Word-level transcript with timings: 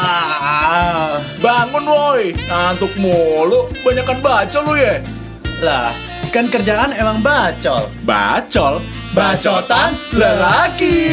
Ah, 0.00 1.20
bangun 1.44 1.84
woi, 1.84 2.32
ngantuk 2.32 2.88
mulu, 2.96 3.68
banyakan 3.84 4.18
baca 4.24 4.58
lu 4.64 4.72
ya. 4.72 4.96
Lah, 5.60 5.92
kan 6.32 6.48
kerjaan 6.48 6.96
emang 6.96 7.20
bacol. 7.20 7.84
Bacol, 8.08 8.80
bacotan 9.12 9.92
lelaki. 10.16 11.04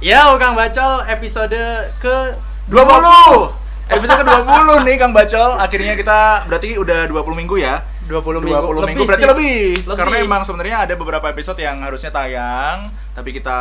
Ya, 0.00 0.34
Kang 0.34 0.58
Bacol 0.58 1.06
episode 1.06 1.62
ke 2.02 2.16
20 2.72 3.54
Episode 3.92 4.24
ke-20 4.24 4.68
nih 4.82 4.96
Kang 4.98 5.12
Bacol. 5.12 5.60
Akhirnya 5.60 5.94
kita 5.94 6.48
berarti 6.48 6.74
udah 6.74 7.06
20 7.06 7.38
minggu 7.38 7.60
ya 7.60 7.84
20 8.08 8.42
20 8.42 8.42
minggu. 8.42 8.70
minggu, 8.82 8.82
Lebih 8.82 9.06
berarti 9.06 9.24
sih. 9.24 9.30
lebih. 9.32 9.58
Lebih. 9.86 9.98
Karena 9.98 10.16
emang 10.18 10.42
sebenarnya 10.42 10.76
ada 10.84 10.94
beberapa 10.98 11.26
episode 11.28 11.58
yang 11.58 11.78
harusnya 11.80 12.10
tayang 12.10 12.90
Tapi 13.12 13.30
kita 13.30 13.60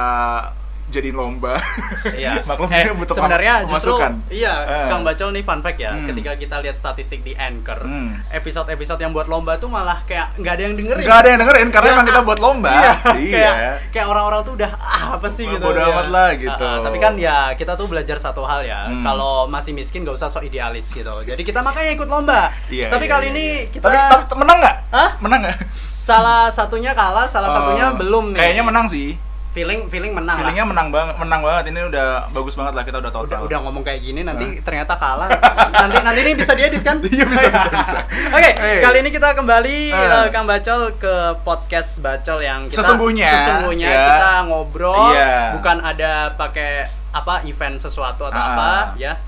jadiin 0.92 1.16
lomba 1.16 1.56
Iya. 2.14 2.44
Maklum 2.50 2.68
eh, 2.70 2.92
butuh 2.92 3.16
sebenarnya 3.16 3.54
justru 3.66 3.96
pemasukan. 3.96 4.12
iya, 4.30 4.54
Eh. 4.62 4.88
Kang 4.88 5.02
Bacol 5.02 5.30
nih 5.32 5.42
fun 5.42 5.60
fact 5.60 5.78
ya. 5.78 5.92
Hmm. 5.92 6.06
Ketika 6.06 6.32
kita 6.36 6.56
lihat 6.60 6.76
statistik 6.76 7.22
di 7.22 7.34
Anchor, 7.34 7.80
Hmm. 7.82 8.20
episode-episode 8.30 9.00
yang 9.00 9.12
buat 9.12 9.26
lomba 9.26 9.56
tuh 9.56 9.68
malah 9.68 10.04
kayak 10.04 10.36
nggak 10.36 10.54
ada 10.54 10.64
yang 10.64 10.76
dengerin. 10.76 11.04
Gak 11.04 11.18
ada 11.18 11.28
yang 11.28 11.40
dengerin 11.40 11.68
karena 11.70 11.88
Ya, 11.88 11.94
emang 11.94 12.06
kita 12.06 12.22
buat 12.22 12.40
lomba 12.40 12.72
Iya, 12.72 12.92
Iya 13.18 13.32
kayak 13.32 13.54
kayak 13.92 14.08
orang-orang 14.08 14.42
tuh 14.44 14.54
udah 14.54 14.72
ah, 14.76 15.04
apa 15.16 15.28
sih 15.28 15.46
gitu. 15.46 15.62
bodo 15.62 15.78
ya. 15.78 15.88
amat 15.90 16.08
lah 16.10 16.30
gitu. 16.36 16.64
Ah, 16.64 16.74
ah, 16.74 16.84
tapi 16.84 16.98
kan 16.98 17.14
ya 17.16 17.38
kita 17.54 17.74
tuh 17.74 17.88
belajar 17.88 18.18
satu 18.18 18.44
hal 18.44 18.62
ya. 18.62 18.86
Hmm. 18.86 19.02
Kalau 19.02 19.48
masih 19.48 19.72
miskin 19.72 20.04
gak 20.04 20.16
usah 20.16 20.28
sok 20.28 20.44
idealis 20.44 20.92
gitu. 20.92 21.12
Jadi 21.22 21.42
kita 21.42 21.62
makanya 21.62 21.92
ikut 21.94 22.06
lomba. 22.06 22.52
Iya, 22.68 22.90
tapi 22.90 23.06
iya, 23.06 23.12
kali 23.12 23.26
iya, 23.26 23.32
ini 23.32 23.46
iya. 23.46 23.70
kita 23.70 23.86
Tapi, 23.86 23.96
tapi 24.26 24.40
menang 24.40 24.58
nggak? 24.60 24.76
Hah? 24.92 25.10
Menang 25.18 25.40
nggak? 25.42 25.58
salah 26.02 26.50
satunya 26.50 26.92
kalah, 26.92 27.30
salah 27.30 27.50
satunya 27.52 27.86
Oh, 27.88 27.96
belum 27.96 28.34
nih. 28.34 28.40
Kayaknya 28.42 28.64
menang 28.66 28.86
sih 28.90 29.16
feeling 29.52 29.88
feeling 29.88 30.12
menang 30.12 30.32
lah. 30.34 30.42
Feelingnya 30.42 30.64
menang 30.64 30.88
banget, 30.90 31.16
menang 31.18 31.42
banget. 31.42 31.64
Ini 31.68 31.80
udah 31.86 32.08
bagus 32.32 32.56
banget 32.56 32.72
lah 32.72 32.84
kita 32.84 32.98
udah 32.98 33.10
total. 33.10 33.28
udah 33.28 33.40
udah 33.44 33.58
ngomong 33.62 33.84
kayak 33.84 34.00
gini 34.00 34.22
nanti 34.22 34.60
ternyata 34.60 34.96
kalah 34.96 35.28
nanti 35.82 35.98
nanti 36.00 36.20
ini 36.22 36.32
bisa 36.34 36.54
diedit 36.54 36.80
kan 36.80 37.04
Iya, 37.06 37.26
bisa, 37.26 37.48
bisa, 37.50 37.70
bisa. 37.82 38.00
oke 38.30 38.52
Eh. 38.54 38.80
kali 38.80 38.98
ini 39.00 39.10
kita 39.10 39.34
kembali 39.34 39.78
Eh. 39.90 40.08
eh, 40.08 40.26
kang 40.30 40.46
bacol 40.46 40.96
ke 40.96 41.14
podcast 41.42 42.00
bacol 42.00 42.40
yang 42.40 42.66
kita 42.66 42.80
Sesungguhnya, 42.80 43.28
sesungguhnya 43.30 43.88
ya. 43.88 44.04
kita 44.10 44.32
ngobrol 44.46 45.12
Iya. 45.12 45.52
bukan 45.54 45.78
ada 45.80 46.12
pakai 46.34 46.72
apa 47.12 47.44
event 47.44 47.76
sesuatu 47.76 48.24
atau 48.24 48.34
Ah. 48.34 48.48
apa 48.50 48.70
ya 48.96 49.20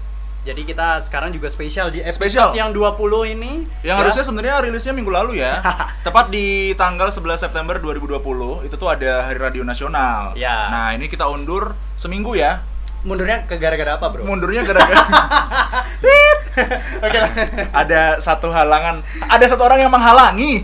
jadi 0.43 0.61
kita 0.61 0.99
sekarang 1.01 1.31
juga 1.31 1.47
spesial 1.47 1.87
di 1.87 2.03
episode 2.03 2.35
Spesial. 2.35 2.51
yang 2.51 2.75
20 2.75 2.99
ini 3.31 3.63
Yang 3.79 3.95
ya. 3.95 4.01
harusnya 4.03 4.23
sebenarnya 4.23 4.53
rilisnya 4.59 4.91
minggu 4.91 5.07
lalu 5.07 5.39
ya. 5.39 5.63
Tepat 6.05 6.27
di 6.27 6.75
tanggal 6.75 7.07
11 7.07 7.39
September 7.39 7.79
2020 7.79 8.67
itu 8.67 8.75
tuh 8.75 8.89
ada 8.91 9.23
Hari 9.23 9.39
Radio 9.39 9.63
Nasional. 9.63 10.35
Ya. 10.35 10.67
Nah, 10.67 10.87
ini 10.91 11.07
kita 11.07 11.31
undur 11.31 11.71
seminggu 11.95 12.35
ya. 12.35 12.59
mundurnya 13.03 13.43
ke 13.43 13.59
gara-gara 13.59 13.99
apa 13.99 14.07
bro 14.07 14.23
Mundurnya 14.23 14.63
gara-gara 14.63 15.03
oke 17.03 17.19
ada 17.75 18.15
satu 18.23 18.47
halangan, 18.47 19.03
ada 19.27 19.43
satu 19.43 19.59
orang 19.67 19.83
yang 19.83 19.91
menghalangi. 19.91 20.63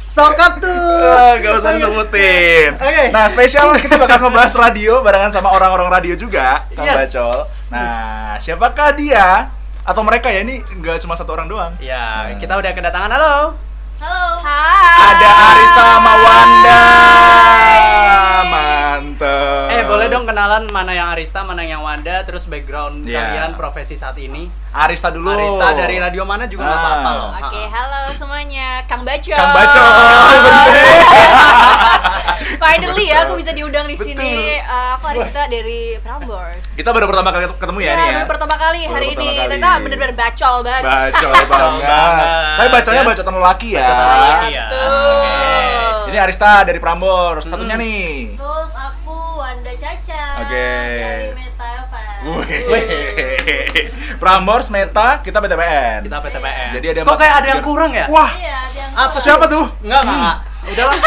sokap 0.00 0.58
tuh 0.58 0.68
Eh, 1.02 1.32
Gak 1.40 1.52
usah 1.56 1.70
disebutin. 1.72 2.74
Oke. 2.74 3.04
Nah, 3.08 3.26
spesial 3.26 3.72
kita 3.76 3.96
bakal 3.96 4.20
ngebahas 4.20 4.52
radio 4.54 5.00
barengan 5.00 5.30
sama 5.30 5.48
orang-orang 5.48 5.88
radio 5.90 6.14
juga, 6.14 6.64
Kang 6.70 6.84
Yes. 6.84 6.96
Bacol. 7.08 7.38
Nah, 7.70 8.36
siapakah 8.38 8.92
dia? 8.92 9.48
Atau 9.82 10.00
mereka 10.00 10.28
ya 10.28 10.40
ini 10.40 10.60
nggak 10.62 11.00
cuma 11.00 11.12
satu 11.12 11.32
orang 11.32 11.46
doang. 11.46 11.72
ya 11.78 12.28
Nah. 12.28 12.38
kita 12.38 12.54
udah 12.54 12.70
kedatangan 12.70 13.10
halo 13.10 13.36
Halo. 13.98 14.26
Hai. 14.38 15.14
Ada 15.14 15.30
Arista 15.48 15.82
sama 15.88 16.12
Wanda. 16.16 16.82
Kenalan 20.52 20.70
mana 20.70 20.92
yang 20.92 21.08
Arista, 21.08 21.40
mana 21.40 21.62
yang 21.62 21.80
Wanda, 21.80 22.20
terus 22.22 22.44
background 22.44 23.02
Iya. 23.02 23.18
kalian 23.24 23.50
profesi 23.56 23.94
saat 23.94 24.14
ini. 24.18 24.46
Arista 24.70 25.08
dulu. 25.08 25.26
Arista 25.26 25.72
dari 25.74 25.96
radio 25.96 26.22
mana 26.24 26.44
juga 26.44 26.62
nggak 26.62 26.74
Ah. 26.74 26.84
apa-apa 26.84 27.10
loh. 27.14 27.28
Oke, 27.30 27.40
Ha-ha. 27.56 27.72
halo 27.72 28.00
semuanya. 28.12 28.66
Kang 28.84 29.02
Baco. 29.02 29.30
Kang 29.30 29.50
Bacol. 29.50 29.80
Finally 32.62 33.02
ya 33.02 33.14
Bacol. 33.14 33.26
aku 33.26 33.32
bisa 33.38 33.50
diundang 33.52 33.86
di 33.86 33.96
sini. 33.96 34.30
Eh, 34.54 34.58
aku 34.92 35.04
Arista 35.08 35.40
dari 35.46 35.96
Prambors. 35.98 36.62
Kita 36.70 36.90
baru 36.90 37.06
pertama 37.06 37.28
kali 37.30 37.44
ketemu 37.50 37.78
ya, 37.78 37.82
Ya, 37.82 37.94
nih 37.94 38.04
ya. 38.04 38.12
baru 38.14 38.26
pertama 38.28 38.54
kali 38.54 38.78
Baru 38.82 38.92
hari 38.92 39.06
pertama 39.08 39.18
ini. 39.18 39.30
kali. 39.30 39.46
Ternyata 39.50 39.70
bener-bener 39.78 40.12
bacol 40.14 40.54
banget. 40.62 40.82
Bacol 40.84 41.32
banget. 41.46 41.88
Tapi 42.52 42.68
baconya 42.70 42.98
Ya. 42.98 43.06
bacotan 43.06 43.34
lelaki 43.34 43.68
ya. 43.70 43.78
Bacotan 43.78 44.04
Iya, 44.04 44.14
lelaki. 44.14 44.50
ya. 44.50 44.62
betul. 44.62 44.92
Oke. 44.92 46.06
Ini 46.06 46.18
Arista 46.18 46.50
dari 46.62 46.78
Prambors. 46.78 47.44
Satunya 47.46 47.74
Hmm. 47.74 47.82
nih. 47.82 48.36
Terus 48.36 48.70
aku 48.70 49.16
Wanda 49.34 49.72
Caca 49.74 50.21
Oke. 50.38 50.66
Wih. 52.22 52.86
Prambors, 54.16 54.70
Meta, 54.70 55.18
kita 55.20 55.38
PTPN. 55.38 56.00
Kita 56.02 56.16
PTPN. 56.18 56.68
Jadi 56.72 56.86
ada 56.88 57.00
Kok 57.02 57.16
kayak 57.16 57.34
ada 57.36 57.48
yang 57.50 57.62
kurang 57.62 57.90
ya? 57.92 58.06
Wah, 58.06 58.30
Iya, 58.30 58.54
ada 58.60 58.70
yang 58.72 58.90
Apa 58.94 59.10
kurang. 59.10 59.24
siapa 59.24 59.44
tuh? 59.46 59.64
Enggak, 59.82 60.00
enggak, 60.00 60.16
enggak. 60.16 60.36
Udahlah. 60.62 60.94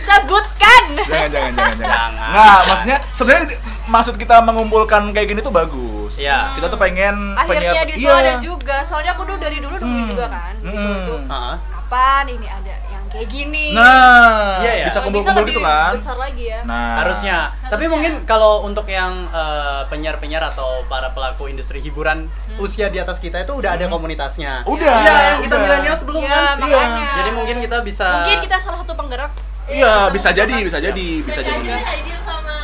Sebutkan. 0.00 0.82
Jangan, 0.98 1.28
jangan, 1.28 1.52
jangan, 1.52 1.52
jangan. 1.52 1.76
Jangan. 1.84 2.30
Nggak, 2.32 2.58
maksudnya 2.64 2.96
sebenarnya 3.12 3.44
maksud 3.86 4.14
kita 4.16 4.36
mengumpulkan 4.40 5.02
kayak 5.12 5.28
gini 5.28 5.40
tuh 5.40 5.52
bagus. 5.52 6.16
Iya. 6.16 6.56
Kita 6.56 6.66
tuh 6.66 6.80
pengen 6.80 7.36
Akhirnya 7.36 7.76
penyiar- 7.76 7.86
di 7.86 7.94
iya. 7.94 8.08
Solo 8.08 8.16
ada 8.18 8.32
juga. 8.40 8.76
Soalnya 8.82 9.12
aku 9.12 9.22
dulu 9.22 9.36
dari 9.38 9.58
dulu 9.58 9.76
nungguin 9.76 10.00
Hmm. 10.02 10.10
juga 10.10 10.26
kan. 10.26 10.52
Di 10.58 10.72
Solo 10.72 10.88
Hmm. 10.88 11.04
itu 11.04 11.14
Heeh. 11.22 11.54
kapan 11.68 12.24
ini 12.30 12.46
ada 12.48 12.74
kayak 13.08 13.26
gini. 13.26 13.72
Nah, 13.72 14.58
Iya, 14.58 14.72
ya. 14.74 14.86
bisa 14.86 15.00
kumpul-kumpul 15.00 15.44
gitu 15.44 15.58
kan. 15.58 15.92
Besar 15.92 16.16
lagi 16.16 16.44
ya. 16.46 16.60
Nah, 16.62 17.00
Harusnya. 17.00 17.38
Tapi 17.62 17.68
Harusnya. 17.80 17.88
mungkin 17.90 18.12
kalau 18.24 18.62
untuk 18.62 18.86
yang 18.86 19.26
eh, 19.26 19.82
penyiar-penyiar 19.86 20.44
atau 20.46 20.84
para 20.84 21.08
pelaku 21.08 21.46
industri 21.46 21.78
hiburan 21.78 22.28
usia 22.56 22.86
di 22.86 22.96
atas 22.96 23.16
kita 23.16 23.40
itu 23.40 23.52
udah 23.52 23.74
ada 23.74 23.86
komunitasnya. 23.86 24.62
Hmm. 24.62 24.72
Udah, 24.72 24.94
Iya, 24.98 25.14
yang 25.26 25.40
kita 25.42 25.56
milenial 25.56 25.96
sebelum 25.96 26.20
Iya, 26.20 26.30
kan. 26.30 26.56
makanya. 26.58 27.08
Jadi 27.16 27.30
mungkin 27.32 27.56
kita 27.58 27.76
bisa 27.80 28.06
Mungkin 28.18 28.38
kita 28.40 28.56
salah 28.58 28.78
satu 28.78 28.94
penggerak. 28.94 29.32
Iya, 29.66 29.76
Iya, 29.76 29.92
bisa 30.08 30.28
jadi, 30.30 30.56
bisa 30.60 30.78
jadi, 30.78 31.08
bisa 31.20 31.40
jadi. 31.40 31.66
kan 31.66 31.84
Aidil 31.86 32.18
sama 32.18 32.56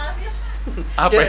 Apa? 0.96 1.20
ya? 1.20 1.28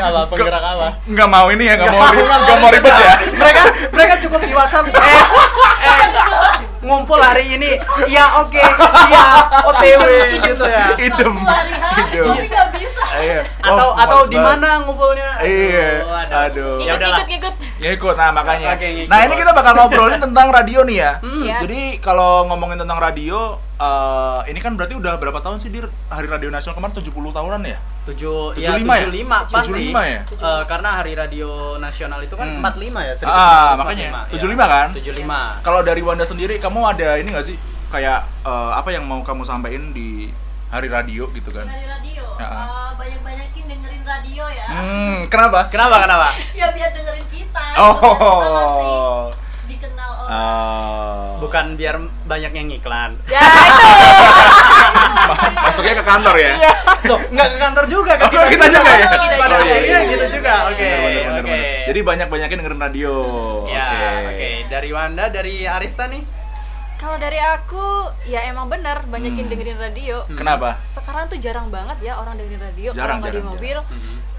Apa 0.00 0.20
penggerak 0.26 0.62
apa? 0.64 0.88
Nggak 1.04 1.28
mau 1.28 1.46
ini 1.48 1.64
ya, 1.64 1.74
nggak 1.76 1.92
mau, 1.92 2.02
Nggak 2.02 2.58
mau, 2.58 2.70
ribet 2.72 2.90
ya. 2.90 3.14
mereka 3.32 3.62
mereka 3.92 4.14
cukup 4.18 4.40
di 4.40 4.50
WhatsApp 4.50 4.88
eh, 4.96 4.96
eh 4.96 6.06
ngumpul 6.82 7.16
hari 7.16 7.54
ini 7.54 7.78
ya 8.06 8.42
oke 8.42 8.58
siap 9.06 9.64
OTW 9.64 10.02
gitu 10.42 10.64
ya 10.66 10.86
Idem. 10.98 11.34
Idem. 11.38 12.26
tapi 12.26 12.46
nggak 12.46 12.68
bisa. 12.74 13.02
Iya. 13.12 13.40
atau 13.62 13.88
Oh, 13.88 13.92
atau 13.94 14.18
males 14.18 14.30
di 14.30 14.38
mana 14.38 14.68
ngumpulnya 14.82 15.30
Iya. 15.42 15.90
Aduh, 16.02 16.36
Aduh. 16.42 16.74
ya 16.78 16.90
Ikut 16.90 16.98
udahlah 16.98 17.18
ikut 17.22 17.38
ikut. 17.38 17.54
Ya 17.82 17.90
ikut, 17.92 18.14
nah 18.14 18.30
makanya. 18.30 18.78
Nah 19.06 19.18
ini 19.26 19.34
kita 19.34 19.50
bakal 19.50 19.74
ngobrolin 19.74 20.18
tentang 20.18 20.50
radio 20.50 20.82
nih 20.82 20.96
ya. 20.98 21.12
Hmm. 21.18 21.42
Yes. 21.42 21.60
Jadi 21.62 21.82
kalau 21.98 22.46
ngomongin 22.46 22.78
tentang 22.78 22.98
radio, 22.98 23.58
eh, 23.82 24.40
ini 24.46 24.58
kan 24.58 24.72
berarti 24.72 24.94
udah 24.94 25.16
berapa 25.16 25.38
tahun 25.38 25.58
sih 25.58 25.68
dir 25.68 25.86
Hari 26.08 26.26
Radio 26.26 26.48
Nasional 26.48 26.74
kemarin 26.74 26.94
70 26.94 27.10
tahunan 27.30 27.62
ya? 27.64 27.78
tujuh 28.02 28.50
75 28.54 28.58
ya 28.58 28.98
ya? 28.98 29.06
75 29.06 29.30
pas 29.46 29.62
75 29.62 29.70
sih 29.70 29.90
ya? 29.92 30.20
Eh, 30.26 30.62
karena 30.66 30.88
hari 30.92 31.12
radio 31.14 31.50
nasional 31.78 32.18
itu 32.18 32.34
kan 32.34 32.48
Hmm. 32.48 32.58
45 32.60 32.98
ya 33.00 33.14
Ah, 33.22 33.78
1945, 33.78 33.78
makanya. 33.78 34.06
ya. 34.08 34.32
75 34.34 34.66
kan? 34.66 34.88
75 34.92 35.38
Kalau 35.60 35.80
dari 35.80 36.00
Wanda 36.00 36.24
sendiri, 36.24 36.54
kamu 36.56 36.80
ada 36.84 37.08
ini 37.16 37.28
nggak 37.28 37.44
sih 37.44 37.56
kayak 37.88 38.18
eh, 38.42 38.70
apa 38.72 38.88
yang 38.90 39.02
mau 39.02 39.20
kamu 39.20 39.42
sampaikan 39.42 39.90
di 39.90 40.30
hari 40.66 40.88
radio 40.88 41.30
gitu 41.30 41.50
kan? 41.50 41.62
Dari 41.62 41.86
radio. 41.86 42.24
Ya. 42.34 42.48
Eh, 42.48 42.90
banyak-banyakin 42.96 43.64
dengerin 43.68 44.02
radio 44.02 44.44
ya. 44.48 44.66
Hmm, 44.68 45.16
kenapa? 45.28 45.68
kenapa 45.68 45.96
kenapa 46.00 46.28
Ya 46.60 46.66
biar 46.70 46.90
dengerin 46.90 47.26
kita. 47.28 47.64
Oh. 47.76 47.94
Biar 47.94 48.18
kita 48.18 48.50
masih 48.50 48.90
dikenal 49.68 50.10
orang. 50.18 50.32
Oh. 50.34 51.32
Bukan 51.52 51.76
biar 51.76 52.00
banyak 52.24 52.48
yang 52.48 52.66
ngiklan 52.66 53.12
Ya 53.28 53.44
itu. 53.44 53.84
Masuknya 55.68 55.94
ke 55.94 56.04
kantor 56.08 56.34
ya? 56.40 56.52
Loh, 57.04 57.20
nggak 57.28 57.44
ke 57.46 57.58
kantor 57.60 57.84
juga 57.86 58.12
kan 58.16 58.24
Oh, 58.24 58.48
kita 58.48 58.66
juga 58.66 58.88
ya? 58.90 59.06
Kita 59.06 59.36
Pada 59.36 59.54
akhirnya 59.60 59.98
gitu 60.08 60.26
juga. 60.32 60.54
Oke. 60.72 60.90
Oke. 61.36 61.60
Jadi 61.86 62.00
banyak-banyakin 62.00 62.56
dengerin 62.56 62.80
radio. 62.80 63.14
Ya, 63.68 63.84
Oke. 63.84 64.08
oke. 64.32 64.48
Dari 64.66 64.90
Wanda, 64.90 65.24
dari 65.28 65.54
Arista 65.62 66.08
nih. 66.08 66.24
Kalau 66.96 67.18
dari 67.18 67.36
aku 67.36 67.84
ya 68.24 68.46
emang 68.46 68.70
bener 68.70 69.04
banyakin 69.04 69.44
Hmm. 69.44 69.52
dengerin 69.52 69.76
radio. 69.76 70.16
Kenapa? 70.30 70.80
Sekarang 70.88 71.28
tuh 71.28 71.36
jarang 71.36 71.68
banget 71.68 72.00
ya 72.00 72.16
orang 72.16 72.38
dengerin 72.38 72.62
radio. 72.62 72.90
Jarang, 72.94 73.18
kalau 73.18 73.20
nggak 73.20 73.28
di 73.28 73.36
jarang, 73.36 73.52
mobil 73.52 73.76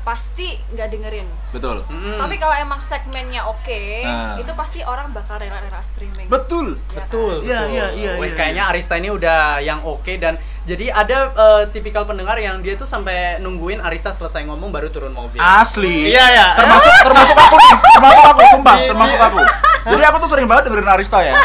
pasti 0.04 0.60
nggak 0.76 0.88
dengerin. 0.92 1.28
Betul. 1.56 1.88
Mm-mm. 1.88 2.20
Tapi 2.20 2.36
kalau 2.36 2.56
emang 2.56 2.84
segmennya 2.84 3.48
oke, 3.48 3.82
Nah. 4.04 4.36
itu 4.36 4.52
pasti 4.52 4.84
orang 4.84 5.16
bakal 5.16 5.40
rela-rela 5.40 5.80
streaming. 5.82 6.28
Betul. 6.28 6.76
Ya 6.92 7.08
kan? 7.08 7.08
Betul. 7.08 7.36
Iya, 7.44 7.60
iya, 7.72 7.86
iya, 7.96 8.12
iya, 8.20 8.36
kayaknya 8.36 8.64
Arista 8.68 9.00
ini 9.00 9.10
udah 9.10 9.64
yang 9.64 9.80
oke 9.82 10.12
dan 10.20 10.36
jadi 10.64 10.86
ada 10.90 11.18
eh, 11.30 11.64
tipikal 11.70 12.04
pendengar 12.04 12.40
yang 12.40 12.60
dia 12.60 12.74
tuh 12.74 12.86
sampai 12.86 13.36
nungguin 13.38 13.80
Arista 13.80 14.12
selesai 14.12 14.44
ngomong 14.44 14.72
baru 14.72 14.88
turun 14.88 15.12
mobil. 15.12 15.38
Asli. 15.38 16.08
Iya, 16.08 16.26
ya. 16.30 16.48
Termasuk 16.56 16.92
termasuk 17.04 17.36
aku 17.36 17.56
nih, 17.58 17.72
termasuk 17.92 18.24
aku 18.26 18.42
sumpah, 18.50 18.76
Iya, 18.76 18.88
termasuk 18.88 19.20
iya. 19.20 19.28
aku. 19.28 19.40
Jadi 19.84 20.04
aku 20.08 20.18
tuh 20.18 20.30
sering 20.32 20.48
banget 20.48 20.64
dengerin 20.68 20.88
Arista 20.88 21.20
ya. 21.20 21.36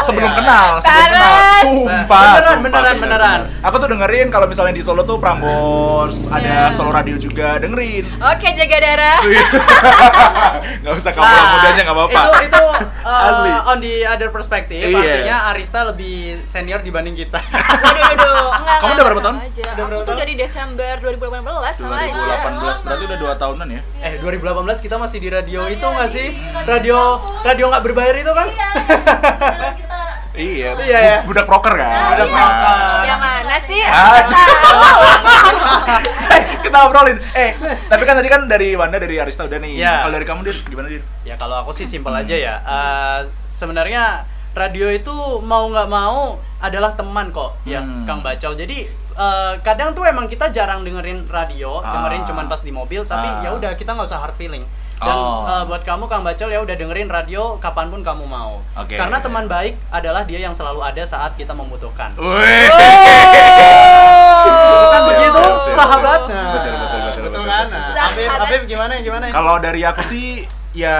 sebelum 0.00 0.30
iya. 0.30 0.38
kenal, 0.38 0.68
sebelum 0.78 1.02
kenal. 1.02 1.18
Panas. 1.18 1.60
Sumpah, 1.60 1.90
Beneran, 1.90 2.40
sumpah, 2.40 2.62
beneran, 2.62 2.96
beneran. 2.96 3.40
Aku 3.60 3.76
tuh 3.76 3.88
dengerin 3.90 4.26
kalau 4.30 4.46
misalnya 4.46 4.70
di 4.70 4.80
Solo 4.80 5.02
tuh 5.02 5.18
Prambors, 5.18 6.30
ada 6.30 6.70
Iya. 6.70 6.72
Solo 6.72 6.94
Radio 6.94 7.18
juga, 7.18 7.58
dengerin. 7.58 8.06
Oke, 8.16 8.48
jaga 8.54 8.76
darah. 8.78 9.18
Gak 10.86 10.94
usah 10.94 11.10
kamu 11.10 11.26
yang 11.26 11.48
mudanya 11.52 11.82
gak 11.82 11.96
apa-apa. 11.96 12.20
Itu 12.22 12.38
itu 12.46 12.62
uh, 13.02 13.26
Asli. 13.28 13.50
on 13.66 13.78
the 13.80 13.94
other 14.06 14.28
perspective 14.30 14.78
Iya. 14.80 14.96
artinya 14.96 15.36
Arista 15.50 15.80
lebih 15.84 16.16
senior 16.44 16.80
dibanding 16.80 17.18
kita. 17.18 17.42
Waduh, 17.42 18.02
waduh. 18.14 18.48
Enggak, 18.60 18.76
Kamu 18.76 18.82
enggak, 18.82 18.92
udah 18.92 19.04
berapa 19.06 19.22
tahun? 19.22 19.36
Aja. 19.38 19.62
Udah 19.62 19.64
aku 19.64 19.82
berapa 19.82 19.98
tuh 19.98 20.06
tahun? 20.06 20.20
dari 20.20 20.34
Desember 20.34 20.94
2018 20.96 21.74
sama 21.74 21.96
aja. 21.98 22.12
2018 22.12 22.80
berarti 22.80 23.04
udah 23.04 23.18
2 23.18 23.38
tahunan 23.38 23.68
ya. 23.68 23.80
eh 24.00 24.14
2018 24.18 24.80
kita 24.80 24.96
masih 24.96 25.18
di 25.18 25.28
radio 25.28 25.60
Iya, 25.62 25.70
itu 25.70 25.86
nggak 25.86 26.04
di 26.04 26.12
sih? 26.12 26.28
radio 26.30 26.66
Radio 26.66 26.98
kampus. 27.18 27.42
radio 27.42 27.64
nggak 27.66 27.82
berbayar 27.82 28.14
itu 28.16 28.30
kan? 28.30 28.46
Iya. 28.48 28.68
Kita 29.80 29.98
Iya, 30.32 30.68
Iya, 30.80 30.98
ya. 31.00 31.16
budak 31.22 31.44
proker 31.44 31.74
kan. 31.74 31.90
Budak 32.14 32.26
Nah. 32.26 32.34
proker. 32.38 33.02
Yang 33.04 33.20
mana 33.20 33.56
sih? 33.60 33.82
Ah. 33.82 34.20
Eh, 36.30 36.40
kita 36.62 36.76
obrolin. 36.80 37.16
Eh, 37.32 37.50
tapi 37.84 38.02
kan 38.04 38.14
tadi 38.14 38.28
kan 38.28 38.40
dari 38.46 38.72
Wanda 38.72 38.96
dari 38.96 39.16
Arista 39.16 39.42
udah 39.42 39.58
nih. 39.58 39.76
Iya. 39.76 40.00
Kalau 40.00 40.12
dari 40.12 40.24
kamu 40.24 40.40
Dir, 40.42 40.56
gimana 40.64 40.86
Dir? 40.86 41.00
Ya 41.22 41.34
kalau 41.34 41.58
aku 41.58 41.70
sih 41.72 41.84
simpel 41.84 42.12
aja 42.12 42.32
ya. 42.32 42.54
Eh, 42.56 43.18
sebenarnya 43.50 44.24
radio 44.52 44.86
itu 44.88 45.14
mau 45.40 45.66
nggak 45.66 45.86
mau 45.86 46.34
adalah 46.58 46.92
teman 46.92 47.30
kok, 47.30 47.56
ya 47.64 47.80
Hmm. 47.80 48.04
Kang 48.04 48.20
Bacol. 48.20 48.54
Jadi 48.54 48.78
eh, 49.12 49.52
kadang 49.60 49.92
tuh 49.92 50.02
emang 50.02 50.24
kita 50.24 50.48
jarang 50.48 50.80
dengerin 50.80 51.26
radio, 51.26 51.78
Ah. 51.78 51.92
dengerin 51.92 52.24
cuman 52.24 52.46
pas 52.46 52.58
di 52.58 52.70
mobil. 52.70 53.04
Tapi 53.04 53.26
Ah. 53.26 53.42
ya 53.42 53.50
udah 53.52 53.72
kita 53.74 53.92
nggak 53.92 54.06
usah 54.06 54.16
hard 54.18 54.32
feeling. 54.34 54.64
Dan 54.96 55.12
Oh. 55.12 55.44
eh, 55.44 55.64
buat 55.64 55.80
kamu 55.80 56.04
Kang 56.06 56.20
Bacol 56.20 56.48
ya 56.48 56.58
udah 56.58 56.72
dengerin 56.74 57.08
radio 57.08 57.56
kapan 57.56 57.88
pun 57.88 58.00
kamu 58.00 58.24
mau. 58.24 58.60
Oke. 58.74 58.96
Karena 58.96 59.16
teman 59.18 59.44
baik 59.44 59.76
adalah 59.88 60.22
dia 60.22 60.40
yang 60.40 60.52
selalu 60.52 60.80
ada 60.82 61.04
saat 61.04 61.32
kita 61.34 61.52
membutuhkan. 61.52 62.12
Wih. 62.14 62.68
Oh. 64.40 65.02
begitu, 65.02 65.32
Siap, 65.32 65.58
siap, 65.58 65.76
sahabat. 65.76 66.20
Nah, 66.28 66.52
Betul, 66.54 66.74
betul, 66.76 67.00
betul, 67.00 67.22
betul, 67.26 67.44
kan? 67.44 67.66
betul. 67.66 67.80
Nah, 68.28 68.40
Afif 68.40 68.62
gimana 68.64 68.92
gimana? 69.00 69.24
Kalau 69.28 69.56
dari 69.58 69.80
aku 69.82 70.02
sih 70.02 70.44
ya 70.70 70.96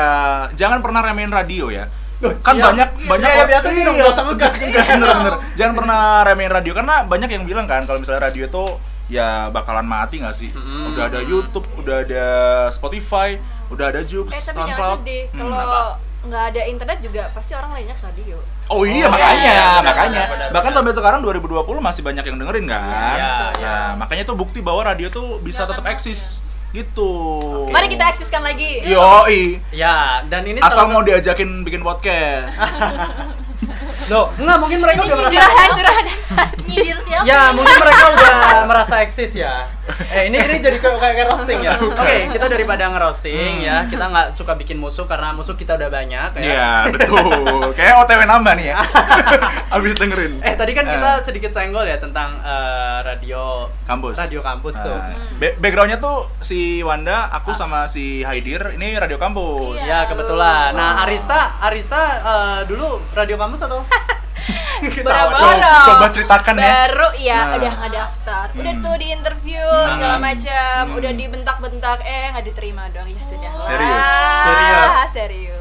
jangan 0.53 0.81
pernah 0.81 1.01
remehin 1.01 1.31
radio 1.31 1.69
ya. 1.71 1.87
Duh, 2.21 2.33
kan 2.39 2.53
siap. 2.53 2.65
banyak 2.67 2.89
Iya, 2.95 3.09
banyak 3.09 3.27
iya, 3.27 3.35
orang- 3.35 3.51
biasa 3.51 3.67
gitu, 3.71 3.91
nggak 3.91 4.09
usah 4.09 4.25
ngegas. 4.25 4.55
ngegas 4.55 4.87
bener 4.91 5.09
bener 5.15 5.35
jangan 5.55 5.75
pernah 5.75 6.01
remehin 6.23 6.53
radio 6.53 6.73
karena 6.73 6.95
banyak 7.03 7.29
yang 7.31 7.45
bilang 7.45 7.65
kan 7.65 7.83
kalau 7.83 7.99
misalnya 7.99 8.23
radio 8.23 8.45
itu 8.45 8.65
ya 9.09 9.29
bakalan 9.49 9.83
mati 9.83 10.21
nggak 10.21 10.33
sih 10.33 10.51
Mm. 10.51 10.93
udah 10.93 11.05
ada 11.07 11.21
YouTube 11.21 11.67
udah 11.77 11.97
ada 12.01 12.27
Spotify 12.69 13.41
udah 13.69 13.87
ada 13.89 14.01
Joox 14.03 14.29
Eh, 14.29 14.39
tapi 14.39 14.61
jangan 14.61 14.69
SoundCloud 14.69 14.99
sedih. 15.01 15.23
Hmm, 15.31 15.41
Kalau 15.49 15.85
nggak 16.21 16.43
ada 16.47 16.61
internet 16.65 16.99
juga 17.01 17.23
pasti 17.31 17.53
orang 17.53 17.71
lainnya 17.73 17.95
ke 17.95 18.05
radio. 18.05 18.37
Oh 18.69 18.85
iya 18.85 19.03
Oh, 19.03 19.11
makanya, 19.11 19.41
iya, 19.43 19.67
makanya. 19.81 20.21
benar, 20.21 20.31
benar, 20.31 20.49
Bahkan 20.53 20.63
benar. 20.69 20.79
sampai 20.79 20.93
sekarang 20.93 21.21
2020 21.21 21.81
masih 21.81 22.03
banyak 22.05 22.23
yang 22.23 22.37
dengerin 22.37 22.67
kan. 22.67 22.83
Iya, 23.17 23.31
Nah, 23.33 23.51
iya. 23.57 23.77
makanya 23.97 24.23
itu 24.23 24.35
bukti 24.37 24.59
bahwa 24.61 24.85
radio 24.85 25.09
tuh 25.09 25.41
bisa 25.41 25.65
tetap 25.65 25.83
eksis. 25.87 26.45
Gitu. 26.71 27.11
Mari 27.75 27.91
kita 27.91 28.15
eksiskan 28.15 28.47
lagi. 28.47 28.87
Yoi. 28.87 29.59
Ya, 29.75 30.23
dan 30.31 30.47
ini 30.47 30.63
Asal 30.63 30.87
mau 30.91 31.03
diajakin 31.03 31.67
bikin 31.67 31.83
podcast. 31.83 32.55
Loh, 34.11 34.27
enggak 34.35 34.59
mungkin 34.59 34.79
mereka 34.81 35.01
udah 35.03 35.17
merasa 35.17 35.33
Curahan, 35.33 35.69
curahan. 35.73 36.05
nyindir 36.63 36.99
siapa? 36.99 37.25
Ya, 37.25 37.41
mungkin 37.51 37.77
mereka 37.77 38.05
udah 38.13 38.35
merasa 38.65 38.95
eksis 39.01 39.33
ya. 39.35 39.67
Eh, 40.09 40.27
ini 40.27 40.39
ini 40.39 40.57
jadi 40.59 40.79
kayak 40.79 40.99
kayak 40.99 41.27
roasting 41.29 41.59
ya. 41.61 41.75
Oke, 41.77 42.31
kita 42.31 42.47
daripada 42.47 42.87
ngerosting 42.89 43.55
Hmm. 43.57 43.67
ya, 43.67 43.77
kita 43.87 44.05
nggak 44.05 44.27
suka 44.31 44.55
bikin 44.55 44.79
musuh 44.79 45.03
karena 45.05 45.31
musuh 45.31 45.55
kita 45.55 45.75
udah 45.75 45.87
banyak 45.89 46.31
ya. 46.33 46.43
Iya, 46.45 46.71
betul. 46.89 47.75
Kayak 47.75 47.95
OTW 48.01 48.21
nambah 48.25 48.55
nih 48.55 48.67
ya. 48.69 48.79
Abis 49.75 49.95
dengerin. 49.95 50.39
Eh, 50.41 50.55
tadi 50.55 50.73
kan 50.73 50.85
kita 50.85 51.11
Eh, 51.13 51.19
sedikit 51.21 51.51
senggol 51.51 51.83
ya 51.85 51.97
tentang 51.97 52.39
eh, 52.39 52.99
radio 53.05 53.67
kampus. 53.85 54.15
Radio 54.17 54.41
kampus 54.41 54.75
tuh. 54.77 54.95
Nah, 54.95 55.11
ba- 55.37 55.57
backgroundnya 55.59 55.99
tuh 55.99 56.31
si 56.41 56.59
Wanda, 56.81 57.27
aku 57.29 57.51
sama 57.53 57.85
si 57.85 58.23
Haidir 58.23 58.75
ini 58.75 58.95
radio 58.95 59.17
kampus. 59.17 59.79
Ya, 59.81 60.03
Iya. 60.03 60.09
kebetulan. 60.09 60.71
Nah, 60.73 61.03
Arista, 61.03 61.59
Arista 61.61 62.01
eh, 62.17 62.61
dulu 62.65 63.03
radio 63.11 63.35
kampus 63.37 63.61
atau? 63.61 63.83
Boro-boro. 64.81 65.37
Coba, 65.37 65.71
coba 65.85 66.07
ceritakan 66.09 66.55
ya. 66.57 66.65
Baru 66.65 67.09
ya 67.15 67.39
Nah. 67.39 67.55
udah 67.55 67.73
ngedaftar. 67.79 68.47
Udah 68.55 68.73
Hmm. 68.73 68.83
tuh 68.83 68.95
di 68.97 69.07
interview 69.11 69.61
Hmm. 69.61 69.93
segala 69.93 70.17
macam, 70.19 70.79
Hmm. 70.83 70.97
udah 70.97 71.13
dibentak-bentak 71.13 71.99
eh 72.03 72.25
nggak 72.31 72.45
diterima 72.47 72.89
dong. 72.89 73.05
Ya 73.07 73.21
sudah. 73.23 73.53
Serius? 73.59 74.09
Serius? 74.41 74.93
Serius. 75.13 75.59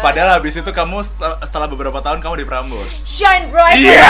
Padahal 0.00 0.30
habis 0.34 0.54
itu 0.54 0.70
kamu 0.70 1.00
setel- 1.02 1.40
setelah 1.40 1.66
beberapa 1.66 1.98
tahun 1.98 2.20
kamu 2.20 2.34
di 2.36 2.46
Prambors. 2.46 2.96
shine 3.06 3.48
bright. 3.48 3.76
Iya. 3.76 3.96
Ya. 3.96 4.08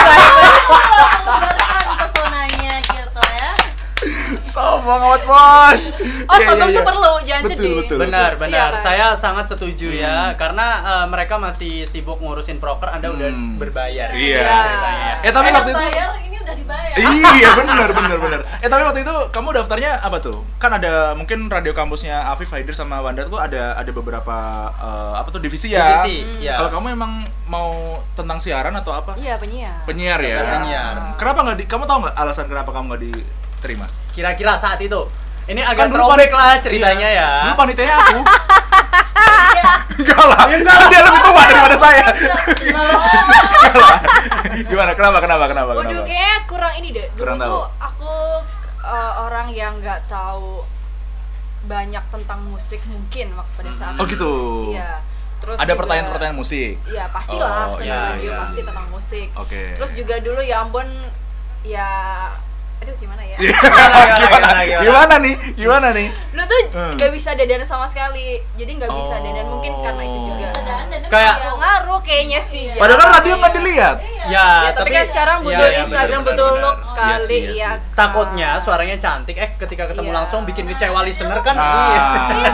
Sombong 4.41 5.01
amat 5.03 5.23
bos. 5.23 5.81
Oh, 6.25 6.37
sombong 6.39 6.69
tuh 6.71 6.83
perlu, 6.83 7.11
jangan 7.21 7.43
betul, 7.43 7.53
sedih. 7.53 7.75
Betul, 7.81 7.97
Benar, 7.99 8.29
betul. 8.31 8.41
benar. 8.41 8.51
Iya 8.51 8.65
kan? 8.71 8.81
Saya 8.81 9.07
sangat 9.13 9.45
setuju 9.47 9.87
ya, 9.89 10.17
karena 10.35 10.67
eh, 10.81 11.05
mereka 11.07 11.35
masih 11.35 11.85
sibuk 11.85 12.17
ngurusin 12.17 12.57
proker, 12.57 12.89
Anda 12.89 13.09
udah 13.09 13.29
Hmm. 13.29 13.55
berbayar. 13.55 14.09
Iya. 14.11 14.41
ceritanya 14.41 14.99
ya. 14.99 15.15
Eh 15.21 15.31
tapi 15.31 15.45
Saya 15.45 15.55
waktu 15.55 15.71
itu 15.71 15.79
bayar, 15.83 16.09
ini 16.19 16.37
udah 16.37 16.55
dibayar. 16.55 16.95
Iya 16.97 17.49
benar 17.61 17.89
benar 17.91 18.17
benar. 18.19 18.39
Eh 18.57 18.67
tapi 18.67 18.81
waktu 18.83 18.99
itu 19.01 19.15
kamu 19.29 19.47
daftarnya 19.53 19.91
apa 19.97 20.17
tuh? 20.17 20.37
Kan 20.57 20.71
ada 20.73 21.13
mungkin 21.13 21.47
radio 21.47 21.71
kampusnya 21.71 22.27
Afif 22.27 22.49
Haidir 22.49 22.73
sama 22.73 22.99
Wanda 22.99 23.23
tuh 23.23 23.37
ada 23.37 23.75
ada 23.75 23.91
beberapa 23.91 24.35
eh, 24.73 25.13
apa 25.15 25.29
tuh 25.29 25.39
divisi 25.39 25.71
ya. 25.71 26.01
Divisi, 26.01 26.15
Hmm. 26.21 26.41
ya. 26.41 26.53
Kalau 26.57 26.69
kamu 26.73 26.87
emang 26.91 27.11
mau 27.45 27.71
tentang 28.13 28.37
siaran 28.37 28.73
atau 28.73 28.91
apa? 28.91 29.13
Iya, 29.15 29.37
penyiar. 29.37 29.75
Penyiar 29.85 30.19
ya. 30.19 30.37
Penyiar. 30.41 30.95
Kenapa 31.15 31.39
nggak 31.43 31.57
di? 31.57 31.63
Kamu 31.65 31.83
tahu 31.85 31.97
nggak 32.01 32.15
alasan 32.17 32.45
kenapa 32.47 32.69
kamu 32.71 32.85
nggak 32.89 33.01
diterima? 33.61 33.85
Kira-kira 34.09 34.57
saat 34.57 34.81
itu. 34.81 35.05
Ini 35.43 35.61
agak 35.61 35.85
Kan 35.85 35.93
throwback 35.93 36.27
panit- 36.27 36.33
lah 36.33 36.53
ceritanya 36.57 37.07
iya. 37.07 37.21
ya. 37.21 37.29
Dulu 37.45 37.55
panitianya 37.55 37.95
aku. 37.99 38.17
Iya. 39.51 39.73
Enggak 39.93 40.23
lah. 40.23 40.41
Enggak 40.47 40.75
lah. 40.75 40.87
Dia 40.89 41.01
lebih 41.03 41.21
tua 41.21 41.43
daripada 41.43 41.77
saya. 41.77 42.05
Enggak 42.07 43.75
lah. 43.75 43.97
Gimana? 44.63 44.91
Kenapa? 44.93 45.17
Kenapa? 45.19 45.43
Kenapa? 45.45 45.69
Waduh, 45.71 45.85
Kenapa? 45.85 46.07
kayaknya 46.07 46.37
kurang 46.47 46.73
ini 46.75 46.89
deh. 46.91 47.05
Dulu 47.11 47.19
Kurang 47.19 47.37
tahu. 47.37 47.49
tuh 47.51 47.63
aku 47.77 48.11
uh, 48.81 49.11
orang 49.21 49.47
yang 49.51 49.73
nggak 49.77 50.01
tahu 50.07 50.65
banyak 51.61 52.01
tentang 52.09 52.39
musik 52.43 52.81
mungkin 52.87 53.27
waktu 53.37 53.53
pada 53.55 53.71
saat 53.71 53.93
Oh 53.95 54.05
gitu. 54.07 54.31
Iya. 54.73 54.97
Terus 55.37 55.57
Ada 55.57 55.73
pertanyaan-pertanyaan 55.73 56.37
musik. 56.37 56.73
Iya 56.85 57.05
pastilah 57.09 57.53
Oh, 57.67 57.77
iya, 57.77 58.13
radio 58.13 58.29
iya. 58.29 58.39
pasti 58.39 58.61
tentang 58.61 58.87
musik. 58.89 59.27
Oke. 59.35 59.61
Terus 59.75 59.91
juga 59.93 60.15
dulu 60.17 60.41
ya 60.41 60.61
ampun 60.61 60.87
ya 61.61 61.89
aduh 62.81 62.95
gimana 62.97 63.21
ya? 63.21 63.35
Iya. 63.37 63.57
Gimana, 63.61 64.05
gimana, 64.11 64.17
gimana, 64.17 64.61
gimana? 64.61 64.81
gimana 64.81 65.15
nih? 65.17 65.35
Gimana 65.55 65.87
nih? 65.91 66.07
Dulu 66.31 66.43
tuh 66.43 66.59
Hmm. 66.71 66.93
gak 66.95 67.11
bisa 67.11 67.29
dandan 67.31 67.61
sama 67.63 67.85
sekali. 67.85 68.27
Jadi 68.53 68.71
nggak 68.75 68.89
bisa 68.89 69.13
Oh. 69.13 69.19
dandan 69.19 69.45
mungkin 69.47 69.71
karena 69.79 70.01
itu 70.03 70.17
juga. 70.19 70.35
Bisa 70.41 70.59
dandan, 70.61 70.99
Kayak- 71.03 71.37
Ya, 71.37 71.51
ngaruh 71.53 71.99
kayaknya 72.01 72.39
sih. 72.41 72.63
ya. 72.67 72.75
Padahal 72.75 72.99
kan 72.99 73.09
radio 73.13 73.33
nggak 73.35 73.53
dilihat. 73.53 73.95
Iya. 73.99 74.23
Ya, 74.23 74.47
Ya, 74.63 74.71
tapi, 74.71 74.89
kan 74.91 75.05
sekarang 75.05 75.37
ya, 75.39 75.43
butuh 75.43 75.67
ya, 75.67 75.79
Instagram, 75.81 76.19
benar, 76.19 76.29
butuh 76.29 76.49
benar. 76.49 76.61
look 76.63 76.77
Iya 76.77 76.93
kali 76.93 77.35
iya 77.35 77.51
ya. 77.51 77.67
kan? 77.67 77.77
Takutnya 77.91 78.49
suaranya 78.57 78.97
cantik, 78.97 79.35
eh 79.35 79.49
ketika 79.57 79.83
ketemu 79.87 80.07
Iya. 80.07 80.17
langsung 80.17 80.39
bikin 80.43 80.65
kecewa 80.67 80.99
listener 81.01 81.39
kan. 81.39 81.55
Nah. 81.55 81.89
Iya. 82.31 82.53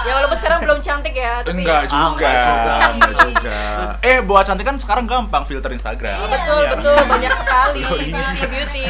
Ya 0.00 0.12
walaupun 0.14 0.36
sekarang 0.36 0.58
belum 0.62 0.78
cantik 0.78 1.14
ya, 1.14 1.34
tapi 1.40 1.60
Enggak 1.60 1.80
Ah, 1.80 1.86
juga. 1.86 2.06
enggak 2.08 2.32
juga. 2.40 2.74
Enggak 2.88 3.14
juga. 3.22 3.58
Eh, 4.00 4.18
buat 4.20 4.44
cantik 4.44 4.64
kan 4.64 4.76
sekarang 4.76 5.04
gampang 5.04 5.42
filter 5.44 5.70
Instagram. 5.70 6.18
Oh, 6.18 6.28
betul 6.28 6.60
Iya. 6.60 6.70
betul 6.72 6.96
banyak 7.04 7.32
sekali 7.36 7.80
beauty 7.84 8.10
beauty 8.10 8.46
beauty. 8.48 8.82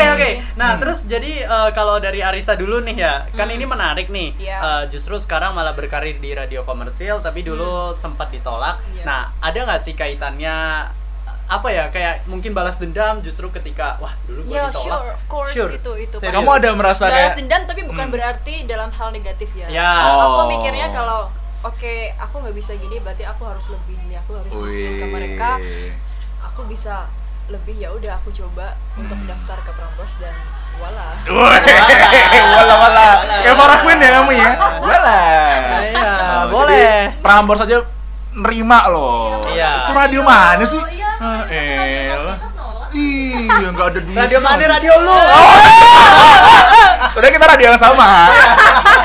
Oke 0.00 0.08
oke. 0.10 0.30
Nah 0.54 0.68
Hmm. 0.70 0.80
terus 0.80 0.98
jadi 1.04 1.32
eh, 1.42 1.70
kalau 1.70 1.96
dari 1.96 2.20
Arista 2.20 2.54
dulu 2.54 2.80
nih 2.80 2.96
ya, 2.96 3.28
kan 3.30 3.44
Hmm. 3.44 3.54
ini 3.54 3.64
menarik 3.64 4.08
nih. 4.08 4.32
Iya. 4.36 4.58
Eh, 4.58 4.82
justru 4.88 5.14
sekarang 5.16 5.52
malah 5.52 5.72
berkarir 5.72 6.16
di 6.16 6.32
radio 6.32 6.62
komersil, 6.62 7.20
tapi 7.20 7.42
dulu 7.42 7.92
sempat 7.94 8.28
ditolak. 8.28 8.78
Hmm. 8.78 8.94
Yes. 8.94 9.04
Nah 9.04 9.20
ada 9.38 9.58
nggak 9.60 9.80
sih 9.80 9.92
kaitannya 9.92 10.56
apa 11.46 11.66
ya 11.68 11.84
kayak 11.88 12.24
mungkin 12.24 12.54
balas 12.54 12.78
dendam 12.78 13.18
justru 13.20 13.50
ketika 13.50 13.98
wah 13.98 14.14
dulu 14.24 14.40
gue 14.44 14.54
Ya 14.54 14.64
ditolak. 14.64 14.86
sure, 14.86 15.10
of 15.10 15.22
course 15.26 15.50
Sure. 15.50 15.70
itu 15.70 15.92
itu. 16.00 16.16
Serius. 16.16 16.30
Kamu 16.32 16.46
ada 16.48 16.70
merasa 16.72 17.04
balas 17.04 17.14
kayak 17.28 17.32
dendam 17.36 17.62
tapi 17.66 17.82
bukan 17.84 18.06
Hmm. 18.06 18.14
berarti 18.14 18.54
dalam 18.64 18.88
hal 18.88 19.10
negatif 19.10 19.50
ya. 19.52 19.66
Ya. 19.68 19.90
Oh. 20.08 20.38
Aku 20.38 20.42
mikirnya 20.48 20.86
kalau 20.88 21.26
oke 21.60 21.94
aku 22.16 22.34
nggak 22.38 22.54
bisa 22.54 22.72
gini 22.74 22.96
berarti 22.98 23.20
aku 23.22 23.42
harus 23.44 23.66
lebih 23.66 23.98
nih 24.06 24.16
aku 24.16 24.32
harus 24.32 24.52
ke 24.94 25.06
mereka 25.06 25.50
aku 26.40 26.64
bisa 26.64 27.04
lebih 27.50 27.74
ya 27.76 27.90
udah 27.90 28.12
aku 28.16 28.30
coba 28.30 28.78
untuk 28.94 29.18
Hmm. 29.18 29.26
daftar 29.26 29.58
ke 29.60 29.70
Prambors 29.74 30.14
dan 30.18 30.34
wala 30.78 31.06
wala 32.56 32.74
wala. 32.78 33.08
Kayak 33.20 33.54
Farah 33.54 33.78
Queen 33.82 33.98
ya 33.98 34.10
kamu 34.16 34.30
ya. 34.32 34.50
Wala. 34.80 35.20
Iya, 35.82 36.12
Oh, 36.40 36.42
boleh. 36.48 36.94
Prambors 37.20 37.60
saja 37.60 37.84
nerima 38.32 38.86
loh. 38.88 39.42
Iya. 39.44 39.84
Itu 39.84 39.92
radio 39.92 40.20
mana 40.22 40.64
sih? 40.64 40.80
Oh, 40.80 41.42
iya. 41.50 42.16
Nggak 43.70 43.86
ada 43.86 44.00
duit. 44.00 44.16
Radio 44.16 44.38
mana 44.40 44.62
radio 44.68 44.92
lu? 44.98 45.18
Sebenarnya 47.10 47.34
kita 47.34 47.46
radio 47.48 47.66
yang 47.70 47.80
sama. 47.80 48.10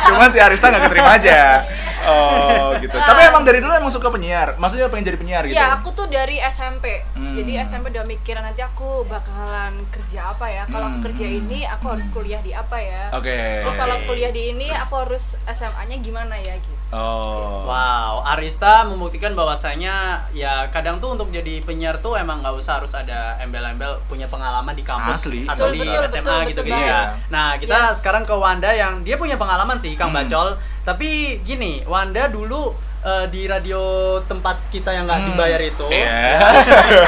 Cuman 0.05 0.29
si 0.29 0.37
Arista 0.37 0.69
nggak 0.69 0.83
keterima 0.87 1.17
aja. 1.17 1.65
Oh, 2.05 2.69
gitu. 2.77 2.93
Tapi 2.93 3.21
emang 3.25 3.41
dari 3.41 3.59
dulu 3.59 3.71
emang 3.71 3.89
suka 3.89 4.07
penyiar? 4.07 4.53
Maksudnya 4.55 4.88
pengen 4.88 5.05
jadi 5.05 5.17
penyiar 5.17 5.43
gitu? 5.43 5.53
Ya, 5.53 5.74
aku 5.74 5.89
tuh 5.91 6.07
dari 6.07 6.38
SMP. 6.39 7.01
Hmm. 7.12 7.33
Jadi 7.33 7.51
SMP 7.59 7.89
udah 7.89 8.05
mikirin 8.05 8.41
nanti 8.41 8.62
aku 8.62 9.03
bakalan 9.05 9.74
kerja 9.89 10.31
apa 10.31 10.45
ya. 10.45 10.63
Kalau 10.65 10.85
aku 10.88 10.95
Hmm. 10.95 11.05
kerja 11.05 11.25
ini, 11.27 11.59
aku 11.63 11.85
harus 11.89 12.07
kuliah 12.07 12.39
di 12.39 12.51
apa 12.51 12.77
ya. 12.77 13.09
Oke. 13.12 13.62
Terus 13.62 13.75
kalau 13.75 13.95
kuliah 14.05 14.29
di 14.29 14.51
ini, 14.51 14.69
aku 14.69 14.93
harus 14.97 15.35
SMA-nya 15.45 15.97
gimana 15.97 16.35
ya 16.35 16.55
gitu. 16.55 16.74
Oh. 16.91 17.65
Wow, 17.65 18.24
Arista 18.27 18.85
membuktikan 18.85 19.33
bahwasanya 19.33 19.95
ya 20.31 20.69
kadang 20.69 20.97
tuh 20.97 21.12
untuk 21.12 21.27
jadi 21.27 21.59
penyiar 21.59 21.97
tuh 21.97 22.15
emang 22.15 22.39
nggak 22.39 22.55
usah 22.55 22.79
harus 22.79 22.93
ada 22.93 23.35
embel-embel 23.38 24.00
punya 24.05 24.25
pengalaman 24.25 24.71
di 24.71 24.81
kampus 24.81 25.25
Asli. 25.25 25.43
atau 25.43 25.65
Betul, 25.65 25.74
di 25.74 25.79
betul, 25.81 26.03
SMA 26.05 26.21
betul, 26.24 26.39
gitu 26.45 26.62
betul 26.62 26.71
gitu 26.71 26.88
ya. 26.88 27.01
Nah 27.27 27.47
kita 27.57 27.77
Yes. 27.83 28.00
sekarang 28.00 28.24
ke 28.24 28.31
Wanda 28.33 28.69
yang 28.69 29.01
dia 29.01 29.17
punya 29.17 29.35
pengalaman 29.35 29.75
sih 29.75 29.91
Kang 29.93 30.09
Hmm. 30.09 30.21
Bacol. 30.21 30.50
Tapi 30.86 31.42
gini, 31.42 31.82
Wanda 31.89 32.30
dulu 32.30 32.77
eh, 33.05 33.25
di 33.27 33.45
radio 33.45 33.81
tempat 34.21 34.57
kita 34.67 34.89
yang 34.89 35.05
nggak 35.05 35.19
Hmm. 35.19 35.29
dibayar 35.29 35.62
itu. 35.62 35.85
Iya. 35.88 36.38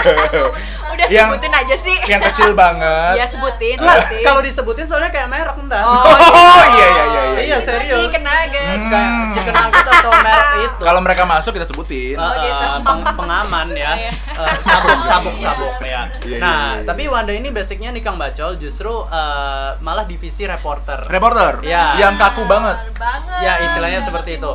Udah 0.87 1.05
Yang- 1.07 1.29
sebutin 1.31 1.53
aja 1.53 1.75
sih. 1.75 1.97
Yang 2.03 2.21
kecil 2.31 2.49
banget. 2.53 3.13
Ya 3.15 3.25
sebutin, 3.25 3.75
Nggak, 3.77 3.97
sebutin. 4.03 4.23
kalau 4.23 4.41
disebutin 4.41 4.85
soalnya 4.85 5.09
kayak 5.09 5.27
merek 5.27 5.55
entar. 5.55 5.83
Oh, 5.83 6.05
Oh, 6.07 6.63
iya 6.71 6.87
iya 6.87 7.03
iya 7.03 7.21
iya. 7.27 7.39
Iya, 7.39 7.57
Itu 7.57 7.67
serius. 7.67 7.99
Chicken 8.03 8.23
nugget. 8.23 8.77
Hmm. 8.77 8.89
Kayak 8.89 9.11
chicken 9.31 9.53
nugget 9.53 9.85
atau 9.87 10.11
merek 10.15 10.49
itu. 10.59 10.81
Kalau 10.81 11.01
mereka 11.01 11.23
masuk 11.23 11.51
kita 11.51 11.65
sebutin. 11.65 12.15
Oh, 12.15 12.31
gitu. 12.31 12.63
eh, 12.63 12.79
peng- 12.81 13.15
pengaman 13.15 13.67
ya 13.71 13.91
Iya. 13.95 14.11
Eh, 14.37 14.55
sabuk 14.61 14.99
sabuk 15.01 15.35
sabuk 15.35 15.73
ya 15.79 16.05
Iya, 16.19 16.37
nah 16.37 16.57
iya, 16.71 16.75
iya. 16.75 16.85
tapi 16.85 17.03
Wanda 17.07 17.31
ini 17.31 17.49
basicnya 17.49 17.89
nih 17.89 18.01
Kang 18.01 18.15
Bacol 18.15 18.53
justru 18.55 18.89
eh, 19.07 19.69
malah 19.79 20.03
divisi 20.03 20.45
reporter 20.45 21.05
Reporter. 21.05 21.61
Iya. 21.61 21.97
Yang 21.99 22.13
kaku 22.17 22.43
banget. 22.45 22.77
banget 22.93 23.39
Ya, 23.39 23.53
istilahnya 23.63 23.99
seperti 23.99 24.37
itu. 24.37 24.51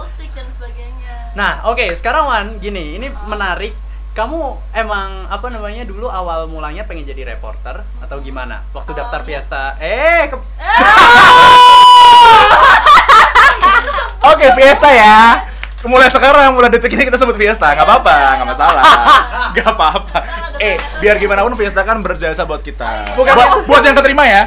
Nah 1.32 1.64
oke 1.64 1.94
sekarang 1.94 2.24
Wan 2.24 2.46
gini 2.58 2.96
ini 2.96 3.08
menarik. 3.26 3.72
Kamu 4.12 4.36
emang 4.76 5.24
apa 5.26 5.48
namanya 5.48 5.88
dulu 5.88 6.04
awal 6.04 6.44
mulanya 6.44 6.84
pengen 6.84 7.08
jadi 7.08 7.24
reporter 7.26 7.80
atau 7.96 8.20
gimana? 8.20 8.60
Waktu 8.70 8.92
daftar 8.92 9.24
Awalnya- 9.24 9.40
Fiesta? 9.40 9.62
Eh 9.80 10.28
ke- 10.28 10.36
Oke, 14.22 14.46
Fiesta 14.52 14.86
ya. 14.86 15.48
Mulai 15.82 16.06
sekarang, 16.08 16.54
mulai 16.54 16.70
detik 16.70 16.90
ini 16.90 17.04
kita 17.04 17.16
sebut 17.16 17.34
Fiesta, 17.34 17.66
nggak 17.68 17.82
apa-apa, 17.82 18.14
nggak 18.36 18.48
masalah, 18.48 18.84
nggak 19.52 19.66
apa-apa. 19.68 20.18
Eh, 20.56 20.78
biar 20.98 21.18
gimana 21.18 21.42
pun 21.42 21.54
Fiesta 21.54 21.82
kan 21.82 21.98
berjasa 21.98 22.42
buat 22.42 22.60
kita. 22.60 23.12
Bukan- 23.12 23.34
buat, 23.34 23.50
buat 23.66 23.82
yang 23.82 23.96
keterima 23.96 24.22
ya. 24.22 24.46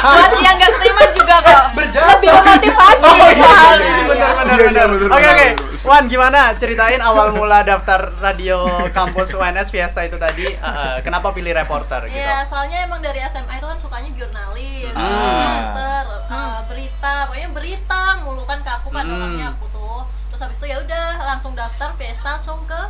Buat 0.00 0.32
yang 0.38 0.54
nggak 0.54 0.72
terima 0.72 1.02
juga 1.10 1.34
kok. 1.40 1.62
Berjasa. 1.78 2.14
Lebih 2.14 2.30
memotivasi. 2.32 3.02
Oh, 3.02 3.10
iya, 3.10 3.28
iya, 3.28 3.32
iya, 3.32 3.48
Iya. 3.48 3.74
iya. 3.74 4.04
benar 4.06 4.30
benar 4.32 4.44
Iya, 4.48 4.54
iya, 4.54 4.66
benar 4.68 4.86
bener, 4.88 5.06
oke 5.08 5.18
bener, 5.18 5.34
oke. 5.34 5.46
Wan 5.80 6.04
gimana 6.04 6.40
ceritain 6.54 7.00
awal 7.00 7.32
mula 7.32 7.62
daftar 7.62 8.12
radio 8.18 8.58
kampus 8.90 9.32
UNS 9.32 9.68
Fiesta 9.68 10.04
itu 10.04 10.14
tadi 10.16 10.44
eh, 10.44 10.54
eh, 10.54 10.96
kenapa 11.00 11.30
pilih 11.30 11.50
reporter 11.52 12.06
gitu 12.06 12.18
Ya, 12.18 12.44
soalnya 12.44 12.82
emang 12.82 13.00
dari 13.00 13.18
SMA 13.24 13.56
itu 13.56 13.66
kan 13.66 13.78
sukanya 13.78 14.10
jurnalis, 14.12 14.92
Ah. 14.92 15.00
reporter, 15.00 16.04
uh, 16.28 16.58
berita, 16.66 17.14
pokoknya 17.24 17.48
berita 17.50 18.00
mulu 18.20 18.42
kan 18.44 18.58
ke 18.60 18.70
aku 18.70 18.88
kan 18.90 19.02
Hmm. 19.02 19.16
orangnya 19.16 19.46
aku 19.50 19.64
tuh. 19.66 19.87
Terus 20.28 20.40
habis 20.44 20.56
itu 20.60 20.66
ya 20.68 20.76
udah 20.82 21.06
langsung 21.24 21.52
daftar 21.56 21.90
Fiesta 21.96 22.36
langsung 22.36 22.60
ke 22.68 22.80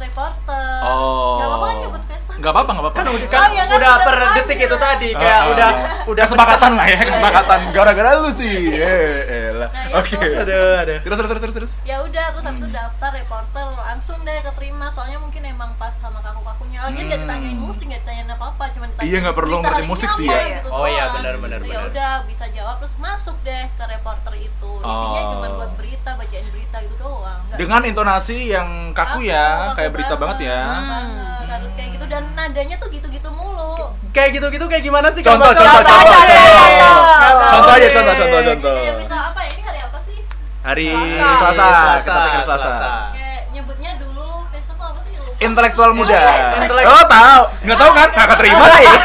reporter. 0.00 0.66
Oh. 0.82 1.36
Gak 1.36 1.46
apa-apa 1.46 1.64
kan 1.64 1.76
nyebut 1.78 2.02
Fiesta? 2.02 2.32
Nggak 2.32 2.50
apa-apa, 2.50 2.70
nggak 2.70 2.82
apa-apa. 2.82 2.98
kan 2.98 3.06
udah 3.06 3.20
Oh, 3.20 3.30
kan 3.30 3.50
iya 3.50 3.62
kan, 3.62 3.76
udah 3.76 3.92
per 3.98 4.06
terlanjur. 4.10 4.36
detik 4.38 4.58
itu 4.62 4.76
tadi 4.78 5.08
kayak 5.12 5.38
Ah, 5.38 5.50
udah 5.50 5.68
ah. 5.68 5.74
udah 6.12 6.22
kesepakatan 6.24 6.70
lah 6.72 6.86
ya, 6.86 6.98
kesepakatan. 7.02 7.60
Gara-gara 7.70 8.10
lu 8.16 8.30
sih. 8.30 8.56
Eh, 8.72 9.18
elah. 9.50 9.68
Nah, 9.68 9.98
Oke. 9.98 10.16
aduh 10.16 10.80
aduh 10.80 10.98
Terus 11.00 11.16
terus 11.16 11.28
terus 11.28 11.42
terus 11.42 11.54
terus. 11.56 11.72
ya 11.82 12.00
udah 12.00 12.24
terus 12.30 12.44
habis 12.44 12.60
itu 12.60 12.70
daftar 12.70 13.10
reporter 13.12 13.66
langsung 13.76 14.18
deh 14.20 14.38
keterima 14.40 14.86
soalnya 14.88 15.18
mungkin 15.18 15.42
emang 15.42 15.70
pas 15.76 15.92
sama 15.92 16.18
kaku-kakunya 16.18 16.80
lagi 16.80 16.96
nggak 16.98 17.12
Hmm. 17.12 17.26
ditanyain 17.28 17.58
musik 17.60 17.84
nggak 17.84 18.00
ditanyain 18.00 18.28
apa 18.30 18.44
apa 18.48 18.64
cuma 18.70 18.84
ditanyain 18.86 19.06
Iya, 19.06 19.16
nggak 19.20 19.36
perlu 19.36 19.56
ngerti 19.60 19.82
musik 19.84 20.10
sih 20.10 20.26
ya. 20.26 20.40
gitu 20.56 20.68
Oh 20.70 20.86
iya, 20.86 21.04
doang. 21.04 21.14
benar, 21.18 21.34
benar, 21.36 21.58
ya 21.60 21.68
benar. 21.68 21.84
udah 21.90 22.12
bisa 22.24 22.44
jawab 22.48 22.74
terus 22.78 22.94
masuk 22.96 23.36
deh 23.42 23.64
ke 23.68 23.84
reporter 23.86 24.34
itu 24.38 24.70
isinya 24.80 25.20
Oh. 25.20 25.30
cuma 25.34 25.46
buat 25.52 25.72
berita 25.76 26.10
bacain 26.14 26.46
berita 26.48 26.76
gitu 26.80 26.96
doang 26.98 27.38
Dengan 27.52 27.80
intonasi 27.84 28.36
yang 28.48 28.68
kaku 28.92 29.26
ya, 29.26 29.74
kayak 29.74 29.89
berita 29.90 30.14
banget 30.14 30.36
ya. 30.42 30.58
banget, 30.60 31.46
harus 31.48 31.70
kayak 31.72 31.90
gitu 31.92 32.04
dan 32.06 32.22
nadanya 32.32 32.76
tuh 32.76 32.88
gitu-gitu 32.88 33.30
mulu 33.30 33.90
kayak 34.10 34.30
gitu 34.32 34.46
gitu 34.48 34.64
kayak 34.66 34.82
gimana 34.82 35.08
sih 35.08 35.20
Contoh, 35.20 35.50
contoh, 35.50 35.82
contoh, 35.82 36.06
contoh. 36.08 36.20
Nggak 36.20 36.74
tahu 36.80 37.48
Contoh 37.50 37.72
aja, 37.72 37.88
contoh, 37.90 38.14
contoh, 38.16 38.40
contoh. 38.44 38.74
kayak 38.76 38.96
misal 38.96 39.20
apa 39.24 39.40
ya 39.40 39.50
ini 39.50 39.62
hari 39.62 39.80
apa 39.80 39.98
sih 40.00 40.18
Hari 40.60 40.86
Selasa. 41.10 41.52
Selasa, 41.52 41.76
kita 42.00 42.18
take 42.18 42.32
hari 42.32 42.44
Selasa. 42.44 42.70
kayak 43.10 43.40
nyebutnya 43.50 43.90
dulu 43.96 44.28
tuh 44.46 44.60
apa 44.78 44.98
sih 45.00 45.12
lupa 45.16 45.38
Intelektual 45.40 45.90
muda. 45.92 46.18
Intelek- 46.56 46.86
Oh, 46.86 47.04
tahu. 47.06 47.42
Nggak 47.62 47.78
tahu 47.78 47.90
kan? 47.92 48.08
Nggak 48.10 48.28
keterima 48.30 48.66
sih. 48.70 48.86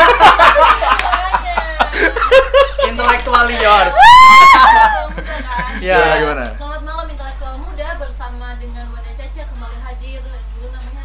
intellectual 2.85 3.45
yours 3.49 3.95
Intelektual 3.95 5.07
muda 5.11 5.35
kan 5.41 5.63
Iya. 5.77 5.97
Gimana, 5.97 6.15
gimana? 6.17 6.43
Selamat 6.55 6.81
malam 6.83 7.05
intelektual 7.07 7.55
muda 7.57 7.87
bersama 7.97 8.47
dengan 8.55 8.85
Wanda 8.89 9.11
Caca 9.11 9.43
kembali 9.45 9.77
hadir 9.81 10.21
dulu 10.23 10.67
namanya 10.69 11.03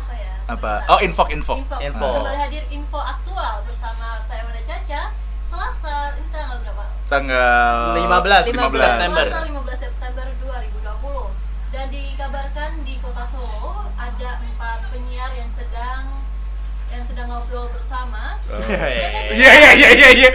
apa? 0.50 0.72
Oh, 0.90 0.98
info, 0.98 1.22
info. 1.30 1.54
Info. 1.56 1.76
Info. 1.78 2.08
Kembali 2.18 2.38
hadir 2.38 2.64
info 2.70 2.98
aktual 2.98 3.62
bersama 3.64 4.18
saya 4.26 4.42
Wanda 4.42 4.62
Caca. 4.66 5.02
Selasa, 5.46 6.14
ini 6.18 6.26
tanggal 6.30 6.58
berapa? 6.62 6.84
Tanggal 7.10 7.74
15 7.98 8.50
15. 8.50 8.50
September 8.50 8.78
Selasa 8.78 9.40
15 9.46 9.78
September 9.78 10.26
2020. 10.42 11.70
Dan 11.70 11.86
dikabarkan 11.86 12.70
di 12.82 12.94
Kota 12.98 13.24
Solo 13.26 13.86
ada 13.94 14.30
empat 14.42 14.78
penyiar 14.90 15.30
yang 15.34 15.50
sedang 15.54 16.02
yang 16.90 17.02
sedang 17.06 17.30
ngobrol 17.30 17.70
bersama. 17.70 18.34
Iya 19.30 19.50
iya 19.54 19.70
iya 19.78 19.88
iya 19.94 20.08
iya. 20.10 20.30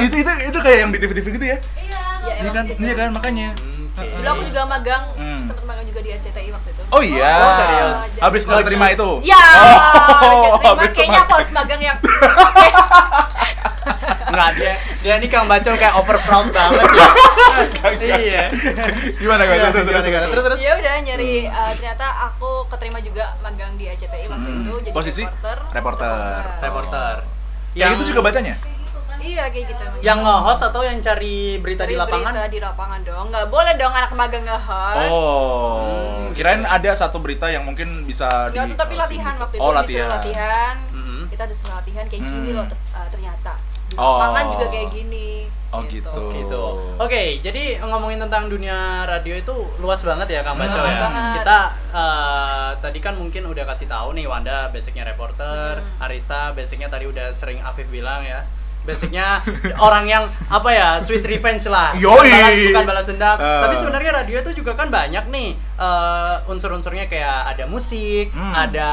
itu 0.00 0.16
itu 0.16 0.32
itu 0.48 0.58
kayak 0.64 0.78
yang 0.80 0.90
di 0.92 0.96
TV-TV 0.96 1.26
gitu 1.36 1.46
ya? 1.52 1.58
Iya, 1.76 2.00
Iya, 2.24 2.34
Iya 2.40 2.50
kan? 2.56 2.64
gitu. 2.64 2.80
Iya 2.80 2.94
kan 2.96 3.08
makanya. 3.12 3.48
Oke. 3.94 4.10
Dulu 4.12 4.26
aku 4.28 4.42
juga 4.44 4.62
magang, 4.64 5.04
Hmm. 5.14 5.40
sempat 5.40 5.64
magang 5.64 5.86
juga 5.86 6.00
di 6.00 6.10
RCTI 6.10 6.50
waktu 6.50 6.68
itu. 6.68 6.82
Oh 6.88 6.98
iya. 7.00 7.30
Oh, 7.32 7.52
serius? 7.56 7.98
Habis 8.18 8.42
nggak 8.44 8.64
terima 8.64 8.86
itu? 8.90 9.08
Ya, 9.22 9.38
Oh, 10.18 10.58
udah 10.58 10.74
terima. 10.74 10.82
Kayaknya 10.90 11.14
aku 11.16 11.24
magang. 11.24 11.36
harus 11.36 11.50
magang 11.52 11.80
yang 11.80 11.98
Enggak 14.24 14.50
dia 14.56 14.74
dia 14.98 15.14
ini 15.14 15.28
Kang 15.28 15.46
Bacol 15.46 15.76
kayak 15.76 15.94
over 15.94 16.18
proud 16.20 16.50
banget 16.50 16.82
ya. 16.82 17.08
iya. 18.16 18.42
Gimana 19.14 19.42
gimana? 19.42 19.54
Gimana, 19.54 19.70
Terus, 19.70 19.70
terus, 19.70 19.84
gimana, 19.84 19.94
terus. 19.94 20.04
gimana? 20.04 20.26
Terus 20.26 20.44
terus. 20.44 20.58
ya 20.58 20.72
udah 20.74 20.94
nyari 21.00 21.32
eh, 21.44 21.72
ternyata 21.76 22.06
aku 22.26 22.50
keterima 22.66 22.98
juga 22.98 23.24
magang 23.40 23.76
di 23.76 23.84
RCTI 23.86 24.26
waktu 24.26 24.48
Hmm. 24.48 24.60
itu 24.60 24.72
jadi 24.82 24.90
Posisi? 24.92 25.22
reporter. 25.22 25.56
Reporter. 25.70 26.18
Reporter. 26.60 27.14
Yang 27.74 27.90
itu 27.92 28.04
juga 28.10 28.20
bacanya? 28.22 28.54
Gitu. 29.24 29.32
Iya 29.32 29.44
kayak 29.48 29.66
gitu. 29.66 29.82
yang 30.00 30.18
nge-host 30.20 30.62
atau 30.64 30.80
yang 30.80 30.98
cari 30.98 31.36
berita 31.58 31.82
di 31.82 31.92
Cari 31.92 31.98
lapangan? 31.98 32.30
Berita 32.30 32.46
di 32.46 32.60
lapangan 32.60 33.00
dong. 33.02 33.24
Nggak 33.30 33.46
boleh 33.48 33.72
dong 33.74 33.94
anak 33.94 34.12
magang 34.12 34.44
nge-host. 34.44 35.10
Oh, 35.10 35.80
Hmm, 35.80 36.32
kirain 36.32 36.62
ada 36.62 36.90
satu 36.92 37.16
berita 37.18 37.46
yang 37.46 37.62
mungkin 37.62 38.04
bisa 38.04 38.28
di 38.48 38.54
Nggak 38.54 38.66
tuh 38.66 38.78
tapi 38.78 38.94
latihan 38.94 39.34
waktu 39.34 39.54
itu 39.54 39.62
Oh, 39.62 39.70
disuruh 39.70 39.80
latihan. 39.80 40.08
latihan. 40.10 40.74
Mm-mm. 40.90 41.22
Kita 41.26 41.44
disuruh 41.46 41.74
latihan 41.74 42.04
kayak 42.04 42.22
gini 42.22 42.48
Hmm. 42.50 42.56
loh 42.58 42.66
eh, 42.68 43.08
ternyata. 43.08 43.52
Di 43.84 43.94
Oh. 43.94 44.16
lapangan 44.18 44.44
juga 44.50 44.66
kayak 44.68 44.88
gini. 44.90 45.28
Oh, 45.68 45.82
gitu. 45.84 46.06
gitu. 46.32 46.64
Oke, 46.96 47.22
jadi 47.40 47.82
ngomongin 47.82 48.20
tentang 48.20 48.46
dunia 48.46 48.78
radio 49.04 49.34
itu 49.34 49.50
luas 49.76 49.98
banget 50.00 50.30
ya 50.30 50.40
Kang 50.40 50.54
Luas 50.54 50.70
ya. 50.70 50.78
banget. 50.78 51.32
Kita 51.36 51.58
eh, 51.92 52.70
tadi 52.78 52.98
kan 52.98 53.14
mungkin 53.14 53.42
udah 53.44 53.64
kasih 53.64 53.86
tahu 53.86 54.12
nih 54.12 54.24
Wanda 54.24 54.68
basicnya 54.68 55.02
reporter, 55.04 55.78
Hmm. 55.78 56.02
Arista 56.02 56.52
basicnya 56.52 56.86
tadi 56.86 57.06
udah 57.06 57.30
sering 57.30 57.58
Afif 57.60 57.88
bilang 57.88 58.22
ya. 58.22 58.42
Basicnya 58.84 59.40
orang 59.80 60.04
yang 60.04 60.24
apa 60.52 60.68
ya 60.68 60.88
sweet 61.00 61.24
revenge 61.24 61.64
lah, 61.72 61.96
bukan 61.96 62.20
Yoi. 62.20 62.30
balas, 62.30 62.54
bukan 62.68 62.84
balas 62.84 63.06
dendam. 63.08 63.36
Eh. 63.40 63.60
Tapi 63.64 63.74
sebenarnya 63.80 64.10
radio 64.12 64.36
itu 64.44 64.50
juga 64.60 64.72
kan 64.76 64.92
banyak 64.92 65.24
nih 65.32 65.48
eh, 65.74 66.34
unsur-unsurnya 66.46 67.06
kayak 67.06 67.50
ada 67.50 67.64
musik, 67.64 68.30
Hmm. 68.30 68.52
ada 68.52 68.90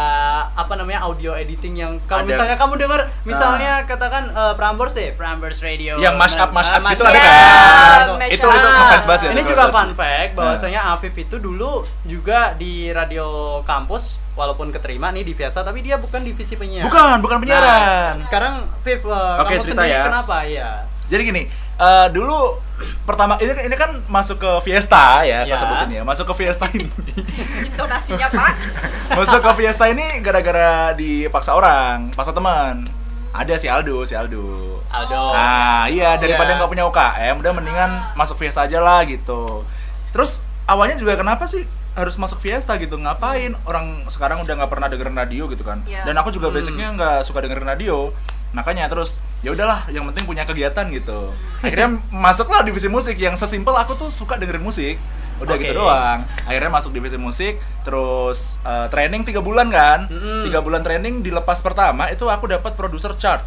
apa 0.52 0.74
namanya 0.74 1.04
audio 1.04 1.34
editing 1.34 1.76
yang 1.76 1.98
kalau 2.06 2.24
misalnya 2.24 2.56
kamu 2.56 2.78
dengar 2.78 3.06
misalnya 3.24 3.86
katakan 3.86 4.28
eh, 4.28 4.54
Prambors 4.54 4.92
deh, 4.92 5.14
Prambors 5.14 5.60
Radio. 5.60 5.98
Yang 5.98 6.16
mash 6.16 6.36
up, 6.36 6.50
mash 6.52 6.68
up 6.68 6.78
Nah, 6.78 6.86
mash 6.88 7.00
ada 7.00 7.12
kan? 7.12 8.06
Mash 8.18 8.32
Itu 8.32 8.42
itu 8.42 8.48
Nah, 8.62 8.74
ngefans 8.80 9.06
banget 9.06 9.22
ya. 9.22 9.32
Ini 9.32 9.42
juga 9.44 9.64
fun 9.70 9.90
fact 9.92 10.32
Nah. 10.32 10.38
bahwasanya 10.38 10.82
Afif 10.92 11.14
itu 11.16 11.36
dulu 11.38 11.72
juga 12.04 12.54
di 12.54 12.90
radio 12.90 13.26
kampus 13.62 14.18
walaupun 14.32 14.72
keterima 14.72 15.12
nih 15.12 15.22
di 15.22 15.34
Viasa 15.34 15.62
tapi 15.62 15.82
dia 15.82 15.96
bukan 15.96 16.22
divisi 16.22 16.56
penyiar. 16.56 16.88
Bukan, 16.88 17.20
bukan 17.20 17.38
penyiaran. 17.40 18.16
Nah, 18.16 18.24
sekarang 18.24 18.54
Viv 18.82 19.04
uh, 19.04 19.38
Oke, 19.38 19.54
kamu 19.54 19.62
cerita 19.62 19.82
sendiri 19.82 19.94
ya. 19.94 20.04
kenapa 20.04 20.38
ya? 20.44 20.70
Jadi 21.06 21.22
gini, 21.28 21.44
eh, 21.82 22.08
dulu 22.12 22.62
pertama 23.02 23.38
ini 23.38 23.54
ini 23.64 23.76
kan 23.76 23.98
masuk 24.08 24.38
ke 24.38 24.52
Fiesta 24.64 25.22
ya, 25.22 25.42
Ya. 25.44 25.54
sebutin 25.54 25.90
ya. 25.92 26.02
Masuk 26.02 26.30
ke 26.30 26.40
Fiesta 26.40 26.66
ini. 26.72 26.86
Intonasinya 27.68 28.28
Pak. 28.28 28.54
masuk 29.18 29.40
ke 29.40 29.52
Fiesta 29.56 29.86
ini 29.86 30.22
gara-gara 30.22 30.94
dipaksa 30.94 31.52
orang, 31.52 32.10
paksa 32.12 32.32
teman. 32.32 32.86
Ada 33.32 33.56
si 33.56 33.66
Aldo, 33.66 34.04
si 34.04 34.12
Aldo. 34.12 34.80
Aldo. 34.88 35.22
Nah, 35.32 35.88
iya 35.88 36.16
daripada 36.16 36.52
Iya. 36.52 36.58
nggak 36.58 36.70
punya 36.70 36.84
UKM, 36.86 37.36
udah 37.40 37.52
mendingan 37.54 37.92
masuk 38.14 38.36
Fiesta 38.36 38.62
aja 38.62 38.78
lah 38.78 39.02
gitu. 39.04 39.64
Terus 40.12 40.44
awalnya 40.66 40.96
juga 40.96 41.16
kenapa 41.16 41.48
sih 41.48 41.64
harus 41.92 42.16
masuk 42.16 42.40
Fiesta 42.40 42.76
gitu 42.76 42.96
ngapain 42.96 43.52
orang 43.64 44.08
sekarang 44.08 44.40
udah 44.40 44.54
nggak 44.54 44.68
pernah 44.70 44.88
dengerin 44.88 45.12
radio 45.14 45.44
gitu 45.46 45.60
kan 45.62 45.84
Iya. 45.84 46.08
dan 46.08 46.16
aku 46.16 46.32
juga 46.32 46.48
Hmm. 46.48 46.56
basicnya 46.56 46.88
nggak 46.90 47.18
suka 47.22 47.44
dengerin 47.44 47.68
radio 47.68 48.16
makanya 48.52 48.92
terus 48.92 49.24
ya 49.42 49.56
udahlah 49.56 49.88
yang 49.90 50.04
penting 50.12 50.28
punya 50.28 50.44
kegiatan 50.44 50.88
gitu. 50.92 51.32
Akhirnya 51.64 52.00
masuklah 52.12 52.62
divisi 52.62 52.92
musik 52.92 53.16
yang 53.16 53.36
sesimpel 53.40 53.76
aku 53.76 53.96
tuh 53.96 54.10
suka 54.12 54.36
dengerin 54.36 54.64
musik. 54.64 55.00
Udah 55.42 55.58
Oke. 55.58 55.66
gitu 55.66 55.82
doang. 55.82 56.22
Akhirnya 56.46 56.70
masuk 56.70 56.94
divisi 56.94 57.18
musik 57.18 57.58
terus 57.82 58.62
eh, 58.62 58.88
training 58.94 59.26
tiga 59.26 59.42
bulan 59.42 59.72
kan. 59.74 60.06
Tiga 60.46 60.60
bulan 60.62 60.84
training 60.86 61.26
di 61.26 61.34
lepas 61.34 61.64
pertama 61.64 62.12
itu 62.14 62.30
aku 62.30 62.52
dapat 62.52 62.78
produser 62.78 63.16
chart 63.18 63.42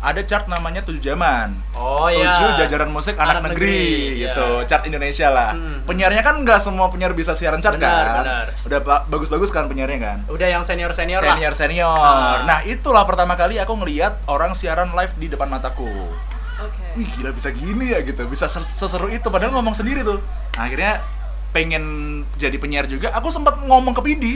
ada 0.00 0.20
chart 0.22 0.44
namanya 0.46 0.80
tujuh 0.80 0.98
zaman 0.98 1.52
Oh 1.72 2.08
tujuh 2.08 2.24
iya. 2.50 2.56
jajaran 2.58 2.88
musik 2.88 3.14
anak, 3.14 3.38
Anak 3.38 3.52
negeri, 3.52 3.68
negeri, 3.68 4.20
gitu 4.22 4.48
iya. 4.56 4.64
chart 4.64 4.84
Indonesia 4.84 5.28
lah 5.28 5.52
Hmm. 5.52 5.84
penyiarnya 5.84 6.20
kan 6.20 6.40
nggak 6.40 6.56
semua 6.58 6.88
penyiar 6.88 7.12
bisa 7.12 7.32
siaran 7.32 7.58
chart 7.58 7.76
Benar, 7.76 7.92
kan 8.06 8.22
benar. 8.22 8.46
udah 8.62 8.78
ba- 8.80 9.04
bagus-bagus 9.06 9.48
kan 9.48 9.66
penyiarnya 9.66 9.98
kan 9.98 10.18
Udah 10.26 10.48
yang 10.48 10.62
senior 10.62 10.90
senior, 10.90 11.20
lah. 11.20 11.34
senior 11.34 11.52
senior 11.52 11.92
Ah. 11.92 12.42
nah 12.42 12.58
itulah 12.62 13.04
pertama 13.04 13.34
kali 13.34 13.56
aku 13.56 13.76
ngelihat 13.76 14.16
orang 14.24 14.52
siaran 14.52 14.88
live 14.90 15.12
di 15.14 15.28
depan 15.28 15.46
mataku 15.46 15.84
Oke. 16.58 16.84
wih 16.94 17.08
gila 17.10 17.30
bisa 17.30 17.48
gini 17.50 17.90
ya 17.90 18.00
gitu 18.00 18.24
bisa 18.24 18.44
ses- 18.44 18.68
seseru 18.70 19.08
itu 19.08 19.24
padahal 19.26 19.52
ngomong 19.52 19.72
sendiri 19.72 20.00
tuh 20.00 20.20
Nah, 20.52 20.64
akhirnya 20.64 21.00
pengen 21.50 21.84
jadi 22.34 22.56
penyiar 22.56 22.84
juga 22.84 23.10
aku 23.10 23.28
sempat 23.28 23.58
ngomong 23.58 23.92
ke 23.92 24.02
Pidi 24.02 24.34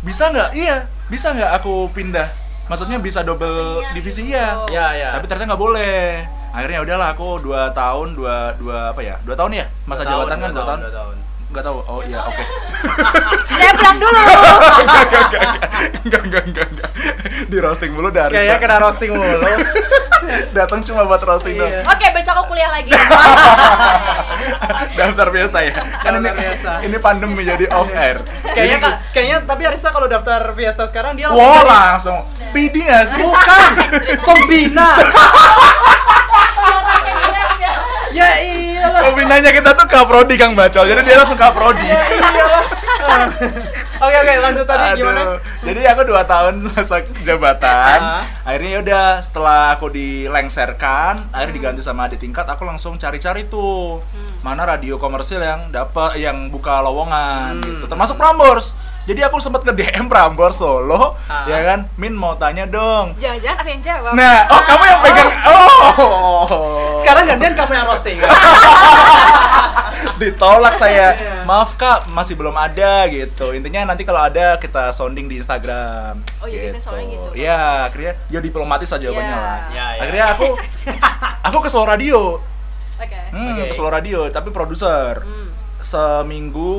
bisa 0.00 0.26
nggak 0.26 0.50
iya 0.52 0.84
bisa 1.06 1.30
nggak 1.30 1.54
aku 1.54 1.86
pindah 1.88 2.28
maksudnya 2.66 2.98
bisa 2.98 3.20
double 3.22 3.82
Penyiar 3.82 3.94
divisi 3.94 4.22
gitu. 4.26 4.34
ya 4.34 4.48
Ya 4.70 4.86
ya. 4.94 5.08
tapi 5.14 5.26
ternyata 5.26 5.54
nggak 5.54 5.62
boleh 5.62 6.22
akhirnya 6.52 6.78
udahlah 6.84 7.08
aku 7.16 7.40
dua 7.40 7.72
tahun 7.72 8.12
dua 8.12 8.52
dua 8.60 8.92
apa 8.92 9.00
ya 9.00 9.16
dua 9.24 9.34
tahun 9.34 9.52
ya 9.56 9.66
masa 9.88 10.04
Dua 10.04 10.10
jabatan 10.12 10.36
kan 10.38 10.50
dua 10.52 10.64
tahun, 10.64 10.80
dua 10.84 10.92
tahun. 10.92 11.16
Nggak 11.52 11.62
tahu 11.62 11.78
oh 11.82 12.00
iya 12.02 12.20
oke 12.22 12.44
Saya 13.52 13.72
pulang 13.76 13.96
dulu. 13.96 14.16
enggak 14.82 15.04
enggak 15.04 15.22
enggak 15.22 15.42
enggak 16.02 16.22
enggak 16.24 16.42
enggak 16.42 16.66
enggak 16.66 16.90
di 17.44 17.56
roasting 17.58 17.92
mulu 17.92 18.08
dari 18.08 18.32
Kayaknya 18.32 18.56
kena 18.58 18.76
roasting 18.80 19.10
mulu. 19.12 19.44
datang 20.56 20.80
cuma 20.80 21.04
buat 21.04 21.20
roasting 21.20 21.54
Iya. 21.54 21.82
Oke, 21.84 22.06
besok 22.10 22.34
aku 22.34 22.44
kuliah 22.50 22.70
lagi. 22.70 22.90
daftar 24.92 25.28
biasa 25.28 25.56
ya 25.62 25.72
kan 25.98 26.12
ini 26.14 26.30
biasa. 26.30 26.70
ini 26.82 26.96
pandemi 26.98 27.42
jadi 27.42 27.64
off 27.70 27.88
air 27.90 28.20
kayaknya 28.44 28.78
Kak, 28.78 28.94
kayaknya 29.10 29.36
tapi 29.42 29.62
Arisa 29.64 29.88
kalau 29.88 30.04
daftar 30.06 30.52
Fiesta 30.52 30.84
sekarang 30.84 31.14
dia 31.14 31.28
Wah 31.28 31.62
jadi- 31.62 31.70
langsung 31.70 32.18
PD 32.52 32.76
sih? 32.84 33.16
bukan 33.18 33.70
pembina. 34.20 34.88
Ya. 39.22 39.30
Pembinanya 39.30 39.50
kita 39.54 39.70
tuh 39.78 39.86
kaprodi 39.86 40.34
Kang 40.34 40.58
Bacol, 40.58 40.84
jadi 40.90 41.00
dia 41.06 41.16
langsung 41.22 41.38
kaprodi. 41.38 41.86
Ya 41.86 42.02
iyalah. 42.02 42.81
Oke 43.98 44.16
oke 44.18 44.32
lanjut 44.40 44.64
tadi 44.64 44.84
Aduh. 44.84 44.98
gimana? 44.98 45.20
Jadi 45.62 45.80
aku 45.84 46.02
dua 46.02 46.22
tahun 46.24 46.54
masa 46.66 46.96
jabatan. 47.20 47.98
Ah. 47.98 48.22
Akhirnya 48.42 48.70
ya 48.70 48.80
udah 48.80 49.04
setelah 49.18 49.72
aku 49.72 49.86
dilengserkan, 49.88 51.30
akhirnya 51.30 51.54
diganti 51.54 51.80
sama 51.80 52.04
adik 52.04 52.18
tingkat, 52.18 52.44
aku 52.44 52.62
langsung 52.62 52.96
cari-cari 52.96 53.46
tuh 53.46 54.02
mana 54.40 54.64
radio 54.64 54.96
komersil 54.96 55.38
yang 55.38 55.70
dapat 55.70 56.18
yang 56.18 56.48
buka 56.48 56.80
lowongan 56.80 57.58
Hmm. 57.58 57.64
gitu. 57.64 57.84
Termasuk 57.86 58.16
Prambors. 58.16 58.74
Jadi 59.02 59.18
aku 59.20 59.38
sempat 59.38 59.62
ke 59.62 59.70
DM 59.72 60.06
Prambors 60.06 60.56
Solo, 60.56 61.18
Ah. 61.26 61.42
ya 61.44 61.58
kan? 61.64 61.90
Min 61.96 62.14
mau 62.14 62.34
tanya 62.34 62.62
dong. 62.64 63.14
Jangan-jangan 63.16 63.58
aku 63.58 63.68
yang 63.68 63.82
jawab. 63.82 64.12
Nah, 64.14 64.46
oh 64.46 64.62
kamu 64.62 64.84
yang 64.84 65.00
pegang. 65.00 65.30
Oh. 65.42 66.46
Sekarang 66.98 67.26
gantian 67.26 67.50
kamu 67.52 67.72
yang 67.72 67.82
roasting. 67.84 68.18
ditolak 70.24 70.74
saya 70.74 71.08
Iya. 71.14 71.42
maaf 71.42 71.74
kak 71.74 72.06
masih 72.08 72.34
belum 72.34 72.54
ada 72.54 73.04
gitu 73.06 73.50
intinya 73.50 73.82
nanti 73.84 74.02
kalau 74.02 74.22
ada 74.22 74.56
kita 74.56 74.90
sounding 74.90 75.26
di 75.26 75.36
Instagram 75.36 76.22
Oh 76.38 76.46
iya, 76.46 76.64
biasanya 76.64 76.80
soalnya 76.80 77.06
gitu. 77.08 77.28
Iya, 77.34 77.60
akhirnya 77.84 78.12
ya 78.28 78.38
diplomatis 78.38 78.88
aja 78.88 79.00
jawabannya 79.00 79.28
Iya. 79.28 79.42
lah 79.42 79.58
Ya, 79.68 79.86
ya. 79.88 80.00
akhirnya 80.00 80.24
aku 80.30 80.46
aku 81.46 81.56
ke 81.58 81.68
Solo 81.68 81.86
Radio 81.86 82.38
Oke. 82.94 83.18
hmm, 83.30 83.52
Oke. 83.56 83.62
ke 83.66 83.74
Solo 83.74 83.90
Radio 83.90 84.18
tapi 84.28 84.48
produser 84.48 85.18
Hmm. 85.20 85.48
seminggu 85.82 86.72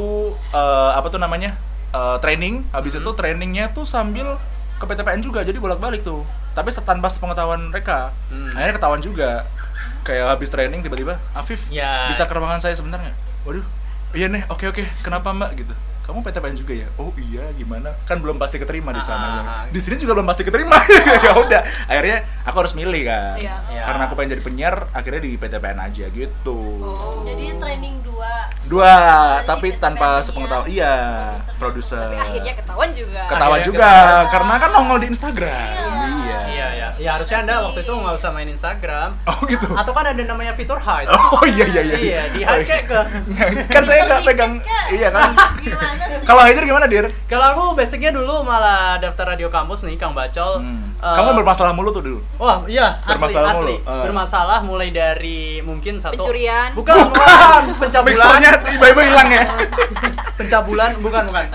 eh, 0.49 0.91
apa 0.91 1.07
tuh 1.07 1.17
namanya 1.17 1.53
eh, 1.89 2.17
training 2.19 2.63
habis 2.69 2.93
Hmm. 2.93 3.01
itu 3.01 3.09
trainingnya 3.11 3.69
tuh 3.69 3.83
sambil 3.83 4.39
ke 4.73 4.85
PTPN 4.85 5.19
juga 5.19 5.41
jadi 5.41 5.55
bolak-balik 5.55 6.01
tuh 6.01 6.23
tapi 6.53 6.71
tanpa 6.71 7.07
sepengetahuan 7.07 7.67
mereka 7.67 8.15
Hmm. 8.27 8.51
akhirnya 8.51 8.75
ketahuan 8.75 9.01
juga 9.01 9.43
kayak 10.01 10.25
habis 10.29 10.49
training 10.49 10.79
tiba-tiba 10.79 11.15
Afif 11.31 11.63
Ya. 11.67 12.07
bisa 12.07 12.23
ke 12.23 12.33
ruangan 12.33 12.59
saya 12.59 12.73
sebentar 12.73 12.97
nggak 12.97 13.15
waduh 13.43 13.65
iya 14.11 14.27
nih 14.27 14.43
oke 14.47 14.65
oke 14.65 14.83
kenapa 15.01 15.29
mbak 15.29 15.51
gitu 15.57 15.73
kamu 16.03 16.19
PTPN 16.19 16.55
juga 16.57 16.73
ya 16.75 16.87
oh 16.97 17.15
iya 17.17 17.47
gimana 17.53 17.95
kan 18.03 18.19
belum 18.19 18.35
pasti 18.35 18.55
keterima 18.57 18.91
di 18.91 18.99
sana 18.99 19.23
Ah, 19.23 19.39
ah, 19.39 19.63
di 19.65 19.79
sini 19.79 19.95
juga 19.95 20.11
belum 20.13 20.27
pasti 20.27 20.43
keterima 20.43 20.75
ya 21.23 21.31
udah 21.33 21.61
akhirnya 21.85 22.17
aku 22.43 22.57
harus 22.59 22.73
milih 22.73 23.03
kan 23.03 23.39
Iya. 23.39 23.55
Iya. 23.65 23.81
karena 23.83 24.01
aku 24.03 24.13
pengen 24.13 24.29
jadi 24.33 24.43
penyiar 24.43 24.75
akhirnya 24.91 25.21
di 25.21 25.31
PTPN 25.33 25.79
aja 25.81 26.05
gitu 26.09 26.59
Oh. 26.83 27.23
Jadi 27.23 27.55
training 27.55 27.95
dua. 28.03 28.31
dua 28.65 28.91
Jadi 29.39 29.47
tapi 29.47 29.67
PTPN 29.69 29.79
tanpa 29.79 30.07
sepengetahuan 30.19 30.67
iya 30.67 30.93
produser. 31.55 32.03
Tapi 32.03 32.19
akhirnya 32.19 32.53
ketahuan 32.53 32.89
juga. 32.91 33.21
Akhirnya 33.25 33.63
juga 33.65 33.87
ketahuan. 33.87 34.27
karena 34.29 34.53
kan 34.57 34.69
nongol 34.71 34.97
di 34.99 35.07
Instagram 35.07 35.67
iya 36.19 36.39
Iya 36.45 36.67
ya. 36.69 36.72
Ya 36.95 37.09
harusnya 37.13 37.37
anda 37.39 37.55
waktu 37.61 37.81
itu 37.81 37.91
nggak 37.91 38.15
usah 38.15 38.29
main 38.29 38.45
Instagram. 38.45 39.09
oh 39.23 39.39
gitu 39.45 39.65
Atau 39.71 39.91
kan 39.91 40.05
ada 40.05 40.19
namanya 40.19 40.53
fitur 40.53 40.77
hide. 40.77 41.07
oh 41.07 41.43
iya 41.45 41.65
iya 41.67 41.81
iya 41.83 41.97
Iya, 41.97 42.21
di 42.29 42.39
Oh, 42.41 42.51
hide 42.51 42.65
kayak 42.65 42.85
ke. 42.85 43.01
kan 43.67 43.81
saya 43.81 44.01
nggak 44.03 44.21
pegang 44.23 44.53
iya 44.89 45.09
kan 45.09 45.31
Gimana 45.63 46.03
sih? 46.05 46.23
kalau 46.23 46.41
Haider 46.41 46.63
gimana 46.63 46.85
dir 46.85 47.05
Kalau 47.25 47.45
aku 47.49 47.63
basicnya 47.73 48.11
dulu 48.11 48.41
malah 48.41 48.95
daftar 48.97 49.25
radio 49.29 49.47
kampus 49.47 49.83
nih 49.83 49.95
Kang 49.95 50.11
Bacol. 50.11 50.59
Hmm. 50.59 50.93
Eh, 50.95 51.15
kamu 51.15 51.35
bermasalah 51.35 51.71
mulu 51.71 51.89
tuh 51.89 51.99
dulu 52.01 52.19
Wah 52.37 52.63
iya 52.65 52.95
asli 53.01 53.19
Bermasalah 53.19 53.49
asli 53.51 53.75
mulu, 53.75 53.75
eh. 53.83 54.01
bermasalah 54.01 54.59
mulai 54.61 54.89
dari 54.89 55.41
mungkin 55.61 55.97
satu 55.97 56.15
Pencurian. 56.15 56.71
bukan 56.73 56.95
bukan 57.05 57.61
pencabulan 57.75 58.39
tiba-tiba 58.65 59.01
hilang 59.03 59.29
ya 59.29 59.43
pencabulan 60.33 60.91
bukan 60.97 61.23
bukan 61.27 61.45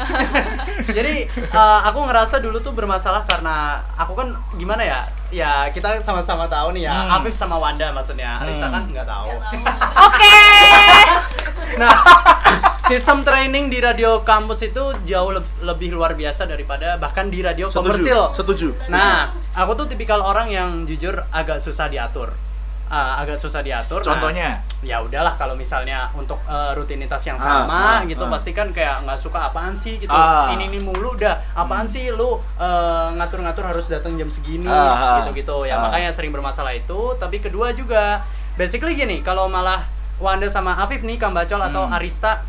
jadi 0.97 1.15
eh, 1.29 1.79
aku 1.83 1.99
ngerasa 2.05 2.39
dulu 2.39 2.59
tuh 2.59 2.73
bermasalah 2.73 3.25
karena 3.25 3.57
aku 3.95 4.13
kan 4.15 4.29
gimana 4.55 4.83
ya 4.83 5.01
ya 5.31 5.69
kita 5.69 6.01
sama-sama 6.01 6.45
tahu 6.45 6.73
nih 6.73 6.85
ya 6.85 6.95
Hmm. 6.99 7.17
Afif 7.17 7.35
sama 7.35 7.57
Wanda 7.57 7.91
maksudnya 7.91 8.39
Arista 8.39 8.65
Hmm. 8.65 8.75
kan 8.75 8.83
nggak 8.89 9.07
tahu. 9.07 9.31
Oke. 10.07 10.41
nah 11.77 11.93
sistem 12.91 13.21
training 13.21 13.69
di 13.69 13.79
radio 13.79 14.23
kampus 14.23 14.65
itu 14.65 14.81
jauh 15.05 15.31
leb- 15.31 15.61
lebih 15.63 15.93
luar 15.93 16.13
biasa 16.13 16.45
daripada 16.45 16.97
bahkan 16.97 17.29
di 17.29 17.41
radio 17.41 17.69
komersil 17.69 18.33
setuju 18.33 18.73
Nah, 18.89 19.29
aku 19.53 19.77
tuh 19.77 19.87
tipikal 19.87 20.19
orang 20.19 20.49
yang 20.49 20.71
jujur 20.85 21.13
agak 21.31 21.61
susah 21.61 21.87
diatur. 21.87 22.33
Ah, 22.89 23.21
agak 23.21 23.37
susah 23.37 23.61
diatur. 23.61 24.01
Nah, 24.01 24.17
contohnya 24.17 24.49
ya 24.81 25.05
udahlah 25.05 25.37
kalau 25.37 25.53
misalnya 25.53 26.09
untuk 26.17 26.41
eh, 26.49 26.73
rutinitas 26.73 27.21
yang 27.23 27.37
sama 27.37 28.01
ah, 28.01 28.09
gitu 28.09 28.25
ah. 28.25 28.33
pasti 28.33 28.57
kan 28.57 28.73
kayak 28.73 29.05
nggak 29.05 29.21
suka 29.21 29.53
apaan 29.53 29.77
sih 29.77 30.01
gitu. 30.01 30.09
Ah. 30.09 30.49
Ini 30.57 30.73
ini 30.73 30.81
mulu 30.81 31.13
dah. 31.15 31.37
Apaan 31.53 31.85
sih 31.85 32.09
lu 32.09 32.41
eh, 32.57 33.09
ngatur-ngatur 33.13 33.65
harus 33.69 33.87
datang 33.87 34.17
jam 34.17 34.33
segini 34.33 34.65
ah. 34.65 35.21
gitu-gitu. 35.21 35.69
Ya 35.69 35.77
Ah. 35.77 35.85
makanya 35.85 36.11
sering 36.17 36.33
bermasalah 36.33 36.73
itu. 36.73 37.13
Tapi 37.17 37.39
kedua 37.39 37.77
juga 37.77 38.25
basically 38.57 38.97
gini, 38.97 39.21
kalau 39.21 39.47
malah 39.47 39.85
Wanda 40.19 40.49
sama 40.49 40.75
Afif 40.83 41.07
nih 41.07 41.15
Kang 41.15 41.31
Bacol 41.31 41.63
atau 41.63 41.87
Hmm. 41.87 41.95
Arista 41.95 42.43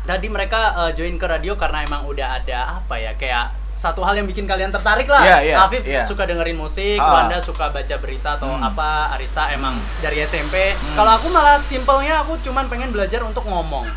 tadi 0.00 0.28
mereka 0.28 0.76
eh, 0.86 0.92
join 0.92 1.16
ke 1.16 1.26
radio 1.26 1.56
karena 1.56 1.82
emang 1.82 2.04
udah 2.04 2.38
ada 2.38 2.78
apa 2.78 2.94
ya 2.96 3.12
kayak 3.16 3.59
satu 3.80 4.04
hal 4.04 4.12
yang 4.14 4.28
bikin 4.28 4.44
kalian 4.44 4.68
tertarik 4.68 5.08
lah. 5.08 5.24
Iya, 5.24 5.38
iya, 5.42 5.56
Afif 5.58 5.80
iya. 5.82 6.04
suka 6.04 6.28
dengerin 6.28 6.52
musik, 6.54 7.00
Ah. 7.00 7.16
Wanda 7.18 7.40
suka 7.40 7.72
baca 7.72 7.96
berita 7.96 8.36
atau 8.36 8.52
Hmm. 8.52 8.60
apa, 8.62 9.16
Arista 9.16 9.48
emang 9.48 9.72
dari 9.98 10.20
SMP. 10.20 10.76
Hmm. 10.76 10.94
Kalau 10.94 11.16
aku 11.16 11.26
malah 11.26 11.56
simpelnya 11.56 12.20
aku 12.20 12.36
cuman 12.40 12.68
pengen 12.68 12.92
belajar 12.92 13.24
untuk 13.24 13.42
ngomong. 13.42 13.88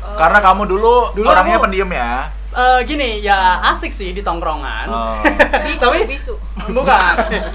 Oh. 0.00 0.16
karena 0.16 0.40
kamu 0.40 0.64
dulu, 0.64 1.12
Dulu 1.12 1.28
orangnya 1.28 1.60
aku- 1.60 1.68
pendiam 1.68 1.92
ya 1.92 2.32
Eh, 2.50 2.80
gini, 2.82 3.22
ya 3.22 3.38
asik 3.64 3.90
sih 3.90 4.10
di 4.10 4.20
tongkrongan. 4.20 4.86
Oh. 4.86 5.14
bisu, 5.64 5.86
Tapi- 5.86 6.02
bisu. 6.04 6.34
Bukan. 6.60 7.14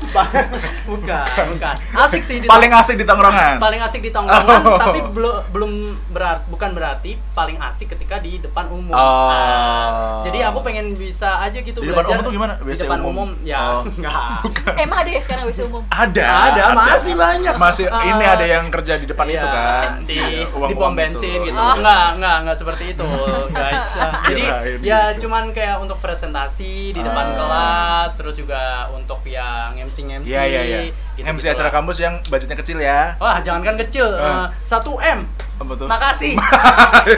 bukan, 0.89 1.25
bukan. 1.51 1.75
Asik 1.93 2.21
sih 2.21 2.39
di 2.39 2.45
paling 2.45 2.67
tong- 2.67 2.81
asik 2.81 2.95
di 2.95 3.05
tongkrongan 3.05 3.59
paling 3.59 3.77
asik 3.79 3.99
di 3.99 4.09
tongkrongan, 4.09 4.61
Oh. 4.61 4.79
tapi 4.79 4.99
belum 5.05 5.35
belum 5.51 5.71
berarti 6.09 6.43
bukan 6.47 6.69
berarti 6.71 7.11
paling 7.31 7.59
asik 7.61 7.91
ketika 7.91 8.17
di 8.17 8.39
depan 8.39 8.65
umum. 8.67 8.91
Oh. 8.91 9.29
Nah, 9.29 10.23
jadi 10.23 10.47
aku 10.47 10.59
pengen 10.61 10.95
bisa 10.95 11.37
aja 11.39 11.55
gitu 11.55 11.77
Di 11.77 11.85
depan 11.85 12.01
belajar. 12.01 12.15
umum 12.15 12.23
tuh 12.23 12.33
gimana? 12.33 12.53
Di 12.55 12.65
WC 12.65 12.81
depan 12.81 12.99
umum? 12.99 13.11
umum, 13.11 13.29
ya 13.41 13.59
Oh. 13.61 13.81
enggak. 13.89 14.39
Emang 14.75 14.97
ada 14.97 15.09
ya 15.11 15.21
sekarang 15.21 15.43
WC 15.45 15.59
umum? 15.65 15.83
ada 15.85 16.25
Ada, 16.49 16.63
masih 16.73 17.13
banyak. 17.13 17.53
masih 17.55 17.85
Ah. 17.87 18.03
ini 18.05 18.25
ada 18.25 18.45
yang 18.45 18.65
kerja 18.69 18.93
di 18.95 19.05
depan 19.05 19.25
Iya, 19.27 19.37
itu 19.37 19.47
kan 19.47 19.89
di 20.03 20.19
di 20.65 20.73
pom 20.73 20.93
bensin 20.93 21.39
gitu. 21.41 21.53
Oh. 21.53 21.75
Enggak, 21.75 22.05
enggak, 22.15 22.35
enggak 22.41 22.57
seperti 22.57 22.83
itu, 22.91 23.07
guys. 23.51 23.85
Jadi 24.25 24.43
Kirain 24.43 24.79
ya 24.85 24.99
gitu. 25.09 25.25
cuman 25.25 25.49
kayak 25.49 25.77
untuk 25.77 25.97
presentasi 25.97 26.73
di 26.89 26.99
depan 26.99 27.25
Ah. 27.25 27.35
kelas, 27.35 28.11
terus 28.15 28.35
juga 28.35 28.61
untuk 28.89 29.19
yang 29.23 29.73
MC-MC. 29.75 30.25
Iya 30.25 30.43
iya 30.43 30.61
iya. 30.63 30.79
gitu 30.85 31.25
MC 31.25 31.47
acara 31.47 31.69
kampus 31.69 31.97
yang 31.97 32.19
budgetnya 32.25 32.55
kecil 32.55 32.77
ya. 32.77 33.15
Wah, 33.17 33.39
jangankan 33.39 33.79
kecil, 33.81 34.11
Ah. 34.11 34.45
eh, 34.45 34.47
1 34.63 34.99
M. 34.99 35.23
Apa 35.55 35.71
tuh? 35.73 35.87
Makasih. 35.87 36.35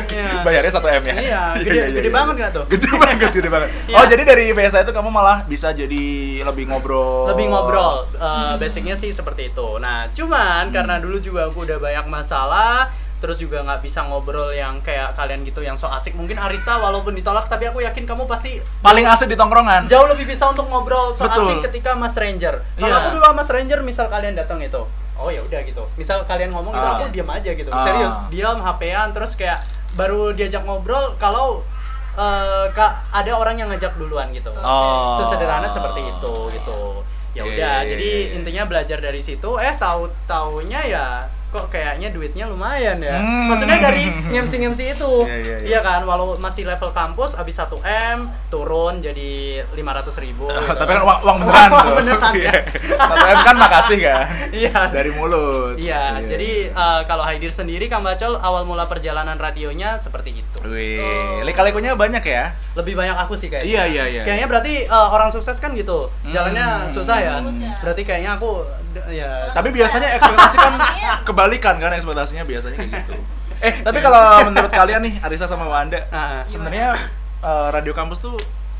Iya. 0.08 0.44
Bayarnya 0.44 0.72
1 0.72 0.88
M 0.88 1.04
ya? 1.04 1.16
Iya, 1.18 1.42
gede- 1.64 1.90
gede 1.96 2.10
banget 2.10 2.34
nggak 2.38 2.52
tuh? 2.54 2.66
Gede 2.68 2.90
banget, 2.94 3.30
gede 3.32 3.50
banget. 3.50 3.70
Iya. 3.90 3.96
Oh, 3.96 4.06
jadi 4.06 4.22
dari 4.24 4.46
Fiesta 4.52 4.80
itu 4.80 4.92
kamu 4.92 5.10
malah 5.10 5.42
bisa 5.44 5.72
jadi 5.72 6.06
lebih 6.40 6.68
ngobrol. 6.68 7.28
lebih 7.28 7.48
ngobrol 7.48 8.06
Eh, 8.14 8.54
basicnya 8.58 8.94
sih 8.94 9.10
seperti 9.10 9.48
itu 9.48 9.68
nah 9.78 10.10
cuman 10.10 10.70
karena 10.70 10.98
dulu 10.98 11.18
juga 11.18 11.48
aku 11.48 11.64
udah 11.64 11.78
banyak 11.78 12.06
masalah 12.08 12.90
terus 13.18 13.38
juga 13.38 13.60
nggak 13.60 13.82
bisa 13.82 14.04
ngobrol 14.04 14.50
yang 14.52 14.78
kayak 14.80 15.14
kalian 15.14 15.42
gitu 15.42 15.60
yang 15.60 15.74
so 15.74 15.88
asik 15.88 16.14
mungkin 16.14 16.38
Arista 16.38 16.78
walaupun 16.78 17.12
ditolak 17.12 17.46
tapi 17.46 17.66
aku 17.66 17.82
yakin 17.82 18.04
kamu 18.04 18.24
pasti 18.24 18.62
Paling 18.78 19.04
asik 19.04 19.26
di 19.26 19.34
tongkrongan. 19.34 19.86
jauh 19.86 20.06
lebih 20.06 20.26
bisa 20.26 20.46
untuk 20.46 20.66
ngobrol 20.66 21.10
so 21.12 21.24
Betul. 21.24 21.50
asik 21.50 21.58
ketika 21.68 21.94
mas 21.94 22.12
stranger 22.12 22.62
kalau 22.74 22.86
Iya. 22.88 22.98
aku 23.00 23.08
dulu 23.12 23.26
sama 23.26 23.42
stranger 23.42 23.80
misal 23.82 24.06
kalian 24.08 24.34
datang 24.34 24.60
itu 24.60 24.86
oh 25.14 25.30
ya 25.30 25.42
udah 25.42 25.60
gitu 25.62 25.82
misal 25.94 26.22
kalian 26.24 26.50
ngomong 26.50 26.72
gitu 26.72 26.86
Ah. 26.86 26.94
aku 26.96 27.10
diam 27.10 27.26
aja 27.28 27.52
gitu 27.52 27.70
Ah. 27.70 27.82
serius 27.82 28.14
diam 28.30 28.58
hp-an 28.60 29.10
terus 29.12 29.34
kayak 29.34 29.66
baru 29.94 30.30
diajak 30.32 30.62
ngobrol 30.62 31.18
kalau 31.18 31.66
eh, 32.14 32.66
ka- 32.72 33.06
ada 33.12 33.30
orang 33.32 33.58
yang 33.58 33.70
ngajak 33.70 33.94
duluan 33.94 34.30
gitu 34.30 34.50
Oh. 34.56 35.18
sesederhana 35.18 35.66
seperti 35.66 36.02
itu 36.02 36.34
gitu 36.52 37.02
ya 37.34 37.42
Iya, 37.42 37.44
udah 37.48 37.76
iya, 37.80 37.88
jadi 37.88 38.10
iya. 38.10 38.34
intinya 38.34 38.64
belajar 38.66 38.98
dari 39.00 39.22
situ 39.22 39.58
eh 39.58 39.74
tahu 39.76 40.06
taunya 40.26 40.82
ya 40.84 41.06
kok 41.48 41.70
kayaknya 41.70 42.10
duitnya 42.10 42.44
lumayan 42.44 43.00
ya 43.00 43.18
Hmm. 43.18 43.48
maksudnya 43.48 43.80
dari 43.80 44.04
ngemsi 44.28 44.56
ngemsi 44.58 44.84
itu 44.92 45.14
Iya, 45.24 45.36
iya, 45.38 45.56
iya. 45.58 45.68
iya 45.70 45.80
kan 45.80 46.04
walau 46.04 46.36
masih 46.36 46.64
level 46.64 46.92
kampus 46.92 47.34
abis 47.34 47.56
1 47.58 47.80
m 47.80 48.20
turun 48.48 49.00
jadi 49.00 49.32
500 49.70 49.80
ribu 50.20 50.46
gitu. 50.46 50.76
Tapi 50.78 50.92
kan 50.92 51.02
uang, 51.02 51.20
uang 51.22 51.38
beneran 51.40 51.70
Uang 51.70 51.86
tuh. 51.86 51.96
beneran, 51.98 52.34
ya. 52.38 52.54
Satu 53.02 53.26
M 53.26 53.40
kan 53.42 53.56
makasih 53.56 53.98
kan. 53.98 54.26
iya 54.60 54.80
Dari 54.88 55.12
mulut. 55.12 55.76
iya 55.78 56.20
jadi 56.22 56.52
eh, 56.70 57.02
kalau 57.04 57.24
Haidir 57.24 57.50
sendiri 57.50 57.88
Kang 57.88 58.02
Bacol 58.02 58.36
awal 58.38 58.64
mula 58.64 58.84
perjalanan 58.86 59.36
radionya 59.36 59.96
seperti 59.96 60.36
itu 60.38 60.60
Wih, 60.62 61.00
lika-likunya 61.44 61.94
banyak 61.94 62.24
ya. 62.24 62.52
lebih 62.74 62.94
banyak 62.94 63.16
aku 63.16 63.34
sih 63.34 63.48
kayaknya 63.48 63.68
Iya, 63.68 63.84
iya, 63.88 64.04
iya. 64.10 64.22
kayaknya 64.22 64.48
berarti 64.48 64.74
eh, 64.84 65.08
orang 65.10 65.30
sukses 65.30 65.58
kan 65.58 65.72
gitu 65.72 66.12
jalannya 66.26 66.66
Hmm. 66.80 66.92
susah 66.92 67.18
ya 67.18 67.40
ya. 67.40 67.74
berarti 67.80 68.02
kayaknya 68.04 68.36
aku 68.36 68.62
ya 69.08 69.50
Tapi 69.50 69.70
biasanya 69.70 70.08
ekspektasi 70.14 70.56
kan 70.56 70.74
kebalikan 71.28 71.76
kan 71.76 71.92
ekspektasinya 71.92 72.44
biasanya 72.44 72.78
kayak 72.78 72.92
gitu. 73.02 73.16
Eh, 73.58 73.74
tapi 73.82 73.98
kalau 74.00 74.46
menurut 74.46 74.70
kalian 74.70 75.02
nih 75.02 75.18
Arista 75.18 75.46
sama 75.46 75.66
Wanda, 75.66 75.98
Ah, 76.08 76.46
sebenarnya 76.46 76.94
eh, 77.40 77.68
radio 77.68 77.90
kampus 77.92 78.20
tuh 78.20 78.38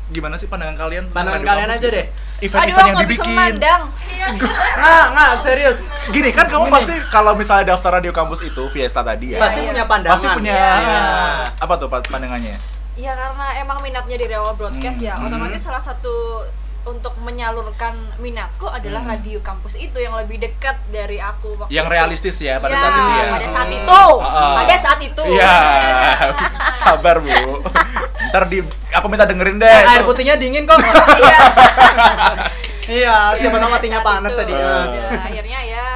gimana 0.08 0.34
sih 0.34 0.46
pandangan 0.46 0.78
kalian? 0.78 1.04
tentang 1.04 1.18
Pandangan 1.28 1.42
kalian 1.44 1.68
aja 1.68 1.78
gitu? 1.80 1.88
deh. 1.92 2.06
Event-event 2.40 2.78
Aduh, 2.78 2.86
yang 2.86 2.98
dibikin. 3.02 3.26
memandang. 3.28 3.82
Iya. 4.08 4.26
nggak 4.78 5.04
nggak 5.10 5.32
serius 5.38 5.78
Gini 6.08 6.30
kan 6.30 6.46
kamu 6.46 6.64
Gini. 6.64 6.72
pasti 6.72 6.94
kalau 7.10 7.34
misalnya 7.34 7.64
daftar 7.68 7.90
radio 7.92 8.08
kampus 8.08 8.40
itu 8.40 8.62
Fiesta 8.70 9.02
tadi 9.02 9.34
ya. 9.34 9.42
pasti 9.42 9.60
iya. 9.60 9.68
punya 9.68 9.84
pandangan 9.84 10.14
Pasti 10.16 10.28
punya 10.32 10.54
Iya. 10.54 11.02
apa 11.58 11.74
tuh 11.74 11.88
pa- 11.88 12.06
pandangannya? 12.06 12.54
Ya 12.94 13.12
karena 13.12 13.46
emang 13.58 13.78
minatnya 13.80 14.16
dari 14.16 14.32
awal 14.32 14.54
broadcast 14.54 14.98
ya, 14.98 15.12
Hmm. 15.12 15.26
otomatis 15.26 15.58
salah 15.60 15.78
satu 15.78 16.46
untuk 16.88 17.12
menyalurkan 17.18 17.92
minatku 18.16 18.64
adalah 18.64 19.00
Hmm. 19.00 19.12
radio 19.12 19.38
kampus 19.38 19.74
itu 19.74 19.94
yang 19.94 20.12
lebih 20.14 20.38
dekat 20.38 20.74
dari 20.88 21.16
aku 21.16 21.52
waktu 21.54 21.70
Yang 21.70 21.86
itu. 21.86 21.94
realistis 21.94 22.36
ya 22.38 22.56
pada 22.56 22.72
Ya, 22.72 22.80
saat 22.80 22.92
itu 22.94 23.10
ya. 23.10 23.24
Pada 23.28 23.46
saat 23.46 23.68
Oh. 23.68 23.76
itu, 23.76 24.02
Ah. 24.18 24.54
pada 24.56 24.74
saat 24.76 25.00
itu. 25.00 25.22
Iya. 25.28 25.56
Sabar, 26.80 27.16
Bu. 27.18 27.28
Ntar 28.28 28.42
di 28.46 28.58
aku 28.90 29.06
minta 29.06 29.24
dengerin 29.24 29.56
deh. 29.56 29.68
Eh, 29.68 29.90
air 29.90 30.02
putihnya 30.02 30.34
dingin 30.34 30.64
kok 30.64 30.76
Iya. 30.76 31.38
iya 33.00 33.16
siapa 33.34 33.56
tahu 33.56 33.70
matinya 33.70 34.00
panas 34.00 34.32
tadi 34.32 34.48
udah, 34.48 34.88
akhirnya 35.22 35.60
ya. 35.62 35.88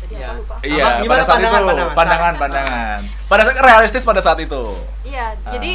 Jadi 0.00 0.14
Iya. 0.16 0.26
apa 0.26 0.34
lupa? 0.36 0.54
Iya, 0.60 0.84
Apa? 0.84 0.98
Gimana 0.98 1.10
pada 1.12 1.22
saat 1.22 1.34
pandangan, 1.36 1.60
itu 1.60 1.66
pandangan? 1.66 1.94
pandangan, 1.94 2.34
pandangan. 2.36 2.98
Pada 3.26 3.42
saat 3.44 3.58
realistis 3.60 4.02
pada 4.02 4.20
saat 4.20 4.38
itu. 4.38 4.62
Iya, 5.02 5.26
Ah. 5.36 5.50
jadi 5.50 5.72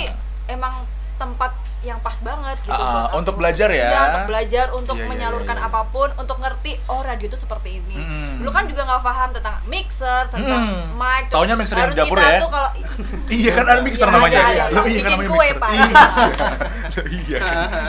emang 0.48 0.74
tempat 1.16 1.52
yang 1.86 2.00
pas 2.00 2.18
banget 2.20 2.58
gitu 2.60 2.74
Ah, 2.74 2.82
buat 2.82 3.06
aku. 3.06 3.16
untuk 3.20 3.34
belajar 3.38 3.70
ya. 3.70 3.88
Iya, 3.88 4.02
untuk 4.08 4.24
belajar, 4.26 4.66
untuk 4.72 4.96
Iya, 4.96 5.00
iya, 5.00 5.12
menyalurkan 5.12 5.54
iya, 5.54 5.62
iya. 5.62 5.70
apa 5.70 5.82
pun, 5.86 6.10
untuk 6.16 6.38
ngerti 6.38 6.72
oh 6.86 7.00
radio 7.00 7.26
itu 7.26 7.38
seperti 7.38 7.70
ini. 7.76 7.96
Mm. 7.96 8.34
Dulu 8.38 8.50
kan 8.50 8.64
juga 8.66 8.82
nggak 8.84 9.02
paham 9.02 9.30
tentang 9.32 9.56
mixer, 9.66 10.24
tentang 10.28 10.62
Mm. 10.66 10.86
mic. 10.96 11.24
Taunya 11.30 11.54
mixer 11.54 11.76
yang 11.76 11.86
harus 11.86 11.96
di 11.96 12.02
dapur 12.02 12.18
kita 12.18 12.28
ya. 12.28 12.40
tuh 12.40 12.50
kalau 12.50 12.70
Iya 13.38 13.52
kan 13.52 13.64
ada 13.68 13.82
mixer 13.82 14.04
Iya, 14.04 14.14
namanya. 14.14 14.40
ada. 14.42 14.64
Loh, 14.68 14.84
iya 14.84 15.00
kan 15.00 15.10
Bikin 15.10 15.12
namanya 15.12 15.30
kue, 15.30 15.48
mixer. 15.48 15.70
Iya. 15.72 16.04
Iya. 17.18 17.42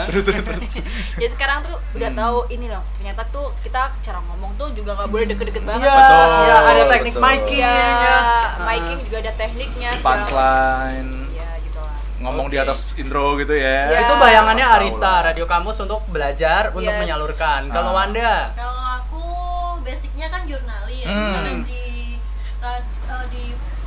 Terus 0.07 0.23
terus 0.25 0.43
terus. 0.45 0.65
ya 1.23 1.29
sekarang 1.29 1.59
tuh 1.63 1.77
udah 1.93 2.09
Hmm. 2.09 2.19
tahu 2.19 2.39
ini 2.49 2.67
loh. 2.67 2.83
Ternyata 2.95 3.23
tuh 3.27 3.51
kita 3.61 3.93
cara 3.97 4.19
ngomong 4.23 4.53
tuh 4.55 4.69
juga 4.73 4.93
nggak 4.95 5.09
boleh 5.09 5.27
deket-deket 5.27 5.63
banget. 5.63 5.83
Iya, 5.83 5.95
Betul, 5.95 6.27
iya, 6.43 6.57
ada 6.61 6.83
teknik 6.87 7.15
miking 7.17 7.59
Iya, 7.59 7.87
ya. 7.97 8.17
miking 8.63 8.99
juga 9.03 9.17
ada 9.21 9.33
tekniknya. 9.35 9.91
Punchline. 10.01 11.11
Iya. 12.17 12.23
Ngomong 12.23 12.47
di 12.49 12.57
Oke. 12.57 12.65
atas 12.65 12.81
intro 12.97 13.37
gitu 13.37 13.53
ya. 13.53 13.77
Iya. 13.87 13.99
itu 14.03 14.15
bayangannya 14.17 14.67
Arista 14.67 15.05
lah. 15.11 15.21
radio 15.27 15.45
kampus 15.45 15.77
untuk 15.79 16.01
belajar 16.07 16.63
untuk 16.71 16.89
Yes. 16.89 17.01
menyalurkan 17.03 17.61
kalau 17.69 17.93
Ah. 17.93 17.97
Wanda 17.99 18.33
Kalau 18.53 18.73
aku 18.97 19.25
basicnya 19.83 20.27
kan 20.27 20.43
jurnalis 20.45 21.05
Hmm. 21.05 21.33
karena 21.35 21.53
di 21.63 21.85
eh, 22.59 22.81
di 23.29 23.45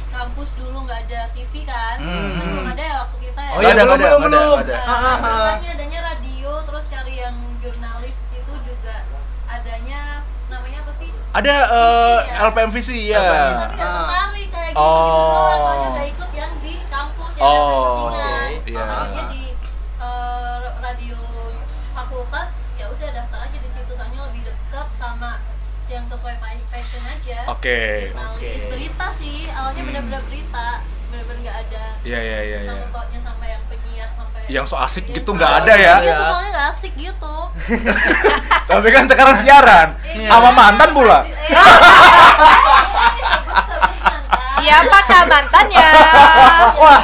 kampus 0.10 0.50
dulu 0.56 0.78
nggak 0.84 1.00
ada 1.06 1.22
TV 1.30 1.54
kan, 1.64 1.98
Hmm. 1.98 2.32
kan 2.34 2.46
belum 2.48 2.68
ada 2.70 2.82
ya 2.82 2.96
waktu 3.02 3.18
kita 3.20 3.42
ya. 3.42 3.52
Oh 3.52 3.60
iya, 3.60 3.68
Nggak 3.68 3.76
ada, 3.76 3.84
belum, 3.84 4.00
belum, 4.00 4.22
belum. 4.24 4.58
ada. 4.62 4.76
Ah, 4.80 4.94
ah. 4.94 5.16
Makanya 5.20 5.70
adanya 5.74 6.00
radio, 6.06 6.52
terus 6.64 6.86
cari 6.88 7.14
yang 7.18 7.36
jurnalis 7.60 8.18
itu 8.32 8.54
juga 8.64 8.96
adanya 9.46 10.00
namanya 10.48 10.80
apa 10.80 10.92
sih? 10.94 11.10
Ada 11.30 11.54
eh, 11.68 12.18
Visi 12.20 12.32
ya? 12.32 12.46
LPMVC 12.48 12.90
ya. 13.06 13.20
Tapi 13.20 13.76
nggak 13.76 13.84
Ah. 13.84 13.96
tertarik 14.00 14.48
kayak 14.50 14.72
gitu 14.72 14.80
Oh. 14.80 14.96
gitu 14.96 15.20
doang. 15.20 15.60
Soalnya 15.60 15.88
udah 15.90 16.06
ikut 16.06 16.10
yang 16.10 16.10
di 16.10 16.19
yang 17.40 17.42
Oh, 17.42 18.10
ada 18.10 18.12
pendampingan. 18.12 18.52
oke. 18.52 18.68
Iya. 18.68 18.84
Akhirnya 18.86 19.24
di 19.30 19.44
eh, 20.00 20.60
radio 20.80 21.18
fakultas 21.92 22.50
ya 22.74 22.86
udah 22.88 23.10
daftar 23.14 23.38
aja 23.42 23.58
di 23.58 23.66
situ 23.66 23.92
soalnya 23.92 24.20
lebih 24.26 24.42
deket 24.46 24.88
sama 24.94 25.38
yang 25.88 26.06
sesuai 26.06 26.36
pa- 26.38 26.68
passion 26.70 27.02
aja. 27.02 27.38
Oke. 27.50 28.08
Jurnalis 28.08 28.38
Oke. 28.38 28.70
berita 28.70 29.06
sih, 29.12 29.50
awalnya 29.50 29.80
Hmm. 29.80 29.88
benar-benar 29.90 30.22
berita, 30.24 30.66
benar-benar 31.10 31.38
nggak 31.42 31.56
ada 31.62 31.84
Iya 32.02 32.20
iya 32.20 32.38
iya. 32.42 32.58
iya. 32.58 32.66
sangkut 32.66 32.90
pautnya 32.90 33.20
sama 33.20 33.44
yang 33.44 33.62
penyiar 33.66 34.10
sampai 34.10 34.40
Yang 34.48 34.66
so 34.66 34.76
asik 34.78 35.04
Yang 35.06 35.14
gitu 35.18 35.30
nggak 35.34 35.52
ada 35.58 35.74
ya. 35.76 35.96
Gitu, 35.98 36.14
Iya. 36.14 36.26
soalnya 36.26 36.50
nggak 36.52 36.68
asik 36.70 36.94
gitu. 36.96 37.36
Tapi 38.70 38.88
kan 38.90 39.04
sekarang 39.06 39.36
siaran 39.36 39.88
Iya. 40.06 40.30
sama 40.30 40.50
mantan 40.52 40.90
pula. 40.92 41.20
Siapakah 44.60 45.22
mantannya? 45.26 45.90
wah 46.76 47.02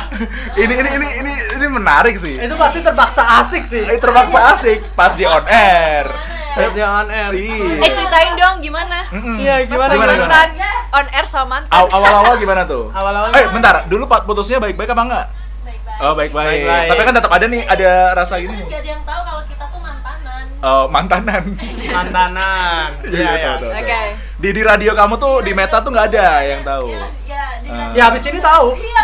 Ini 0.53 0.73
ini 0.73 0.89
ini 0.93 1.07
ini 1.19 1.33
ini 1.55 1.65
menarik 1.67 2.15
sih. 2.15 2.35
itu 2.37 2.55
pasti 2.55 2.79
terpaksa 2.79 3.21
asik 3.39 3.63
sih 3.63 3.83
Eh, 3.83 3.97
terpaksa 3.97 4.53
asik 4.53 4.79
pas 4.93 5.11
di 5.11 5.23
on 5.23 5.43
air. 5.45 6.07
Pas 6.53 6.71
dia 6.71 6.87
on 6.87 7.07
air 7.07 7.31
Iya. 7.31 7.81
eh 7.81 7.89
ceritain 7.89 8.31
dong 8.33 8.59
gimana? 8.59 9.03
Iya, 9.35 9.59
Pas 9.61 9.67
gimana, 9.67 9.83
sama 9.85 9.95
gimana, 9.97 10.13
mantan 10.17 10.49
on 10.89 11.05
air 11.09 11.25
sama 11.25 11.45
mantan. 11.49 11.71
Aw- 11.73 11.91
Awal-awal 11.91 12.33
gimana 12.37 12.61
tuh? 12.63 12.87
Awal-awal 12.89 13.27
Eh, 13.29 13.45
bentar. 13.49 13.83
Dulu 13.85 14.03
Pak 14.05 14.23
putusnya 14.23 14.57
baik-baik 14.57 14.87
apa 14.89 15.03
enggak? 15.03 15.25
Baik-baik. 15.61 15.99
Oh, 16.01 16.13
baik-baik. 16.13 16.63
Tapi 16.87 17.01
kan 17.01 17.13
tetap 17.13 17.31
ada 17.33 17.45
nih 17.45 17.61
ada 17.61 17.89
rasa 18.13 18.35
Terus 18.37 18.47
ini. 18.49 18.63
gak 18.63 18.77
ada 18.77 18.87
yang 18.87 19.03
tahu 19.03 19.21
kalau 19.21 19.43
kita 19.43 19.65
tuh 19.67 19.81
mantanan. 19.81 20.43
Oh, 20.61 20.85
mantanan. 20.87 21.43
mantanan 21.89 22.89
iya 23.05 23.19
iya 23.33 23.51
tahu, 23.53 23.59
tahu. 23.61 23.71
Oke. 23.75 24.01
Di 24.45 24.53
di 24.53 24.62
radio 24.62 24.93
kamu 24.93 25.17
tuh 25.17 25.41
di 25.41 25.58
meta 25.58 25.81
tuh 25.81 25.89
nggak 25.89 26.05
ada 26.08 26.27
yang 26.45 26.62
tahu. 26.62 26.93
Ya, 26.93 27.01
ya, 27.25 27.43
di 27.58 27.67
Ah. 27.67 27.77
radio. 27.81 27.97
ya 27.97 28.03
habis 28.05 28.21
ini 28.23 28.38
tahu 28.39 28.77
Iya. 28.77 29.01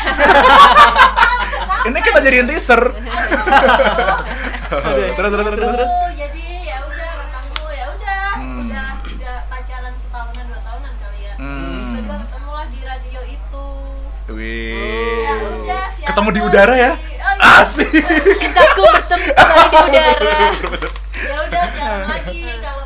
Ini 1.90 1.98
kita 1.98 2.22
jadiin 2.22 2.46
teaser. 2.46 2.78
Terus 5.18 5.34
terus 5.34 5.44
terus 5.44 5.58
terus. 5.58 5.66
terus. 5.74 5.82
Oh, 5.82 6.10
jadi 6.14 6.46
ya 6.62 6.78
udah 6.80 7.12
ketemu 7.26 7.66
ya 7.74 7.86
udah 7.90 8.22
Hmm. 8.38 8.60
udah 8.64 8.88
udah 9.04 9.36
pacaran 9.50 9.94
setahunan 9.98 10.46
dua 10.46 10.62
tahunan 10.62 10.94
kali 10.96 11.20
ya. 11.20 11.34
Hmm. 11.36 11.74
Tiba-tiba 11.74 12.16
ketemu 12.22 12.50
lah 12.52 12.66
di 12.70 12.80
radio 12.86 13.22
itu. 13.26 13.66
Wih. 14.30 15.26
Ya 15.26 15.34
udah. 15.42 15.84
Ketemu 16.06 16.30
di 16.30 16.42
udara 16.44 16.76
ya? 16.78 16.92
oh, 16.94 17.02
iya. 17.02 17.60
Asik. 17.60 17.90
Cintaku 18.38 18.82
bertemu 18.86 19.26
di 19.26 19.78
udara. 19.82 20.38
Ya 21.20 21.38
udah 21.42 21.64
siaran 21.68 22.02
lagi. 22.08 22.42
Kalau 22.62 22.81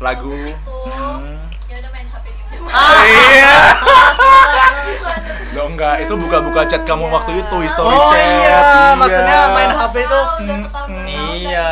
Lagu. 0.00 0.32
Hmm. 0.32 1.36
ya 1.62 1.76
udah 1.76 1.90
main 1.90 2.06
HP 2.06 2.24
di 2.26 2.56
Ah, 2.66 3.02
iya. 3.04 3.56
Lo 5.50 5.66
enggak, 5.66 6.00
itu 6.00 6.14
buka-buka 6.14 6.62
chat 6.64 6.82
kamu 6.82 7.10
waktu 7.10 7.32
itu, 7.38 7.56
history 7.58 7.90
oh 7.90 8.06
chat. 8.06 8.16
iya 8.16 8.60
maksudnya 8.94 9.38
main 9.50 9.72
HP 9.72 9.94
itu 9.98 10.14
setahun, 10.14 10.46
dua 10.56 10.70
tahun, 10.70 10.90
iya 11.34 11.68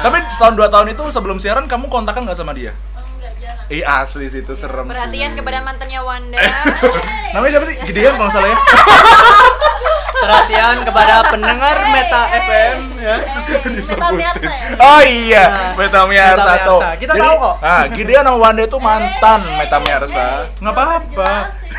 Tapi 0.00 0.16
setahun 0.28 0.54
dua 0.56 0.68
tahun 0.68 0.86
itu 0.90 1.02
sebelum 1.08 1.36
siaran 1.38 1.64
kamu 1.64 1.86
kontakan 1.86 2.26
nggak 2.26 2.34
sama 2.34 2.52
dia? 2.52 2.74
Oh, 2.92 3.06
enggak 3.16 3.32
jarang. 3.38 3.70
Ih 3.70 3.82
asli 3.82 4.26
sih 4.26 4.40
itu 4.40 4.52
serem 4.52 4.84
Perhatian 4.84 5.30
sih. 5.30 5.38
kepada 5.38 5.62
mantannya 5.62 6.00
Wanda. 6.00 6.38
Namanya 7.34 7.50
siapa 7.54 7.66
sih? 7.66 7.76
Gideon 7.80 8.14
kalau 8.14 8.28
salah 8.28 8.50
ya. 8.50 8.58
perhatian 10.20 10.76
kepada 10.82 11.14
pendengar 11.26 11.76
Eh, 11.76 11.88
Meta 11.90 12.22
eh, 12.24 12.40
FM 12.40 12.78
ya. 12.96 13.16
Meta 13.18 13.68
Disebutin. 13.70 14.16
Miarsa 14.16 14.50
ya? 14.50 14.68
Oh 14.78 15.00
iya, 15.02 15.44
Nah, 15.44 15.72
Meta 15.74 16.00
satu. 16.38 16.76
Miarsa. 16.78 16.88
Kita 16.96 17.12
tahu 17.14 17.34
kok. 17.36 17.54
Nah, 17.60 17.84
Gideon 17.88 18.22
sama 18.22 18.38
Wanda 18.38 18.62
itu 18.62 18.78
mantan 18.78 19.40
Eh, 19.42 19.56
Metamiarsa. 19.56 20.20
eh, 20.20 20.40
Nggak 20.58 20.74
jangan 20.74 20.74
apa-apa. 20.74 21.30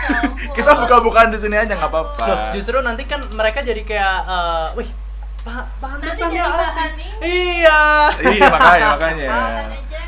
Kita 0.58 0.72
buka-bukaan 0.76 1.30
di 1.30 1.38
sini 1.38 1.56
aja 1.56 1.72
nggak 1.72 1.88
apa-apa. 1.88 2.24
Loh, 2.24 2.38
justru 2.52 2.78
nanti 2.80 3.04
kan 3.06 3.22
mereka 3.32 3.62
jadi 3.62 3.82
kayak 3.82 4.16
eh, 4.26 4.68
wih, 4.76 4.90
pa 5.42 5.66
pantesan 5.78 6.30
ya 6.30 6.46
jadi. 6.46 7.06
Iya. 7.20 7.82
Iya, 8.20 8.46
makanya, 8.48 8.86
makanya. 8.96 9.28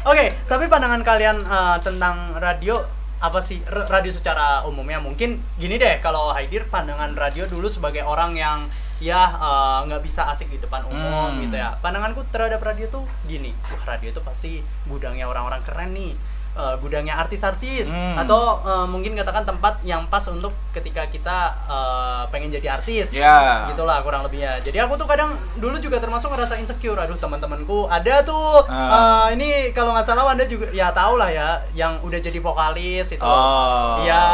Oke, 0.03 0.35
tapi 0.45 0.67
pandangan 0.67 1.01
kalian 1.01 1.37
eh, 1.39 1.77
tentang 1.79 2.15
radio 2.35 2.81
apa 3.23 3.39
sih 3.39 3.63
radio 3.87 4.11
secara 4.11 4.67
umumnya? 4.67 4.99
Mungkin 4.99 5.39
gini 5.55 5.79
deh 5.79 6.03
kalau 6.03 6.35
Haidir 6.35 6.67
pandangan 6.67 7.15
radio 7.15 7.47
dulu 7.47 7.71
sebagai 7.71 8.03
orang 8.03 8.35
yang 8.35 8.67
ya 8.99 9.31
eh, 9.31 9.79
nggak 9.87 10.03
bisa 10.03 10.27
asik 10.27 10.47
di 10.47 10.59
depan 10.59 10.83
umum 10.85 11.31
Hmm. 11.31 11.41
gitu 11.41 11.55
ya. 11.55 11.79
Pandanganku 11.79 12.27
terhadap 12.29 12.59
radio 12.59 12.91
tuh 12.91 13.07
gini 13.23 13.55
wah 13.65 13.83
radio 13.87 14.11
itu 14.11 14.19
pasti 14.19 14.59
gudangnya 14.85 15.23
orang-orang 15.25 15.63
keren 15.63 15.95
nih 15.95 16.13
eh, 16.53 16.75
gudangnya 16.81 17.17
artis-artis. 17.19 17.91
Hmm. 17.93 18.17
atau 18.17 18.61
eh, 18.63 18.85
mungkin 18.89 19.17
katakan 19.17 19.43
tempat 19.43 19.81
yang 19.83 20.05
pas 20.07 20.23
untuk 20.29 20.53
ketika 20.73 21.05
kita 21.09 21.37
eh, 21.67 22.23
pengen 22.29 22.53
jadi 22.53 22.79
artis. 22.79 23.13
Ya. 23.13 23.67
gitulah 23.73 24.01
kurang 24.03 24.25
lebihnya 24.25 24.59
jadi 24.61 24.85
aku 24.85 24.97
tuh 24.97 25.07
kadang 25.07 25.35
dulu 25.57 25.77
juga 25.77 25.99
termasuk 25.99 26.31
ngerasa 26.33 26.57
insecure. 26.61 26.97
Aduh 26.97 27.17
teman-temanku 27.17 27.89
ada 27.89 28.23
tuh. 28.25 28.65
Ah. 28.69 29.29
eh, 29.29 29.37
ini 29.37 29.49
kalau 29.75 29.93
nggak 29.93 30.07
salah 30.07 30.29
anda 30.29 30.45
juga 30.47 30.69
ya 30.71 30.89
tau 30.95 31.19
lah 31.19 31.29
ya 31.29 31.61
yang 31.73 31.99
udah 32.01 32.19
jadi 32.19 32.39
vokalis 32.39 33.13
itu. 33.13 33.23
Oh. 33.23 34.01
iya. 34.01 34.25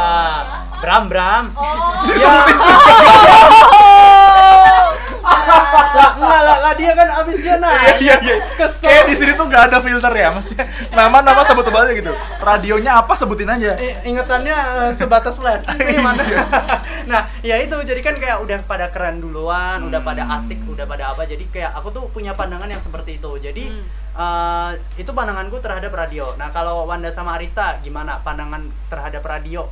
Bram 0.80 1.12
Bram. 1.12 1.52
Oh, 1.52 1.92
lah 2.08 2.48
enggak 5.30 6.42
lah, 6.42 6.58
lah 6.60 6.72
dia 6.74 6.92
kan 6.92 7.08
abisnya 7.16 7.56
nah 7.56 7.72
Iya 7.80 7.96
iya 7.98 8.14
iya. 8.20 8.36
kesel 8.54 8.86
Kayak 8.86 9.04
di 9.06 9.14
sini 9.14 9.32
tuh 9.32 9.46
nggak 9.46 9.64
ada 9.66 9.78
filter 9.78 10.12
ya, 10.12 10.28
maksudnya 10.28 10.64
nama-nama 10.90 11.42
sebut 11.42 11.66
aja 11.66 11.92
gitu. 11.92 12.12
Radionya 12.36 12.92
apa 12.96 13.12
sebutin 13.14 13.46
aja. 13.46 13.72
I- 13.76 13.98
ingetannya 14.04 14.56
eh, 14.80 14.92
sebatas 14.92 15.36
flash 15.36 15.64
nih 15.70 15.98
mana 15.98 16.22
Iya. 16.22 16.44
nah 17.10 17.22
ya 17.40 17.56
itu 17.58 17.74
jadi 17.80 18.00
kan 18.00 18.14
kayak 18.14 18.38
udah 18.40 18.58
pada 18.64 18.86
keren 18.88 19.18
duluan 19.18 19.80
udah 19.82 20.00
pada 20.00 20.22
Hmm. 20.22 20.36
asik 20.36 20.60
udah 20.64 20.84
pada 20.84 21.10
apa 21.10 21.24
jadi 21.24 21.42
kayak 21.44 21.72
aku 21.74 21.90
tuh 21.90 22.04
punya 22.08 22.32
pandangan 22.32 22.66
yang 22.66 22.78
seperti 22.78 23.16
itu 23.16 23.30
jadi 23.40 23.64
Hmm. 23.66 23.82
eh, 24.14 24.70
itu 24.96 25.10
pandanganku 25.10 25.58
terhadap 25.58 25.90
radio 25.90 26.36
nah 26.36 26.48
kalau 26.48 26.84
Wanda 26.84 27.08
sama 27.08 27.34
Arista 27.34 27.80
gimana 27.80 28.20
pandangan 28.20 28.62
terhadap 28.86 29.22
radio 29.22 29.64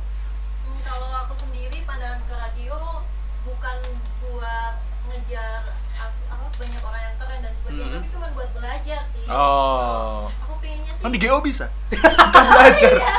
Hmm, 0.59 0.79
kalau 0.81 1.07
aku 1.17 1.33
sendiri 1.37 1.79
pandangan 1.81 2.19
ke 2.21 2.33
radio 2.33 2.75
bukan 3.41 3.77
buat 4.19 4.73
ngejar 5.21 5.61
apa 5.91 6.47
banyak 6.55 6.81
orang 6.81 7.01
yang 7.01 7.15
keren 7.17 7.39
dan 7.41 7.53
sebagainya, 7.53 7.85
Hmm. 7.85 7.93
tapi 7.93 8.07
cuma 8.09 8.27
buat 8.31 8.49
belajar 8.51 9.01
sih. 9.05 9.25
Oh. 9.27 10.31
Aku 10.41 10.53
pengennya 10.57 10.91
sih. 10.91 11.01
Kan 11.01 11.09
di 11.09 11.19
GO 11.19 11.37
bisa. 11.39 11.65
Kan 11.91 12.45
belajar. 12.49 12.93
Iya. 12.99 13.15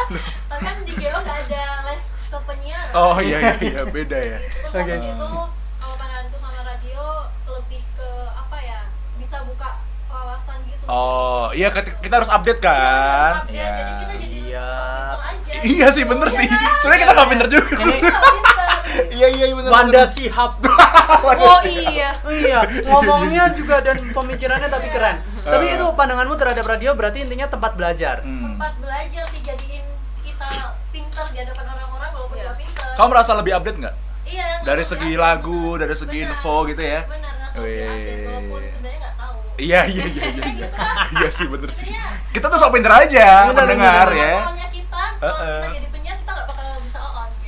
Tapi 0.48 0.62
kan 0.62 0.76
di 0.82 0.92
GEO 0.94 1.16
nggak 1.18 1.38
ada 1.46 1.62
les 1.86 2.02
ke 2.26 2.38
penyiaran. 2.40 2.92
Oh 2.92 3.16
iya 3.18 3.36
iya 3.38 3.54
iya 3.60 3.82
beda 3.86 4.18
ya. 4.18 4.38
Gitu. 4.38 4.56
Terus 4.60 4.72
Oke. 4.74 4.80
habis 4.82 5.02
itu 5.02 5.28
kalau 5.76 5.94
pandanganku 5.94 6.36
sama 6.36 6.60
radio 6.62 7.02
lebih 7.48 7.82
ke 7.90 8.08
apa 8.30 8.56
ya? 8.60 8.80
Bisa 9.16 9.36
buka 9.42 9.68
wawasan 10.06 10.58
gitu. 10.64 10.80
sih. 10.80 10.88
Oh, 10.88 11.48
iya 11.52 11.68
ket- 11.68 11.96
kita 11.98 12.14
harus 12.16 12.28
update 12.28 12.58
Iya, 12.58 12.66
kan? 12.66 13.32
update. 13.40 13.56
Jadi 13.70 13.92
kita 13.94 14.14
jadi 14.16 14.26
Iya. 14.42 14.66
sok 14.66 14.88
pinter 14.90 15.20
aja. 15.22 15.52
Iya 15.62 15.86
sih 15.90 16.04
bener 16.04 16.28
Iya 16.28 16.36
sih. 16.36 16.46
kan? 16.46 16.72
Sebenarnya 16.78 17.00
kita 17.00 17.12
nggak 17.12 17.28
pinter 17.30 17.46
juga. 17.48 17.68
Iya 19.10 19.26
iya 19.28 19.44
iya, 19.44 19.54
bener. 19.54 19.70
Wanda 19.70 20.02
bener. 20.02 20.08
Sihab 20.08 20.52
Oh 21.40 21.60
iya. 21.62 22.10
iya 22.26 22.60
ngomongnya 22.88 23.50
juga 23.52 23.78
dan 23.78 23.98
pemikirannya 24.08 24.66
tapi 24.66 24.88
keren 24.88 25.16
tapi 25.40 25.64
itu 25.68 25.84
pandanganmu 25.90 26.34
terhadap 26.34 26.64
radio 26.64 26.92
berarti 26.92 27.22
intinya 27.22 27.46
tempat 27.46 27.74
belajar 27.74 28.20
Hmm. 28.20 28.54
tempat 28.54 28.72
belajar 28.78 29.24
sih 29.26 29.40
jadiin 29.40 29.84
kita 30.22 30.48
pinter 30.90 31.24
di 31.28 31.38
hadapan 31.38 31.66
orang-orang 31.68 32.10
walaupun 32.12 32.36
Iya. 32.36 32.44
nggak 32.44 32.56
pinter 32.58 32.86
Kamu 32.94 33.08
merasa 33.08 33.30
lebih 33.34 33.52
update 33.54 33.78
nggak? 33.78 33.94
iya 34.24 34.48
Dari 34.62 34.84
segi 34.84 35.10
update. 35.10 35.20
lagu, 35.20 35.62
dari 35.76 35.94
segi 35.94 36.18
Benar. 36.20 36.30
info 36.32 36.54
gitu 36.64 36.82
ya? 36.84 37.00
benar 37.04 37.32
nggak 37.32 37.50
lebih 37.56 37.78
update 37.82 38.22
walaupun 38.22 38.60
sebenarnya 38.66 38.98
nggak 38.98 39.14
tahu 39.16 39.36
Iya 39.58 39.80
iya 39.84 40.04
iya 40.06 40.24
iya. 40.24 40.46
Iya, 40.48 40.68
iya 41.18 41.28
sih 41.30 41.46
bener 41.46 41.68
sih. 41.70 41.88
Kita 42.30 42.46
tuh 42.46 42.56
sok 42.56 42.72
pinter 42.72 42.88
aja 42.90 43.26
Bener, 43.46 43.60
mendengar 43.60 44.08
bener. 44.08 44.22
ya. 44.22 44.34
Kita 44.70 45.00
selama 45.18 45.20
Uh-uh. 45.20 45.60
kita 45.60 45.74
jadi 45.74 45.88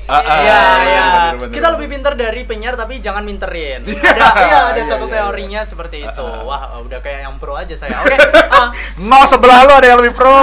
Iya, 0.02 0.18
bener, 0.18 0.82
iya. 0.82 1.02
bener, 1.06 1.34
bener, 1.38 1.54
Kita 1.54 1.68
lebih 1.72 1.86
pintar 1.88 2.12
dari 2.12 2.42
penyiar 2.42 2.74
tapi 2.74 2.98
jangan 2.98 3.22
minterin. 3.22 3.86
Iya. 3.86 4.02
Ada 4.12 4.42
iya, 4.42 4.58
ada 4.68 4.76
Iya, 4.76 4.84
satu 4.88 5.06
iya, 5.06 5.14
teorinya 5.16 5.60
seperti 5.62 5.96
itu. 6.02 6.26
Ah, 6.26 6.36
ah. 6.36 6.42
Wah, 6.42 6.62
udah 6.82 6.98
kayak 6.98 7.20
yang 7.22 7.34
pro 7.36 7.54
aja 7.54 7.72
saya. 7.72 7.94
Oke. 7.96 8.16
ah, 8.52 8.68
No 8.98 9.22
sebelah 9.24 9.62
lu 9.62 9.72
ada 9.72 9.86
yang 9.86 9.98
lebih 9.98 10.12
pro. 10.12 10.34